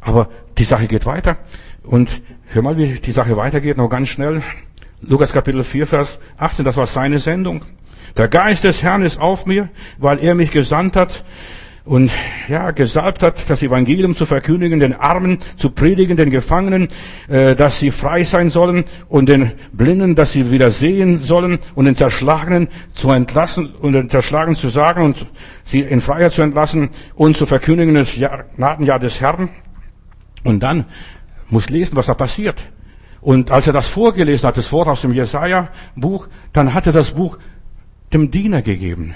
Aber 0.00 0.30
die 0.56 0.64
Sache 0.64 0.86
geht 0.86 1.04
weiter. 1.04 1.36
Und 1.82 2.22
hör 2.46 2.62
mal, 2.62 2.78
wie 2.78 2.94
die 2.94 3.12
Sache 3.12 3.36
weitergeht, 3.36 3.76
noch 3.76 3.90
ganz 3.90 4.08
schnell. 4.08 4.42
Lukas 5.02 5.34
Kapitel 5.34 5.62
4, 5.62 5.86
Vers 5.86 6.20
18, 6.38 6.64
das 6.64 6.78
war 6.78 6.86
seine 6.86 7.18
Sendung. 7.18 7.66
Der 8.16 8.28
Geist 8.28 8.64
des 8.64 8.82
Herrn 8.82 9.02
ist 9.02 9.20
auf 9.20 9.44
mir, 9.44 9.68
weil 9.98 10.20
er 10.20 10.34
mich 10.34 10.52
gesandt 10.52 10.96
hat 10.96 11.22
und 11.86 12.10
ja 12.48 12.72
gesalbt 12.72 13.22
hat, 13.22 13.48
das 13.48 13.62
Evangelium 13.62 14.14
zu 14.14 14.26
verkündigen, 14.26 14.80
den 14.80 14.92
Armen 14.92 15.38
zu 15.56 15.70
predigen, 15.70 16.16
den 16.16 16.30
Gefangenen, 16.30 16.88
äh, 17.28 17.54
dass 17.54 17.78
sie 17.78 17.92
frei 17.92 18.24
sein 18.24 18.50
sollen 18.50 18.84
und 19.08 19.28
den 19.28 19.52
Blinden, 19.72 20.16
dass 20.16 20.32
sie 20.32 20.50
wieder 20.50 20.72
sehen 20.72 21.22
sollen 21.22 21.58
und 21.76 21.84
den 21.84 21.94
Zerschlagenen 21.94 22.68
zu 22.92 23.10
entlassen 23.10 23.72
und 23.76 23.92
den 23.92 24.10
Zerschlagenen 24.10 24.56
zu 24.56 24.68
sagen 24.68 25.02
und 25.02 25.26
sie 25.64 25.80
in 25.80 26.00
Freiheit 26.00 26.32
zu 26.32 26.42
entlassen 26.42 26.90
und 27.14 27.36
zu 27.36 27.46
verkündigen 27.46 27.94
das 27.94 28.14
Gnadenjahr 28.56 28.98
des 28.98 29.20
Herrn. 29.20 29.48
Und 30.42 30.60
dann 30.60 30.86
muss 31.48 31.70
lesen, 31.70 31.96
was 31.96 32.06
da 32.06 32.14
passiert. 32.14 32.60
Und 33.20 33.50
als 33.50 33.66
er 33.66 33.72
das 33.72 33.88
vorgelesen 33.88 34.46
hat, 34.46 34.56
das 34.56 34.72
Wort 34.72 34.88
aus 34.88 35.02
dem 35.02 35.12
Jesaja-Buch, 35.12 36.28
dann 36.52 36.74
hat 36.74 36.86
er 36.86 36.92
das 36.92 37.12
Buch 37.12 37.38
dem 38.12 38.30
Diener 38.30 38.62
gegeben, 38.62 39.14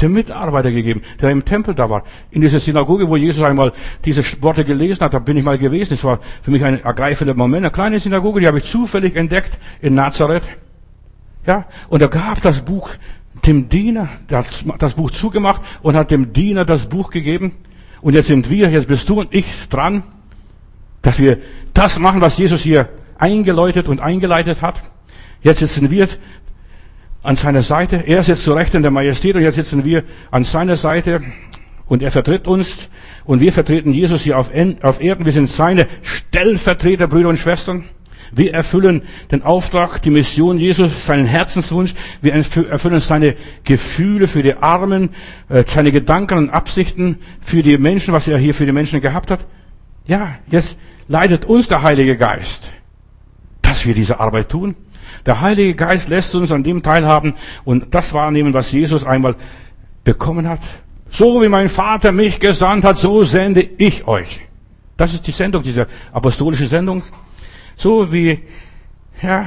dem 0.00 0.12
Mitarbeiter 0.12 0.70
gegeben, 0.70 1.02
der 1.20 1.30
im 1.30 1.44
Tempel 1.44 1.74
da 1.74 1.90
war. 1.90 2.04
In 2.30 2.40
dieser 2.40 2.60
Synagoge, 2.60 3.08
wo 3.08 3.16
Jesus 3.16 3.42
einmal 3.42 3.72
diese 4.04 4.22
Worte 4.42 4.64
gelesen 4.64 5.04
hat, 5.04 5.14
da 5.14 5.18
bin 5.18 5.36
ich 5.36 5.44
mal 5.44 5.58
gewesen. 5.58 5.94
Es 5.94 6.04
war 6.04 6.20
für 6.42 6.50
mich 6.50 6.64
ein 6.64 6.82
ergreifender 6.82 7.34
Moment. 7.34 7.64
Eine 7.64 7.72
kleine 7.72 8.00
Synagoge, 8.00 8.40
die 8.40 8.46
habe 8.46 8.58
ich 8.58 8.64
zufällig 8.64 9.16
entdeckt 9.16 9.58
in 9.80 9.94
Nazareth. 9.94 10.44
Ja, 11.46 11.66
und 11.88 12.02
er 12.02 12.08
gab 12.08 12.42
das 12.42 12.60
Buch 12.62 12.90
dem 13.46 13.68
Diener, 13.68 14.08
der 14.28 14.38
hat 14.38 14.64
das 14.78 14.94
Buch 14.94 15.10
zugemacht 15.10 15.62
und 15.82 15.96
hat 15.96 16.10
dem 16.10 16.32
Diener 16.32 16.64
das 16.64 16.86
Buch 16.86 17.10
gegeben. 17.10 17.52
Und 18.00 18.14
jetzt 18.14 18.26
sind 18.26 18.50
wir, 18.50 18.70
jetzt 18.70 18.88
bist 18.88 19.08
du 19.08 19.20
und 19.20 19.34
ich 19.34 19.46
dran, 19.68 20.02
dass 21.02 21.18
wir 21.18 21.38
das 21.74 21.98
machen, 21.98 22.20
was 22.20 22.38
Jesus 22.38 22.62
hier 22.62 22.88
eingeläutet 23.18 23.88
und 23.88 24.00
eingeleitet 24.00 24.62
hat. 24.62 24.82
Jetzt 25.42 25.60
sitzen 25.60 25.90
wir 25.90 26.08
an 27.22 27.36
seiner 27.36 27.62
Seite. 27.62 27.96
Er 28.06 28.22
sitzt 28.22 28.44
zu 28.44 28.52
Rechten 28.52 28.82
der 28.82 28.90
Majestät 28.90 29.36
und 29.36 29.42
jetzt 29.42 29.56
sitzen 29.56 29.84
wir 29.84 30.04
an 30.30 30.44
seiner 30.44 30.76
Seite 30.76 31.22
und 31.86 32.02
er 32.02 32.10
vertritt 32.10 32.46
uns 32.46 32.88
und 33.24 33.40
wir 33.40 33.52
vertreten 33.52 33.92
Jesus 33.92 34.22
hier 34.22 34.38
auf 34.38 34.50
Erden. 34.54 35.24
Wir 35.24 35.32
sind 35.32 35.48
seine 35.48 35.86
Stellvertreter, 36.02 37.08
Brüder 37.08 37.28
und 37.28 37.38
Schwestern. 37.38 37.84
Wir 38.32 38.54
erfüllen 38.54 39.02
den 39.32 39.42
Auftrag, 39.42 40.00
die 40.02 40.10
Mission 40.10 40.58
Jesus, 40.58 41.04
seinen 41.04 41.26
Herzenswunsch. 41.26 41.94
Wir 42.22 42.32
erfüllen 42.34 43.00
seine 43.00 43.34
Gefühle 43.64 44.28
für 44.28 44.42
die 44.42 44.54
Armen, 44.54 45.10
äh, 45.48 45.64
seine 45.66 45.90
Gedanken 45.90 46.38
und 46.38 46.50
Absichten 46.50 47.18
für 47.40 47.62
die 47.62 47.76
Menschen, 47.76 48.14
was 48.14 48.28
er 48.28 48.38
hier 48.38 48.54
für 48.54 48.66
die 48.66 48.72
Menschen 48.72 49.00
gehabt 49.00 49.32
hat. 49.32 49.40
Ja, 50.06 50.36
jetzt 50.48 50.78
leidet 51.08 51.44
uns 51.44 51.66
der 51.66 51.82
Heilige 51.82 52.16
Geist, 52.16 52.72
dass 53.62 53.84
wir 53.84 53.94
diese 53.94 54.20
Arbeit 54.20 54.48
tun. 54.48 54.76
Der 55.26 55.40
Heilige 55.40 55.74
Geist 55.74 56.08
lässt 56.08 56.34
uns 56.34 56.52
an 56.52 56.62
dem 56.62 56.82
teilhaben 56.82 57.34
und 57.64 57.94
das 57.94 58.12
wahrnehmen, 58.14 58.54
was 58.54 58.72
Jesus 58.72 59.04
einmal 59.04 59.36
bekommen 60.04 60.48
hat. 60.48 60.60
So 61.10 61.42
wie 61.42 61.48
mein 61.48 61.68
Vater 61.68 62.12
mich 62.12 62.40
gesandt 62.40 62.84
hat, 62.84 62.96
so 62.96 63.24
sende 63.24 63.62
ich 63.62 64.06
euch. 64.06 64.40
Das 64.96 65.14
ist 65.14 65.26
die 65.26 65.32
Sendung, 65.32 65.62
diese 65.62 65.86
apostolische 66.12 66.66
Sendung. 66.66 67.02
So 67.76 68.12
wie 68.12 68.40
ja, 69.22 69.46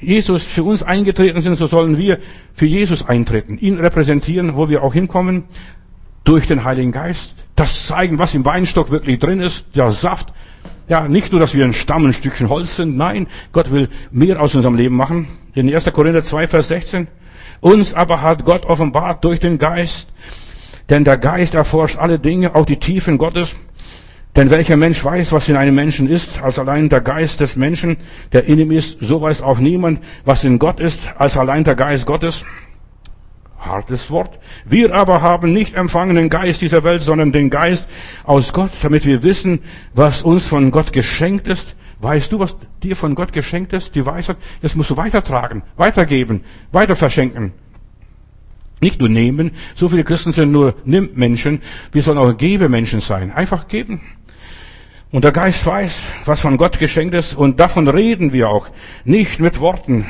Jesus 0.00 0.44
für 0.44 0.64
uns 0.64 0.82
eingetreten 0.82 1.40
sind, 1.40 1.56
so 1.56 1.66
sollen 1.66 1.98
wir 1.98 2.18
für 2.54 2.66
Jesus 2.66 3.06
eintreten, 3.06 3.58
ihn 3.58 3.78
repräsentieren, 3.78 4.56
wo 4.56 4.68
wir 4.68 4.82
auch 4.82 4.94
hinkommen, 4.94 5.44
durch 6.24 6.46
den 6.46 6.64
Heiligen 6.64 6.92
Geist. 6.92 7.36
Das 7.56 7.86
zeigen, 7.86 8.18
was 8.18 8.34
im 8.34 8.44
Weinstock 8.44 8.90
wirklich 8.90 9.18
drin 9.18 9.40
ist, 9.40 9.66
der 9.74 9.92
Saft, 9.92 10.32
ja, 10.90 11.06
nicht 11.06 11.30
nur, 11.30 11.40
dass 11.40 11.54
wir 11.54 11.64
ein 11.64 11.72
Stamm, 11.72 12.04
ein 12.04 12.12
Stückchen 12.12 12.48
Holz 12.48 12.74
sind. 12.74 12.96
Nein, 12.96 13.28
Gott 13.52 13.70
will 13.70 13.88
mehr 14.10 14.42
aus 14.42 14.56
unserem 14.56 14.74
Leben 14.74 14.96
machen. 14.96 15.28
In 15.54 15.72
1. 15.72 15.84
Korinther 15.92 16.24
2, 16.24 16.48
Vers 16.48 16.66
16. 16.66 17.06
Uns 17.60 17.94
aber 17.94 18.22
hat 18.22 18.44
Gott 18.44 18.66
offenbart 18.66 19.24
durch 19.24 19.38
den 19.38 19.58
Geist. 19.58 20.10
Denn 20.88 21.04
der 21.04 21.16
Geist 21.16 21.54
erforscht 21.54 21.96
alle 21.96 22.18
Dinge, 22.18 22.56
auch 22.56 22.66
die 22.66 22.78
Tiefen 22.78 23.18
Gottes. 23.18 23.54
Denn 24.34 24.50
welcher 24.50 24.76
Mensch 24.76 25.04
weiß, 25.04 25.30
was 25.30 25.48
in 25.48 25.54
einem 25.54 25.76
Menschen 25.76 26.08
ist, 26.08 26.42
als 26.42 26.58
allein 26.58 26.88
der 26.88 27.02
Geist 27.02 27.38
des 27.38 27.54
Menschen, 27.54 27.96
der 28.32 28.46
in 28.46 28.58
ihm 28.58 28.72
ist, 28.72 28.98
so 29.00 29.20
weiß 29.20 29.42
auch 29.42 29.60
niemand, 29.60 30.00
was 30.24 30.42
in 30.42 30.58
Gott 30.58 30.80
ist, 30.80 31.08
als 31.16 31.36
allein 31.36 31.62
der 31.62 31.76
Geist 31.76 32.04
Gottes. 32.04 32.44
Hartes 33.60 34.10
Wort. 34.10 34.38
Wir 34.64 34.94
aber 34.94 35.20
haben 35.22 35.52
nicht 35.52 35.74
empfangen 35.74 36.16
den 36.16 36.30
Geist 36.30 36.62
dieser 36.62 36.82
Welt, 36.82 37.02
sondern 37.02 37.30
den 37.30 37.50
Geist 37.50 37.88
aus 38.24 38.52
Gott, 38.52 38.70
damit 38.82 39.06
wir 39.06 39.22
wissen, 39.22 39.60
was 39.94 40.22
uns 40.22 40.48
von 40.48 40.70
Gott 40.70 40.92
geschenkt 40.92 41.46
ist. 41.46 41.76
Weißt 42.00 42.32
du, 42.32 42.38
was 42.38 42.56
dir 42.82 42.96
von 42.96 43.14
Gott 43.14 43.32
geschenkt 43.32 43.74
ist? 43.74 43.94
Die 43.94 44.06
Weisheit. 44.06 44.38
Das 44.62 44.74
musst 44.74 44.90
du 44.90 44.96
weitertragen, 44.96 45.62
weitergeben, 45.76 46.44
weiter 46.72 46.96
verschenken. 46.96 47.52
Nicht 48.80 49.00
nur 49.00 49.10
nehmen. 49.10 49.50
So 49.74 49.90
viele 49.90 50.04
Christen 50.04 50.32
sind 50.32 50.52
nur 50.52 50.74
Nimm-Menschen. 50.86 51.60
Wir 51.92 52.02
sollen 52.02 52.16
auch 52.16 52.34
Gebemenschen 52.34 53.00
sein. 53.00 53.30
Einfach 53.30 53.68
geben. 53.68 54.00
Und 55.12 55.24
der 55.24 55.32
Geist 55.32 55.66
weiß, 55.66 56.12
was 56.24 56.40
von 56.40 56.56
Gott 56.56 56.78
geschenkt 56.78 57.14
ist, 57.14 57.34
und 57.34 57.58
davon 57.58 57.88
reden 57.88 58.32
wir 58.32 58.48
auch. 58.48 58.68
Nicht 59.04 59.40
mit 59.40 59.58
Worten, 59.58 60.06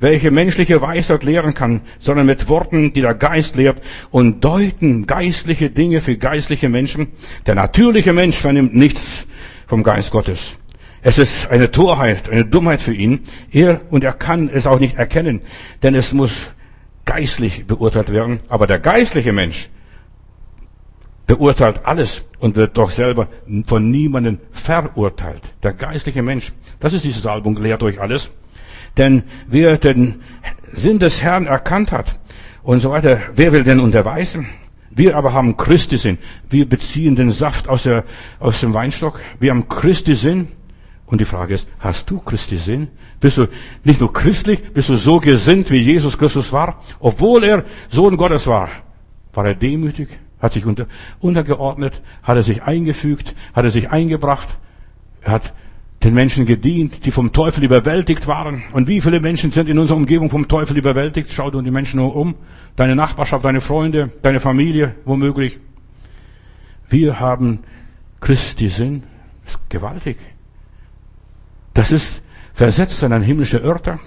welche 0.00 0.30
menschliche 0.30 0.80
Weisheit 0.80 1.24
lehren 1.24 1.54
kann, 1.54 1.82
sondern 1.98 2.26
mit 2.26 2.48
Worten, 2.48 2.92
die 2.92 3.00
der 3.00 3.14
Geist 3.14 3.56
lehrt 3.56 3.82
und 4.10 4.44
deuten 4.44 5.06
geistliche 5.06 5.70
Dinge 5.70 6.00
für 6.00 6.16
geistliche 6.16 6.68
Menschen. 6.68 7.08
Der 7.46 7.54
natürliche 7.54 8.12
Mensch 8.12 8.36
vernimmt 8.36 8.74
nichts 8.74 9.26
vom 9.66 9.82
Geist 9.82 10.10
Gottes. 10.10 10.56
Es 11.02 11.18
ist 11.18 11.50
eine 11.50 11.70
Torheit, 11.70 12.30
eine 12.30 12.44
Dummheit 12.44 12.80
für 12.80 12.94
ihn. 12.94 13.20
Er 13.52 13.80
und 13.90 14.04
er 14.04 14.14
kann 14.14 14.48
es 14.48 14.66
auch 14.66 14.78
nicht 14.78 14.96
erkennen, 14.96 15.40
denn 15.82 15.94
es 15.94 16.12
muss 16.12 16.52
geistlich 17.04 17.66
beurteilt 17.66 18.10
werden. 18.10 18.38
Aber 18.48 18.66
der 18.66 18.78
geistliche 18.78 19.32
Mensch, 19.32 19.68
beurteilt 21.26 21.80
alles 21.84 22.24
und 22.38 22.56
wird 22.56 22.76
doch 22.76 22.90
selber 22.90 23.28
von 23.66 23.90
niemandem 23.90 24.38
verurteilt. 24.52 25.42
Der 25.62 25.72
geistliche 25.72 26.22
Mensch, 26.22 26.52
das 26.80 26.92
ist 26.92 27.04
dieses 27.04 27.26
Album, 27.26 27.56
lehrt 27.56 27.82
euch 27.82 28.00
alles. 28.00 28.30
Denn 28.96 29.24
wer 29.46 29.76
den 29.76 30.22
Sinn 30.72 30.98
des 30.98 31.22
Herrn 31.22 31.46
erkannt 31.46 31.92
hat 31.92 32.18
und 32.62 32.80
so 32.80 32.90
weiter, 32.90 33.20
wer 33.34 33.52
will 33.52 33.64
denn 33.64 33.80
unterweisen? 33.80 34.46
Wir 34.90 35.16
aber 35.16 35.32
haben 35.32 35.56
Christi 35.56 35.98
Sinn. 35.98 36.18
Wir 36.48 36.68
beziehen 36.68 37.16
den 37.16 37.32
Saft 37.32 37.68
aus, 37.68 37.82
der, 37.82 38.04
aus 38.38 38.60
dem 38.60 38.74
Weinstock. 38.74 39.20
Wir 39.40 39.50
haben 39.50 39.68
Christi 39.68 40.14
Sinn. 40.14 40.48
Und 41.06 41.20
die 41.20 41.24
Frage 41.24 41.54
ist, 41.54 41.68
hast 41.80 42.10
du 42.10 42.20
Christi 42.20 42.56
Sinn? 42.56 42.88
Bist 43.20 43.36
du 43.36 43.48
nicht 43.82 44.00
nur 44.00 44.12
christlich, 44.12 44.62
bist 44.72 44.88
du 44.88 44.94
so 44.94 45.20
gesinnt, 45.20 45.70
wie 45.70 45.78
Jesus 45.78 46.16
Christus 46.16 46.52
war? 46.52 46.82
Obwohl 47.00 47.44
er 47.44 47.64
Sohn 47.90 48.16
Gottes 48.16 48.46
war, 48.46 48.68
war 49.32 49.46
er 49.46 49.54
demütig, 49.54 50.08
hat 50.40 50.52
sich 50.52 50.64
unter, 50.64 50.86
untergeordnet, 51.20 52.00
hat 52.22 52.36
er 52.36 52.42
sich 52.42 52.62
eingefügt, 52.62 53.34
hat 53.52 53.64
er 53.64 53.70
sich 53.70 53.90
eingebracht, 53.90 54.56
er 55.20 55.32
hat 55.32 55.54
den 56.04 56.14
Menschen 56.14 56.44
gedient, 56.44 57.06
die 57.06 57.10
vom 57.10 57.32
Teufel 57.32 57.64
überwältigt 57.64 58.26
waren. 58.26 58.62
Und 58.72 58.88
wie 58.88 59.00
viele 59.00 59.20
Menschen 59.20 59.50
sind 59.50 59.68
in 59.68 59.78
unserer 59.78 59.96
Umgebung 59.96 60.28
vom 60.28 60.46
Teufel 60.48 60.76
überwältigt? 60.76 61.32
Schau 61.32 61.50
du 61.50 61.62
die 61.62 61.70
Menschen 61.70 61.98
nur 61.98 62.14
um. 62.14 62.34
Deine 62.76 62.94
Nachbarschaft, 62.94 63.44
deine 63.44 63.62
Freunde, 63.62 64.10
deine 64.20 64.38
Familie, 64.38 64.94
womöglich. 65.06 65.58
Wir 66.90 67.18
haben 67.18 67.60
Christi 68.20 68.68
Sinn. 68.68 69.02
Das 69.44 69.54
ist 69.54 69.70
gewaltig. 69.70 70.18
Das 71.72 71.90
ist 71.90 72.22
versetzt 72.52 73.02
an 73.02 73.12
ein 73.12 73.22
himmlischer 73.22 73.62
Örter. 73.62 73.98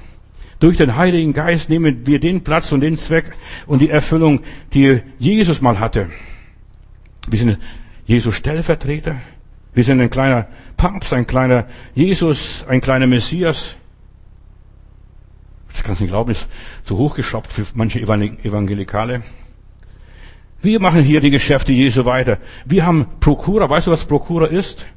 Durch 0.59 0.77
den 0.77 0.95
Heiligen 0.95 1.33
Geist 1.33 1.69
nehmen 1.69 2.05
wir 2.05 2.19
den 2.19 2.43
Platz 2.43 2.71
und 2.71 2.81
den 2.81 2.97
Zweck 2.97 3.31
und 3.67 3.79
die 3.79 3.89
Erfüllung, 3.89 4.41
die 4.73 5.01
Jesus 5.19 5.61
mal 5.61 5.79
hatte. 5.79 6.09
Wir 7.27 7.39
sind 7.39 7.57
Jesus 8.05 8.35
Stellvertreter. 8.35 9.17
Wir 9.73 9.83
sind 9.83 10.01
ein 10.01 10.09
kleiner 10.09 10.47
Papst, 10.77 11.11
ein 11.13 11.25
kleiner 11.27 11.65
Jesus, 11.95 12.63
ein 12.67 12.81
kleiner 12.81 13.07
Messias. 13.07 13.75
Das 15.69 15.83
kannst 15.83 15.99
du 15.99 16.05
nicht 16.05 16.11
glauben, 16.11 16.31
ist 16.31 16.47
zu 16.85 16.97
hochgeschraubt 16.97 17.51
für 17.51 17.65
manche 17.73 17.99
Evangelikale. 17.99 19.23
Wir 20.61 20.79
machen 20.79 21.03
hier 21.03 21.21
die 21.21 21.29
Geschäfte 21.29 21.71
Jesu 21.71 22.05
weiter. 22.05 22.37
Wir 22.65 22.85
haben 22.85 23.05
Prokura. 23.19 23.69
Weißt 23.69 23.87
du, 23.87 23.91
was 23.91 24.05
Prokura 24.05 24.47
ist? 24.47 24.87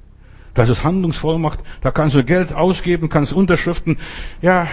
Das 0.54 0.68
ist 0.68 0.84
Handlungsvollmacht. 0.84 1.60
Da 1.80 1.90
kannst 1.90 2.16
du 2.16 2.24
Geld 2.24 2.52
ausgeben, 2.52 3.08
kannst 3.08 3.32
Unterschriften, 3.32 3.98
ja, 4.42 4.68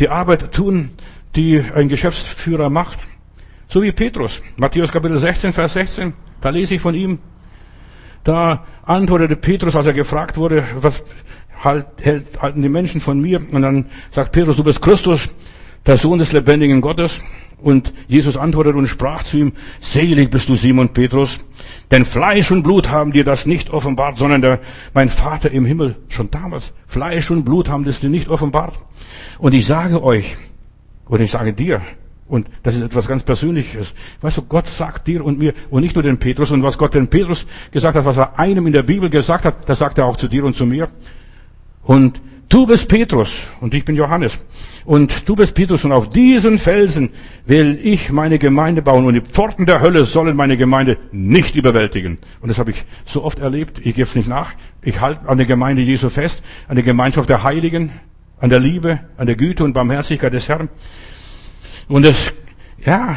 die 0.00 0.08
Arbeit 0.08 0.52
tun, 0.52 0.90
die 1.36 1.62
ein 1.74 1.88
Geschäftsführer 1.88 2.70
macht. 2.70 2.98
So 3.68 3.82
wie 3.82 3.92
Petrus. 3.92 4.42
Matthäus 4.56 4.90
Kapitel 4.90 5.18
16, 5.18 5.52
Vers 5.52 5.74
16. 5.74 6.12
Da 6.40 6.50
lese 6.50 6.76
ich 6.76 6.80
von 6.80 6.94
ihm. 6.94 7.18
Da 8.26 8.64
antwortete 8.82 9.36
Petrus, 9.36 9.76
als 9.76 9.86
er 9.86 9.92
gefragt 9.92 10.36
wurde, 10.36 10.64
was 10.80 11.04
halt, 11.62 11.86
halten 12.42 12.60
die 12.60 12.68
Menschen 12.68 13.00
von 13.00 13.20
mir? 13.20 13.40
Und 13.52 13.62
dann 13.62 13.84
sagt 14.10 14.32
Petrus, 14.32 14.56
du 14.56 14.64
bist 14.64 14.82
Christus, 14.82 15.30
der 15.86 15.96
Sohn 15.96 16.18
des 16.18 16.32
lebendigen 16.32 16.80
Gottes. 16.80 17.20
Und 17.58 17.94
Jesus 18.08 18.36
antwortete 18.36 18.76
und 18.76 18.88
sprach 18.88 19.22
zu 19.22 19.38
ihm, 19.38 19.52
selig 19.78 20.28
bist 20.28 20.48
du 20.48 20.56
Simon 20.56 20.88
Petrus, 20.88 21.38
denn 21.92 22.04
Fleisch 22.04 22.50
und 22.50 22.64
Blut 22.64 22.90
haben 22.90 23.12
dir 23.12 23.22
das 23.22 23.46
nicht 23.46 23.70
offenbart, 23.70 24.18
sondern 24.18 24.42
der, 24.42 24.58
mein 24.92 25.08
Vater 25.08 25.52
im 25.52 25.64
Himmel 25.64 25.94
schon 26.08 26.28
damals. 26.28 26.72
Fleisch 26.88 27.30
und 27.30 27.44
Blut 27.44 27.68
haben 27.68 27.84
das 27.84 28.00
dir 28.00 28.10
nicht 28.10 28.28
offenbart. 28.28 28.74
Und 29.38 29.54
ich 29.54 29.66
sage 29.66 30.02
euch, 30.02 30.36
und 31.04 31.20
ich 31.20 31.30
sage 31.30 31.52
dir, 31.52 31.80
und 32.28 32.48
das 32.62 32.74
ist 32.74 32.82
etwas 32.82 33.06
ganz 33.06 33.22
Persönliches. 33.22 33.94
Weißt 34.20 34.36
du, 34.38 34.42
Gott 34.42 34.66
sagt 34.66 35.06
dir 35.06 35.24
und 35.24 35.38
mir 35.38 35.54
und 35.70 35.82
nicht 35.82 35.94
nur 35.94 36.02
den 36.02 36.18
Petrus. 36.18 36.50
Und 36.50 36.62
was 36.62 36.76
Gott 36.76 36.94
den 36.94 37.08
Petrus 37.08 37.46
gesagt 37.70 37.96
hat, 37.96 38.04
was 38.04 38.16
er 38.16 38.38
einem 38.38 38.66
in 38.66 38.72
der 38.72 38.82
Bibel 38.82 39.08
gesagt 39.08 39.44
hat, 39.44 39.68
das 39.68 39.78
sagt 39.78 39.98
er 39.98 40.06
auch 40.06 40.16
zu 40.16 40.26
dir 40.26 40.44
und 40.44 40.54
zu 40.54 40.66
mir. 40.66 40.88
Und 41.84 42.20
du 42.48 42.66
bist 42.66 42.88
Petrus 42.88 43.42
und 43.60 43.74
ich 43.74 43.84
bin 43.84 43.94
Johannes. 43.94 44.40
Und 44.84 45.28
du 45.28 45.36
bist 45.36 45.54
Petrus 45.54 45.84
und 45.84 45.92
auf 45.92 46.08
diesen 46.08 46.58
Felsen 46.58 47.10
will 47.44 47.78
ich 47.80 48.10
meine 48.10 48.40
Gemeinde 48.40 48.82
bauen 48.82 49.04
und 49.04 49.14
die 49.14 49.20
Pforten 49.20 49.66
der 49.66 49.80
Hölle 49.80 50.04
sollen 50.04 50.36
meine 50.36 50.56
Gemeinde 50.56 50.98
nicht 51.12 51.54
überwältigen. 51.54 52.18
Und 52.40 52.48
das 52.48 52.58
habe 52.58 52.72
ich 52.72 52.84
so 53.04 53.22
oft 53.22 53.38
erlebt. 53.38 53.78
Ich 53.78 53.94
gebe 53.94 54.08
es 54.08 54.16
nicht 54.16 54.28
nach. 54.28 54.52
Ich 54.82 55.00
halte 55.00 55.28
an 55.28 55.38
der 55.38 55.46
Gemeinde 55.46 55.82
Jesu 55.82 56.08
fest, 56.08 56.42
an 56.66 56.74
der 56.74 56.84
Gemeinschaft 56.84 57.28
der 57.28 57.44
Heiligen, 57.44 57.92
an 58.40 58.50
der 58.50 58.58
Liebe, 58.58 58.98
an 59.16 59.28
der 59.28 59.36
Güte 59.36 59.62
und 59.62 59.74
Barmherzigkeit 59.74 60.32
des 60.32 60.48
Herrn. 60.48 60.68
Und 61.88 62.04
es, 62.04 62.32
ja, 62.84 63.16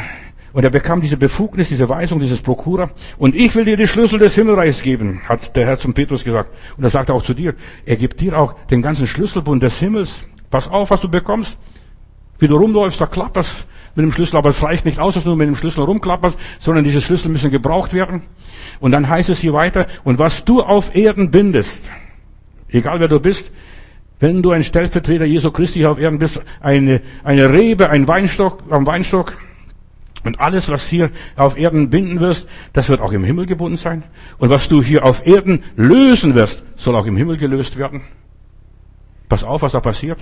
und 0.54 0.64
er 0.64 0.70
bekam 0.70 1.02
diese 1.02 1.18
Befugnis, 1.18 1.70
diese 1.70 1.90
Weisung, 1.90 2.20
dieses 2.20 2.41
Prokura. 2.41 2.91
Und 3.18 3.36
ich 3.36 3.56
will 3.56 3.66
dir 3.66 3.78
die 3.78 3.88
Schlüssel 3.88 4.20
des 4.20 4.36
Himmelreichs 4.36 4.82
geben, 4.82 5.22
hat 5.28 5.56
der 5.56 5.66
Herr 5.66 5.78
zum 5.78 5.94
Petrus 5.94 6.24
gesagt. 6.24 6.54
Und 6.78 6.84
er 6.84 6.90
sagt 6.90 7.12
auch 7.12 7.24
zu 7.24 7.34
dir, 7.34 7.56
er 7.86 7.96
gibt 7.96 8.22
dir 8.22 8.38
auch 8.38 8.56
den 8.68 8.82
ganzen 8.82 9.08
Schlüsselbund 9.08 9.62
des 9.62 9.80
Himmels. 9.80 10.24
Pass 10.50 10.68
auf, 10.68 10.90
was 10.90 11.02
du 11.02 11.10
bekommst. 11.10 11.58
Wie 12.40 12.48
du 12.48 12.56
rumläufst, 12.56 13.00
da 13.00 13.06
klappt 13.06 13.38
das 13.38 13.66
mit 13.96 14.06
dem 14.06 14.12
Schlüssel, 14.12 14.38
aber 14.38 14.50
es 14.50 14.64
reicht 14.64 14.86
nicht 14.86 15.00
aus, 15.00 15.16
dass 15.16 15.26
du 15.26 15.36
mit 15.36 15.48
dem 15.48 15.56
Schlüssel 15.56 15.84
rumklapperst, 15.84 16.40
sondern 16.58 16.86
diese 16.86 17.02
Schlüssel 17.02 17.30
müssen 17.30 17.52
gebraucht 17.52 17.94
werden. 17.94 18.22
Und 18.80 18.91
dann 18.91 19.10
heißt 19.10 19.30
es 19.30 19.40
hier 19.40 19.54
weiter, 19.54 19.88
und 20.04 20.20
was 20.20 20.46
du 20.46 20.62
auf 20.62 20.96
Erden 20.96 21.32
bindest, 21.32 21.90
egal 22.70 23.00
wer 23.02 23.10
du 23.10 23.20
bist, 23.20 23.52
wenn 24.20 24.41
du 24.41 24.52
ein 24.52 24.64
Stellvertreter 24.64 25.26
Jesu 25.26 25.52
Christi 25.52 25.86
auf 25.86 26.00
Erden 26.00 26.20
bist, 26.20 26.41
eine, 26.60 27.02
eine 27.24 27.54
Rebe, 27.54 27.90
ein 27.90 28.08
Weinstock 28.08 28.64
am 28.70 28.86
Weinstock, 28.86 29.34
und 30.24 30.40
alles, 30.40 30.70
was 30.70 30.88
hier 30.88 31.12
auf 31.36 31.58
Erden 31.58 31.90
binden 31.90 32.20
wirst, 32.20 32.48
das 32.74 32.90
wird 32.90 33.00
auch 33.00 33.14
im 33.14 33.24
Himmel 33.24 33.46
gebunden 33.46 33.78
sein. 33.78 34.04
Und 34.38 34.50
was 34.50 34.68
du 34.68 34.84
hier 34.84 35.06
auf 35.06 35.26
Erden 35.26 35.64
lösen 35.78 36.36
wirst, 36.36 36.64
soll 36.76 36.96
auch 36.96 37.06
im 37.06 37.16
Himmel 37.16 37.38
gelöst 37.38 37.78
werden. 37.78 38.02
Pass 39.30 39.44
auf, 39.44 39.62
was 39.62 39.72
da 39.72 39.80
passiert. 39.80 40.20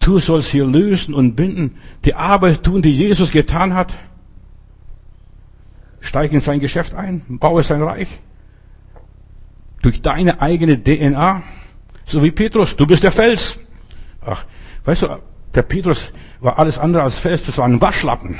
Du 0.00 0.18
sollst 0.18 0.50
hier 0.50 0.64
lösen 0.64 1.14
und 1.14 1.36
binden, 1.36 1.76
die 2.04 2.14
Arbeit 2.14 2.64
tun, 2.64 2.82
die 2.82 2.92
Jesus 2.92 3.30
getan 3.30 3.74
hat. 3.74 3.96
Steig 6.00 6.32
in 6.32 6.40
sein 6.40 6.60
Geschäft 6.60 6.94
ein, 6.94 7.22
baue 7.28 7.62
sein 7.62 7.82
Reich. 7.82 8.08
Durch 9.82 10.02
deine 10.02 10.40
eigene 10.40 10.82
DNA. 10.82 11.42
So 12.10 12.20
wie 12.24 12.32
Petrus, 12.32 12.74
du 12.74 12.88
bist 12.88 13.04
der 13.04 13.12
Fels. 13.12 13.56
Ach, 14.26 14.44
weißt 14.84 15.02
du, 15.02 15.18
der 15.54 15.62
Petrus 15.62 16.10
war 16.40 16.58
alles 16.58 16.76
andere 16.76 17.04
als 17.04 17.20
Fels, 17.20 17.46
das 17.46 17.56
war 17.56 17.66
ein 17.66 17.80
Waschlappen. 17.80 18.36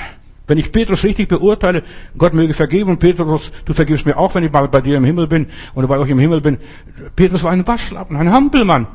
Wenn 0.48 0.58
ich 0.58 0.72
Petrus 0.72 1.04
richtig 1.04 1.28
beurteile, 1.28 1.84
Gott 2.18 2.34
möge 2.34 2.52
vergeben 2.52 2.98
Petrus, 2.98 3.52
du 3.64 3.72
vergibst 3.72 4.06
mir 4.06 4.16
auch, 4.16 4.34
wenn 4.34 4.42
ich 4.42 4.50
mal 4.50 4.66
bei 4.66 4.80
dir 4.80 4.96
im 4.96 5.04
Himmel 5.04 5.28
bin 5.28 5.46
oder 5.76 5.86
bei 5.86 5.98
euch 5.98 6.10
im 6.10 6.18
Himmel 6.18 6.40
bin. 6.40 6.58
Petrus 7.14 7.44
war 7.44 7.52
ein 7.52 7.64
Waschlappen, 7.64 8.16
ein 8.16 8.32
Hampelmann. 8.32 8.88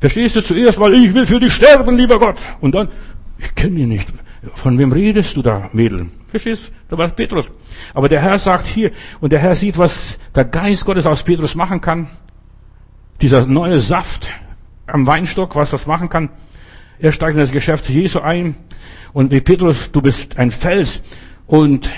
Verstehst 0.00 0.34
du 0.34 0.42
zuerst 0.42 0.80
mal, 0.80 0.92
ich 0.94 1.14
will 1.14 1.24
für 1.24 1.38
dich 1.38 1.52
sterben, 1.52 1.96
lieber 1.96 2.18
Gott. 2.18 2.38
Und 2.60 2.74
dann, 2.74 2.88
ich 3.38 3.54
kenne 3.54 3.78
ihn 3.78 3.88
nicht. 3.88 4.12
Von 4.54 4.76
wem 4.78 4.90
redest 4.90 5.36
du 5.36 5.42
da, 5.42 5.70
Mädel? 5.72 6.06
Verstehst? 6.28 6.72
du? 6.88 6.96
Da 6.96 6.98
war 6.98 7.08
Petrus. 7.08 7.52
Aber 7.94 8.08
der 8.08 8.20
Herr 8.20 8.38
sagt 8.38 8.66
hier, 8.66 8.90
und 9.20 9.30
der 9.30 9.38
Herr 9.38 9.54
sieht, 9.54 9.78
was 9.78 10.18
der 10.34 10.44
Geist 10.44 10.84
Gottes 10.84 11.06
aus 11.06 11.22
Petrus 11.22 11.54
machen 11.54 11.80
kann 11.80 12.08
dieser 13.20 13.46
neue 13.46 13.80
Saft 13.80 14.30
am 14.86 15.06
Weinstock, 15.06 15.56
was 15.56 15.70
das 15.70 15.86
machen 15.86 16.08
kann. 16.08 16.30
Er 16.98 17.12
steigt 17.12 17.34
in 17.34 17.40
das 17.40 17.52
Geschäft 17.52 17.88
Jesu 17.88 18.20
ein 18.20 18.56
und 19.12 19.30
wie 19.32 19.40
Petrus, 19.40 19.90
du 19.92 20.02
bist 20.02 20.38
ein 20.38 20.50
Fels 20.50 21.00
und 21.46 21.90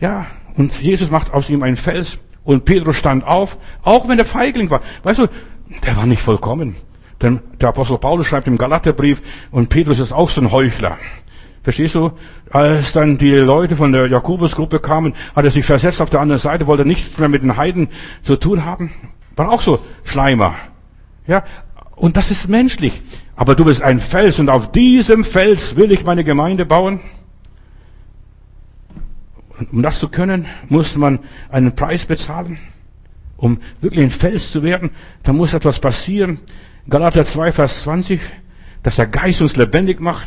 ja, 0.00 0.26
und 0.56 0.80
Jesus 0.80 1.10
macht 1.10 1.32
aus 1.32 1.50
ihm 1.50 1.62
einen 1.62 1.76
Fels 1.76 2.18
Und 2.44 2.64
Petrus 2.64 2.96
stand 2.96 3.24
auf, 3.24 3.56
auch 3.82 4.06
wenn 4.08 4.18
er 4.18 4.24
Feigling 4.24 4.70
war. 4.70 4.82
Weißt 5.02 5.18
du, 5.18 5.26
der 5.84 5.96
war 5.96 6.06
nicht 6.06 6.22
vollkommen. 6.22 6.76
Denn 7.22 7.40
der 7.60 7.70
Apostel 7.70 7.98
Paulus 7.98 8.26
schreibt 8.26 8.46
im 8.46 8.58
Galaterbrief, 8.58 9.22
und 9.50 9.70
Petrus 9.70 9.98
ist 9.98 10.12
auch 10.12 10.30
so 10.30 10.40
ein 10.42 10.52
Heuchler. 10.52 10.98
Verstehst 11.62 11.94
du? 11.94 12.12
Als 12.50 12.92
dann 12.92 13.16
die 13.16 13.32
Leute 13.32 13.76
von 13.76 13.92
der 13.92 14.08
Jakobusgruppe 14.08 14.78
kamen, 14.78 15.14
hat 15.34 15.46
er 15.46 15.50
sich 15.50 15.64
versetzt 15.64 16.02
auf 16.02 16.10
der 16.10 16.20
anderen 16.20 16.40
Seite, 16.40 16.66
wollte 16.66 16.84
nichts 16.84 17.18
mehr 17.18 17.30
mit 17.30 17.42
den 17.42 17.56
Heiden 17.56 17.88
zu 18.22 18.36
tun 18.36 18.66
haben. 18.66 18.90
War 19.36 19.50
auch 19.50 19.62
so 19.62 19.80
Schleimer. 20.04 20.54
Ja? 21.26 21.44
Und 21.96 22.16
das 22.16 22.30
ist 22.30 22.48
menschlich. 22.48 23.02
Aber 23.36 23.54
du 23.54 23.64
bist 23.64 23.82
ein 23.82 24.00
Fels 24.00 24.38
und 24.38 24.48
auf 24.48 24.70
diesem 24.70 25.24
Fels 25.24 25.76
will 25.76 25.90
ich 25.90 26.04
meine 26.04 26.24
Gemeinde 26.24 26.64
bauen. 26.64 27.00
Um 29.72 29.82
das 29.82 30.00
zu 30.00 30.08
können, 30.08 30.46
muss 30.68 30.96
man 30.96 31.20
einen 31.50 31.74
Preis 31.74 32.04
bezahlen. 32.06 32.58
Um 33.36 33.60
wirklich 33.80 34.04
ein 34.04 34.10
Fels 34.10 34.50
zu 34.52 34.62
werden, 34.62 34.90
da 35.22 35.32
muss 35.32 35.54
etwas 35.54 35.80
passieren. 35.80 36.40
Galater 36.88 37.24
2, 37.24 37.52
Vers 37.52 37.82
20, 37.82 38.20
dass 38.82 38.96
der 38.96 39.06
Geist 39.06 39.42
uns 39.42 39.56
lebendig 39.56 40.00
macht 40.00 40.26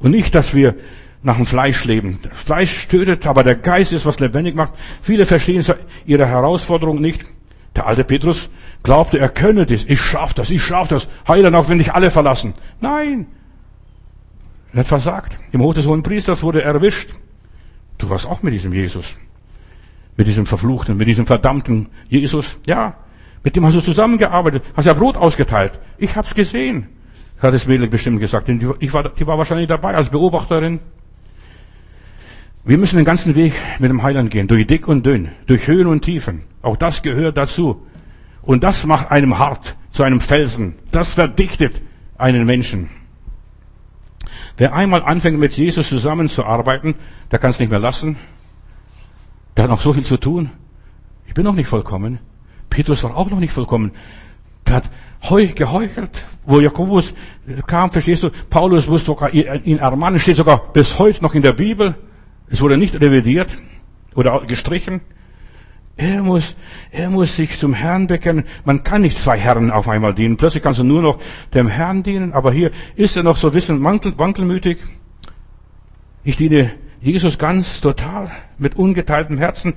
und 0.00 0.10
nicht, 0.12 0.34
dass 0.34 0.54
wir 0.54 0.74
nach 1.22 1.36
dem 1.36 1.46
Fleisch 1.46 1.84
leben. 1.84 2.20
Das 2.22 2.40
Fleisch 2.42 2.86
tötet, 2.88 3.26
aber 3.26 3.42
der 3.42 3.56
Geist 3.56 3.92
ist, 3.92 4.06
was 4.06 4.20
lebendig 4.20 4.54
macht. 4.54 4.72
Viele 5.02 5.26
verstehen 5.26 5.64
ihre 6.06 6.26
Herausforderung 6.26 7.00
nicht. 7.00 7.24
Der 7.76 7.86
alte 7.86 8.04
Petrus 8.04 8.48
glaubte, 8.82 9.18
er 9.18 9.28
könne 9.28 9.66
das. 9.66 9.84
Ich 9.84 10.00
schaff 10.00 10.32
das, 10.32 10.50
ich 10.50 10.64
schaff 10.64 10.88
das. 10.88 11.08
Heiland, 11.28 11.54
auch 11.54 11.68
wenn 11.68 11.78
dich 11.78 11.92
alle 11.92 12.10
verlassen. 12.10 12.54
Nein. 12.80 13.26
Er 14.72 14.80
hat 14.80 14.86
versagt. 14.86 15.38
Im 15.52 15.60
Hof 15.60 15.74
des 15.74 15.86
Hohen 15.86 16.02
Priesters 16.02 16.42
wurde 16.42 16.62
er 16.62 16.72
erwischt. 16.72 17.10
Du 17.98 18.08
warst 18.08 18.26
auch 18.26 18.42
mit 18.42 18.54
diesem 18.54 18.72
Jesus. 18.72 19.16
Mit 20.16 20.26
diesem 20.26 20.46
verfluchten, 20.46 20.96
mit 20.96 21.06
diesem 21.06 21.26
verdammten 21.26 21.88
Jesus. 22.08 22.58
Ja. 22.66 22.96
Mit 23.44 23.54
dem 23.54 23.66
hast 23.66 23.76
du 23.76 23.80
zusammengearbeitet, 23.80 24.64
hast 24.74 24.86
ja 24.86 24.94
Brot 24.94 25.16
ausgeteilt. 25.16 25.78
Ich 25.98 26.16
hab's 26.16 26.34
gesehen, 26.34 26.88
hat 27.38 27.54
das 27.54 27.66
Mädel 27.66 27.88
bestimmt 27.88 28.20
gesagt. 28.20 28.48
Denn 28.48 28.58
die 28.58 28.92
war, 28.92 29.10
die 29.10 29.26
war 29.26 29.38
wahrscheinlich 29.38 29.68
dabei 29.68 29.94
als 29.94 30.08
Beobachterin. 30.08 30.80
Wir 32.66 32.78
müssen 32.78 32.96
den 32.96 33.04
ganzen 33.04 33.36
Weg 33.36 33.52
mit 33.78 33.90
dem 33.90 34.02
Heiland 34.02 34.32
gehen, 34.32 34.48
durch 34.48 34.66
dick 34.66 34.88
und 34.88 35.06
dünn, 35.06 35.28
durch 35.46 35.68
Höhen 35.68 35.86
und 35.86 36.02
Tiefen. 36.02 36.42
Auch 36.62 36.76
das 36.76 37.00
gehört 37.00 37.36
dazu. 37.36 37.86
Und 38.42 38.64
das 38.64 38.84
macht 38.84 39.12
einem 39.12 39.38
hart 39.38 39.76
zu 39.92 40.02
einem 40.02 40.20
Felsen. 40.20 40.74
Das 40.90 41.14
verdichtet 41.14 41.80
einen 42.18 42.44
Menschen. 42.44 42.90
Wer 44.56 44.74
einmal 44.74 45.04
anfängt 45.04 45.38
mit 45.38 45.56
Jesus 45.56 45.88
zusammenzuarbeiten, 45.88 46.96
der 47.30 47.38
kann 47.38 47.50
es 47.50 47.60
nicht 47.60 47.70
mehr 47.70 47.78
lassen. 47.78 48.16
Der 49.56 49.64
hat 49.64 49.70
noch 49.70 49.80
so 49.80 49.92
viel 49.92 50.04
zu 50.04 50.16
tun. 50.16 50.50
Ich 51.28 51.34
bin 51.34 51.44
noch 51.44 51.54
nicht 51.54 51.68
vollkommen. 51.68 52.18
Petrus 52.68 53.04
war 53.04 53.16
auch 53.16 53.30
noch 53.30 53.38
nicht 53.38 53.52
vollkommen. 53.52 53.92
Der 54.66 54.74
hat 54.76 54.90
heu, 55.30 55.46
geheuchelt. 55.54 56.10
Wo 56.44 56.58
Jakobus 56.58 57.14
kam, 57.68 57.92
verstehst 57.92 58.24
du, 58.24 58.30
Paulus 58.50 58.88
muss 58.88 59.04
sogar 59.04 59.32
ihn 59.32 59.78
ermahnen, 59.78 60.18
steht 60.18 60.36
sogar 60.36 60.72
bis 60.72 60.98
heute 60.98 61.22
noch 61.22 61.34
in 61.36 61.42
der 61.42 61.52
Bibel. 61.52 61.94
Es 62.48 62.60
wurde 62.60 62.76
nicht 62.76 62.94
revidiert 63.00 63.56
oder 64.14 64.40
gestrichen. 64.46 65.00
Er 65.96 66.22
muss, 66.22 66.56
er 66.90 67.08
muss 67.08 67.36
sich 67.36 67.58
zum 67.58 67.72
Herrn 67.72 68.06
bekennen. 68.06 68.44
Man 68.64 68.84
kann 68.84 69.02
nicht 69.02 69.16
zwei 69.16 69.38
Herren 69.38 69.70
auf 69.70 69.88
einmal 69.88 70.14
dienen. 70.14 70.36
Plötzlich 70.36 70.62
kannst 70.62 70.80
du 70.80 70.84
nur 70.84 71.02
noch 71.02 71.18
dem 71.54 71.68
Herrn 71.68 72.02
dienen. 72.02 72.32
Aber 72.32 72.52
hier 72.52 72.70
ist 72.96 73.16
er 73.16 73.22
noch 73.22 73.36
so 73.36 73.48
ein 73.48 73.52
bisschen 73.54 73.82
wankelmütig. 73.82 74.78
Ich 76.22 76.36
diene 76.36 76.72
Jesus 77.00 77.38
ganz 77.38 77.80
total 77.80 78.30
mit 78.58 78.76
ungeteiltem 78.76 79.38
Herzen 79.38 79.74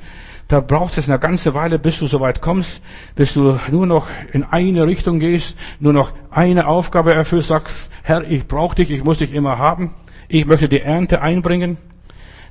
da 0.50 0.62
braucht 0.62 0.98
es 0.98 1.08
eine 1.08 1.20
ganze 1.20 1.54
Weile, 1.54 1.78
bis 1.78 2.00
du 2.00 2.08
so 2.08 2.20
weit 2.22 2.42
kommst, 2.42 2.82
bis 3.16 3.36
du 3.36 3.60
nur 3.70 3.86
noch 3.86 4.08
in 4.34 4.44
eine 4.44 4.88
Richtung 4.88 5.20
gehst, 5.20 5.56
nur 5.80 5.94
noch 5.94 6.12
eine 6.32 6.66
Aufgabe 6.66 7.14
erfüllst, 7.14 7.50
sagst, 7.50 7.92
Herr, 8.02 8.24
ich 8.24 8.48
brauche 8.48 8.76
dich, 8.76 8.90
ich 8.90 9.04
muss 9.04 9.20
dich 9.20 9.32
immer 9.32 9.60
haben, 9.60 9.94
ich 10.28 10.48
möchte 10.48 10.68
die 10.68 10.82
Ernte 10.82 11.22
einbringen. 11.22 11.78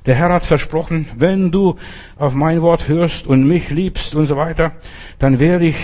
Der 0.05 0.15
Herr 0.15 0.33
hat 0.33 0.45
versprochen, 0.45 1.07
wenn 1.15 1.51
du 1.51 1.75
auf 2.17 2.33
mein 2.33 2.61
Wort 2.61 2.87
hörst 2.87 3.27
und 3.27 3.47
mich 3.47 3.69
liebst 3.69 4.15
und 4.15 4.25
so 4.25 4.37
weiter, 4.37 4.73
dann 5.19 5.39
werde 5.39 5.65
ich, 5.65 5.77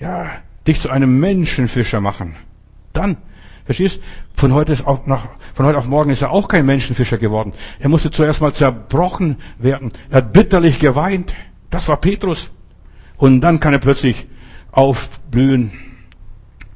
ja, 0.00 0.30
dich 0.66 0.80
zu 0.80 0.90
einem 0.90 1.18
Menschenfischer 1.18 2.00
machen. 2.00 2.36
Dann, 2.92 3.16
verstehst? 3.64 4.00
Von 4.36 4.52
heute, 4.52 4.76
auf, 4.84 5.06
nach, 5.06 5.28
von 5.54 5.66
heute 5.66 5.78
auf 5.78 5.86
morgen 5.86 6.10
ist 6.10 6.22
er 6.22 6.30
auch 6.30 6.48
kein 6.48 6.66
Menschenfischer 6.66 7.18
geworden. 7.18 7.52
Er 7.78 7.88
musste 7.88 8.10
zuerst 8.10 8.40
mal 8.40 8.52
zerbrochen 8.52 9.36
werden. 9.58 9.90
Er 10.10 10.18
hat 10.18 10.32
bitterlich 10.32 10.78
geweint. 10.78 11.34
Das 11.70 11.88
war 11.88 11.96
Petrus. 11.96 12.50
Und 13.16 13.40
dann 13.40 13.60
kann 13.60 13.72
er 13.72 13.78
plötzlich 13.78 14.26
aufblühen 14.70 15.72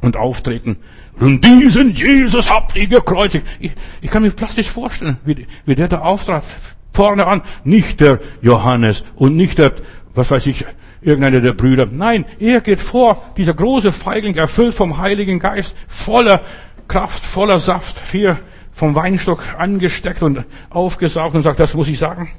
und 0.01 0.17
auftreten. 0.17 0.79
Und 1.21 1.45
diesen 1.45 1.95
Jesus 1.95 2.49
habt 2.51 2.77
ihr 2.77 2.87
gekreuzigt. 2.89 3.47
Ich, 3.61 3.73
ich 4.01 4.11
kann 4.11 4.23
mir 4.23 4.31
plastisch 4.31 4.71
vorstellen, 4.71 5.19
wie, 5.25 5.47
wie 5.67 5.75
der 5.75 5.89
da 5.89 6.01
auftrat. 6.01 6.45
Vorne 6.91 7.27
an, 7.27 7.43
nicht 7.65 8.01
der 8.01 8.21
Johannes 8.43 9.05
und 9.15 9.37
nicht 9.37 9.59
der, 9.59 9.73
was 10.15 10.31
weiß 10.31 10.47
ich, 10.47 10.67
irgendeiner 11.01 11.41
der 11.41 11.53
Brüder. 11.53 11.87
Nein, 11.91 12.25
er 12.39 12.61
geht 12.61 12.81
vor, 12.81 13.23
dieser 13.37 13.55
große 13.55 13.93
Feigling, 13.93 14.35
erfüllt 14.35 14.75
vom 14.75 14.99
Heiligen 14.99 15.39
Geist, 15.39 15.75
voller 15.89 16.43
Kraft, 16.89 17.25
voller 17.25 17.61
Saft, 17.61 17.99
vier 17.99 18.39
vom 18.73 18.95
Weinstock 18.95 19.43
angesteckt 19.59 20.23
und 20.23 20.45
aufgesaugt 20.71 21.35
und 21.35 21.43
sagt, 21.43 21.61
das 21.61 21.75
muss 21.75 21.89
ich 21.89 21.99
sagen. 21.99 22.31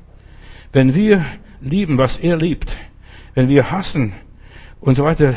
Wenn 0.72 0.96
wir 0.96 1.24
lieben, 1.62 1.98
was 1.98 2.18
er 2.18 2.38
liebt, 2.38 2.72
wenn 3.36 3.48
wir 3.48 3.72
hassen 3.72 4.14
und 4.80 4.96
so 4.96 5.06
weiter 5.06 5.34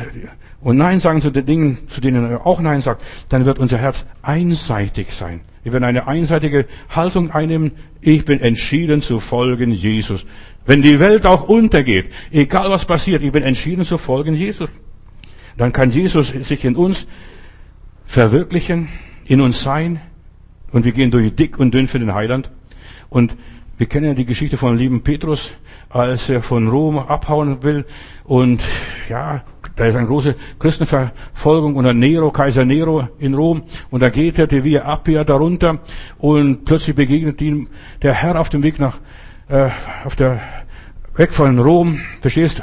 und 0.61 0.77
Nein 0.77 0.99
sagen 1.01 1.21
zu 1.21 1.31
den 1.31 1.47
Dingen, 1.47 1.79
zu 1.89 2.01
denen 2.01 2.31
er 2.31 2.47
auch 2.47 2.61
Nein 2.61 2.81
sagt, 2.81 3.03
dann 3.29 3.45
wird 3.45 3.59
unser 3.59 3.79
Herz 3.79 4.05
einseitig 4.23 5.13
sein. 5.13 5.41
Wir 5.63 5.73
werden 5.73 5.85
eine 5.85 6.07
einseitige 6.07 6.67
Haltung 6.89 7.31
einnehmen. 7.31 7.73
Ich 8.01 8.25
bin 8.25 8.41
entschieden 8.41 9.03
zu 9.03 9.21
folgen 9.21 9.73
Jesus. 9.73 10.25
Wenn 10.65 10.83
die 10.83 11.01
Welt 11.01 11.27
auch 11.27 11.49
untergeht, 11.49 12.11
egal 12.31 12.71
was 12.71 12.85
passiert, 12.85 13.23
ich 13.23 13.33
bin 13.33 13.43
entschieden 13.43 13.85
zu 13.85 13.99
folgen 13.99 14.35
Jesus. 14.35 14.71
Dann 15.57 15.73
kann 15.73 15.91
Jesus 15.91 16.29
sich 16.29 16.65
in 16.65 16.77
uns 16.77 17.07
verwirklichen, 18.05 18.89
in 19.25 19.41
uns 19.41 19.63
sein. 19.63 20.01
Und 20.73 20.85
wir 20.85 20.93
gehen 20.93 21.11
durch 21.11 21.35
dick 21.35 21.59
und 21.59 21.73
dünn 21.73 21.89
für 21.89 21.99
den 21.99 22.15
Heiland. 22.15 22.51
Und 23.09 23.37
wir 23.79 23.87
kennen 23.87 24.07
ja 24.07 24.15
die 24.15 24.25
Geschichte 24.25 24.57
von 24.57 24.77
lieben 24.77 25.03
Petrus, 25.03 25.53
als 25.89 26.29
er 26.29 26.43
von 26.43 26.69
Rom 26.69 26.99
abhauen 26.99 27.63
will. 27.63 27.85
Und 28.25 28.63
ja, 29.09 29.45
da 29.77 29.85
ist 29.85 29.95
eine 29.95 30.07
große 30.07 30.35
Christenverfolgung 30.59 31.77
unter 31.77 31.93
Nero, 31.93 32.31
Kaiser 32.31 32.65
Nero 32.65 33.09
in 33.19 33.35
Rom. 33.35 33.63
Und 33.91 34.01
da 34.01 34.09
geht 34.09 34.39
er 34.39 34.47
die 34.47 34.65
Via 34.65 34.83
Appia 34.91 35.23
darunter. 35.23 35.81
Und 36.19 36.65
plötzlich 36.65 36.97
begegnet 36.97 37.43
ihm 37.43 37.69
der 38.01 38.15
Herr 38.15 38.41
auf 38.41 38.49
dem 38.49 38.63
Weg 38.63 38.79
nach, 38.79 38.99
äh, 39.49 39.69
auf 40.05 40.17
der, 40.17 40.41
weg 41.15 41.35
von 41.35 41.59
Rom. 41.59 42.01
Verstehst? 42.23 42.63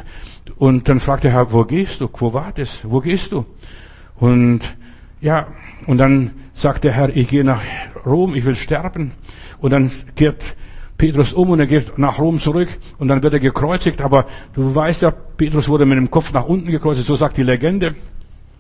Und 0.58 0.90
dann 0.90 1.00
fragt 1.00 1.24
der 1.24 1.34
Herr, 1.34 1.52
wo 1.52 1.64
gehst 1.66 2.02
du? 2.02 2.10
Wo 2.12 2.34
wartest? 2.34 2.90
Wo 2.90 3.00
gehst 3.00 3.32
du? 3.32 3.46
Und 4.16 4.62
ja, 5.22 5.48
und 5.86 6.00
dann 6.00 6.32
sagt 6.56 6.84
der 6.84 6.94
Herr, 6.94 7.16
ich 7.16 7.28
gehe 7.28 7.44
nach 7.44 7.62
Rom, 8.08 8.34
ich 8.34 8.44
will 8.44 8.56
sterben. 8.56 9.12
Und 9.60 9.70
dann 9.70 9.92
kehrt 10.16 10.56
Petrus 10.98 11.34
um 11.34 11.50
und 11.50 11.60
er 11.60 11.68
geht 11.68 11.98
nach 11.98 12.20
Rom 12.20 12.40
zurück 12.40 12.70
und 12.98 13.08
dann 13.08 13.24
wird 13.24 13.34
er 13.34 13.40
gekreuzigt. 13.40 14.02
Aber 14.02 14.26
du 14.54 14.74
weißt 14.74 15.02
ja, 15.02 15.12
Petrus 15.12 15.68
wurde 15.68 15.86
mit 15.86 15.98
dem 15.98 16.12
Kopf 16.12 16.32
nach 16.34 16.46
unten 16.46 16.72
gekreuzigt, 16.72 17.08
so 17.08 17.16
sagt 17.16 17.38
die 17.38 17.44
Legende. 17.44 17.96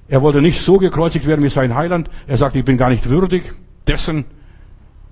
Er 0.07 0.21
wollte 0.21 0.41
nicht 0.41 0.61
so 0.61 0.77
gekreuzigt 0.77 1.25
werden 1.25 1.43
wie 1.43 1.49
sein 1.49 1.75
Heiland. 1.75 2.09
Er 2.27 2.37
sagt, 2.37 2.55
ich 2.55 2.65
bin 2.65 2.77
gar 2.77 2.89
nicht 2.89 3.09
würdig 3.09 3.53
dessen, 3.87 4.25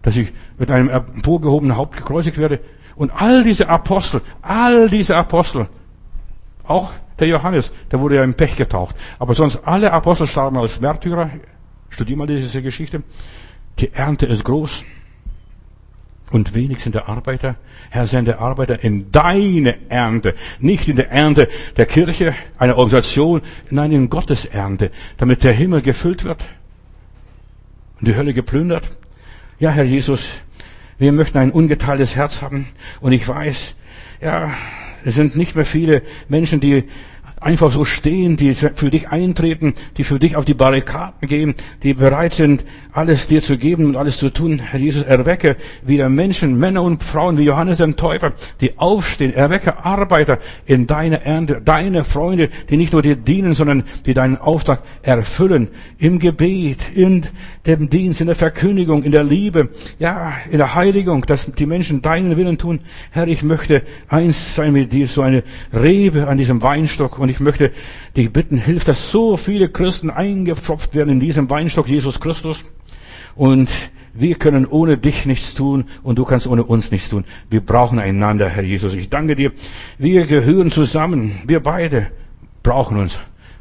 dass 0.02 0.15
ich 0.18 0.34
mit 0.57 0.69
einem 0.69 0.89
emporgehobenen 0.89 1.77
Haupt 1.77 1.98
gekreuzigt 1.98 2.38
werde. 2.38 2.60
Und 2.95 3.11
all 3.11 3.43
diese 3.43 3.69
Apostel, 3.69 4.22
all 4.41 4.89
diese 4.89 5.15
Apostel, 5.15 5.68
auch 6.65 6.91
der 7.19 7.27
Johannes, 7.27 7.72
der 7.91 7.99
wurde 7.99 8.15
ja 8.15 8.23
im 8.23 8.34
Pech 8.34 8.56
getaucht. 8.56 8.95
Aber 9.19 9.34
sonst 9.34 9.61
alle 9.64 9.93
Apostel 9.93 10.27
starben 10.27 10.57
als 10.57 10.81
Märtyrer. 10.81 11.30
Studier 11.89 12.18
mal 12.18 12.27
diese 12.27 12.61
Geschichte. 12.61 13.03
Die 13.80 13.93
Ernte 13.93 14.26
ist 14.26 14.43
groß 14.43 14.84
und 16.31 16.53
wenig 16.55 16.79
sind 16.79 16.95
der 16.95 17.09
Arbeiter. 17.09 17.55
Herr, 17.89 18.07
sende 18.07 18.39
Arbeiter 18.39 18.83
in 18.83 19.11
deine 19.11 19.89
Ernte, 19.89 20.35
nicht 20.59 20.87
in 20.87 20.95
der 20.95 21.11
Ernte 21.11 21.49
der 21.77 21.85
Kirche, 21.85 22.33
einer 22.57 22.77
Organisation, 22.77 23.41
nein, 23.69 23.91
in 23.91 24.09
Gottes 24.09 24.45
Ernte, 24.45 24.91
damit 25.17 25.43
der 25.43 25.53
Himmel 25.53 25.81
gefüllt 25.81 26.23
wird 26.23 26.43
und 27.99 28.07
die 28.07 28.15
Hölle 28.15 28.33
geplündert. 28.33 28.97
Ja, 29.59 29.71
Herr 29.71 29.83
Jesus, 29.83 30.31
wir 30.97 31.11
möchten 31.11 31.37
ein 31.37 31.51
ungeteiltes 31.51 32.15
Herz 32.15 32.41
haben 32.41 32.67
und 33.01 33.11
ich 33.11 33.27
weiß, 33.27 33.75
ja, 34.21 34.53
es 35.03 35.15
sind 35.15 35.35
nicht 35.35 35.55
mehr 35.55 35.65
viele 35.65 36.03
Menschen, 36.29 36.59
die 36.59 36.85
einfach 37.41 37.72
so 37.72 37.85
stehen, 37.85 38.38
die 38.38 38.53
für 38.53 38.91
dich 38.91 39.09
eintreten, 39.09 39.73
die 39.97 40.03
für 40.03 40.19
dich 40.19 40.35
auf 40.35 40.45
die 40.45 40.53
Barrikaden 40.53 41.27
gehen, 41.27 41.55
die 41.81 41.95
bereit 41.95 42.34
sind, 42.34 42.63
alles 42.93 43.27
dir 43.27 43.41
zu 43.41 43.57
geben 43.57 43.85
und 43.85 43.97
alles 43.97 44.19
zu 44.19 44.30
tun. 44.30 44.59
Herr 44.59 44.80
Jesus, 44.80 45.03
erwecke 45.03 45.57
wieder 45.81 46.07
Menschen, 46.07 46.59
Männer 46.59 46.84
und 46.84 47.01
Frauen 47.03 47.39
wie 47.39 47.43
Johannes 47.43 47.80
den 47.80 47.95
Täufer, 47.95 48.34
die 48.61 48.77
aufstehen. 48.77 49.34
Erwecke 49.34 49.84
Arbeiter 49.84 50.38
in 50.68 50.85
deiner 50.85 51.23
Ernte, 51.23 51.61
deine 51.65 52.03
Freunde, 52.03 52.49
die 52.69 52.77
nicht 52.77 52.93
nur 52.93 53.01
dir 53.01 53.15
dienen, 53.15 53.55
sondern 53.55 53.84
die 54.05 54.13
deinen 54.13 54.38
Auftrag 54.38 54.84
erfüllen. 55.01 55.69
Im 55.97 56.19
Gebet, 56.19 56.80
in 56.93 57.26
dem 57.65 57.89
Dienst, 57.89 58.22
in 58.22 58.27
der 58.27 58.35
Verkündigung, 58.35 59.01
in 59.01 59.11
der 59.11 59.23
Liebe, 59.23 59.69
ja, 59.97 60.34
in 60.51 60.59
der 60.59 60.76
Heiligung, 60.76 61.26
dass 61.26 61.51
die 61.51 61.65
Menschen 61.65 62.03
deinen 62.03 62.38
Willen 62.38 62.59
tun. 62.59 62.81
Herr, 63.09 63.27
ich 63.27 63.41
möchte 63.41 63.81
eins 64.07 64.55
sein 64.55 64.73
mit 64.73 64.93
dir, 64.93 65.07
so 65.07 65.23
eine 65.23 65.43
Rebe 65.73 66.27
an 66.27 66.38
diesem 66.38 66.61
Weinstock 66.61 67.18
und 67.18 67.30
ich 67.31 67.39
möchte 67.39 67.71
dich 68.15 68.31
bitten, 68.31 68.57
hilf, 68.57 68.83
dass 68.83 69.11
so 69.11 69.37
viele 69.37 69.69
Christen 69.69 70.09
eingepfropft 70.09 70.93
werden 70.93 71.09
in 71.09 71.19
diesem 71.19 71.49
Weinstock 71.49 71.87
Jesus 71.87 72.19
Christus. 72.19 72.65
Und 73.35 73.69
wir 74.13 74.35
können 74.35 74.65
ohne 74.65 74.97
dich 74.97 75.25
nichts 75.25 75.53
tun 75.53 75.85
und 76.03 76.17
du 76.17 76.25
kannst 76.25 76.45
ohne 76.45 76.63
uns 76.63 76.91
nichts 76.91 77.09
tun. 77.09 77.23
Wir 77.49 77.61
brauchen 77.61 77.97
einander, 77.97 78.49
Herr 78.49 78.63
Jesus. 78.63 78.93
Ich 78.93 79.09
danke 79.09 79.35
dir. 79.35 79.51
Wir 79.97 80.25
gehören 80.25 80.71
zusammen. 80.71 81.41
Wir 81.45 81.61
beide 81.61 82.07
brauchen 82.61 82.97
uns. 82.97 83.19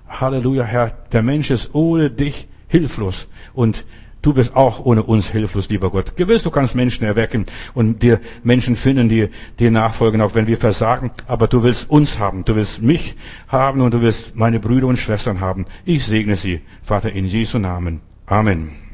Halleluja, 0.08 0.64
Herr. 0.64 0.92
Der 1.12 1.22
Mensch 1.22 1.50
ist 1.50 1.72
ohne 1.72 2.10
dich 2.10 2.48
hilflos. 2.66 3.28
Und 3.54 3.84
Du 4.22 4.34
bist 4.34 4.54
auch 4.54 4.84
ohne 4.84 5.02
uns 5.02 5.30
hilflos, 5.30 5.70
lieber 5.70 5.90
Gott. 5.90 6.16
Gewiss, 6.16 6.42
du 6.42 6.50
kannst 6.50 6.74
Menschen 6.74 7.04
erwecken 7.04 7.46
und 7.72 8.02
dir 8.02 8.20
Menschen 8.42 8.76
finden, 8.76 9.08
die 9.08 9.28
dir 9.58 9.70
nachfolgen, 9.70 10.20
auch 10.20 10.34
wenn 10.34 10.46
wir 10.46 10.58
versagen. 10.58 11.10
Aber 11.26 11.48
du 11.48 11.62
willst 11.62 11.88
uns 11.88 12.18
haben. 12.18 12.44
Du 12.44 12.54
willst 12.54 12.82
mich 12.82 13.16
haben 13.48 13.80
und 13.80 13.94
du 13.94 14.02
willst 14.02 14.36
meine 14.36 14.60
Brüder 14.60 14.88
und 14.88 14.98
Schwestern 14.98 15.40
haben. 15.40 15.64
Ich 15.86 16.04
segne 16.04 16.36
sie, 16.36 16.60
Vater, 16.82 17.12
in 17.12 17.24
Jesu 17.24 17.58
Namen. 17.58 18.00
Amen. 18.26 18.89